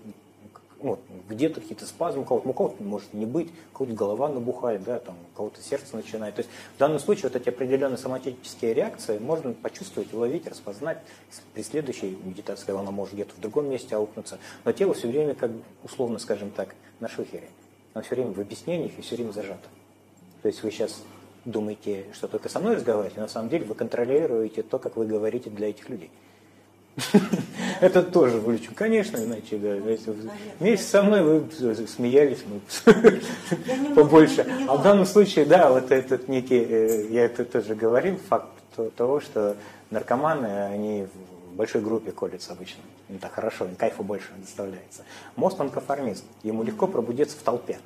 вот, 0.85 0.99
где-то 1.29 1.61
какие-то 1.61 1.85
спазмы, 1.85 2.21
у 2.21 2.25
кого-то, 2.25 2.49
у 2.49 2.53
кого-то 2.53 2.83
может 2.83 3.13
не 3.13 3.25
быть, 3.25 3.49
у 3.73 3.77
кого-то 3.77 3.95
голова 3.95 4.29
набухает, 4.29 4.83
да, 4.83 4.99
там, 4.99 5.15
у 5.33 5.37
кого-то 5.37 5.61
сердце 5.61 5.95
начинает. 5.95 6.35
То 6.35 6.41
есть 6.41 6.51
в 6.75 6.79
данном 6.79 6.99
случае 6.99 7.29
вот 7.29 7.35
эти 7.35 7.49
определенные 7.49 7.97
соматические 7.97 8.73
реакции 8.73 9.17
можно 9.17 9.53
почувствовать, 9.53 10.13
уловить, 10.13 10.47
распознать. 10.47 10.99
При 11.53 11.63
следующей 11.63 12.17
медитации 12.23 12.71
она 12.77 12.91
может 12.91 13.13
где-то 13.13 13.33
в 13.35 13.39
другом 13.39 13.69
месте 13.69 13.95
аукнуться. 13.95 14.39
Но 14.63 14.71
тело 14.71 14.93
все 14.93 15.07
время, 15.07 15.35
как 15.35 15.51
условно 15.83 16.19
скажем 16.19 16.51
так, 16.51 16.75
на 16.99 17.07
шухере. 17.07 17.49
Оно 17.93 18.03
все 18.03 18.15
время 18.15 18.31
в 18.31 18.39
объяснениях 18.39 18.91
и 18.97 19.01
все 19.01 19.15
время 19.15 19.31
зажато. 19.31 19.67
То 20.41 20.47
есть 20.47 20.61
вы 20.63 20.71
сейчас 20.71 21.01
думаете, 21.45 22.05
что 22.13 22.27
только 22.27 22.49
со 22.49 22.59
мной 22.59 22.75
разговариваете, 22.75 23.21
на 23.21 23.27
самом 23.27 23.49
деле 23.49 23.65
вы 23.65 23.75
контролируете 23.75 24.63
то, 24.63 24.79
как 24.79 24.95
вы 24.97 25.05
говорите 25.05 25.49
для 25.49 25.69
этих 25.69 25.89
людей. 25.89 26.11
Это 27.81 28.03
тоже 28.03 28.37
вылечу. 28.37 28.71
Конечно, 28.73 29.17
иначе, 29.17 29.57
да. 29.57 29.75
Вместе 30.59 30.85
со 30.85 31.03
мной 31.03 31.23
вы 31.23 31.87
смеялись, 31.87 32.39
мы 32.45 33.95
побольше. 33.95 34.45
А 34.67 34.77
в 34.77 34.83
данном 34.83 35.05
случае, 35.05 35.45
да, 35.45 35.69
вот 35.69 35.91
этот 35.91 36.27
некий, 36.27 36.63
э, 36.63 37.07
я 37.09 37.25
это 37.25 37.43
тоже 37.43 37.75
говорил, 37.75 38.17
факт 38.29 38.49
того, 38.95 39.19
что 39.19 39.55
наркоманы, 39.89 40.65
они 40.67 41.07
в 41.51 41.55
большой 41.55 41.81
группе 41.81 42.11
колются 42.11 42.53
обычно. 42.53 42.81
Им 43.09 43.19
так 43.19 43.33
хорошо, 43.33 43.65
им 43.65 43.75
кайфа 43.75 44.03
больше 44.03 44.27
доставляется. 44.37 45.03
Мост 45.35 45.59
он 45.59 45.69
конформист. 45.69 46.23
Ему 46.43 46.63
легко 46.63 46.87
пробудиться 46.87 47.37
в 47.37 47.41
толпе. 47.41 47.77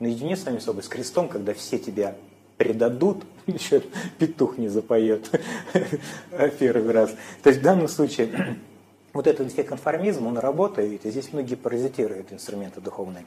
Наедине 0.00 0.36
с 0.36 0.42
самим 0.42 0.60
собой, 0.60 0.82
с 0.82 0.88
крестом, 0.88 1.28
когда 1.28 1.54
все 1.54 1.78
тебя 1.78 2.16
предадут, 2.56 3.24
еще 3.46 3.80
петух 4.18 4.58
не 4.58 4.68
запоет 4.68 5.30
первый 6.58 6.92
раз. 6.92 7.14
То 7.42 7.50
есть 7.50 7.60
в 7.60 7.64
данном 7.64 7.88
случае 7.88 8.58
вот 9.12 9.26
этот 9.26 9.52
конформизм, 9.66 10.26
он 10.26 10.38
работает, 10.38 11.04
и 11.04 11.10
здесь 11.10 11.32
многие 11.32 11.56
паразитируют 11.56 12.32
инструменты 12.32 12.80
духовные. 12.80 13.24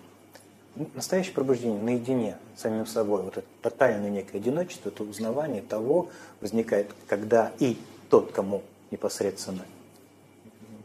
Настоящее 0.93 1.33
пробуждение 1.33 1.81
наедине 1.81 2.37
с 2.55 2.61
самим 2.61 2.85
собой, 2.85 3.23
вот 3.23 3.37
это 3.37 3.47
тотальное 3.63 4.11
некое 4.11 4.37
одиночество, 4.37 4.89
это 4.89 5.03
узнавание 5.03 5.63
того 5.63 6.09
возникает, 6.39 6.93
когда 7.07 7.51
и 7.57 7.77
тот, 8.09 8.31
кому 8.31 8.61
непосредственно, 8.91 9.65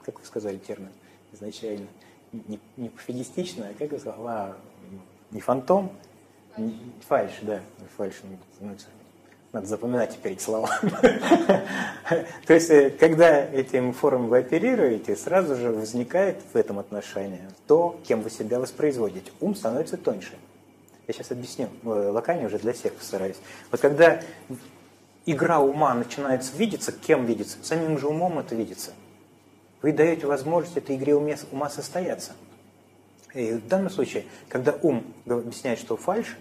как 0.03 0.19
вы 0.19 0.25
сказали 0.25 0.57
термин 0.57 0.89
изначально, 1.33 1.87
не, 2.33 2.59
не 2.79 2.89
пофигистично, 2.89 3.69
а 3.69 3.75
как 3.75 3.93
вы 3.93 3.99
сказали, 3.99 4.21
а, 4.27 4.57
не 5.31 5.41
фантом, 5.41 5.93
Фальш, 7.09 7.33
да, 7.43 7.61
фальш. 7.97 8.15
Ну, 8.61 8.77
надо 9.53 9.67
запоминать 9.67 10.15
теперь 10.15 10.33
эти 10.33 10.43
слова. 10.43 10.71
То 12.47 12.55
есть, 12.55 12.71
э, 12.71 12.89
когда 12.91 13.45
этим 13.45 13.93
формом 13.93 14.29
вы 14.29 14.39
оперируете, 14.39 15.15
сразу 15.15 15.57
же 15.57 15.71
возникает 15.71 16.41
в 16.53 16.57
этом 16.57 16.79
отношении 16.79 17.43
то, 17.67 18.01
кем 18.07 18.23
вы 18.23 18.31
себя 18.31 18.59
воспроизводите. 18.59 19.31
Ум 19.41 19.55
становится 19.55 19.99
тоньше. 19.99 20.33
Я 21.07 21.13
сейчас 21.13 21.33
объясню, 21.33 21.69
э, 21.83 21.89
локально 21.89 22.47
уже 22.47 22.59
для 22.59 22.73
всех 22.73 22.95
постараюсь. 22.95 23.37
Вот 23.71 23.81
когда 23.81 24.23
игра 25.27 25.61
ума 25.61 25.93
начинается 25.93 26.57
видеться, 26.57 26.91
кем 26.91 27.27
видится? 27.27 27.59
Самим 27.63 27.99
же 27.99 28.09
умом 28.09 28.39
это 28.39 28.55
видится. 28.55 28.93
вы 29.83 29.93
даете 29.93 30.27
возможность 30.27 30.79
этой 30.79 30.97
игре 30.97 31.15
ума 31.15 31.69
состояться. 31.69 32.33
И 33.35 33.53
в 33.53 33.67
данном 33.67 33.91
случае, 33.91 34.27
когда 34.49 34.77
ум 34.83 35.05
объясняет, 35.27 35.79
что 35.79 35.97
фальш, 35.97 36.37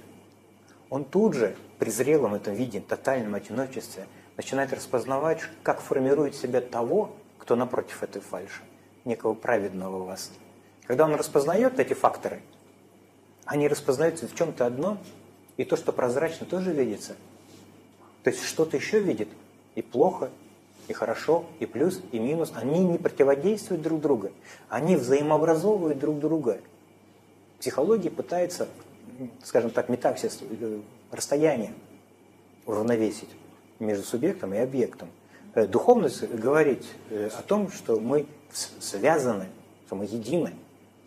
он 0.90 1.06
тут 1.06 1.36
же 1.36 1.56
при 1.80 1.90
зрелом 1.90 2.34
этом 2.34 2.54
виде, 2.54 2.82
тотальном 2.82 3.36
одиночестве, 3.36 4.08
начинает 4.36 4.74
распознавать, 4.74 5.42
как 5.64 5.80
формирует 5.80 6.36
себя 6.36 6.62
того, 6.62 7.12
кто 7.38 7.56
напротив 7.56 8.04
этой 8.04 8.22
фальши, 8.22 8.62
некого 9.06 9.34
праведного 9.34 10.04
вас. 10.04 10.32
Когда 10.86 11.06
он 11.06 11.16
распознает 11.16 11.80
эти 11.80 11.94
факторы, 11.94 12.42
они 13.46 13.68
распознаются 13.68 14.28
в 14.28 14.36
чем-то 14.36 14.66
одном, 14.66 15.00
и 15.58 15.64
то, 15.64 15.76
что 15.76 15.92
прозрачно, 15.92 16.46
тоже 16.46 16.72
видится. 16.74 17.16
То 18.24 18.30
есть 18.30 18.44
что-то 18.44 18.78
еще 18.78 19.00
видит, 19.00 19.30
и 19.76 19.82
плохо, 19.82 20.30
и 20.88 20.94
хорошо, 20.94 21.46
и 21.60 21.66
плюс, 21.66 22.02
и 22.12 22.20
минус. 22.20 22.52
Они 22.56 22.80
не 22.80 22.98
противодействуют 22.98 23.82
друг 23.82 24.02
другу, 24.02 24.32
они 24.70 24.96
взаимообразовывают 24.96 26.00
друг 26.00 26.20
друга. 26.20 26.60
Психология 27.62 28.10
пытается, 28.10 28.68
скажем 29.44 29.70
так, 29.70 29.88
метаксис, 29.88 30.40
э, 30.42 30.80
расстояние 31.12 31.76
уравновесить 32.66 33.30
между 33.78 34.04
субъектом 34.04 34.56
и 34.56 34.58
объектом. 34.58 35.10
Э, 35.54 35.68
духовность 35.68 36.28
говорит 36.28 36.84
э, 37.12 37.28
о 37.28 37.44
том, 37.44 37.70
что 37.70 38.00
мы 38.00 38.26
связаны, 38.52 39.46
что 39.86 39.96
мы 39.96 40.06
едины, 40.06 40.56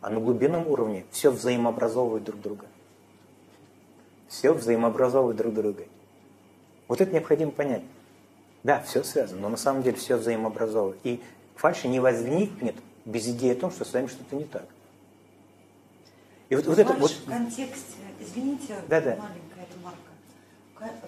а 0.01 0.10
на 0.10 0.20
глубинном 0.20 0.68
уровне 0.68 1.05
все 1.10 1.32
взаимообразовывает 1.32 2.22
друг 2.22 2.40
друга. 2.40 2.66
Все 4.28 4.52
взаимообразовывает 4.52 5.36
друг 5.36 5.55
друга. 5.55 5.82
Вот 6.86 7.01
это 7.01 7.10
необходимо 7.10 7.51
понять. 7.51 7.82
Да, 8.62 8.81
все 8.82 9.02
связано, 9.02 9.40
но 9.40 9.48
на 9.48 9.56
самом 9.56 9.82
деле 9.82 9.97
все 9.97 10.14
взаимообразовывает. 10.14 11.01
И 11.02 11.20
фальши 11.56 11.89
не 11.89 11.98
возникнет 11.98 12.76
без 13.05 13.26
идеи 13.26 13.55
о 13.55 13.56
том, 13.56 13.72
что 13.72 13.85
с 13.85 13.93
вами 13.93 14.06
что-то 14.06 14.36
не 14.36 14.44
так. 14.44 14.66
И 16.49 16.57
вот, 16.57 16.66
вот 16.66 16.79
это 16.79 16.93
вот... 16.93 17.11
в 17.11 17.25
контексте, 17.25 17.97
извините, 18.21 18.77
да, 18.89 19.01
да. 19.01 19.16
маленькая 19.16 19.66
ремарка. 19.75 20.15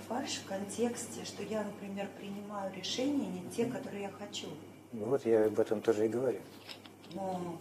Фальш 0.09 0.37
в 0.37 0.47
контексте, 0.47 1.25
что 1.25 1.43
я, 1.43 1.63
например, 1.63 2.09
принимаю 2.19 2.73
решения 2.75 3.27
не 3.27 3.51
те, 3.51 3.67
которые 3.67 4.05
я 4.05 4.11
хочу. 4.11 4.49
Вот 4.93 5.27
я 5.27 5.47
об 5.47 5.61
этом 5.61 5.83
тоже 5.83 6.07
и 6.07 6.09
говорю. 6.09 6.41
Но 7.13 7.59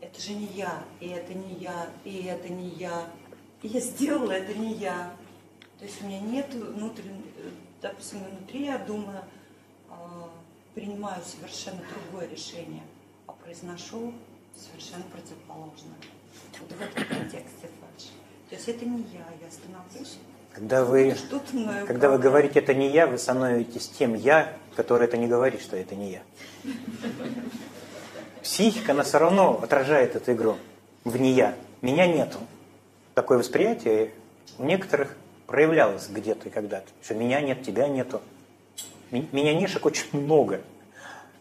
это 0.00 0.20
же 0.20 0.34
не 0.34 0.46
я, 0.46 0.82
и 1.00 1.08
это 1.08 1.32
не 1.32 1.54
я, 1.54 1.88
и 2.04 2.24
это 2.24 2.48
не 2.52 2.68
я. 2.70 3.06
И 3.62 3.68
я 3.68 3.80
сделала, 3.80 4.32
это 4.32 4.52
не 4.54 4.74
я. 4.74 5.12
То 5.78 5.84
есть 5.86 6.02
у 6.02 6.06
меня 6.06 6.20
нет 6.20 6.52
внутреннего, 6.52 7.22
допустим, 7.80 8.18
внутри 8.24 8.66
я 8.66 8.78
думаю, 8.78 9.22
а, 9.88 10.28
принимаю 10.74 11.22
совершенно 11.24 11.80
другое 11.94 12.28
решение, 12.28 12.82
а 13.26 13.32
произношу 13.32 14.12
совершенно 14.54 15.04
противоположное. 15.04 15.96
Вот 16.60 16.72
в 16.72 16.80
этом 16.80 17.04
контексте 17.04 17.68
фальши. 17.80 18.12
То 18.48 18.56
есть 18.56 18.68
это 18.68 18.84
не 18.84 19.02
я, 19.12 19.26
я 19.40 19.50
становлюсь. 19.50 20.18
Когда 20.52 20.84
вы, 20.84 21.16
когда 21.86 22.10
вы 22.10 22.18
говорите 22.18 22.58
«это 22.58 22.74
не 22.74 22.88
я», 22.90 23.06
вы 23.06 23.18
становитесь 23.18 23.88
тем 23.88 24.14
«я», 24.14 24.52
который 24.74 25.06
это 25.06 25.16
не 25.16 25.28
говорит, 25.28 25.62
что 25.62 25.76
это 25.76 25.94
не 25.94 26.10
я. 26.12 26.22
Психика, 28.42 28.92
она 28.92 29.04
все 29.04 29.18
равно 29.18 29.60
отражает 29.62 30.16
эту 30.16 30.32
игру 30.32 30.56
в 31.04 31.16
«не 31.16 31.32
я». 31.32 31.54
Меня 31.82 32.06
нету. 32.06 32.38
Такое 33.14 33.38
восприятие 33.38 34.12
у 34.58 34.64
некоторых 34.64 35.16
проявлялось 35.46 36.08
где-то 36.08 36.48
и 36.48 36.50
когда-то, 36.50 36.88
что 37.02 37.14
меня 37.14 37.40
нет, 37.40 37.62
тебя 37.62 37.86
нету. 37.88 38.20
Меня 39.10 39.54
нишек 39.54 39.86
очень 39.86 40.06
много. 40.12 40.60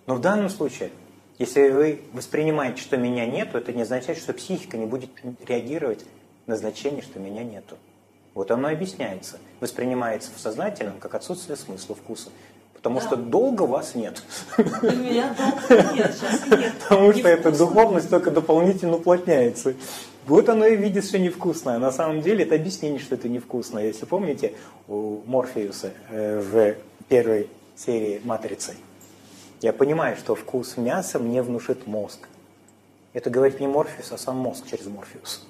Но 0.05 0.15
в 0.15 0.21
данном 0.21 0.49
случае 0.49 0.91
если 1.39 1.69
вы 1.69 2.01
воспринимаете, 2.11 2.81
что 2.81 2.97
меня 2.97 3.25
нету, 3.25 3.57
это 3.57 3.71
не 3.71 3.83
означает, 3.83 4.19
что 4.19 4.33
психика 4.33 4.77
не 4.77 4.85
будет 4.85 5.09
реагировать 5.47 6.05
на 6.47 6.57
значение, 6.57 7.01
что 7.01 7.19
меня 7.19 7.43
нету. 7.43 7.77
Вот 8.33 8.51
оно 8.51 8.67
объясняется. 8.67 9.39
Воспринимается 9.61 10.31
в 10.35 10.39
сознательном 10.39 10.99
как 10.99 11.15
отсутствие 11.15 11.55
смысла, 11.55 11.95
вкуса. 11.95 12.29
Потому 12.73 12.99
да. 12.99 13.07
что 13.07 13.15
долго 13.15 13.63
вас 13.63 13.95
нет. 13.95 14.21
Меня 14.57 15.33
долго 15.37 15.93
нет, 15.93 16.13
сейчас 16.13 16.45
нет. 16.49 16.73
Потому 16.81 17.13
что 17.13 17.27
эта 17.29 17.51
духовность 17.57 18.09
только 18.09 18.31
дополнительно 18.31 18.97
уплотняется. 18.97 19.75
Вот 20.27 20.49
оно 20.49 20.65
и 20.65 20.75
видит, 20.75 21.05
что 21.05 21.19
невкусное. 21.19 21.79
На 21.79 21.93
самом 21.93 22.21
деле 22.21 22.43
это 22.43 22.55
объяснение, 22.55 22.99
что 22.99 23.15
это 23.15 23.29
невкусное. 23.29 23.87
Если 23.87 24.05
помните, 24.05 24.53
у 24.89 25.21
Морфеуса 25.25 25.91
э, 26.09 26.39
в 26.39 26.75
первой 27.07 27.49
серии 27.75 28.19
«Матрицы» 28.25 28.75
Я 29.61 29.73
понимаю, 29.73 30.15
что 30.15 30.35
вкус 30.35 30.77
мяса 30.77 31.19
мне 31.19 31.41
внушит 31.41 31.85
мозг. 31.85 32.27
Это 33.11 33.29
говорит 33.29 33.59
не 33.59 33.67
Морфеус, 33.67 34.11
а 34.13 34.17
сам 34.17 34.37
мозг 34.37 34.65
через 34.69 34.85
Морфеус. 34.85 35.45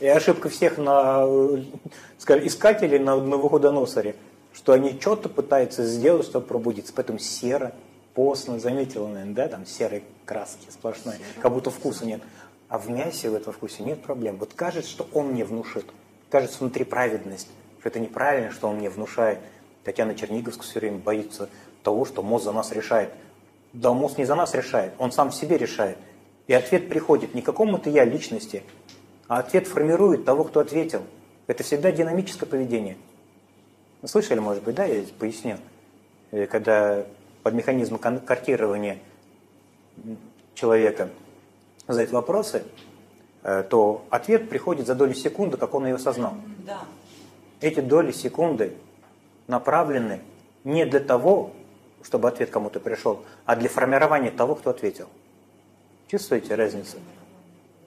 И 0.00 0.06
ошибка 0.06 0.48
всех 0.48 0.78
на, 0.78 1.26
скажем, 2.16 2.46
искателей 2.46 2.98
на 2.98 3.16
Новоходоносоре, 3.16 4.16
что 4.54 4.72
они 4.72 4.98
что-то 4.98 5.28
пытаются 5.28 5.84
сделать, 5.84 6.24
чтобы 6.24 6.46
пробудиться. 6.46 6.92
Поэтому 6.96 7.18
серо, 7.18 7.74
постно, 8.14 8.58
заметила, 8.58 9.08
наверное, 9.08 9.34
да, 9.34 9.48
там 9.48 9.66
серой 9.66 10.02
краски 10.24 10.70
сплошной, 10.70 11.16
как 11.40 11.52
будто 11.52 11.70
вкуса 11.70 12.06
нет. 12.06 12.22
А 12.68 12.78
в 12.78 12.88
мясе 12.88 13.28
в 13.28 13.34
этом 13.34 13.52
вкусе 13.52 13.82
нет 13.82 14.00
проблем. 14.00 14.38
Вот 14.38 14.54
кажется, 14.54 14.90
что 14.90 15.06
он 15.12 15.32
мне 15.32 15.44
внушит. 15.44 15.84
Кажется 16.30 16.60
внутри 16.60 16.84
праведность, 16.84 17.48
что 17.80 17.88
это 17.90 18.00
неправильно, 18.00 18.52
что 18.52 18.68
он 18.68 18.76
мне 18.76 18.88
внушает. 18.88 19.38
Татьяна 19.84 20.14
Черниговская 20.14 20.64
все 20.64 20.80
время 20.80 20.98
боится 20.98 21.50
того, 21.82 22.04
что 22.04 22.22
мозг 22.22 22.44
за 22.44 22.52
нас 22.52 22.72
решает. 22.72 23.10
Да, 23.72 23.92
мозг 23.92 24.18
не 24.18 24.24
за 24.24 24.34
нас 24.34 24.54
решает, 24.54 24.92
он 24.98 25.12
сам 25.12 25.30
в 25.30 25.34
себе 25.34 25.56
решает. 25.56 25.96
И 26.46 26.52
ответ 26.52 26.88
приходит 26.88 27.34
не 27.34 27.42
какому-то 27.42 27.90
я 27.90 28.04
личности, 28.04 28.64
а 29.28 29.38
ответ 29.38 29.68
формирует 29.68 30.24
того, 30.24 30.44
кто 30.44 30.60
ответил. 30.60 31.02
Это 31.46 31.62
всегда 31.62 31.92
динамическое 31.92 32.48
поведение. 32.48 32.96
Вы 34.02 34.08
слышали, 34.08 34.40
может 34.40 34.64
быть, 34.64 34.74
да, 34.74 34.84
я 34.84 35.04
поясню. 35.18 35.58
Э, 36.30 36.46
когда 36.46 37.04
под 37.42 37.54
механизмом 37.54 37.98
картирования 37.98 38.98
человека 40.54 41.10
задают 41.86 42.10
вопросы, 42.10 42.64
э, 43.42 43.62
то 43.68 44.04
ответ 44.10 44.48
приходит 44.48 44.86
за 44.86 44.94
доли 44.94 45.12
секунды, 45.12 45.56
как 45.56 45.74
он 45.74 45.86
ее 45.86 45.94
осознал. 45.94 46.34
Да. 46.66 46.80
Эти 47.60 47.80
доли 47.80 48.12
секунды 48.12 48.74
направлены 49.46 50.20
не 50.64 50.84
для 50.86 51.00
того, 51.00 51.52
чтобы 52.02 52.28
ответ 52.28 52.50
кому-то 52.50 52.80
пришел, 52.80 53.24
а 53.44 53.56
для 53.56 53.68
формирования 53.68 54.30
того, 54.30 54.54
кто 54.54 54.70
ответил. 54.70 55.06
Чувствуете 56.08 56.54
разницу? 56.54 56.98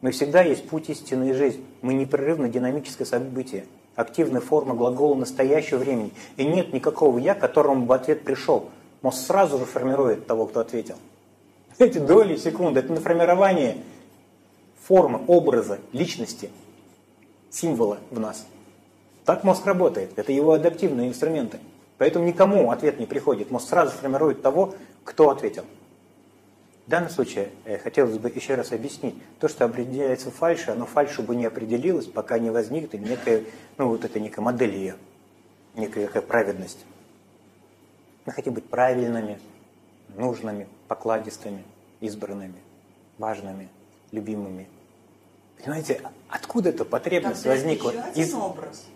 Мы 0.02 0.11
всегда 0.11 0.41
есть 0.41 0.68
путь 0.68 0.90
истины 0.90 1.30
и 1.30 1.34
жизнь. 1.34 1.65
Мы 1.81 1.94
непрерывно 1.94 2.49
динамическое 2.49 3.07
событие, 3.07 3.65
активная 3.95 4.41
форма 4.41 4.76
глагола 4.76 5.15
настоящего 5.15 5.77
времени. 5.77 6.11
И 6.35 6.45
нет 6.45 6.73
никакого 6.73 7.18
«я», 7.19 7.35
которому 7.35 7.85
бы 7.85 7.95
ответ 7.95 8.23
пришел. 8.23 8.69
Мозг 9.02 9.18
сразу 9.18 9.57
же 9.60 9.65
формирует 9.65 10.27
того, 10.27 10.45
кто 10.45 10.60
ответил. 10.60 10.95
Эти 11.77 11.98
доли 11.98 12.35
секунды– 12.35 12.80
это 12.81 12.94
на 12.94 12.99
формирование 12.99 13.77
формы, 14.88 15.22
образа, 15.27 15.80
личности, 15.91 16.49
символа 17.49 17.98
в 18.11 18.19
нас. 18.19 18.45
Так 19.26 19.44
мозг 19.44 19.65
работает. 19.65 20.11
Это 20.18 20.31
его 20.31 20.53
адаптивные 20.53 21.07
инструменты. 21.07 21.60
Поэтому 22.03 22.25
никому 22.25 22.69
ответ 22.69 22.99
не 22.99 23.05
приходит. 23.05 23.49
Мозг 23.49 23.69
сразу 23.69 23.95
формирует 23.95 24.41
того, 24.41 24.75
кто 25.05 25.30
ответил. 25.30 25.63
В 26.85 26.89
данном 26.89 27.09
случае 27.09 27.51
э, 27.63 27.77
хотелось 27.77 28.17
бы 28.17 28.30
еще 28.30 28.55
раз 28.55 28.73
объяснить. 28.73 29.15
То, 29.39 29.47
что 29.47 29.63
определяется 29.63 30.30
фальшью, 30.30 30.73
оно 30.73 30.85
фальшу 30.85 31.23
бы 31.23 31.34
не 31.34 31.45
определилось, 31.45 32.07
пока 32.07 32.39
не 32.39 32.49
возникнет 32.49 32.99
некая, 32.99 33.45
ну 33.77 33.88
вот 33.88 34.03
это 34.03 34.19
некая 34.19 34.41
модель 34.41 34.75
ее, 34.75 34.95
некая, 35.75 36.01
некая 36.01 36.21
праведность. 36.21 36.84
Мы 38.25 38.34
хотим 38.34 38.53
быть 38.53 38.65
правильными, 38.65 39.39
нужными, 40.17 40.67
покладистыми, 40.89 41.63
избранными, 42.01 42.59
важными, 43.17 43.69
любимыми. 44.11 44.67
Понимаете, 45.57 46.01
откуда 46.27 46.71
эта 46.71 46.84
потребность 46.84 47.43
Тогда 47.43 47.55
возникла? 47.55 47.91
Еще 47.91 48.01
один 48.01 48.23
Из... 48.25 48.34
образ. 48.34 48.88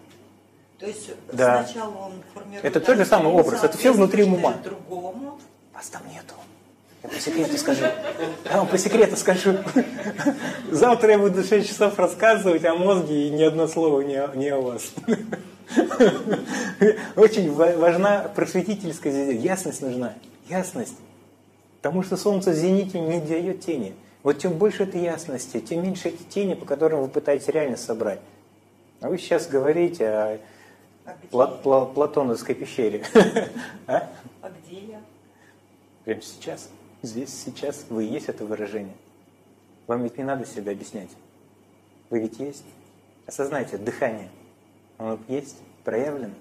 То 0.80 0.86
есть 0.86 1.10
да. 1.32 1.64
сначала 1.64 1.98
он 1.98 2.14
формирует... 2.34 2.66
Это 2.66 2.80
тот 2.80 2.98
же 2.98 3.06
самый 3.06 3.34
образ, 3.34 3.64
это 3.64 3.78
все 3.78 3.92
внутри 3.92 4.24
ума. 4.24 4.54
Другому. 4.64 5.40
Вас 5.74 5.90
там 5.90 6.02
нету. 6.12 6.34
Я 7.04 7.10
по 7.10 7.20
секрету 7.20 7.58
скажу. 7.58 7.86
Я 8.46 8.58
вам 8.58 8.68
по 8.68 8.78
секрету 8.78 9.16
скажу. 9.16 9.58
Завтра 10.72 11.12
я 11.12 11.20
буду 11.20 11.44
6 11.44 11.68
часов 11.68 11.98
рассказывать 11.98 12.66
о 12.66 12.76
мозге 12.76 13.28
и 13.28 13.30
ни 13.32 13.44
одно 13.44 13.68
слово 13.68 14.02
не, 14.02 14.16
о, 14.16 14.36
не 14.36 14.50
о 14.50 14.62
вас. 14.62 14.94
Очень 17.16 17.54
важна 17.54 18.32
просветительская 18.36 19.32
ясность 19.32 19.82
нужна. 19.82 20.14
Ясность. 20.48 20.98
Потому 21.82 22.04
что 22.04 22.18
солнце 22.18 22.52
в 22.52 22.56
зените 22.56 23.00
не 23.00 23.20
дает 23.20 23.62
тени. 23.62 23.94
Вот 24.24 24.40
чем 24.40 24.54
больше 24.54 24.84
этой 24.84 25.02
ясности, 25.02 25.60
тем 25.60 25.84
меньше 25.84 26.10
эти 26.10 26.24
тени, 26.24 26.54
по 26.54 26.66
которым 26.66 27.02
вы 27.02 27.08
пытаетесь 27.08 27.48
реально 27.48 27.78
собрать. 27.78 28.20
А 29.00 29.10
вы 29.10 29.18
сейчас 29.18 29.48
говорите 29.48 30.08
о 30.08 30.40
Пла 31.32 31.48
Платоновской 31.86 32.56
пещере. 32.56 33.04
а? 33.88 34.10
а 34.42 34.50
где 34.50 34.80
я? 34.80 35.02
Прямо 36.04 36.22
сейчас. 36.22 36.70
Здесь, 37.02 37.34
сейчас 37.34 37.86
вы 37.90 38.06
и 38.06 38.08
есть 38.08 38.28
это 38.28 38.46
выражение. 38.46 38.96
Вам 39.88 40.04
ведь 40.04 40.18
не 40.18 40.24
надо 40.24 40.46
себя 40.46 40.72
объяснять. 40.72 41.12
Вы 42.10 42.20
ведь 42.20 42.40
есть. 42.40 42.66
Осознайте, 43.26 43.78
дыхание, 43.78 44.30
оно 44.98 45.20
есть, 45.28 45.58
проявлено. 45.84 46.34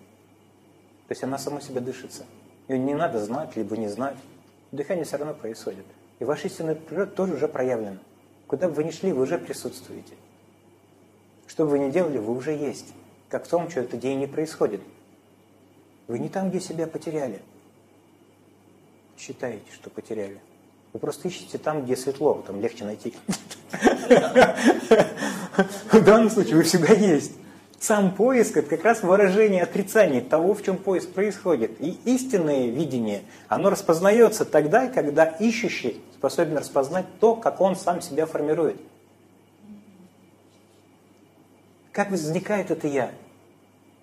То 1.09 1.13
есть 1.13 1.23
она 1.25 1.37
сама 1.37 1.61
себя 1.61 1.81
дышится. 1.81 2.25
Ее 2.69 2.79
не 2.79 2.95
надо 2.95 3.25
знать, 3.25 3.57
либо 3.57 3.77
не 3.77 3.89
знать. 3.89 4.17
Дыхание 4.73 5.05
все 5.05 5.17
равно 5.17 5.35
происходит. 5.35 5.85
И 6.19 6.25
ваша 6.25 6.47
истинная 6.49 6.75
природа 6.75 7.11
тоже 7.13 7.35
уже 7.35 7.49
проявлена. 7.49 7.99
Куда 8.47 8.69
бы 8.69 8.75
вы 8.75 8.85
ни 8.85 8.91
шли, 8.91 9.13
вы 9.13 9.23
уже 9.23 9.39
присутствуете. 9.39 10.15
Что 11.47 11.65
бы 11.65 11.73
вы 11.73 11.79
ни 11.81 11.91
делали, 11.91 12.19
вы 12.19 12.35
уже 12.35 12.53
есть. 12.53 12.95
Как 13.29 13.47
в 13.47 13.49
том, 13.49 13.69
что 13.71 13.81
это 13.81 13.97
день 13.97 14.21
не 14.21 14.27
происходит. 14.27 14.81
Вы 16.07 16.19
не 16.19 16.29
там, 16.29 16.51
где 16.51 16.61
себя 16.61 16.87
потеряли. 16.87 17.43
Считаете, 19.19 19.65
что 19.73 19.91
потеряли. 19.91 20.41
Вы 20.93 21.01
просто 21.01 21.29
ищете 21.29 21.59
там, 21.59 21.85
где 21.85 21.97
светло, 21.97 22.43
там 22.47 22.61
легче 22.61 22.85
найти. 22.85 23.15
В 25.91 26.05
данном 26.05 26.31
случае 26.31 26.57
вы 26.57 26.63
всегда 26.63 26.93
есть. 26.95 27.33
Сам 27.79 28.15
поиск– 28.15 28.57
это 28.59 28.71
как 28.71 28.85
раз 28.85 29.03
выражение 29.03 29.63
отрицания 29.63 30.23
того, 30.23 30.55
в 30.55 30.63
чем 30.63 30.79
поиск 30.79 31.11
происходит. 31.11 31.73
И 31.81 31.99
истинное 32.05 32.69
видение, 32.69 33.23
оно 33.49 33.69
распознается 33.69 34.45
тогда, 34.45 34.89
когда 34.89 35.25
ищущий 35.25 36.01
способен 36.15 36.57
распознать 36.57 37.07
то, 37.21 37.35
как 37.35 37.61
он 37.61 37.77
сам 37.77 38.01
себя 38.01 38.27
формирует. 38.27 38.81
Как 41.97 42.11
возникает 42.11 42.71
это 42.71 42.87
«я»? 42.89 43.11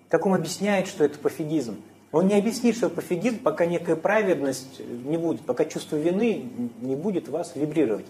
Как 0.08 0.26
он 0.26 0.34
объясняет, 0.34 0.88
что 0.88 1.04
это 1.04 1.16
пофигизм? 1.16 1.76
Он 2.10 2.26
не 2.26 2.34
объяснит, 2.34 2.76
что 2.76 2.90
пофигизм, 2.90 3.38
пока 3.38 3.66
некая 3.66 3.94
праведность 3.94 4.80
не 4.80 5.16
будет, 5.16 5.42
пока 5.42 5.64
чувство 5.64 5.94
вины 5.94 6.50
не 6.80 6.96
будет 6.96 7.28
вас 7.28 7.52
вибрировать, 7.54 8.06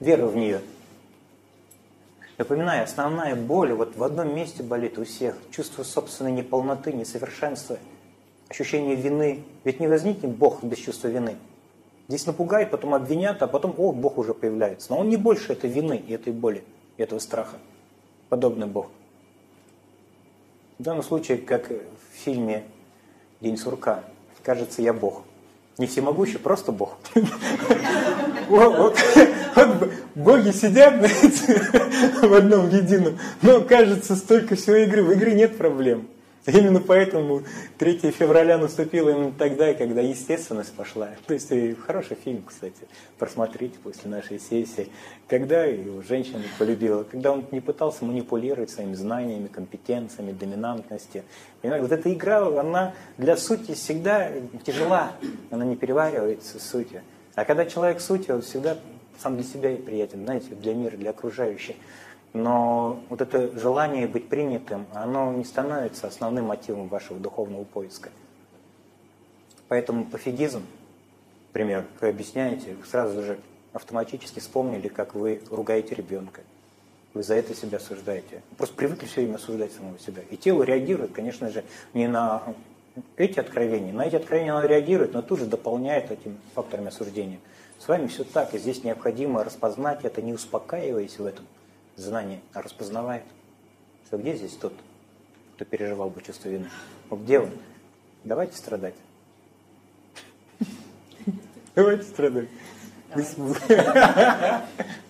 вера 0.00 0.26
в 0.26 0.36
нее– 0.36 0.62
Напоминаю, 2.38 2.84
основная 2.84 3.34
боль 3.34 3.72
вот 3.72 3.96
в 3.96 4.04
одном 4.04 4.34
месте 4.34 4.62
болит 4.62 4.98
у 4.98 5.04
всех. 5.04 5.36
Чувство 5.50 5.82
собственной 5.84 6.32
неполноты, 6.32 6.92
несовершенства, 6.92 7.78
ощущение 8.48 8.94
вины. 8.94 9.42
Ведь 9.64 9.80
не 9.80 9.86
возникнет 9.86 10.32
Бог 10.32 10.62
без 10.62 10.76
чувства 10.76 11.08
вины. 11.08 11.36
Здесь 12.08 12.26
напугают, 12.26 12.70
потом 12.70 12.92
обвинят, 12.94 13.42
а 13.42 13.46
потом, 13.46 13.74
о, 13.78 13.92
Бог 13.92 14.18
уже 14.18 14.34
появляется. 14.34 14.92
Но 14.92 14.98
он 14.98 15.08
не 15.08 15.16
больше 15.16 15.54
этой 15.54 15.70
вины 15.70 16.02
и 16.06 16.12
этой 16.12 16.34
боли, 16.34 16.62
и 16.98 17.02
этого 17.02 17.20
страха. 17.20 17.56
Подобный 18.28 18.66
Бог. 18.66 18.88
В 20.78 20.82
данном 20.82 21.02
случае, 21.02 21.38
как 21.38 21.70
в 21.70 22.24
фильме 22.24 22.64
«День 23.40 23.56
сурка», 23.56 24.04
кажется, 24.42 24.82
я 24.82 24.92
Бог. 24.92 25.22
Не 25.78 25.86
всемогущий, 25.86 26.38
просто 26.38 26.70
Бог. 26.72 26.96
Боги 30.14 30.50
сидят 30.50 30.94
в 32.22 32.34
одном 32.34 32.68
едином, 32.70 33.18
но 33.42 33.60
кажется 33.62 34.16
столько 34.16 34.54
всего 34.54 34.76
игры. 34.76 35.02
В 35.02 35.12
игре 35.14 35.34
нет 35.34 35.58
проблем. 35.58 36.08
Именно 36.52 36.80
поэтому 36.80 37.42
3 37.78 37.98
февраля 38.12 38.56
наступило 38.56 39.10
именно 39.10 39.32
тогда, 39.32 39.74
когда 39.74 40.00
естественность 40.00 40.72
пошла. 40.74 41.10
То 41.26 41.34
есть 41.34 41.52
хороший 41.80 42.16
фильм, 42.16 42.44
кстати, 42.46 42.86
просмотрите 43.18 43.76
после 43.82 44.08
нашей 44.08 44.38
сессии. 44.38 44.88
Когда 45.26 45.64
его 45.64 46.02
женщина 46.02 46.42
полюбила, 46.56 47.02
когда 47.02 47.32
он 47.32 47.44
не 47.50 47.60
пытался 47.60 48.04
манипулировать 48.04 48.70
своими 48.70 48.94
знаниями, 48.94 49.48
компетенциями, 49.48 50.30
доминантностью. 50.30 51.24
Понимаете, 51.62 51.82
вот 51.82 51.92
эта 51.92 52.12
игра, 52.12 52.46
она 52.46 52.94
для 53.18 53.36
сути 53.36 53.74
всегда 53.74 54.30
тяжела, 54.64 55.12
она 55.50 55.64
не 55.64 55.74
переваривается 55.74 56.60
сутью. 56.60 57.02
А 57.34 57.44
когда 57.44 57.66
человек 57.66 58.00
суть, 58.00 58.30
он 58.30 58.42
всегда 58.42 58.78
сам 59.18 59.34
для 59.34 59.44
себя 59.44 59.72
и 59.72 59.76
приятен, 59.76 60.24
знаете, 60.24 60.54
для 60.54 60.74
мира, 60.74 60.96
для 60.96 61.10
окружающих. 61.10 61.74
Но 62.32 63.00
вот 63.08 63.20
это 63.20 63.58
желание 63.58 64.06
быть 64.06 64.28
принятым, 64.28 64.86
оно 64.92 65.32
не 65.32 65.44
становится 65.44 66.06
основным 66.06 66.46
мотивом 66.46 66.88
вашего 66.88 67.18
духовного 67.18 67.64
поиска. 67.64 68.10
Поэтому 69.68 70.04
пофигизм, 70.04 70.62
например, 71.48 71.86
вы 72.00 72.08
объясняете, 72.08 72.76
сразу 72.84 73.22
же 73.22 73.38
автоматически 73.72 74.38
вспомнили, 74.38 74.88
как 74.88 75.14
вы 75.14 75.42
ругаете 75.50 75.94
ребенка. 75.94 76.42
Вы 77.14 77.22
за 77.22 77.34
это 77.34 77.54
себя 77.54 77.78
осуждаете. 77.78 78.42
Просто 78.58 78.74
привыкли 78.76 79.06
все 79.06 79.22
время 79.22 79.36
осуждать 79.36 79.72
самого 79.72 79.98
себя. 79.98 80.22
И 80.30 80.36
тело 80.36 80.62
реагирует, 80.62 81.12
конечно 81.12 81.50
же, 81.50 81.64
не 81.94 82.08
на 82.08 82.42
эти 83.16 83.40
откровения. 83.40 83.92
На 83.92 84.06
эти 84.06 84.16
откровения 84.16 84.52
оно 84.52 84.66
реагирует, 84.66 85.14
но 85.14 85.22
тут 85.22 85.38
же 85.40 85.46
дополняет 85.46 86.10
этим 86.10 86.38
факторами 86.54 86.88
осуждения. 86.88 87.38
С 87.78 87.88
вами 87.88 88.06
все 88.06 88.24
так, 88.24 88.54
и 88.54 88.58
здесь 88.58 88.84
необходимо 88.84 89.44
распознать 89.44 90.04
это, 90.04 90.22
не 90.22 90.32
успокаиваясь 90.32 91.18
в 91.18 91.24
этом 91.24 91.46
знание 91.96 92.40
распознавает, 92.54 93.24
что 94.06 94.18
где 94.18 94.36
здесь 94.36 94.52
тот, 94.52 94.72
кто 95.56 95.64
переживал 95.64 96.10
бы 96.10 96.22
чувство 96.22 96.48
вины? 96.48 96.70
Ну, 97.10 97.16
где 97.16 97.40
он? 97.40 97.50
Давайте 98.24 98.56
страдать. 98.56 98.94
Давайте 101.74 102.04
страдать. 102.04 102.48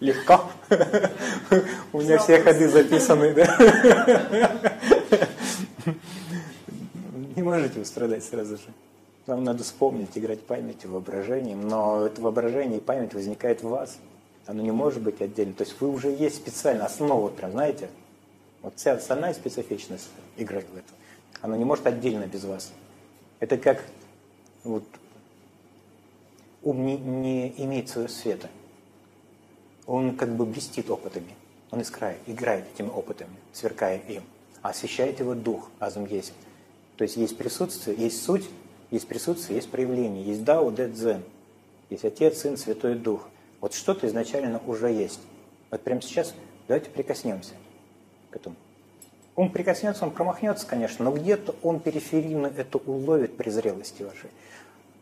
Легко. 0.01 0.51
У 1.93 2.01
меня 2.01 2.19
все 2.19 2.41
ходы 2.43 2.69
записаны, 2.69 3.35
да? 3.35 4.63
Не 7.35 7.43
можете 7.43 7.79
вы 7.79 7.85
страдать 7.85 8.25
сразу 8.25 8.57
же. 8.57 8.69
Вам 9.27 9.45
надо 9.45 9.65
вспомнить, 9.65 10.17
играть 10.17 10.43
памятью, 10.43 10.93
воображением, 10.93 11.69
но 11.69 12.07
это 12.07 12.21
воображение 12.21 12.79
и 12.79 12.83
память 12.83 13.13
возникает 13.13 13.63
в 13.63 13.69
вас. 13.69 13.99
Оно 14.47 14.62
не 14.62 14.70
может 14.70 15.02
быть 15.02 15.20
отдельно. 15.20 15.55
То 15.55 15.64
есть 15.64 15.81
вы 15.81 15.89
уже 15.89 16.10
есть 16.10 16.36
специально, 16.36 16.85
основа 16.85 17.28
прям, 17.28 17.52
знаете, 17.52 17.89
вот 18.62 18.74
вся 18.77 18.93
остальная 18.93 19.35
специфичность 19.35 20.09
игры 20.36 20.60
в 20.60 20.77
это. 20.77 20.89
Она 21.40 21.56
не 21.56 21.64
может 21.64 21.86
отдельно 21.86 22.27
без 22.27 22.44
вас. 22.44 22.73
Это 23.40 23.59
как 23.59 23.82
вот, 24.64 24.85
ум 26.62 26.85
не, 26.86 26.97
не 26.97 27.55
имеет 27.59 27.89
своего 27.89 28.09
света. 28.09 28.48
Он 29.86 30.16
как 30.16 30.35
бы 30.35 30.47
блестит 30.47 30.90
опытами. 30.90 31.35
Он 31.70 31.82
искрает, 31.82 32.18
играет 32.27 32.64
этими 32.74 32.89
опытами, 32.89 33.36
сверкая 33.52 33.98
им. 33.98 34.23
Освещает 34.62 35.20
его 35.20 35.35
дух, 35.35 35.70
азум 35.78 36.06
есть. 36.06 36.32
То 36.97 37.02
есть 37.02 37.16
есть 37.16 37.36
присутствие, 37.36 37.97
есть 37.97 38.23
суть, 38.23 38.48
есть 38.90 39.06
присутствие, 39.06 39.56
есть 39.56 39.70
проявление. 39.70 40.24
Есть 40.24 40.44
дао, 40.44 40.70
дэ, 40.70 40.89
дзен. 40.89 41.23
Есть 41.90 42.05
Отец, 42.05 42.39
Сын, 42.39 42.56
Святой 42.56 42.94
Дух. 42.94 43.28
Вот 43.61 43.74
что-то 43.74 44.07
изначально 44.07 44.61
уже 44.66 44.91
есть. 44.91 45.20
Вот 45.70 45.83
прямо 45.83 46.01
сейчас 46.03 46.35
давайте 46.69 46.91
прикоснемся 46.91 47.55
к 48.31 48.37
этому. 48.37 48.57
Он 49.35 49.51
прикоснется, 49.51 50.05
он 50.05 50.12
промахнется, 50.12 50.66
конечно, 50.66 51.05
но 51.05 51.12
где-то 51.12 51.55
он 51.62 51.81
периферийно 51.81 52.47
это 52.47 52.78
уловит 52.78 53.37
при 53.37 53.51
зрелости 53.51 54.03
вашей. 54.03 54.31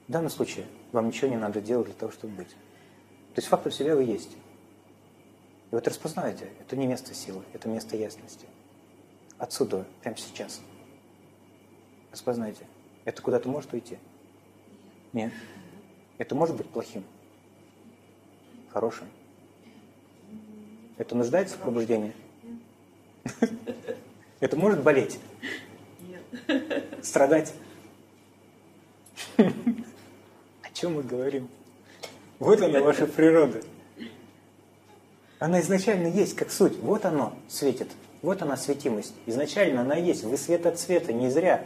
В 0.09 0.13
данном 0.13 0.31
случае 0.31 0.67
вам 0.93 1.07
ничего 1.07 1.31
не 1.31 1.37
надо 1.37 1.61
делать 1.61 1.87
для 1.87 1.95
того, 1.95 2.13
чтобы 2.13 2.35
быть. 2.35 2.49
То 2.49 3.39
есть 3.39 3.49
фактор 3.49 3.73
себя 3.73 3.95
вы 3.95 4.05
есть. 4.05 4.33
И 5.71 5.75
вот 5.75 5.87
распознаете, 5.87 6.49
это 6.61 6.77
не 6.77 6.87
место 6.87 7.15
силы, 7.15 7.43
это 7.53 7.69
место 7.69 7.97
ясности. 7.97 8.47
Отсюда, 9.39 9.87
прямо 10.03 10.17
сейчас. 10.17 10.61
Распознайте. 12.11 12.67
Это 13.05 13.23
куда-то 13.23 13.49
может 13.49 13.73
уйти? 13.73 13.99
Нет. 15.13 15.33
Это 16.19 16.35
может 16.35 16.57
быть 16.57 16.69
плохим? 16.69 17.05
Хорошим? 18.75 19.07
Это 20.99 21.15
нуждается 21.15 21.57
в 21.57 21.61
пробуждении? 21.61 22.13
Это 24.41 24.57
может 24.57 24.83
болеть? 24.83 25.19
Нет. 26.01 26.85
Страдать? 27.03 27.55
О 29.39 30.71
чем 30.73 30.97
мы 30.97 31.03
говорим? 31.05 31.49
Вот 32.41 32.61
она, 32.61 32.81
ваша 32.81 33.07
природа. 33.07 33.63
Она 35.39 35.61
изначально 35.61 36.09
есть, 36.09 36.35
как 36.35 36.51
суть. 36.51 36.77
Вот 36.79 37.05
оно 37.05 37.33
светит. 37.49 37.89
Вот 38.23 38.43
она 38.43 38.57
светимость. 38.57 39.15
Изначально 39.27 39.83
она 39.83 39.95
есть. 39.95 40.25
Вы 40.25 40.37
свет 40.37 40.67
от 40.67 40.81
света. 40.81 41.13
Не 41.13 41.31
зря 41.31 41.65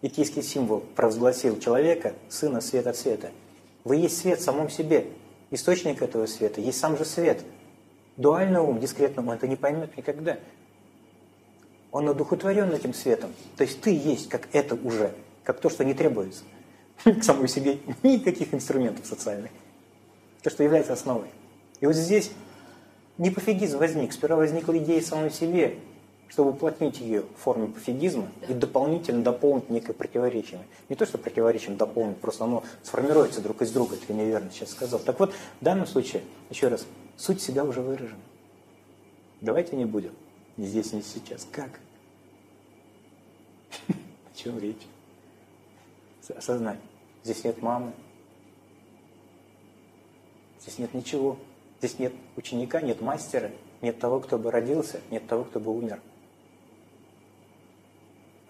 икийский 0.00 0.42
символ 0.42 0.80
провозгласил 0.80 1.58
человека, 1.60 2.14
сына 2.28 2.60
свет 2.62 2.86
от 2.86 2.96
света. 2.96 3.30
Вы 3.84 3.96
есть 3.96 4.18
свет 4.18 4.40
в 4.40 4.44
самом 4.44 4.70
себе 4.70 5.06
источник 5.52 6.02
этого 6.02 6.26
света, 6.26 6.60
есть 6.60 6.78
сам 6.80 6.96
же 6.96 7.04
свет. 7.04 7.44
Дуальный 8.16 8.60
ум, 8.60 8.80
дискретный 8.80 9.22
ум 9.22 9.30
это 9.30 9.46
не 9.46 9.56
поймет 9.56 9.96
никогда. 9.96 10.38
Он 11.92 12.08
одухотворен 12.08 12.72
этим 12.72 12.94
светом. 12.94 13.32
То 13.56 13.64
есть 13.64 13.80
ты 13.80 13.90
есть, 13.90 14.28
как 14.28 14.48
это 14.52 14.74
уже, 14.74 15.12
как 15.44 15.60
то, 15.60 15.68
что 15.70 15.84
не 15.84 15.94
требуется 15.94 16.42
к 17.04 17.22
самой 17.22 17.48
себе 17.48 17.78
никаких 18.02 18.52
инструментов 18.52 19.06
социальных. 19.06 19.50
То, 20.42 20.50
что 20.50 20.64
является 20.64 20.94
основой. 20.94 21.28
И 21.80 21.86
вот 21.86 21.94
здесь 21.94 22.32
не 23.18 23.30
пофигизм 23.30 23.78
возник. 23.78 24.12
Сперва 24.12 24.36
возникла 24.36 24.76
идея 24.78 25.00
самой 25.02 25.30
себе, 25.30 25.78
чтобы 26.32 26.52
уплотнить 26.52 26.98
ее 26.98 27.22
в 27.22 27.40
форме 27.42 27.68
пофигизма 27.68 28.26
и 28.48 28.54
дополнительно 28.54 29.22
дополнить 29.22 29.68
некое 29.68 29.92
противоречие. 29.92 30.62
Не 30.88 30.96
то, 30.96 31.04
что 31.04 31.18
противоречием 31.18 31.76
дополнить, 31.76 32.16
просто 32.16 32.44
оно 32.44 32.64
сформируется 32.82 33.42
друг 33.42 33.60
из 33.60 33.70
друга, 33.70 33.96
это 33.96 34.04
я 34.08 34.14
неверно 34.14 34.50
сейчас 34.50 34.70
сказал. 34.70 34.98
Так 34.98 35.20
вот, 35.20 35.34
в 35.60 35.64
данном 35.64 35.86
случае, 35.86 36.22
еще 36.48 36.68
раз, 36.68 36.86
суть 37.18 37.42
себя 37.42 37.64
уже 37.64 37.82
выражена. 37.82 38.18
Давайте 39.42 39.76
не 39.76 39.84
будем. 39.84 40.14
Ни 40.56 40.64
здесь, 40.64 40.94
ни 40.94 41.02
сейчас. 41.02 41.46
Как? 41.52 41.68
О 43.88 44.34
чем 44.34 44.58
речь? 44.58 44.86
Осознать. 46.34 46.78
Здесь 47.24 47.44
нет 47.44 47.60
мамы. 47.60 47.92
Здесь 50.62 50.78
нет 50.78 50.94
ничего. 50.94 51.36
Здесь 51.80 51.98
нет 51.98 52.14
ученика, 52.36 52.80
нет 52.80 53.02
мастера, 53.02 53.50
нет 53.82 53.98
того, 53.98 54.20
кто 54.20 54.38
бы 54.38 54.50
родился, 54.50 55.00
нет 55.10 55.26
того, 55.26 55.44
кто 55.44 55.60
бы 55.60 55.76
умер. 55.76 56.00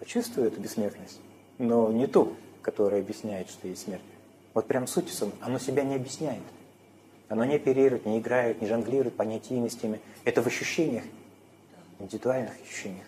Почувствую 0.03 0.47
эту 0.47 0.59
бессмертность, 0.59 1.21
но 1.59 1.89
не 1.89 2.07
ту, 2.07 2.35
которая 2.61 2.99
объясняет, 2.99 3.49
что 3.49 3.69
есть 3.69 3.83
смерть. 3.83 4.01
Вот 4.53 4.67
прям 4.67 4.85
суть, 4.85 5.09
оно 5.39 5.59
себя 5.59 5.85
не 5.85 5.95
объясняет. 5.95 6.43
Оно 7.29 7.45
не 7.45 7.55
оперирует, 7.55 8.05
не 8.05 8.19
играет, 8.19 8.61
не 8.61 8.67
жонглирует 8.67 9.15
понятийностями. 9.15 10.01
Это 10.25 10.41
в 10.41 10.47
ощущениях, 10.47 11.05
индивидуальных 11.99 12.51
ощущениях. 12.61 13.05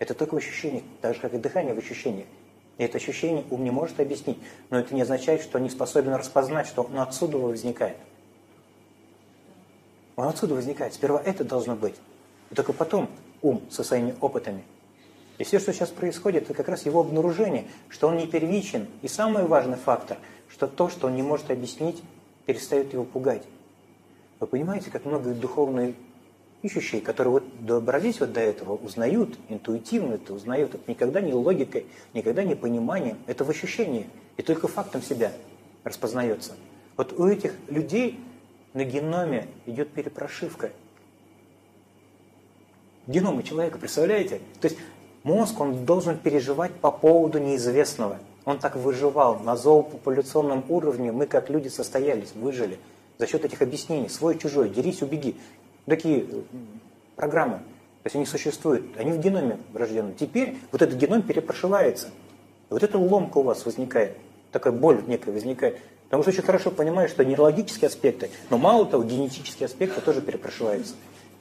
Это 0.00 0.14
только 0.14 0.34
в 0.34 0.38
ощущениях, 0.38 0.82
так 1.00 1.14
же, 1.14 1.20
как 1.20 1.32
и 1.32 1.38
дыхание 1.38 1.74
в 1.74 1.78
ощущениях. 1.78 2.26
И 2.76 2.82
это 2.82 2.96
ощущение 2.96 3.44
ум 3.48 3.62
не 3.62 3.70
может 3.70 4.00
объяснить, 4.00 4.38
но 4.68 4.80
это 4.80 4.96
не 4.96 5.02
означает, 5.02 5.42
что 5.42 5.58
он 5.58 5.62
не 5.62 5.70
способен 5.70 6.12
распознать, 6.12 6.66
что 6.66 6.84
оно 6.84 7.02
отсюда 7.02 7.38
возникает. 7.38 7.98
Он 10.16 10.26
отсюда 10.26 10.56
возникает. 10.56 10.92
Сперва 10.92 11.22
это 11.24 11.44
должно 11.44 11.76
быть. 11.76 11.94
И 12.50 12.56
только 12.56 12.72
потом 12.72 13.08
ум 13.42 13.62
со 13.70 13.84
своими 13.84 14.16
опытами. 14.20 14.64
И 15.42 15.44
все, 15.44 15.58
что 15.58 15.72
сейчас 15.72 15.88
происходит, 15.88 16.44
это 16.44 16.54
как 16.54 16.68
раз 16.68 16.86
его 16.86 17.00
обнаружение, 17.00 17.64
что 17.88 18.06
он 18.06 18.16
не 18.16 18.28
первичен. 18.28 18.86
И 19.02 19.08
самый 19.08 19.44
важный 19.44 19.76
фактор, 19.76 20.18
что 20.48 20.68
то, 20.68 20.88
что 20.88 21.08
он 21.08 21.16
не 21.16 21.22
может 21.22 21.50
объяснить, 21.50 22.00
перестает 22.46 22.92
его 22.92 23.02
пугать. 23.02 23.42
Вы 24.38 24.46
понимаете, 24.46 24.92
как 24.92 25.04
много 25.04 25.34
духовных 25.34 25.96
ищущие, 26.62 27.00
которые 27.00 27.32
вот 27.32 27.66
добрались 27.66 28.20
вот 28.20 28.32
до 28.32 28.38
этого, 28.38 28.76
узнают, 28.76 29.36
интуитивно 29.48 30.14
это 30.14 30.32
узнают. 30.32 30.76
Это 30.76 30.88
никогда 30.88 31.20
не 31.20 31.34
логикой, 31.34 31.86
никогда 32.14 32.44
не 32.44 32.54
пониманием. 32.54 33.18
Это 33.26 33.42
в 33.42 33.50
ощущении. 33.50 34.08
И 34.36 34.42
только 34.42 34.68
фактом 34.68 35.02
себя 35.02 35.32
распознается. 35.82 36.52
Вот 36.96 37.18
у 37.18 37.26
этих 37.26 37.56
людей 37.66 38.20
на 38.74 38.84
геноме 38.84 39.48
идет 39.66 39.90
перепрошивка. 39.90 40.70
Генома 43.08 43.42
человека, 43.42 43.78
представляете? 43.78 44.40
То 44.60 44.68
есть 44.68 44.78
мозг, 45.24 45.60
он 45.60 45.84
должен 45.84 46.18
переживать 46.18 46.72
по 46.72 46.90
поводу 46.90 47.38
неизвестного. 47.38 48.18
Он 48.44 48.58
так 48.58 48.76
выживал. 48.76 49.38
На 49.40 49.56
зоопопуляционном 49.56 50.64
уровне 50.68 51.12
мы, 51.12 51.26
как 51.26 51.48
люди, 51.50 51.68
состоялись, 51.68 52.32
выжили. 52.34 52.78
За 53.18 53.26
счет 53.26 53.44
этих 53.44 53.62
объяснений. 53.62 54.08
Свой, 54.08 54.38
чужой, 54.38 54.68
дерись, 54.68 55.02
убеги. 55.02 55.36
Такие 55.86 56.26
программы. 57.16 57.58
То 58.02 58.06
есть 58.06 58.16
они 58.16 58.26
существуют. 58.26 58.84
Они 58.98 59.12
в 59.12 59.18
геноме 59.18 59.58
врождены. 59.72 60.12
Теперь 60.18 60.56
вот 60.72 60.82
этот 60.82 60.96
геном 60.96 61.22
перепрошивается. 61.22 62.08
Вот 62.68 62.82
эта 62.82 62.98
ломка 62.98 63.38
у 63.38 63.42
вас 63.42 63.64
возникает. 63.64 64.16
Такая 64.50 64.72
боль 64.72 65.02
некая 65.06 65.30
возникает. 65.30 65.78
Потому 66.12 66.24
что 66.24 66.30
очень 66.32 66.42
хорошо 66.42 66.70
понимаю, 66.70 67.08
что 67.08 67.24
нейрологические 67.24 67.88
аспекты, 67.88 68.28
но 68.50 68.58
мало 68.58 68.84
того, 68.84 69.02
генетические 69.02 69.64
аспекты 69.64 70.02
тоже 70.02 70.20
перепрошиваются. 70.20 70.92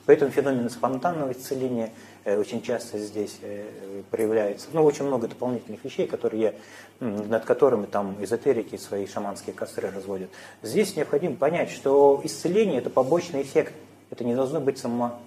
Поэтому 0.06 0.32
феномен 0.32 0.70
спонтанного 0.70 1.32
исцеления 1.32 1.92
э, 2.24 2.38
очень 2.38 2.62
часто 2.62 2.98
здесь 2.98 3.38
э, 3.42 3.66
проявляется. 4.10 4.68
Ну, 4.74 4.84
очень 4.84 5.06
много 5.06 5.28
дополнительных 5.28 5.84
вещей, 5.84 6.08
которые 6.08 6.56
над 7.00 7.46
которыми 7.46 7.88
там 7.88 8.16
эзотерики 8.22 8.76
свои 8.78 9.08
шаманские 9.08 9.56
костры 9.56 9.90
разводят. 9.90 10.30
Здесь 10.62 10.96
необходимо 10.96 11.36
понять, 11.36 11.72
что 11.72 12.22
исцеление– 12.24 12.78
это 12.80 12.92
побочный 12.92 13.42
эффект. 13.42 13.74
Это 14.12 14.24
не 14.24 14.36
должно 14.36 14.62
быть 14.62 14.78
само 14.78 15.20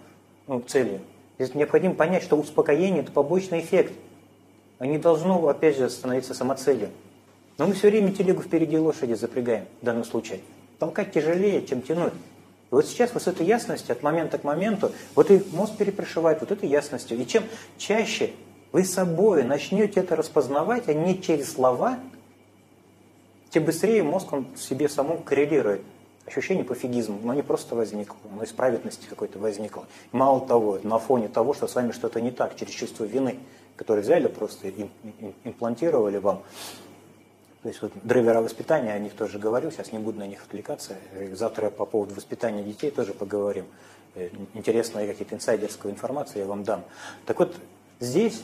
ну, 0.46 0.60
целью. 0.60 1.00
Здесь 1.38 1.54
необходимо 1.54 1.94
понять, 1.94 2.22
что 2.22 2.36
успокоение– 2.36 3.02
это 3.02 3.10
побочный 3.10 3.60
эффект. 3.60 3.92
А 4.78 4.86
не 4.86 4.98
должно, 4.98 5.48
опять 5.48 5.76
же, 5.76 5.90
становиться 5.90 6.32
самоцелью. 6.32 6.90
Но 7.58 7.66
мы 7.66 7.74
все 7.74 7.90
время 7.90 8.12
телегу 8.12 8.42
впереди 8.42 8.78
лошади 8.78 9.14
запрягаем 9.14 9.66
в 9.80 9.84
данном 9.84 10.04
случае. 10.04 10.40
Толкать 10.78 11.12
тяжелее, 11.12 11.66
чем 11.66 11.82
тянуть. 11.82 12.12
И 12.74 12.76
вот 12.76 12.86
сейчас 12.86 13.14
вот 13.14 13.22
с 13.22 13.28
этой 13.28 13.46
ясностью, 13.46 13.92
от 13.92 14.02
момента 14.02 14.36
к 14.36 14.42
моменту, 14.42 14.90
вот 15.14 15.30
и 15.30 15.40
мозг 15.52 15.76
перепрошивает 15.76 16.40
вот 16.40 16.50
этой 16.50 16.68
ясностью. 16.68 17.16
И 17.16 17.24
чем 17.24 17.44
чаще 17.78 18.32
вы 18.72 18.84
собой 18.84 19.44
начнете 19.44 20.00
это 20.00 20.16
распознавать, 20.16 20.88
а 20.88 20.92
не 20.92 21.22
через 21.22 21.52
слова, 21.52 22.00
тем 23.50 23.64
быстрее 23.64 24.02
мозг 24.02 24.32
он 24.32 24.48
себе 24.56 24.88
самому 24.88 25.18
коррелирует. 25.18 25.82
Ощущение 26.26 26.64
пофигизма, 26.64 27.16
но 27.22 27.32
не 27.32 27.42
просто 27.42 27.76
возникло, 27.76 28.16
но 28.34 28.42
из 28.42 28.50
праведности 28.50 29.06
какой-то 29.08 29.38
возникло. 29.38 29.84
Мало 30.10 30.44
того, 30.44 30.80
на 30.82 30.98
фоне 30.98 31.28
того, 31.28 31.54
что 31.54 31.68
с 31.68 31.76
вами 31.76 31.92
что-то 31.92 32.20
не 32.20 32.32
так, 32.32 32.56
через 32.56 32.72
чувство 32.72 33.04
вины, 33.04 33.38
которое 33.76 34.00
взяли 34.00 34.26
просто, 34.26 34.72
имплантировали 35.44 36.16
вам, 36.16 36.42
то 37.64 37.68
есть 37.68 37.80
вот 37.80 37.92
драйвера 38.02 38.42
воспитания, 38.42 38.92
о 38.92 38.98
них 38.98 39.14
тоже 39.14 39.38
говорил, 39.38 39.72
сейчас 39.72 39.90
не 39.90 39.98
буду 39.98 40.18
на 40.18 40.26
них 40.26 40.42
отвлекаться. 40.42 40.96
Завтра 41.32 41.70
по 41.70 41.86
поводу 41.86 42.14
воспитания 42.14 42.62
детей 42.62 42.90
тоже 42.90 43.14
поговорим. 43.14 43.64
Э, 44.14 44.28
интересная 44.52 45.06
какие-то 45.06 45.34
инсайдерскую 45.34 45.94
информацию 45.94 46.42
я 46.42 46.46
вам 46.46 46.62
дам. 46.62 46.84
Так 47.24 47.38
вот, 47.38 47.56
здесь 48.00 48.42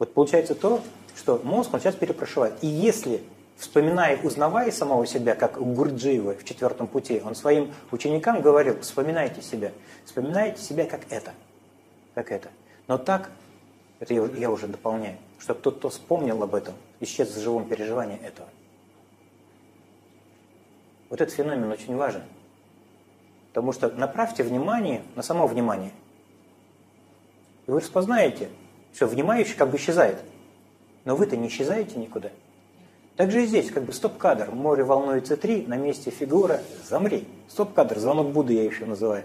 вот 0.00 0.12
получается 0.14 0.56
то, 0.56 0.82
что 1.14 1.40
мозг 1.44 1.72
он 1.74 1.78
сейчас 1.78 1.94
перепрошивает. 1.94 2.54
И 2.60 2.66
если, 2.66 3.22
вспоминая, 3.56 4.18
узнавая 4.24 4.72
самого 4.72 5.06
себя, 5.06 5.36
как 5.36 5.60
Гурджиева 5.62 6.34
в 6.34 6.42
четвертом 6.42 6.88
пути, 6.88 7.22
он 7.24 7.36
своим 7.36 7.72
ученикам 7.92 8.40
говорил, 8.40 8.80
вспоминайте 8.80 9.42
себя, 9.42 9.70
вспоминайте 10.04 10.60
себя 10.60 10.86
как 10.86 11.02
это, 11.10 11.34
как 12.16 12.32
это. 12.32 12.48
Но 12.88 12.98
так, 12.98 13.30
это 14.00 14.12
я, 14.12 14.28
я 14.36 14.50
уже 14.50 14.66
дополняю, 14.66 15.18
чтобы 15.38 15.60
тот, 15.60 15.78
кто 15.78 15.88
вспомнил 15.88 16.42
об 16.42 16.56
этом, 16.56 16.74
исчез 16.98 17.28
в 17.30 17.40
живом 17.40 17.68
переживании 17.68 18.18
этого. 18.18 18.48
Вот 21.10 21.20
этот 21.20 21.34
феномен 21.34 21.70
очень 21.70 21.96
важен. 21.96 22.22
Потому 23.48 23.72
что 23.72 23.88
направьте 23.90 24.42
внимание 24.42 25.02
на 25.14 25.22
само 25.22 25.46
внимание. 25.46 25.92
И 27.66 27.70
вы 27.70 27.80
распознаете, 27.80 28.48
что 28.94 29.06
внимающий 29.06 29.56
как 29.56 29.70
бы 29.70 29.76
исчезает. 29.76 30.18
Но 31.04 31.16
вы-то 31.16 31.36
не 31.36 31.48
исчезаете 31.48 31.98
никуда. 31.98 32.30
Также 33.16 33.44
и 33.44 33.46
здесь, 33.46 33.70
как 33.70 33.84
бы 33.84 33.92
стоп-кадр, 33.92 34.50
море 34.50 34.84
волнуется 34.84 35.36
три, 35.36 35.62
на 35.66 35.76
месте 35.76 36.10
фигура, 36.10 36.60
замри. 36.84 37.26
Стоп-кадр, 37.48 37.98
звонок 37.98 38.30
Будды 38.30 38.52
я 38.54 38.64
еще 38.64 38.84
называю. 38.84 39.24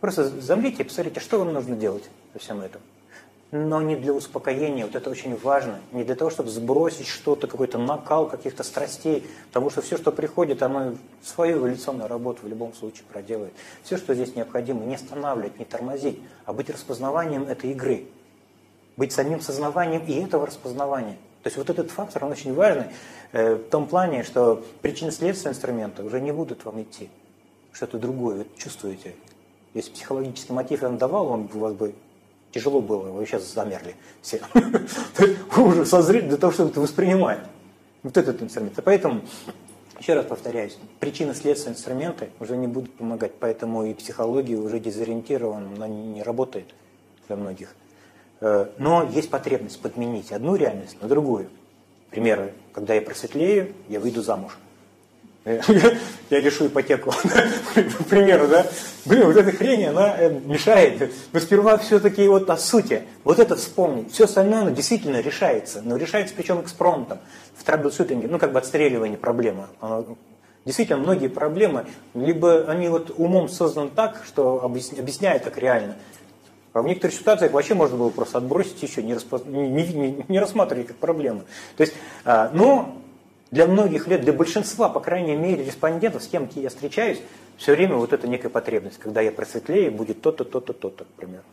Просто 0.00 0.28
замрите 0.40 0.82
и 0.82 0.84
посмотрите, 0.84 1.20
что 1.20 1.38
вам 1.38 1.54
нужно 1.54 1.76
делать 1.76 2.10
во 2.34 2.40
всем 2.40 2.60
этом 2.60 2.82
но 3.50 3.80
не 3.82 3.96
для 3.96 4.12
успокоения. 4.12 4.84
Вот 4.84 4.94
это 4.94 5.10
очень 5.10 5.36
важно. 5.36 5.78
Не 5.92 6.04
для 6.04 6.14
того, 6.14 6.30
чтобы 6.30 6.50
сбросить 6.50 7.06
что-то, 7.06 7.46
какой-то 7.46 7.78
накал 7.78 8.28
каких-то 8.28 8.62
страстей. 8.62 9.26
Потому 9.48 9.70
что 9.70 9.80
все, 9.80 9.96
что 9.96 10.10
приходит, 10.10 10.62
оно 10.62 10.94
свою 11.22 11.58
эволюционную 11.58 12.08
работу 12.08 12.40
в 12.42 12.48
любом 12.48 12.74
случае 12.74 13.04
проделает. 13.10 13.52
Все, 13.84 13.96
что 13.96 14.14
здесь 14.14 14.34
необходимо, 14.34 14.84
не 14.84 14.96
останавливать, 14.96 15.58
не 15.58 15.64
тормозить, 15.64 16.20
а 16.44 16.52
быть 16.52 16.68
распознаванием 16.68 17.44
этой 17.44 17.70
игры. 17.70 18.06
Быть 18.96 19.12
самим 19.12 19.40
сознаванием 19.40 20.04
и 20.04 20.14
этого 20.14 20.46
распознавания. 20.46 21.16
То 21.42 21.48
есть 21.48 21.56
вот 21.56 21.68
этот 21.68 21.90
фактор, 21.90 22.24
он 22.24 22.32
очень 22.32 22.54
важный 22.54 22.86
э, 23.32 23.56
в 23.56 23.68
том 23.68 23.86
плане, 23.86 24.22
что 24.22 24.64
причинно-следственные 24.80 25.52
инструменты 25.52 26.02
уже 26.02 26.20
не 26.20 26.32
будут 26.32 26.64
вам 26.64 26.82
идти. 26.82 27.10
Что-то 27.70 27.98
другое, 27.98 28.36
вы 28.36 28.46
чувствуете. 28.56 29.14
Если 29.74 29.90
психологический 29.90 30.52
мотив 30.52 30.82
вам 30.82 30.96
давал, 30.96 31.28
он 31.28 31.50
у 31.52 31.58
вас 31.58 31.74
бы 31.74 31.94
Тяжело 32.54 32.80
было, 32.80 33.10
вы 33.10 33.26
сейчас 33.26 33.52
замерли 33.52 33.96
все. 34.22 34.40
Вы 35.56 35.64
уже 35.64 35.84
созрели 35.84 36.28
для 36.28 36.36
того, 36.36 36.52
чтобы 36.52 36.70
это 36.70 36.80
воспринимать. 36.80 37.40
Вот 38.04 38.16
этот 38.16 38.40
инструмент. 38.42 38.78
Поэтому, 38.84 39.22
еще 39.98 40.14
раз 40.14 40.24
повторяюсь, 40.24 40.78
причины-следственные 41.00 41.74
инструменты 41.74 42.28
уже 42.38 42.56
не 42.56 42.68
будут 42.68 42.94
помогать, 42.94 43.32
поэтому 43.40 43.84
и 43.86 43.92
психология 43.92 44.54
уже 44.54 44.78
дезориентирована, 44.78 45.74
она 45.74 45.88
не 45.88 46.22
работает 46.22 46.66
для 47.26 47.34
многих. 47.34 47.74
Э, 48.40 48.68
но 48.78 49.02
есть 49.02 49.30
потребность 49.30 49.82
подменить 49.82 50.30
одну 50.30 50.54
реальность 50.54 51.02
на 51.02 51.08
другую. 51.08 51.48
Примеры, 52.10 52.54
когда 52.72 52.94
я 52.94 53.02
просветлею, 53.02 53.74
я 53.88 53.98
выйду 53.98 54.22
замуж. 54.22 54.56
я 56.30 56.40
решу 56.40 56.68
ипотеку, 56.68 57.10
к 57.74 58.04
примеру, 58.08 58.48
да, 58.48 58.66
блин, 59.04 59.26
вот 59.26 59.36
эта 59.36 59.52
хрень, 59.52 59.84
она 59.84 60.16
э, 60.18 60.30
мешает. 60.30 61.12
Но 61.32 61.40
сперва 61.40 61.76
все-таки 61.76 62.26
вот 62.28 62.48
о 62.48 62.56
сути, 62.56 63.02
вот 63.24 63.38
это 63.38 63.54
вспомнить. 63.56 64.10
Все 64.10 64.24
остальное 64.24 64.62
оно 64.62 64.70
действительно 64.70 65.20
решается, 65.20 65.82
но 65.84 65.96
решается 65.96 66.34
причем 66.34 66.62
экспромтом, 66.62 67.18
в 67.56 67.62
траблшутинге, 67.62 68.26
ну 68.26 68.38
как 68.38 68.52
бы 68.52 68.58
отстреливание 68.58 69.18
проблемы. 69.18 69.66
Действительно, 70.64 70.98
многие 70.98 71.28
проблемы, 71.28 71.84
либо 72.14 72.64
они 72.66 72.88
вот 72.88 73.12
умом 73.18 73.50
созданы 73.50 73.90
так, 73.94 74.22
что 74.26 74.64
объясняют 74.64 75.42
как 75.42 75.58
реально, 75.58 75.96
А 76.72 76.80
в 76.80 76.86
некоторых 76.86 77.14
ситуациях 77.14 77.52
вообще 77.52 77.74
можно 77.74 77.98
было 77.98 78.08
просто 78.08 78.38
отбросить 78.38 78.82
еще, 78.82 79.02
не, 79.02 79.12
распоз... 79.12 79.44
не, 79.44 79.68
не, 79.68 80.24
не 80.26 80.40
рассматривать 80.40 80.86
как 80.86 80.96
проблему. 80.96 81.42
То 81.76 81.82
есть, 81.82 81.92
а, 82.24 82.50
но 82.54 82.96
для 83.50 83.66
многих 83.66 84.06
лет, 84.08 84.22
для 84.22 84.32
большинства, 84.32 84.88
по 84.88 85.00
крайней 85.00 85.36
мере, 85.36 85.64
респондентов, 85.64 86.22
с 86.22 86.28
кем 86.28 86.48
я 86.54 86.68
встречаюсь, 86.68 87.20
все 87.56 87.74
время 87.74 87.96
вот 87.96 88.12
эта 88.12 88.26
некая 88.26 88.48
потребность, 88.48 88.98
когда 88.98 89.20
я 89.20 89.30
просветлею, 89.30 89.92
будет 89.92 90.20
то-то, 90.20 90.44
то-то, 90.44 90.72
то-то, 90.72 91.04
к 91.04 91.08
примеру. 91.08 91.44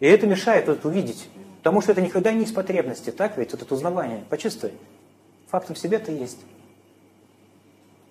И 0.00 0.06
это 0.06 0.26
мешает 0.26 0.66
вот 0.66 0.84
увидеть, 0.84 1.28
потому 1.58 1.80
что 1.80 1.92
это 1.92 2.02
никогда 2.02 2.32
не 2.32 2.44
из 2.44 2.52
потребности, 2.52 3.10
так 3.10 3.38
ведь, 3.38 3.52
вот 3.52 3.62
это 3.62 3.74
узнавание, 3.74 4.24
почувствуй. 4.28 4.72
Фактом 5.48 5.76
себе 5.76 5.98
ты 5.98 6.12
есть. 6.12 6.40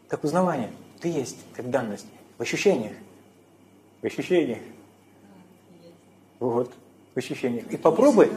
Как 0.08 0.24
узнавание, 0.24 0.72
ты 1.02 1.10
есть, 1.10 1.38
как 1.54 1.70
данность, 1.70 2.08
в 2.38 2.42
ощущениях. 2.42 2.94
В 4.02 4.06
ощущениях. 4.06 4.60
Вот, 6.40 6.74
в 7.14 7.18
ощущениях. 7.18 7.66
И 7.72 7.78
попробуй. 7.78 8.32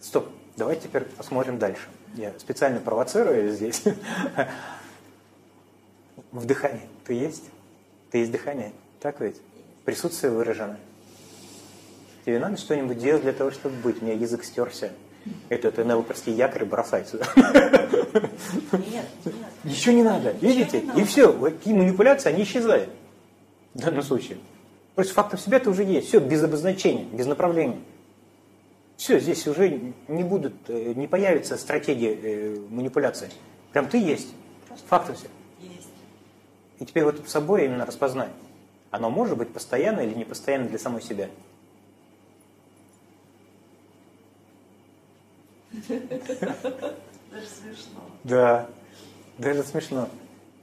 Стоп, 0.00 0.28
давайте 0.56 0.88
теперь 0.88 1.04
посмотрим 1.04 1.58
дальше. 1.58 1.88
Я 2.14 2.32
специально 2.38 2.80
провоцирую 2.80 3.52
здесь. 3.52 3.82
В 6.30 6.46
дыхании 6.46 6.88
ты 7.04 7.14
есть? 7.14 7.44
Ты 8.10 8.18
есть 8.18 8.30
дыхание? 8.30 8.72
Так 9.00 9.20
ведь? 9.20 9.40
Присутствие 9.84 10.32
выражено. 10.32 10.78
Тебе 12.24 12.38
надо 12.38 12.56
что-нибудь 12.56 12.98
делать 12.98 13.22
для 13.22 13.32
того, 13.32 13.50
чтобы 13.50 13.76
быть. 13.76 14.00
У 14.00 14.04
меня 14.04 14.14
язык 14.14 14.44
стерся. 14.44 14.92
Это 15.48 15.72
ты 15.72 15.84
навыперский 15.84 16.32
якорь 16.32 16.64
бросай 16.64 17.04
сюда. 17.04 17.26
Нет, 18.72 19.06
нет. 19.24 19.34
Ничего 19.64 19.94
не 19.94 20.02
надо. 20.02 20.32
Видите? 20.40 20.80
Не 20.80 20.86
надо. 20.86 21.00
И 21.00 21.04
все. 21.04 21.32
Какие 21.32 21.74
манипуляции, 21.74 22.28
они 22.28 22.44
исчезают. 22.44 22.90
В 23.74 23.80
данном 23.80 24.02
случае. 24.02 24.38
Просто 24.94 25.14
фактом 25.14 25.38
себя 25.38 25.58
ты 25.58 25.68
уже 25.68 25.82
есть. 25.82 26.08
Все, 26.08 26.20
без 26.20 26.42
обозначения, 26.42 27.04
без 27.04 27.26
направления. 27.26 27.80
Все, 28.96 29.18
здесь 29.18 29.46
уже 29.46 29.80
не 30.08 30.22
будут, 30.22 30.54
э, 30.68 30.92
не 30.94 31.06
появится 31.06 31.56
стратегия 31.56 32.14
э, 32.14 32.58
манипуляции. 32.70 33.30
Прям 33.72 33.88
ты 33.88 33.98
есть. 33.98 34.28
Фактом 34.88 35.16
все. 35.16 35.26
Есть. 35.60 35.88
И 36.78 36.86
теперь 36.86 37.04
вот 37.04 37.24
в 37.24 37.28
собой 37.28 37.64
именно 37.64 37.84
распознай. 37.84 38.28
Оно 38.90 39.10
может 39.10 39.36
быть 39.36 39.52
постоянно 39.52 40.00
или 40.00 40.14
не 40.14 40.24
постоянно 40.24 40.68
для 40.68 40.78
самой 40.78 41.02
себя. 41.02 41.28
Даже 45.88 47.46
смешно. 47.46 48.00
Да, 48.22 48.68
даже 49.38 49.64
смешно. 49.64 50.08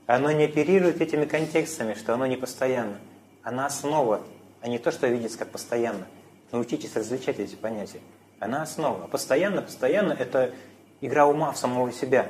Оно 0.08 0.32
не 0.32 0.45
оперирует 0.45 1.02
этими 1.02 1.26
контекстами, 1.26 1.94
что 1.94 2.14
оно 2.14 2.26
не 2.26 2.38
постоянно. 2.38 2.98
Она 3.44 3.66
основа, 3.66 4.22
а 4.62 4.68
не 4.70 4.80
то, 4.80 4.91
что 4.91 5.08
видится 5.08 5.38
как 5.38 5.49
постоянно. 5.49 6.08
Научитесь 6.52 6.95
различать 6.95 7.40
эти 7.40 7.56
понятия. 7.56 7.99
Она 8.42 8.64
основа. 8.64 9.06
Постоянно, 9.06 9.62
постоянно– 9.62 10.14
это 10.20 10.52
игра 11.00 11.28
ума 11.28 11.52
в 11.52 11.58
самого 11.60 11.92
себя. 11.92 12.28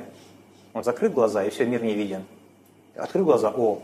Он 0.74 0.84
закрыл 0.84 1.10
глаза, 1.10 1.42
и 1.42 1.48
все, 1.48 1.64
мир 1.64 1.82
не 1.82 1.94
виден. 1.94 2.26
Открыл 2.94 3.24
глаза, 3.24 3.50
о, 3.50 3.82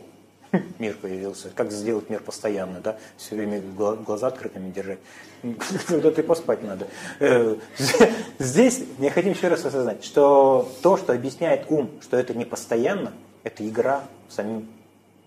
мир 0.79 0.95
появился. 1.01 1.49
Как 1.55 1.73
сделать 1.73 2.11
мир 2.11 2.21
постоянно, 2.21 2.81
да? 2.81 2.99
Все 3.17 3.35
время 3.35 3.63
глаза 3.63 4.27
открытыми 4.27 4.71
держать. 4.71 4.99
Когда 5.89 6.11
ты 6.11 6.23
поспать 6.23 6.63
надо. 6.63 6.87
Э, 7.19 7.57
здесь 8.39 8.85
необходимо 8.99 9.35
еще 9.35 9.49
раз 9.49 9.65
осознать, 9.65 10.05
что 10.05 10.71
то, 10.83 10.99
что 10.99 11.15
объясняет 11.15 11.65
ум, 11.71 11.91
что 12.03 12.19
это 12.19 12.35
не 12.35 12.45
постоянно, 12.45 13.15
это 13.43 13.67
игра 13.67 14.05
в 14.29 14.35
самим, 14.35 14.69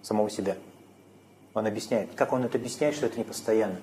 самого 0.03 0.29
себя. 0.29 0.55
Он 1.55 1.65
объясняет. 1.65 2.09
Как 2.15 2.31
он 2.31 2.43
это 2.43 2.59
объясняет, 2.59 2.93
что 2.93 3.07
это 3.07 3.17
не 3.17 3.23
постоянно? 3.23 3.77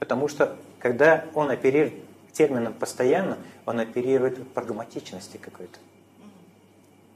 Потому 0.00 0.26
что, 0.26 0.56
когда 0.80 1.24
он 1.34 1.50
оперирует 1.50 1.94
термином 2.32 2.72
«постоянно», 2.72 3.38
он 3.66 3.78
оперирует 3.78 4.48
прагматичности 4.52 5.36
какой-то. 5.36 5.78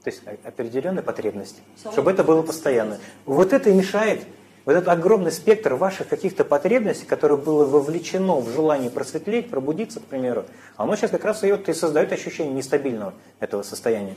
То 0.03 0.11
есть 0.11 0.21
определенной 0.45 1.01
потребности, 1.01 1.61
чтобы 1.91 2.11
это 2.11 2.23
было 2.23 2.43
постоянно. 2.43 2.99
Вот 3.25 3.53
это 3.53 3.71
и 3.71 3.73
мешает, 3.73 4.21
вот 4.63 4.73
этот 4.73 4.87
огромный 4.87 5.31
спектр 5.31 5.73
ваших 5.73 6.07
каких-то 6.07 6.45
потребностей, 6.45 7.07
которое 7.07 7.37
было 7.37 7.65
вовлечено 7.65 8.39
в 8.39 8.49
желание 8.49 8.91
просветлеть, 8.91 9.49
пробудиться, 9.49 9.99
к 9.99 10.03
примеру, 10.03 10.45
оно 10.77 10.95
сейчас 10.95 11.09
как 11.09 11.25
раз 11.25 11.43
и, 11.43 11.51
вот 11.51 11.67
и 11.67 11.73
создает 11.73 12.11
ощущение 12.11 12.53
нестабильного 12.53 13.15
этого 13.39 13.63
состояния. 13.63 14.15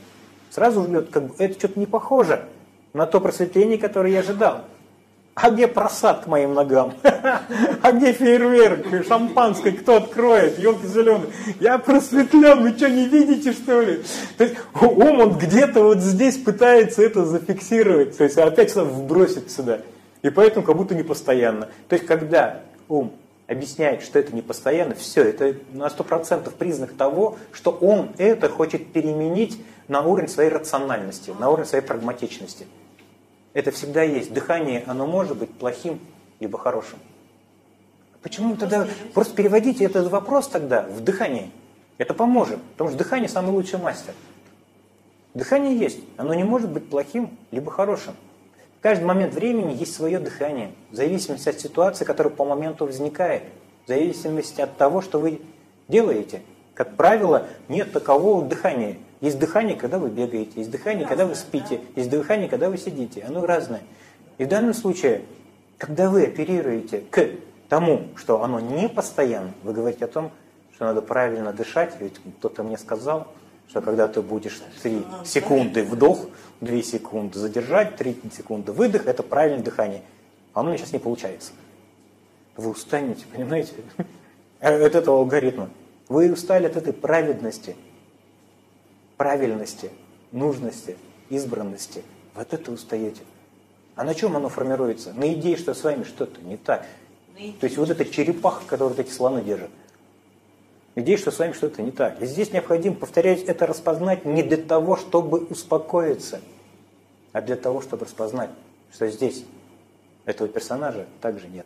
Сразу 0.51 0.87
же 0.87 1.01
как 1.01 1.23
бы, 1.23 1.35
это 1.39 1.57
что-то 1.57 1.79
не 1.79 1.87
похоже 1.87 2.45
на 2.93 3.07
то 3.07 3.19
просветление, 3.19 3.79
которое 3.79 4.13
я 4.13 4.19
ожидал. 4.19 4.65
А 5.41 5.51
где 5.51 5.67
просад 5.67 6.25
к 6.25 6.27
моим 6.27 6.53
ногам? 6.53 6.93
А 7.81 7.91
где 7.93 8.11
фейерверк? 8.11 9.05
Шампанское 9.07 9.71
кто 9.71 9.97
откроет? 9.97 10.59
Елки 10.59 10.85
зеленые. 10.85 11.31
Я 11.59 11.77
просветлен, 11.77 12.61
вы 12.61 12.77
что, 12.77 12.89
не 12.89 13.07
видите, 13.07 13.53
что 13.53 13.81
ли? 13.81 14.03
То 14.37 14.43
есть 14.43 14.55
ум 14.81 15.19
он 15.19 15.37
где-то 15.37 15.81
вот 15.81 15.99
здесь 15.99 16.37
пытается 16.37 17.01
это 17.01 17.25
зафиксировать. 17.25 18.17
То 18.17 18.25
есть 18.25 18.37
опять 18.37 18.71
сюда 18.71 18.83
вбросить 18.83 19.49
сюда. 19.49 19.79
И 20.23 20.29
поэтому 20.29 20.65
как 20.65 20.75
будто 20.75 20.93
не 20.93 21.03
постоянно. 21.03 21.69
То 21.87 21.95
есть 21.95 22.05
когда 22.05 22.61
ум 22.89 23.13
объясняет, 23.47 24.03
что 24.03 24.19
это 24.19 24.35
не 24.35 24.41
постоянно, 24.41 24.93
все, 24.93 25.23
это 25.23 25.55
на 25.71 25.87
100% 25.87 26.51
признак 26.57 26.93
того, 26.93 27.37
что 27.53 27.71
он 27.71 28.09
это 28.17 28.49
хочет 28.49 28.91
переменить 28.91 29.59
на 29.87 30.01
уровень 30.01 30.27
своей 30.27 30.49
рациональности, 30.49 31.33
на 31.39 31.49
уровень 31.49 31.67
своей 31.67 31.83
прагматичности. 31.83 32.65
Это 33.59 33.71
всегда 33.71 34.03
есть. 34.03 34.31
Дыхание, 34.33 34.85
оно 34.87 35.05
может 35.05 35.37
быть 35.37 35.51
плохим, 35.51 35.99
либо 36.39 36.57
хорошим. 36.57 36.97
Почему 38.21 38.55
тогда 38.55 38.87
просто 39.13 39.35
переводите 39.35 39.83
этот 39.83 40.09
вопрос 40.09 40.47
тогда 40.47 40.83
в 40.83 41.01
дыхание? 41.01 41.51
Это 41.97 42.13
поможет, 42.13 42.61
потому 42.71 42.89
что 42.89 42.97
дыхание 42.97 43.27
самый 43.27 43.51
лучший 43.51 43.77
мастер. 43.77 44.13
Дыхание 45.33 45.77
есть, 45.77 45.99
оно 46.15 46.33
не 46.35 46.45
может 46.45 46.71
быть 46.71 46.89
плохим, 46.89 47.37
либо 47.51 47.69
хорошим. 47.69 48.13
В 48.77 48.81
каждый 48.81 49.03
момент 49.03 49.33
времени 49.33 49.73
есть 49.73 49.93
свое 49.93 50.19
дыхание, 50.19 50.71
в 50.91 50.95
зависимости 50.95 51.49
от 51.49 51.59
ситуации, 51.59 52.05
которая 52.05 52.33
по 52.33 52.45
моменту 52.45 52.85
возникает, 52.85 53.43
в 53.83 53.89
зависимости 53.89 54.61
от 54.61 54.77
того, 54.77 55.01
что 55.01 55.19
вы 55.19 55.41
делаете. 55.89 56.43
Как 56.75 56.95
правило, 56.95 57.45
нет 57.67 57.91
такового 57.91 58.45
дыхания. 58.45 58.99
Есть 59.21 59.37
дыхание, 59.37 59.75
когда 59.75 59.99
вы 59.99 60.09
бегаете, 60.09 60.51
есть 60.55 60.71
дыхание, 60.71 61.05
когда 61.05 61.25
вы 61.25 61.35
спите, 61.35 61.81
есть 61.95 62.09
дыхание, 62.09 62.47
когда 62.47 62.69
вы 62.69 62.77
сидите. 62.77 63.21
Оно 63.27 63.45
разное. 63.45 63.81
И 64.37 64.45
в 64.45 64.47
данном 64.47 64.73
случае, 64.73 65.23
когда 65.77 66.09
вы 66.09 66.23
оперируете 66.23 67.03
к 67.11 67.29
тому, 67.67 68.07
что 68.15 68.43
оно 68.43 68.61
не 68.61 68.87
постоянно, 68.87 69.53
вы 69.63 69.73
говорите 69.73 70.05
о 70.05 70.07
том, 70.07 70.31
что 70.73 70.85
надо 70.85 71.01
правильно 71.01 71.51
дышать, 71.51 71.95
ведь 71.99 72.15
кто-то 72.39 72.63
мне 72.63 72.77
сказал, 72.77 73.27
что 73.67 73.81
когда 73.81 74.07
ты 74.07 74.21
будешь 74.21 74.61
3 74.81 75.05
секунды 75.25 75.83
вдох, 75.83 76.27
2 76.61 76.81
секунды 76.81 77.39
задержать, 77.39 77.97
3 77.97 78.21
секунды 78.33 78.71
выдох, 78.71 79.05
это 79.05 79.21
правильное 79.21 79.63
дыхание. 79.63 80.01
А 80.53 80.61
оно 80.61 80.69
у 80.69 80.71
меня 80.71 80.77
сейчас 80.77 80.93
не 80.93 80.99
получается. 80.99 81.51
Вы 82.55 82.69
устанете, 82.71 83.25
понимаете, 83.31 83.73
от 84.61 84.95
этого 84.95 85.19
алгоритма. 85.19 85.69
Вы 86.07 86.31
устали 86.31 86.67
от 86.67 86.77
этой 86.77 86.93
праведности– 86.93 87.75
правильности, 89.19 89.91
нужности, 90.31 90.95
избранности. 91.29 92.03
Вот 92.35 92.53
это 92.53 92.71
устаете. 92.71 93.21
А 93.95 94.05
на 94.05 94.15
чем 94.15 94.37
оно 94.37 94.47
формируется? 94.47 95.11
На 95.11 95.33
идее, 95.33 95.57
что 95.57 95.73
с 95.73 95.83
вами 95.83 96.05
что-то 96.05 96.39
не 96.39 96.55
так. 96.55 96.85
То 97.59 97.65
есть 97.65 97.75
вот 97.75 97.89
эта 97.89 98.05
черепаха, 98.05 98.65
которую 98.65 98.95
вот 98.95 99.05
эти 99.05 99.11
слоны 99.11 99.41
держат. 99.41 99.71
Идея, 100.95 101.17
что 101.17 101.31
с 101.31 101.39
вами 101.39 101.51
что-то 101.51 101.81
не 101.81 101.91
так. 101.91 102.21
И 102.21 102.25
здесь 102.25 102.53
необходимо, 102.53 102.95
повторяюсь, 102.95 103.43
это 103.43 103.67
распознать 103.67 104.23
не 104.23 104.41
для 104.41 104.55
того, 104.55 104.95
чтобы 104.95 105.39
успокоиться, 105.39 106.39
а 107.33 107.41
для 107.41 107.57
того, 107.57 107.81
чтобы 107.81 108.05
распознать, 108.05 108.51
что 108.93 109.05
здесь 109.09 109.43
этого 110.23 110.47
персонажа 110.47 111.07
также 111.19 111.49
нет. 111.49 111.65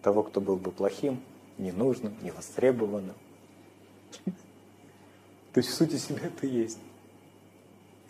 Того, 0.00 0.22
кто 0.22 0.40
был 0.40 0.56
бы 0.56 0.70
плохим, 0.70 1.22
ненужным, 1.58 2.14
невостребованным. 2.22 3.16
То 5.52 5.58
есть 5.58 5.70
в 5.70 5.74
сути 5.74 5.96
себя 5.96 6.26
это 6.26 6.46
есть. 6.46 6.78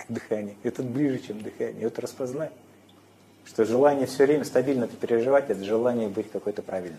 Дыхание. 0.09 0.57
Это 0.63 0.83
ближе, 0.83 1.21
чем 1.21 1.43
дыхание. 1.43 1.87
Это 1.87 2.03
распознать. 2.03 2.53
Что 3.45 3.65
желание 3.65 4.07
все 4.07 4.27
время 4.27 4.45
стабильно 4.45 4.85
это 4.85 4.97
переживать, 4.97 5.51
это 5.51 5.65
желание 5.65 6.09
быть 6.09 6.31
какой-то 6.31 6.63
правильной. 6.63 6.99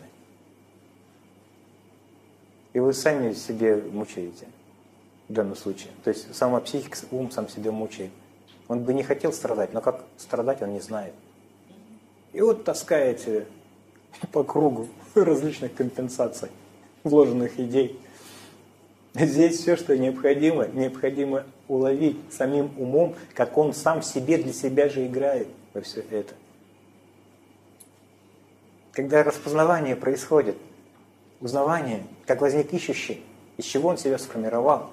И 2.73 2.80
вы 2.80 2.93
сами 2.93 3.34
себе 3.34 3.76
мучаете 3.76 4.47
в 5.27 5.34
данном 5.34 5.55
случае. 5.55 5.91
То 6.03 6.09
есть 6.09 6.34
сама 6.34 6.59
психика, 6.61 6.97
ум 7.11 7.31
сам 7.31 7.47
себе 7.49 7.72
мучает. 7.72 8.11
Он 8.68 8.84
бы 8.84 8.93
не 8.93 9.03
хотел 9.03 9.34
страдать, 9.34 9.73
но 9.73 9.81
как 9.81 10.05
страдать 10.18 10.61
он 10.61 10.73
не 10.73 10.80
знает. 10.80 11.13
И 12.34 12.41
вот 12.41 12.63
таскаете 12.63 13.45
по 14.31 14.43
кругу 14.43 14.88
различных 15.15 15.73
компенсаций, 15.73 16.49
вложенных 17.03 17.59
идей. 17.59 17.99
Здесь 19.13 19.59
все, 19.59 19.75
что 19.75 19.97
необходимо, 19.97 20.67
необходимо 20.67 21.45
уловить 21.67 22.17
самим 22.31 22.71
умом, 22.77 23.15
как 23.33 23.57
он 23.57 23.73
сам 23.73 24.01
себе 24.01 24.38
для 24.38 24.53
себя 24.53 24.88
же 24.88 25.05
играет 25.05 25.47
во 25.73 25.81
все 25.81 26.03
это. 26.09 26.33
когда 28.91 29.23
распознавание 29.23 29.95
происходит, 29.95 30.57
узнавание, 31.39 32.03
как 32.25 32.41
возник 32.41 32.73
ищущий, 32.73 33.23
из 33.57 33.65
чего 33.65 33.89
он 33.89 33.97
себя 33.97 34.17
сформировал. 34.17 34.89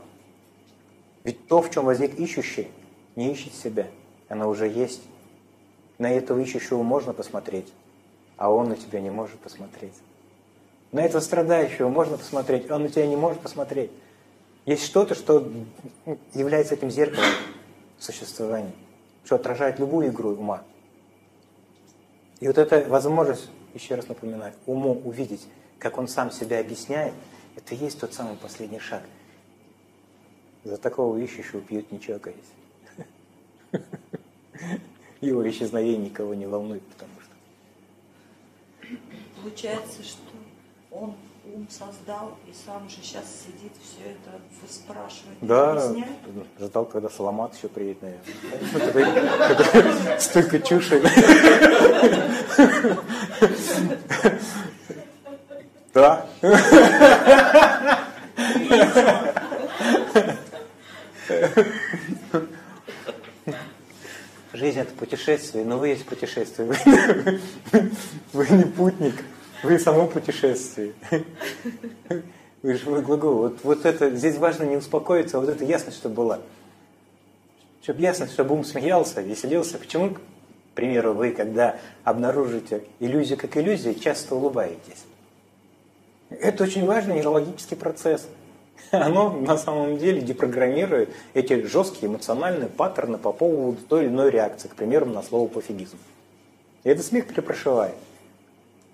Ведь 1.25 1.47
то, 1.49 1.61
в 1.61 1.71
чем 1.71 1.85
возник 1.85 2.19
ищущий, 2.19 2.69
не 3.17 3.33
ищет 3.33 3.55
себя, 3.55 3.87
оно 4.29 4.49
уже 4.49 4.69
есть. 4.69 5.03
На 5.99 6.13
этого 6.13 6.39
ищущего 6.39 6.83
можно 6.83 7.13
посмотреть, 7.13 7.73
а 8.37 8.53
он 8.53 8.69
на 8.69 8.77
тебя 8.77 9.01
не 9.01 9.11
может 9.11 9.39
посмотреть. 9.41 9.95
На 10.93 11.01
этого 11.01 11.21
страдающего 11.21 11.89
можно 11.89 12.17
посмотреть, 12.17 12.71
а 12.71 12.77
он 12.77 12.85
на 12.85 12.89
тебя 12.89 13.07
не 13.07 13.17
может 13.17 13.41
посмотреть. 13.41 13.91
Есть 14.69 14.85
что-то, 14.85 15.15
что 15.15 15.51
является 16.35 16.75
этим 16.75 16.91
зеркалом 16.91 17.25
существования, 17.99 18.75
что 19.25 19.37
отражает 19.37 19.79
любую 19.79 20.09
игру 20.09 20.33
ума. 20.33 20.63
И 22.41 22.47
вот 22.47 22.59
эта 22.59 22.87
возможность, 22.87 23.49
еще 23.73 23.95
раз 23.95 24.09
напоминаю, 24.09 24.53
уму 24.67 24.93
увидеть, 24.93 25.47
как 25.79 25.97
он 25.97 26.07
сам 26.07 26.31
себя 26.31 26.61
объясняет, 26.61 27.15
это 27.57 27.75
и 27.75 27.79
есть 27.79 27.99
тот 27.99 28.13
самый 28.13 28.37
последний 28.37 28.79
шаг. 28.79 29.03
За 30.65 30.77
такого 30.77 31.17
ищущего 31.17 31.63
пьют 31.63 31.91
не 31.91 31.99
чокаясь. 31.99 32.37
Его 35.23 35.49
исчезновение 35.49 36.11
никого 36.11 36.35
не 36.35 36.45
волнует, 36.45 36.83
потому 36.89 37.13
что... 37.23 38.97
Получается, 39.41 40.03
что 40.03 40.35
он 40.91 41.15
ум 41.55 41.67
создал 41.71 42.37
и 42.47 42.53
сам 42.67 42.89
же 42.89 42.97
сейчас 43.03 43.25
сидит, 43.47 43.73
все 43.83 44.11
это 44.11 44.41
спрашивает, 44.71 45.39
да, 45.41 45.73
объясняет? 45.73 46.13
ждал, 46.59 46.85
когда 46.87 47.09
Соломат 47.09 47.55
еще 47.57 47.69
приедет, 47.69 48.03
наверное. 48.03 48.25
Столько 50.19 50.61
чуши. 50.61 51.03
Да. 55.95 56.27
Жизнь 64.53 64.81
это 64.81 64.93
путешествие, 64.95 65.65
но 65.65 65.79
вы 65.79 65.89
есть 65.89 66.07
путешествие. 66.07 66.69
Вы 68.33 68.49
не 68.49 68.65
путник, 68.65 69.15
вы 69.63 69.79
само 69.79 70.07
путешествие. 70.07 70.95
Вы 72.63 72.75
же 72.75 72.91
вы 72.91 73.03
глагол. 73.03 73.35
Вот, 73.35 73.59
вот 73.63 73.87
это, 73.87 74.11
здесь 74.11 74.37
важно 74.37 74.65
не 74.65 74.77
успокоиться, 74.77 75.37
а 75.37 75.41
вот 75.41 75.49
это 75.49 75.65
ясность, 75.65 75.99
чтобы 75.99 76.17
была. 76.17 76.41
Чтобы 77.83 78.01
ясность, 78.01 78.33
чтобы 78.33 78.55
ум 78.55 78.65
смеялся, 78.65 79.21
веселился. 79.21 79.79
Почему, 79.79 80.11
к 80.11 80.21
примеру, 80.75 81.15
вы, 81.15 81.31
когда 81.31 81.79
обнаружите 82.03 82.83
иллюзию 82.99 83.39
как 83.39 83.57
иллюзию, 83.57 83.95
часто 83.95 84.35
улыбаетесь? 84.35 85.05
Это 86.31 86.65
очень 86.65 86.85
важный 86.85 87.15
нейрологический 87.15 87.77
процесс. 87.77 88.27
Оно 88.91 89.31
на 89.31 89.57
самом 89.57 89.99
деле 89.99 90.21
депрограммирует 90.21 91.11
эти 91.35 91.63
жесткие 91.65 92.09
эмоциональные 92.11 92.69
паттерны 92.69 93.19
по 93.19 93.33
поводу 93.33 93.79
той 93.89 94.05
или 94.05 94.09
иной 94.09 94.31
реакции, 94.31 94.69
к 94.69 94.75
примеру, 94.75 95.07
на 95.07 95.23
слово 95.23 95.47
пофигизм. 95.49 95.99
И 96.85 96.89
этот 96.89 97.05
смех 97.05 97.27
перепрошивает. 97.27 97.95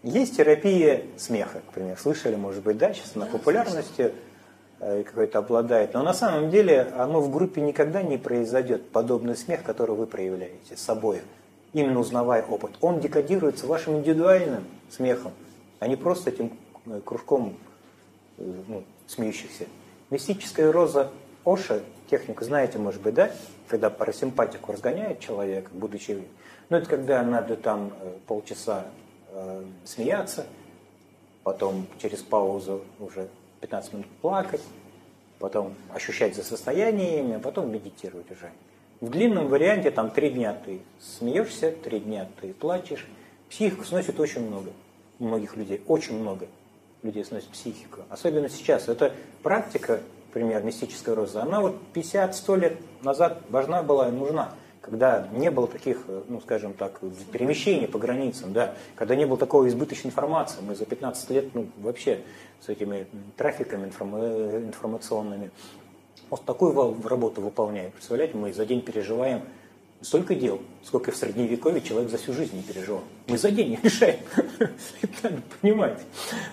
Есть 0.04 0.36
терапия 0.36 1.00
смеха, 1.16 1.60
к 1.60 1.72
примеру. 1.72 1.98
Слышали, 1.98 2.36
может 2.36 2.62
быть, 2.62 2.76
да, 2.76 2.92
сейчас 2.92 3.12
она 3.14 3.24
популярностью 3.24 4.12
э, 4.78 5.02
какой-то 5.02 5.38
обладает. 5.38 5.94
Но 5.94 6.02
на 6.02 6.12
самом 6.12 6.50
деле 6.50 6.82
оно 6.98 7.22
в 7.22 7.32
группе 7.32 7.62
никогда 7.62 8.02
не 8.02 8.18
произойдет, 8.18 8.90
подобный 8.90 9.34
смех, 9.34 9.62
который 9.62 9.96
вы 9.96 10.06
проявляете 10.06 10.76
с 10.76 10.80
собой, 10.80 11.22
именно 11.72 12.00
узнавая 12.00 12.42
опыт. 12.42 12.72
Он 12.82 13.00
декодируется 13.00 13.66
вашим 13.66 13.96
индивидуальным 13.96 14.64
смехом, 14.90 15.32
а 15.80 15.88
не 15.88 15.96
просто 15.96 16.28
этим 16.28 16.52
э, 16.84 17.00
кружком 17.02 17.56
э, 18.36 18.44
ну, 18.68 18.84
смеющихся. 19.06 19.64
Мистическая 20.10 20.70
роза 20.70 21.12
Оша, 21.46 21.80
технику 22.10 22.44
знаете, 22.44 22.76
может 22.76 23.00
быть, 23.00 23.14
да? 23.14 23.30
Когда 23.68 23.88
парасимпатику 23.88 24.70
разгоняет 24.70 25.20
человек, 25.20 25.70
будучи... 25.72 26.22
Ну, 26.68 26.76
это 26.76 26.90
когда 26.90 27.22
надо 27.22 27.56
там 27.56 27.90
полчаса 28.26 28.84
э, 29.34 29.64
смеяться, 29.84 30.46
потом 31.42 31.86
через 32.00 32.22
паузу 32.22 32.82
уже 32.98 33.28
15 33.60 33.92
минут 33.92 34.06
плакать, 34.22 34.62
потом 35.38 35.74
ощущать 35.92 36.34
за 36.34 36.42
состояниями, 36.42 37.34
а 37.34 37.38
потом 37.38 37.70
медитировать 37.70 38.30
уже. 38.30 38.50
В 39.00 39.10
длинном 39.10 39.48
варианте 39.48 39.90
там 39.90 40.10
три 40.10 40.30
дня 40.30 40.58
ты 40.64 40.80
смеешься, 41.00 41.70
три 41.70 42.00
дня 42.00 42.28
ты 42.40 42.54
плачешь. 42.54 43.06
Психику 43.50 43.84
сносит 43.84 44.18
очень 44.18 44.46
много. 44.46 44.70
Многих 45.18 45.56
людей 45.56 45.82
очень 45.86 46.18
много 46.18 46.46
людей 47.02 47.24
сносит 47.24 47.48
психику. 47.48 48.00
Особенно 48.08 48.48
сейчас. 48.48 48.88
Это 48.88 49.12
практика, 49.42 50.00
например, 50.28 50.62
мистическая 50.62 51.14
роза, 51.14 51.42
она 51.42 51.60
вот 51.60 51.76
50-100 51.92 52.58
лет 52.58 52.78
назад 53.02 53.42
важна 53.50 53.82
была 53.82 54.08
и 54.08 54.12
нужна 54.12 54.54
когда 54.84 55.26
не 55.32 55.50
было 55.50 55.66
таких, 55.66 56.04
э, 56.08 56.22
ну, 56.28 56.40
скажем 56.40 56.74
так, 56.74 57.00
перемещений 57.32 57.88
по 57.88 57.98
границам, 57.98 58.52
да, 58.52 58.74
когда 58.96 59.16
не 59.16 59.24
было 59.24 59.38
такого 59.38 59.66
избыточной 59.66 60.10
информации. 60.10 60.58
Мы 60.60 60.74
за 60.74 60.84
15 60.84 61.30
лет, 61.30 61.54
ну, 61.54 61.66
вообще 61.78 62.20
с 62.60 62.68
этими 62.68 63.06
трафиками 63.36 63.90
э, 63.98 64.62
информационными 64.66 65.50
вот 66.28 66.44
такую 66.44 66.74
работу 67.06 67.40
выполняем. 67.40 67.92
Представляете, 67.92 68.36
мы 68.36 68.52
за 68.52 68.66
день 68.66 68.82
переживаем 68.82 69.42
столько 70.02 70.34
дел, 70.34 70.60
сколько 70.82 71.12
в 71.12 71.16
средневековье 71.16 71.80
человек 71.80 72.10
за 72.10 72.18
всю 72.18 72.34
жизнь 72.34 72.56
не 72.56 72.62
переживал. 72.62 73.04
Мы 73.26 73.38
за 73.38 73.50
день 73.50 73.70
не 73.70 73.78
решаем. 73.82 74.18
Это 74.58 75.22
надо 75.22 75.42
понимать. 75.60 76.00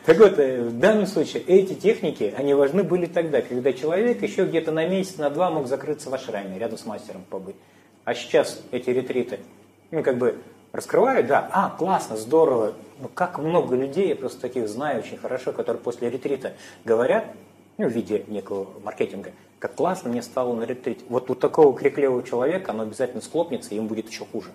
Так 0.06 0.18
вот, 0.20 0.40
э, 0.40 0.64
в 0.64 0.80
данном 0.80 1.06
случае 1.06 1.44
эти 1.44 1.74
техники, 1.74 2.34
они 2.38 2.54
важны 2.54 2.84
были 2.84 3.08
тогда, 3.08 3.42
когда 3.42 3.74
человек 3.74 4.22
еще 4.22 4.46
где-то 4.46 4.72
на 4.72 4.88
месяц, 4.88 5.18
на 5.18 5.30
два 5.30 5.52
мог 5.52 5.68
закрыться 5.68 6.10
в 6.10 6.14
ашраме, 6.14 6.58
рядом 6.58 6.78
с 6.78 6.86
мастером 6.86 7.26
побыть. 7.30 7.58
А 8.04 8.14
сейчас 8.14 8.62
эти 8.72 8.90
ретриты, 8.90 9.40
ну, 9.92 10.04
как 10.04 10.18
бы 10.18 10.42
раскрывают, 10.72 11.28
да, 11.28 11.50
а, 11.52 11.70
классно, 11.70 12.18
здорово. 12.18 12.74
Ну, 13.00 13.10
как 13.14 13.40
много 13.40 13.76
людей, 13.76 14.10
я 14.10 14.16
просто 14.16 14.42
таких 14.42 14.68
знаю 14.68 15.00
очень 15.00 15.18
хорошо, 15.18 15.52
которые 15.54 15.82
после 15.82 16.10
ретрита 16.10 16.54
говорят, 16.86 17.26
ну, 17.78 17.88
в 17.88 17.92
виде 17.92 18.24
некого 18.28 18.68
маркетинга, 18.84 19.32
как 19.60 19.76
классно 19.76 20.10
мне 20.10 20.22
стало 20.22 20.54
на 20.56 20.64
ретрите. 20.64 21.04
Вот 21.10 21.30
у 21.30 21.36
такого 21.36 21.78
крикливого 21.78 22.24
человека 22.24 22.72
оно 22.72 22.84
обязательно 22.84 23.22
склопнется, 23.22 23.72
и 23.72 23.76
ему 23.76 23.88
будет 23.88 24.10
еще 24.10 24.26
хуже. 24.26 24.50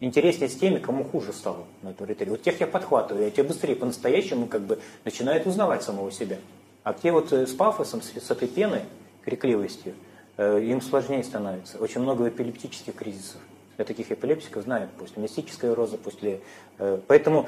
Интереснее 0.00 0.50
с 0.50 0.56
теми, 0.56 0.78
кому 0.78 1.04
хуже 1.04 1.32
стало 1.32 1.64
на 1.82 1.88
этом 1.90 2.06
ретрите. 2.06 2.30
Вот 2.30 2.42
тех 2.42 2.60
я 2.60 2.66
подхватываю, 2.66 3.26
а 3.26 3.30
те 3.30 3.42
быстрее 3.42 3.76
по-настоящему 3.76 4.46
как 4.46 4.62
бы 4.62 4.78
начинают 5.04 5.46
узнавать 5.46 5.82
самого 5.82 6.12
себя. 6.12 6.38
А 6.82 6.92
те 6.92 7.12
вот 7.12 7.32
э, 7.32 7.46
с 7.46 7.54
пафосом, 7.54 8.02
с 8.02 8.30
этой 8.30 8.46
пеной, 8.46 8.82
крикливостью, 9.24 9.94
им 10.38 10.80
сложнее 10.80 11.24
становится. 11.24 11.78
Очень 11.78 12.02
много 12.02 12.28
эпилептических 12.28 12.94
кризисов. 12.94 13.40
Для 13.76 13.84
таких 13.84 14.10
эпилептиков 14.10 14.62
знают 14.64 14.90
после 14.92 15.22
мистической 15.22 15.72
розы, 15.72 15.98
после... 15.98 16.40
Э, 16.78 16.98
поэтому 17.06 17.46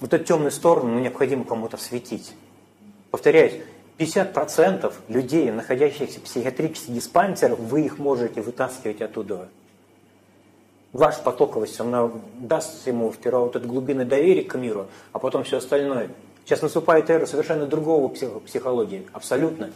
вот 0.00 0.12
эту 0.12 0.24
темную 0.24 0.50
сторону 0.50 0.94
ну, 0.94 1.00
необходимо 1.00 1.44
кому-то 1.44 1.76
светить. 1.76 2.34
Повторяюсь, 3.10 3.54
50% 3.98 4.92
людей, 5.08 5.50
находящихся 5.50 6.20
в 6.20 6.22
психиатрических 6.22 6.94
диспансерах, 6.94 7.58
вы 7.58 7.82
их 7.82 7.98
можете 7.98 8.42
вытаскивать 8.42 9.00
оттуда. 9.00 9.48
Ваша 10.92 11.20
потоковость, 11.22 11.80
она 11.80 12.10
даст 12.38 12.86
ему 12.86 13.12
сперва 13.12 13.40
вот 13.40 13.56
это 13.56 13.66
глубины 13.66 14.04
доверия 14.04 14.44
к 14.44 14.56
миру, 14.56 14.86
а 15.12 15.18
потом 15.18 15.44
все 15.44 15.58
остальное. 15.58 16.10
Сейчас 16.44 16.62
наступает 16.62 17.10
эра 17.10 17.26
совершенно 17.26 17.66
другого 17.66 18.08
психологии, 18.08 19.06
абсолютно. 19.12 19.70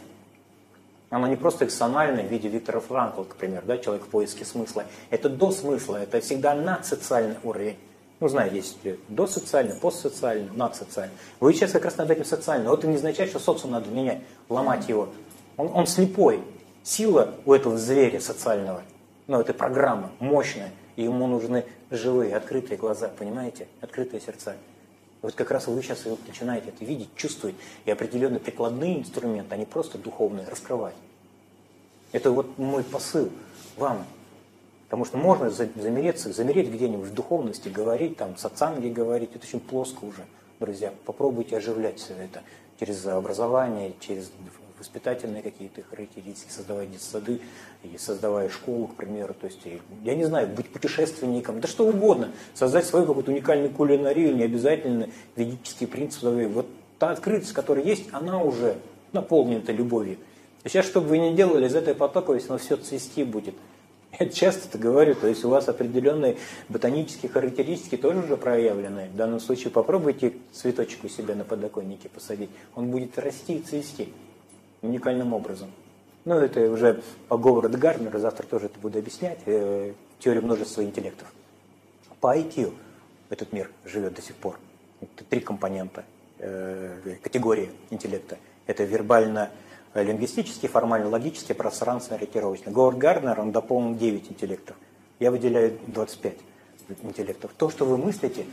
Оно 1.13 1.27
не 1.27 1.35
просто 1.35 1.65
эксональное 1.65 2.23
в 2.27 2.31
виде 2.31 2.49
Виктора 2.49 2.79
Франкла, 2.79 3.23
например, 3.29 3.61
да, 3.67 3.77
человек 3.77 4.03
в 4.03 4.07
поиске 4.07 4.45
смысла. 4.45 4.85
Это 5.11 5.29
до 5.29 5.51
смысла, 5.51 5.97
это 5.97 6.19
всегда 6.21 6.55
надсоциальный 6.55 7.35
уровень. 7.43 7.77
Ну, 8.19 8.27
знаете, 8.27 8.55
есть 8.55 8.79
досоциальный, 9.09 9.75
постсоциальный, 9.75 10.49
надсоциальный. 10.55 11.15
Вы 11.39 11.53
сейчас 11.53 11.71
как 11.71 11.85
раз 11.85 11.97
над 11.97 12.09
этим 12.09 12.25
социальным. 12.25 12.69
Вот 12.69 12.79
это 12.79 12.87
не 12.87 12.95
означает, 12.95 13.29
что 13.29 13.37
социум 13.37 13.73
надо 13.73 13.91
менять, 13.91 14.21
ломать 14.49 14.89
его. 14.89 15.09
Он, 15.55 15.69
он 15.75 15.85
слепой. 15.85 16.41
Сила 16.81 17.35
у 17.45 17.53
этого 17.53 17.77
зверя 17.77 18.19
социального, 18.19 18.81
ну, 19.27 19.39
это 19.39 19.53
программа 19.53 20.09
мощная, 20.19 20.71
и 20.95 21.03
ему 21.03 21.27
нужны 21.27 21.63
живые, 21.91 22.35
открытые 22.35 22.79
глаза, 22.79 23.07
понимаете? 23.07 23.67
Открытые 23.81 24.19
сердца. 24.19 24.55
Вот 25.23 25.35
как 25.35 25.51
раз 25.51 25.67
вы 25.67 25.81
сейчас 25.81 26.05
начинаете 26.27 26.69
это 26.69 26.83
видеть, 26.83 27.15
чувствовать, 27.15 27.55
и 27.85 27.91
определенные 27.91 28.41
прикладные 28.41 28.99
инструменты, 28.99 29.55
они 29.55 29.65
просто 29.65 29.97
духовные, 29.97 30.45
раскрывать. 30.45 30.95
Это 32.11 32.29
вот 32.29 32.57
мой 32.57 32.83
посыл 32.83 33.31
вам. 33.77 34.05
Потому 34.83 35.05
что 35.05 35.17
можно 35.17 35.49
замереться, 35.49 36.31
замереть 36.33 36.69
где-нибудь 36.69 37.07
в 37.07 37.13
духовности, 37.13 37.69
говорить, 37.69 38.17
там, 38.17 38.37
сатсанги 38.37 38.89
говорить, 38.89 39.31
это 39.33 39.47
очень 39.47 39.61
плоско 39.61 40.03
уже. 40.03 40.25
друзья. 40.59 40.93
Попробуйте 41.05 41.57
оживлять 41.57 41.99
все 41.99 42.13
это 42.15 42.43
через 42.77 43.05
образование, 43.07 43.93
через 44.01 44.29
воспитательные 44.83 45.41
какие-то 45.41 45.81
характеристики, 45.81 46.51
создавая 46.51 46.85
детсады 46.85 47.39
и 47.83 47.97
создавая 47.97 48.49
школу, 48.49 48.87
к 48.87 48.95
примеру. 48.95 49.33
То 49.33 49.47
есть, 49.47 49.61
я 50.03 50.13
не 50.13 50.25
знаю, 50.25 50.49
быть 50.49 50.69
путешественником, 50.69 51.61
да 51.61 51.69
что 51.69 51.87
угодно. 51.87 52.31
Создать 52.53 52.85
свою 52.85 53.05
какую-то 53.05 53.31
уникальную 53.31 53.71
кулинарию, 53.71 54.35
не 54.35 54.43
обязательно 54.43 55.09
ведические 55.37 55.87
принципы. 55.87 56.49
Вот 56.53 56.67
та 56.99 57.11
открытость, 57.11 57.53
которая 57.53 57.85
есть, 57.85 58.09
она 58.11 58.43
уже 58.43 58.75
наполнена 59.13 59.71
любовью. 59.71 60.17
И 60.65 60.69
сейчас, 60.69 60.85
что 60.85 60.99
бы 60.99 61.07
вы 61.07 61.17
ни 61.17 61.33
делали, 61.33 61.67
из 61.67 61.75
этой 61.75 61.95
потоковости 61.95 62.49
оно 62.49 62.57
все 62.57 62.75
цвести 62.75 63.23
будет. 63.23 63.55
Я 64.19 64.27
часто 64.27 64.67
это 64.67 64.77
говорю, 64.77 65.15
то 65.15 65.27
есть 65.27 65.43
у 65.43 65.49
вас 65.49 65.67
определенные 65.69 66.37
ботанические 66.69 67.31
характеристики 67.31 67.97
тоже 67.97 68.19
уже 68.19 68.37
проявлены. 68.37 69.09
В 69.11 69.15
данном 69.15 69.39
случае 69.39 69.71
попробуйте 69.71 70.33
цветочек 70.51 71.03
у 71.03 71.09
себя 71.09 71.35
на 71.35 71.45
подоконнике 71.45 72.09
посадить, 72.09 72.51
он 72.75 72.91
будет 72.91 73.17
расти 73.17 73.55
и 73.55 73.61
цвести 73.61 74.09
уникальным 74.83 75.33
образом. 75.33 75.71
Ну, 76.25 76.35
это 76.35 76.69
уже 76.71 77.01
по 77.27 77.37
Говарду 77.37 77.77
Гарнера, 77.77 78.19
завтра 78.19 78.45
тоже 78.45 78.67
это 78.67 78.79
буду 78.79 78.99
объяснять, 78.99 79.39
э, 79.45 79.93
теорию 80.19 80.43
множества 80.43 80.83
интеллектов. 80.83 81.27
По 82.21 82.37
IQ 82.37 82.73
этот 83.29 83.51
мир 83.51 83.69
живет 83.83 84.13
до 84.13 84.21
сих 84.21 84.35
пор. 84.35 84.57
Это 85.01 85.25
три 85.25 85.41
компонента, 85.41 86.05
э, 86.39 87.17
категории 87.21 87.71
интеллекта. 87.89 88.37
Это 88.67 88.85
вербально-лингвистический, 88.85 90.69
формально-логический, 90.69 91.53
пространственно-ориентировочный. 91.53 92.71
Говард 92.71 92.97
Гарнер, 92.97 93.39
он 93.41 93.51
дополнил 93.51 93.97
9 93.97 94.31
интеллектов. 94.31 94.77
Я 95.19 95.31
выделяю 95.31 95.77
25 95.87 96.37
интеллектов. 97.01 97.51
То, 97.57 97.69
что 97.69 97.85
вы 97.85 97.97
мыслите, 97.97 98.45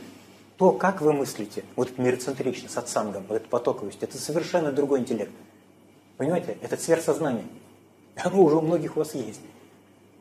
то, 0.57 0.71
как 0.73 1.01
вы 1.01 1.13
мыслите, 1.13 1.63
вот 1.75 1.97
мироцентрично, 1.97 2.67
с 2.69 2.77
отсангом, 2.77 3.23
вот 3.27 3.35
эта 3.35 3.47
потоковость, 3.47 4.03
это 4.03 4.17
совершенно 4.17 4.71
другой 4.71 4.99
интеллект. 4.99 5.31
Понимаете, 6.17 6.57
это 6.61 6.77
сверхсознание. 6.77 7.45
Оно 8.15 8.43
уже 8.43 8.57
у 8.57 8.61
многих 8.61 8.95
у 8.95 8.99
вас 8.99 9.15
есть. 9.15 9.41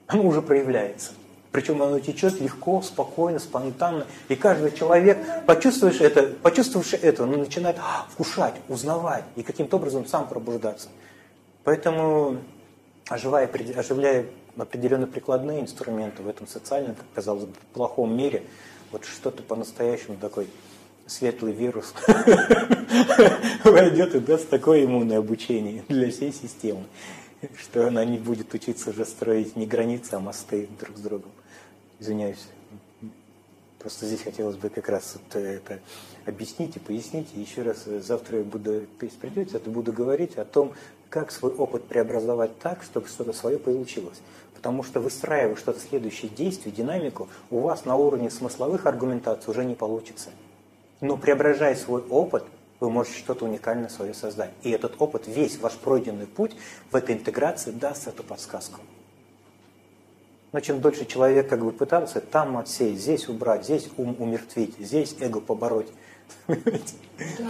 Оно 0.07 0.25
уже 0.25 0.43
проявляется. 0.43 1.13
Причем 1.53 1.83
оно 1.83 1.99
течет 1.99 2.41
легко, 2.41 2.81
спокойно, 2.81 3.39
спонтанно. 3.41 4.07
И 4.29 4.37
каждый 4.37 4.71
человек, 4.73 5.19
почувствовавший 5.47 6.07
это, 6.07 6.23
почувствовавший 6.43 6.99
это, 7.01 7.25
он 7.25 7.33
начинает 7.33 7.77
вкушать, 8.11 8.55
узнавать 8.69 9.25
и 9.35 9.43
каким-то 9.43 9.77
образом 9.77 10.07
сам 10.07 10.29
пробуждаться. 10.29 10.89
Поэтому, 11.65 12.39
оживая, 13.09 13.51
оживляя 13.77 14.27
определенно 14.57 15.07
прикладные 15.07 15.61
инструменты 15.61 16.23
в 16.23 16.29
этом 16.29 16.47
социальном, 16.47 16.95
как 16.95 17.07
казалось 17.15 17.45
бы, 17.45 17.55
плохом 17.73 18.17
мире, 18.17 18.45
вот 18.93 19.05
что-то 19.05 19.43
по-настоящему 19.43 20.17
такой 20.17 20.49
светлый 21.11 21.53
вирус 21.53 21.93
войдет 23.65 24.15
и 24.15 24.21
даст 24.21 24.49
такое 24.49 24.85
иммунное 24.85 25.19
обучение 25.19 25.85
для 25.89 26.11
всей 26.11 26.33
системы, 26.33 26.85
что 27.59 27.89
она 27.89 28.05
не 28.05 28.19
будет 28.19 28.55
учиться 28.55 28.91
уже 28.91 29.05
строить 29.05 29.57
не 29.57 29.67
границы, 29.67 30.15
а 30.15 30.21
мосты 30.21 30.69
друг 30.79 30.97
с 30.97 31.01
другом. 31.01 31.31
Извиняюсь. 31.99 32.47
Просто 33.81 34.07
здесь 34.07 34.23
хотелось 34.23 34.57
бы 34.57 34.69
как 34.69 34.89
раз 34.89 35.15
вот 35.15 35.43
это 35.43 35.81
объяснить 36.27 36.77
и 36.77 36.79
пояснить. 36.79 37.29
И 37.35 37.41
еще 37.41 37.63
раз 37.63 37.85
завтра 37.85 38.39
я 38.39 38.45
буду, 38.45 38.87
если 39.01 39.17
придете, 39.17 39.59
то 39.59 39.71
буду 39.71 39.93
говорить 39.93 40.37
о 40.37 40.45
том, 40.45 40.75
как 41.09 41.33
свой 41.33 41.53
опыт 41.53 41.85
преобразовать 41.85 42.59
так, 42.59 42.83
чтобы 42.83 43.09
что-то 43.09 43.33
свое 43.33 43.59
получилось. 43.59 44.21
Потому 44.55 44.83
что 44.83 45.01
выстраивая 45.01 45.57
что-то 45.57 45.81
следующее 45.81 46.31
действие, 46.31 46.75
динамику, 46.75 47.29
у 47.51 47.61
вас 47.61 47.87
на 47.87 47.97
уровне 47.97 48.31
смысловых 48.31 48.85
аргументаций 48.85 49.51
уже 49.51 49.65
не 49.65 49.75
получится. 49.75 50.29
Но 51.01 51.17
преображая 51.17 51.75
свой 51.77 52.03
опыт, 52.03 52.45
вы 52.81 52.91
можете 52.91 53.19
что-то 53.19 53.45
уникальное 53.45 53.89
свое 53.89 54.15
создать. 54.15 54.51
И 54.63 54.71
этот 54.71 54.95
опыт, 54.99 55.25
весь 55.27 55.59
ваш 55.59 55.75
пройденный 55.75 56.27
путь 56.27 56.57
в 56.91 56.97
этой 56.97 57.15
интеграции 57.15 57.71
даст 57.71 58.09
эту 58.09 58.23
подсказку. 58.23 58.81
Но 60.53 60.61
чем 60.61 60.81
дольше 60.81 61.05
человек 61.05 61.49
как 61.49 61.63
бы 61.65 61.71
пытался 61.71 62.21
там 62.21 62.57
отсеять, 62.57 62.99
здесь 62.99 63.29
убрать, 63.29 63.65
здесь 63.65 63.89
ум 63.97 64.17
умертвить, 64.19 64.75
здесь 64.79 65.15
эго 65.21 65.41
побороть, 65.41 65.87
да, 66.49 66.57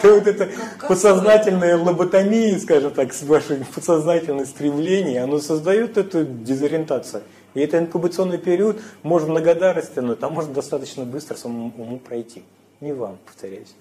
то 0.03 0.15
вот 0.15 0.27
это 0.27 0.51
подсознательная 0.87 1.77
лоботомия, 1.77 2.59
скажем 2.59 2.93
так, 2.93 3.13
с 3.13 3.23
вашим 3.23 3.65
подсознательным 3.75 4.47
стремлением, 4.47 5.25
оно 5.25 5.39
создает 5.39 5.97
эту 5.97 6.25
дезориентацию. 6.25 7.23
И 7.55 7.61
это 7.61 7.79
инкубационный 7.79 8.39
период 8.39 8.81
может 9.03 9.29
много 9.29 9.55
но 9.97 10.15
там 10.15 10.33
можно 10.35 10.53
достаточно 10.53 11.05
быстро 11.05 11.37
самому 11.37 11.73
уму 11.77 11.99
пройти. 11.99 12.43
Не 12.81 12.93
вам, 12.93 13.19
повторяюсь. 13.27 13.75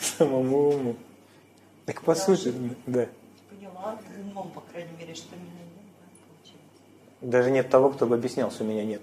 Самому 0.00 0.70
уму. 0.70 0.96
Так 1.84 2.02
по 2.02 2.14
сути, 2.14 2.52
да. 2.86 3.06
Поняла, 3.50 3.98
умом, 4.20 4.50
по 4.50 4.60
крайней 4.72 4.92
мере, 4.98 5.14
что 5.14 5.34
меня 5.36 5.46
нет, 5.50 5.84
да, 7.22 7.28
Даже 7.28 7.50
нет 7.50 7.68
того, 7.70 7.90
кто 7.90 8.06
бы 8.06 8.14
объяснял, 8.14 8.50
что 8.50 8.64
меня 8.64 8.84
нет. 8.84 9.02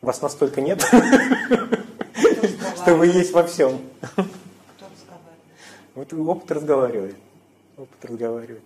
Вас 0.00 0.22
настолько 0.22 0.60
нет, 0.60 0.82
что 2.76 2.94
вы 2.96 3.06
есть 3.06 3.32
во 3.32 3.44
всем. 3.44 3.80
Кто 4.00 4.86
разговаривает? 4.86 5.40
Вот 5.94 6.12
опыт 6.14 6.50
разговаривает. 6.50 7.16
Опыт 7.76 8.04
разговаривает. 8.04 8.62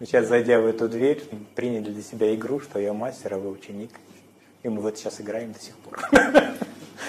Сейчас, 0.00 0.26
зайдя 0.26 0.60
в 0.60 0.66
эту 0.66 0.88
дверь, 0.88 1.22
приняли 1.54 1.90
для 1.90 2.02
себя 2.02 2.34
игру, 2.34 2.60
что 2.60 2.78
я 2.78 2.92
мастер, 2.92 3.34
а 3.34 3.38
вы 3.38 3.50
ученик. 3.50 3.90
И 4.62 4.68
мы 4.68 4.80
вот 4.80 4.98
сейчас 4.98 5.20
играем 5.20 5.52
до 5.52 5.60
сих 5.60 5.76
пор. 5.76 6.00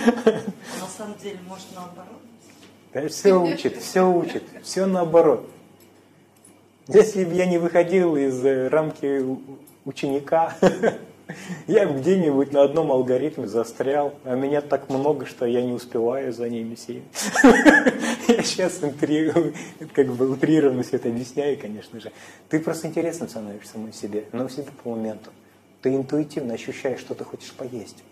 На 0.05 0.88
самом 0.88 1.18
деле, 1.22 1.39
может, 1.47 1.68
наоборот? 1.76 2.22
Да, 2.93 3.07
все 3.07 3.34
учит, 3.34 3.77
все 3.77 4.01
учит, 4.01 4.43
все 4.64 4.85
наоборот. 4.85 5.49
Если 6.88 7.26
бы 7.26 7.34
я 7.34 7.45
не 7.45 7.57
выходил 7.57 8.15
из 8.15 8.43
э, 8.45 8.69
рамки 8.69 9.22
ученика, 9.84 10.55
я 11.68 11.85
бы 11.85 11.99
где-нибудь 11.99 12.53
на 12.53 12.64
одном 12.64 12.91
алгоритме 12.91 13.45
застрял, 13.47 14.14
а 14.23 14.35
меня 14.35 14.61
так 14.61 14.89
много, 14.89 15.26
что 15.26 15.45
я 15.45 15.61
не 15.61 15.73
успеваю 15.73 16.31
за 16.31 16.49
ними 16.49 16.76
всеми. 16.76 17.03
Я 18.27 18.43
сейчас 18.43 18.81
как 19.93 20.07
бы 20.14 20.30
утрированно 20.30 20.84
все 20.84 20.97
это 20.97 21.09
объясняю, 21.09 21.57
конечно 21.57 21.99
же. 21.99 22.11
Ты 22.49 22.59
просто 22.59 22.88
интересно 22.88 23.27
становишься 23.27 23.73
самой 23.73 23.93
себе, 23.93 24.26
но 24.34 24.47
всегда 24.47 24.72
по 24.84 24.91
моменту. 24.91 25.31
Ты 25.81 25.95
интуитивно 25.95 26.53
ощущаешь, 26.53 26.99
что 26.99 27.15
ты 27.15 27.23
хочешь 27.23 27.51
поесть. 27.53 28.03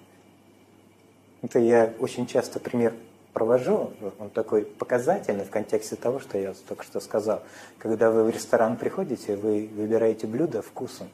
Это 1.41 1.59
я 1.59 1.93
очень 1.99 2.25
часто 2.27 2.59
пример 2.59 2.93
провожу, 3.33 3.91
он 4.17 4.29
такой 4.29 4.63
показательный 4.63 5.43
в 5.43 5.49
контексте 5.49 5.97
того, 5.97 6.19
что 6.19 6.37
я 6.37 6.53
только 6.67 6.83
что 6.83 7.01
сказал. 7.01 7.43
Когда 7.77 8.09
вы 8.09 8.23
в 8.23 8.29
ресторан 8.29 8.77
приходите, 8.77 9.35
вы 9.35 9.69
выбираете 9.75 10.25
блюдо 10.25 10.61
вкусом. 10.61 11.09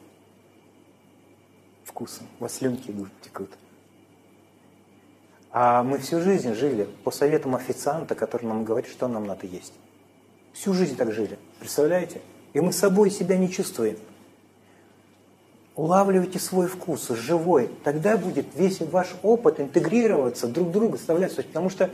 Вкусом. 1.84 2.28
У 2.40 2.44
вас 2.44 2.54
слюнки 2.54 2.96
текут. 3.22 3.50
А 5.52 5.84
мы 5.84 5.98
всю 5.98 6.22
жизнь 6.22 6.54
жили 6.54 6.88
по 7.04 7.10
советам 7.12 7.56
официанта, 7.56 8.14
который 8.14 8.46
нам 8.46 8.64
говорит, 8.64 8.90
что 8.90 9.08
нам 9.08 9.26
надо 9.26 9.48
есть. 9.48 9.74
Всю 10.54 10.74
жизнь 10.74 10.96
так 10.96 11.12
жили. 11.12 11.40
Представляете? 11.60 12.22
И 12.54 12.60
мы 12.60 12.72
собой 12.72 13.10
себя 13.10 13.36
не 13.36 13.50
чувствуем 13.50 13.98
улавливайте 15.82 16.38
свой 16.38 16.68
вкус, 16.68 17.10
живой, 17.10 17.68
тогда 17.84 18.16
будет 18.16 18.46
весь 18.56 18.80
ваш 18.82 19.16
опыт 19.24 19.60
интегрироваться 19.60 20.48
друг 20.48 20.68
в 20.68 20.72
друга, 20.72 20.98
составляться. 20.98 21.42
Потому 21.42 21.72
что 21.72 21.90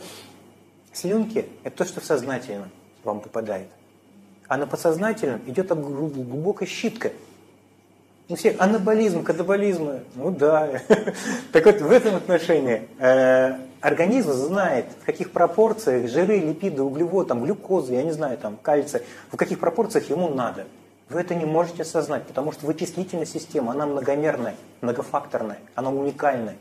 слюнки– 0.91 1.45
это 1.63 1.77
то, 1.77 1.85
что 1.85 2.01
сознательно 2.01 2.69
вам 3.05 3.21
попадает. 3.21 3.69
А 4.49 4.57
на 4.57 4.67
подсознательном 4.67 5.39
идет 5.47 5.69
глубокая 5.69 6.67
щитка. 6.67 7.11
У 8.27 8.35
всех 8.35 8.59
анаболизм, 8.59 9.23
катаболизм, 9.23 10.01
ну 10.15 10.31
да. 10.31 10.81
Так 11.53 11.65
вот, 11.65 11.79
в 11.79 11.89
этом 11.89 12.15
отношении 12.15 12.89
э, 12.99 13.57
организм 13.79 14.33
знает, 14.33 14.87
в 15.01 15.05
каких 15.05 15.31
пропорциях 15.31 16.11
жиры, 16.11 16.39
липиды, 16.39 16.81
углеводы, 16.81 17.29
там, 17.29 17.45
глюкозы, 17.45 17.93
я 17.93 18.03
не 18.03 18.11
знаю, 18.11 18.37
там, 18.37 18.57
кальций, 18.61 19.01
в 19.31 19.37
каких 19.37 19.61
пропорциях 19.61 20.09
ему 20.09 20.27
надо. 20.27 20.65
Вы 21.09 21.21
это 21.21 21.35
не 21.35 21.45
можете 21.45 21.83
осознать, 21.83 22.23
потому 22.23 22.51
что 22.51 22.65
вычислительная 22.65 23.25
система, 23.25 23.71
она 23.71 23.85
многомерная, 23.85 24.55
многофакторная, 24.81 25.59
она 25.75 25.89
уникальная. 25.89 26.57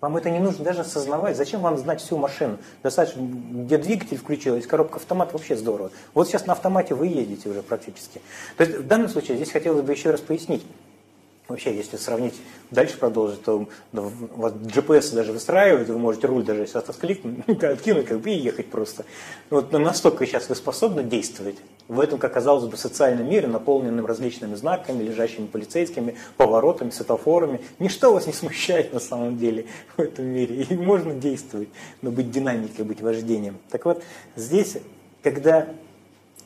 Вам 0.00 0.18
это 0.18 0.30
не 0.30 0.38
нужно 0.38 0.64
даже 0.64 0.82
осознавать. 0.82 1.34
Зачем 1.34 1.62
вам 1.62 1.78
знать 1.78 2.00
всю 2.02 2.18
машину? 2.18 2.58
Достаточно, 2.82 3.22
где 3.22 3.78
двигатель 3.78 4.18
включился, 4.18 4.68
коробка 4.68 4.96
автомат 4.96 5.32
вообще 5.32 5.56
здорово. 5.56 5.92
Вот 6.12 6.28
сейчас 6.28 6.44
на 6.44 6.52
автомате 6.52 6.94
вы 6.94 7.06
едете 7.06 7.48
уже 7.48 7.62
практически. 7.62 8.20
То 8.58 8.64
есть 8.64 8.78
в 8.80 8.86
данном 8.86 9.08
случае 9.08 9.36
здесь 9.36 9.50
хотелось 9.50 9.82
бы 9.82 9.92
еще 9.92 10.10
раз 10.10 10.20
пояснить. 10.20 10.62
Вообще, 11.46 11.76
если 11.76 11.98
сравнить, 11.98 12.34
дальше 12.70 12.96
продолжить, 12.96 13.42
то 13.42 13.68
вот 13.92 14.54
GPS 14.54 15.14
даже 15.14 15.32
выстраивает, 15.32 15.88
вы 15.88 15.98
можете 15.98 16.26
руль 16.26 16.42
даже 16.42 16.66
сейчас 16.66 16.88
откликнуть, 16.88 17.46
откинуть 17.62 18.06
как 18.06 18.20
бы 18.20 18.30
и 18.30 18.38
ехать 18.38 18.70
просто. 18.70 19.04
Вот 19.50 19.70
настолько 19.72 20.24
сейчас 20.24 20.48
вы 20.48 20.54
способны 20.54 21.02
действовать 21.02 21.56
в 21.86 22.00
этом, 22.00 22.18
как 22.18 22.32
казалось 22.32 22.64
бы, 22.64 22.78
социальном 22.78 23.28
мире, 23.28 23.46
наполненном 23.46 24.06
различными 24.06 24.54
знаками, 24.54 25.02
лежащими 25.02 25.44
полицейскими, 25.44 26.16
поворотами, 26.38 26.88
светофорами. 26.88 27.60
Ничто 27.78 28.14
вас 28.14 28.26
не 28.26 28.32
смущает 28.32 28.94
на 28.94 29.00
самом 29.00 29.36
деле 29.36 29.66
в 29.98 30.00
этом 30.00 30.24
мире. 30.24 30.62
И 30.62 30.74
можно 30.74 31.12
действовать, 31.12 31.68
но 32.00 32.10
быть 32.10 32.30
динамикой, 32.30 32.86
быть 32.86 33.02
вождением. 33.02 33.58
Так 33.68 33.84
вот, 33.84 34.02
здесь, 34.34 34.78
когда 35.22 35.68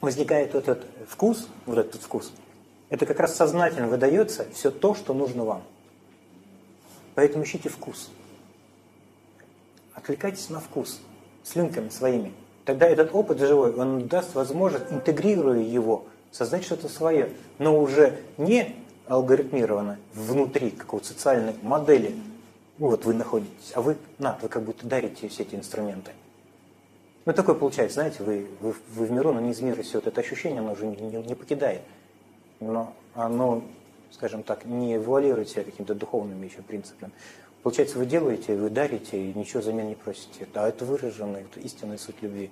возникает 0.00 0.54
вот 0.54 0.64
этот 0.66 0.86
вкус, 1.08 1.46
вот 1.66 1.78
этот 1.78 2.02
вкус– 2.02 2.32
это 2.90 3.06
как 3.06 3.20
раз 3.20 3.36
сознательно 3.36 3.88
выдается 3.88 4.46
все 4.52 4.70
то, 4.70 4.94
что 4.94 5.12
нужно 5.12 5.44
вам. 5.44 5.62
Поэтому 7.14 7.44
ищите 7.44 7.68
вкус. 7.68 8.10
Отвлекайтесь 9.94 10.48
на 10.48 10.60
вкус 10.60 11.00
слюнками 11.42 11.88
своими. 11.88 12.32
Тогда 12.64 12.86
этот 12.86 13.14
опыт 13.14 13.38
живой, 13.38 13.74
он 13.74 14.06
даст 14.08 14.34
возможность, 14.34 14.90
интегрируя 14.90 15.60
его, 15.60 16.06
создать 16.30 16.64
что-то 16.64 16.88
свое, 16.88 17.32
но 17.58 17.78
уже 17.78 18.18
не 18.36 18.76
алгоритмированно 19.06 19.98
внутри 20.14 20.70
какой-то 20.70 21.06
социальной 21.06 21.54
модели. 21.62 22.14
Вот 22.78 23.04
вы 23.04 23.14
находитесь, 23.14 23.72
а 23.74 23.80
вы, 23.80 23.96
на, 24.18 24.38
вы 24.40 24.48
как 24.48 24.62
будто 24.62 24.86
дарите 24.86 25.28
все 25.28 25.42
эти 25.42 25.54
инструменты. 25.54 26.12
Ну, 27.24 27.32
такое 27.32 27.54
получается, 27.54 27.94
знаете, 27.94 28.22
вы, 28.22 28.46
вы, 28.60 28.74
вы 28.94 29.06
в 29.06 29.10
миру, 29.10 29.32
но 29.32 29.40
не 29.40 29.50
из 29.50 29.60
мира 29.60 29.82
все 29.82 29.98
вот 29.98 30.06
это 30.06 30.20
ощущение, 30.20 30.60
оно 30.60 30.72
уже 30.72 30.86
не, 30.86 30.94
не 30.94 31.34
покидает 31.34 31.82
но 32.60 32.94
оно, 33.14 33.62
скажем 34.10 34.42
так, 34.42 34.64
не 34.64 34.96
эвуалирует 34.96 35.48
себя 35.48 35.64
каким-то 35.64 35.94
духовным 35.94 36.42
еще 36.42 36.62
принципом. 36.62 37.12
Получается, 37.62 37.98
вы 37.98 38.06
делаете, 38.06 38.56
вы 38.56 38.70
дарите, 38.70 39.30
и 39.30 39.34
ничего 39.34 39.60
взамен 39.60 39.88
не 39.88 39.94
просите. 39.94 40.46
А 40.54 40.68
это 40.68 40.84
выраженная, 40.84 41.42
это 41.42 41.60
истинная 41.60 41.98
суть 41.98 42.22
любви. 42.22 42.50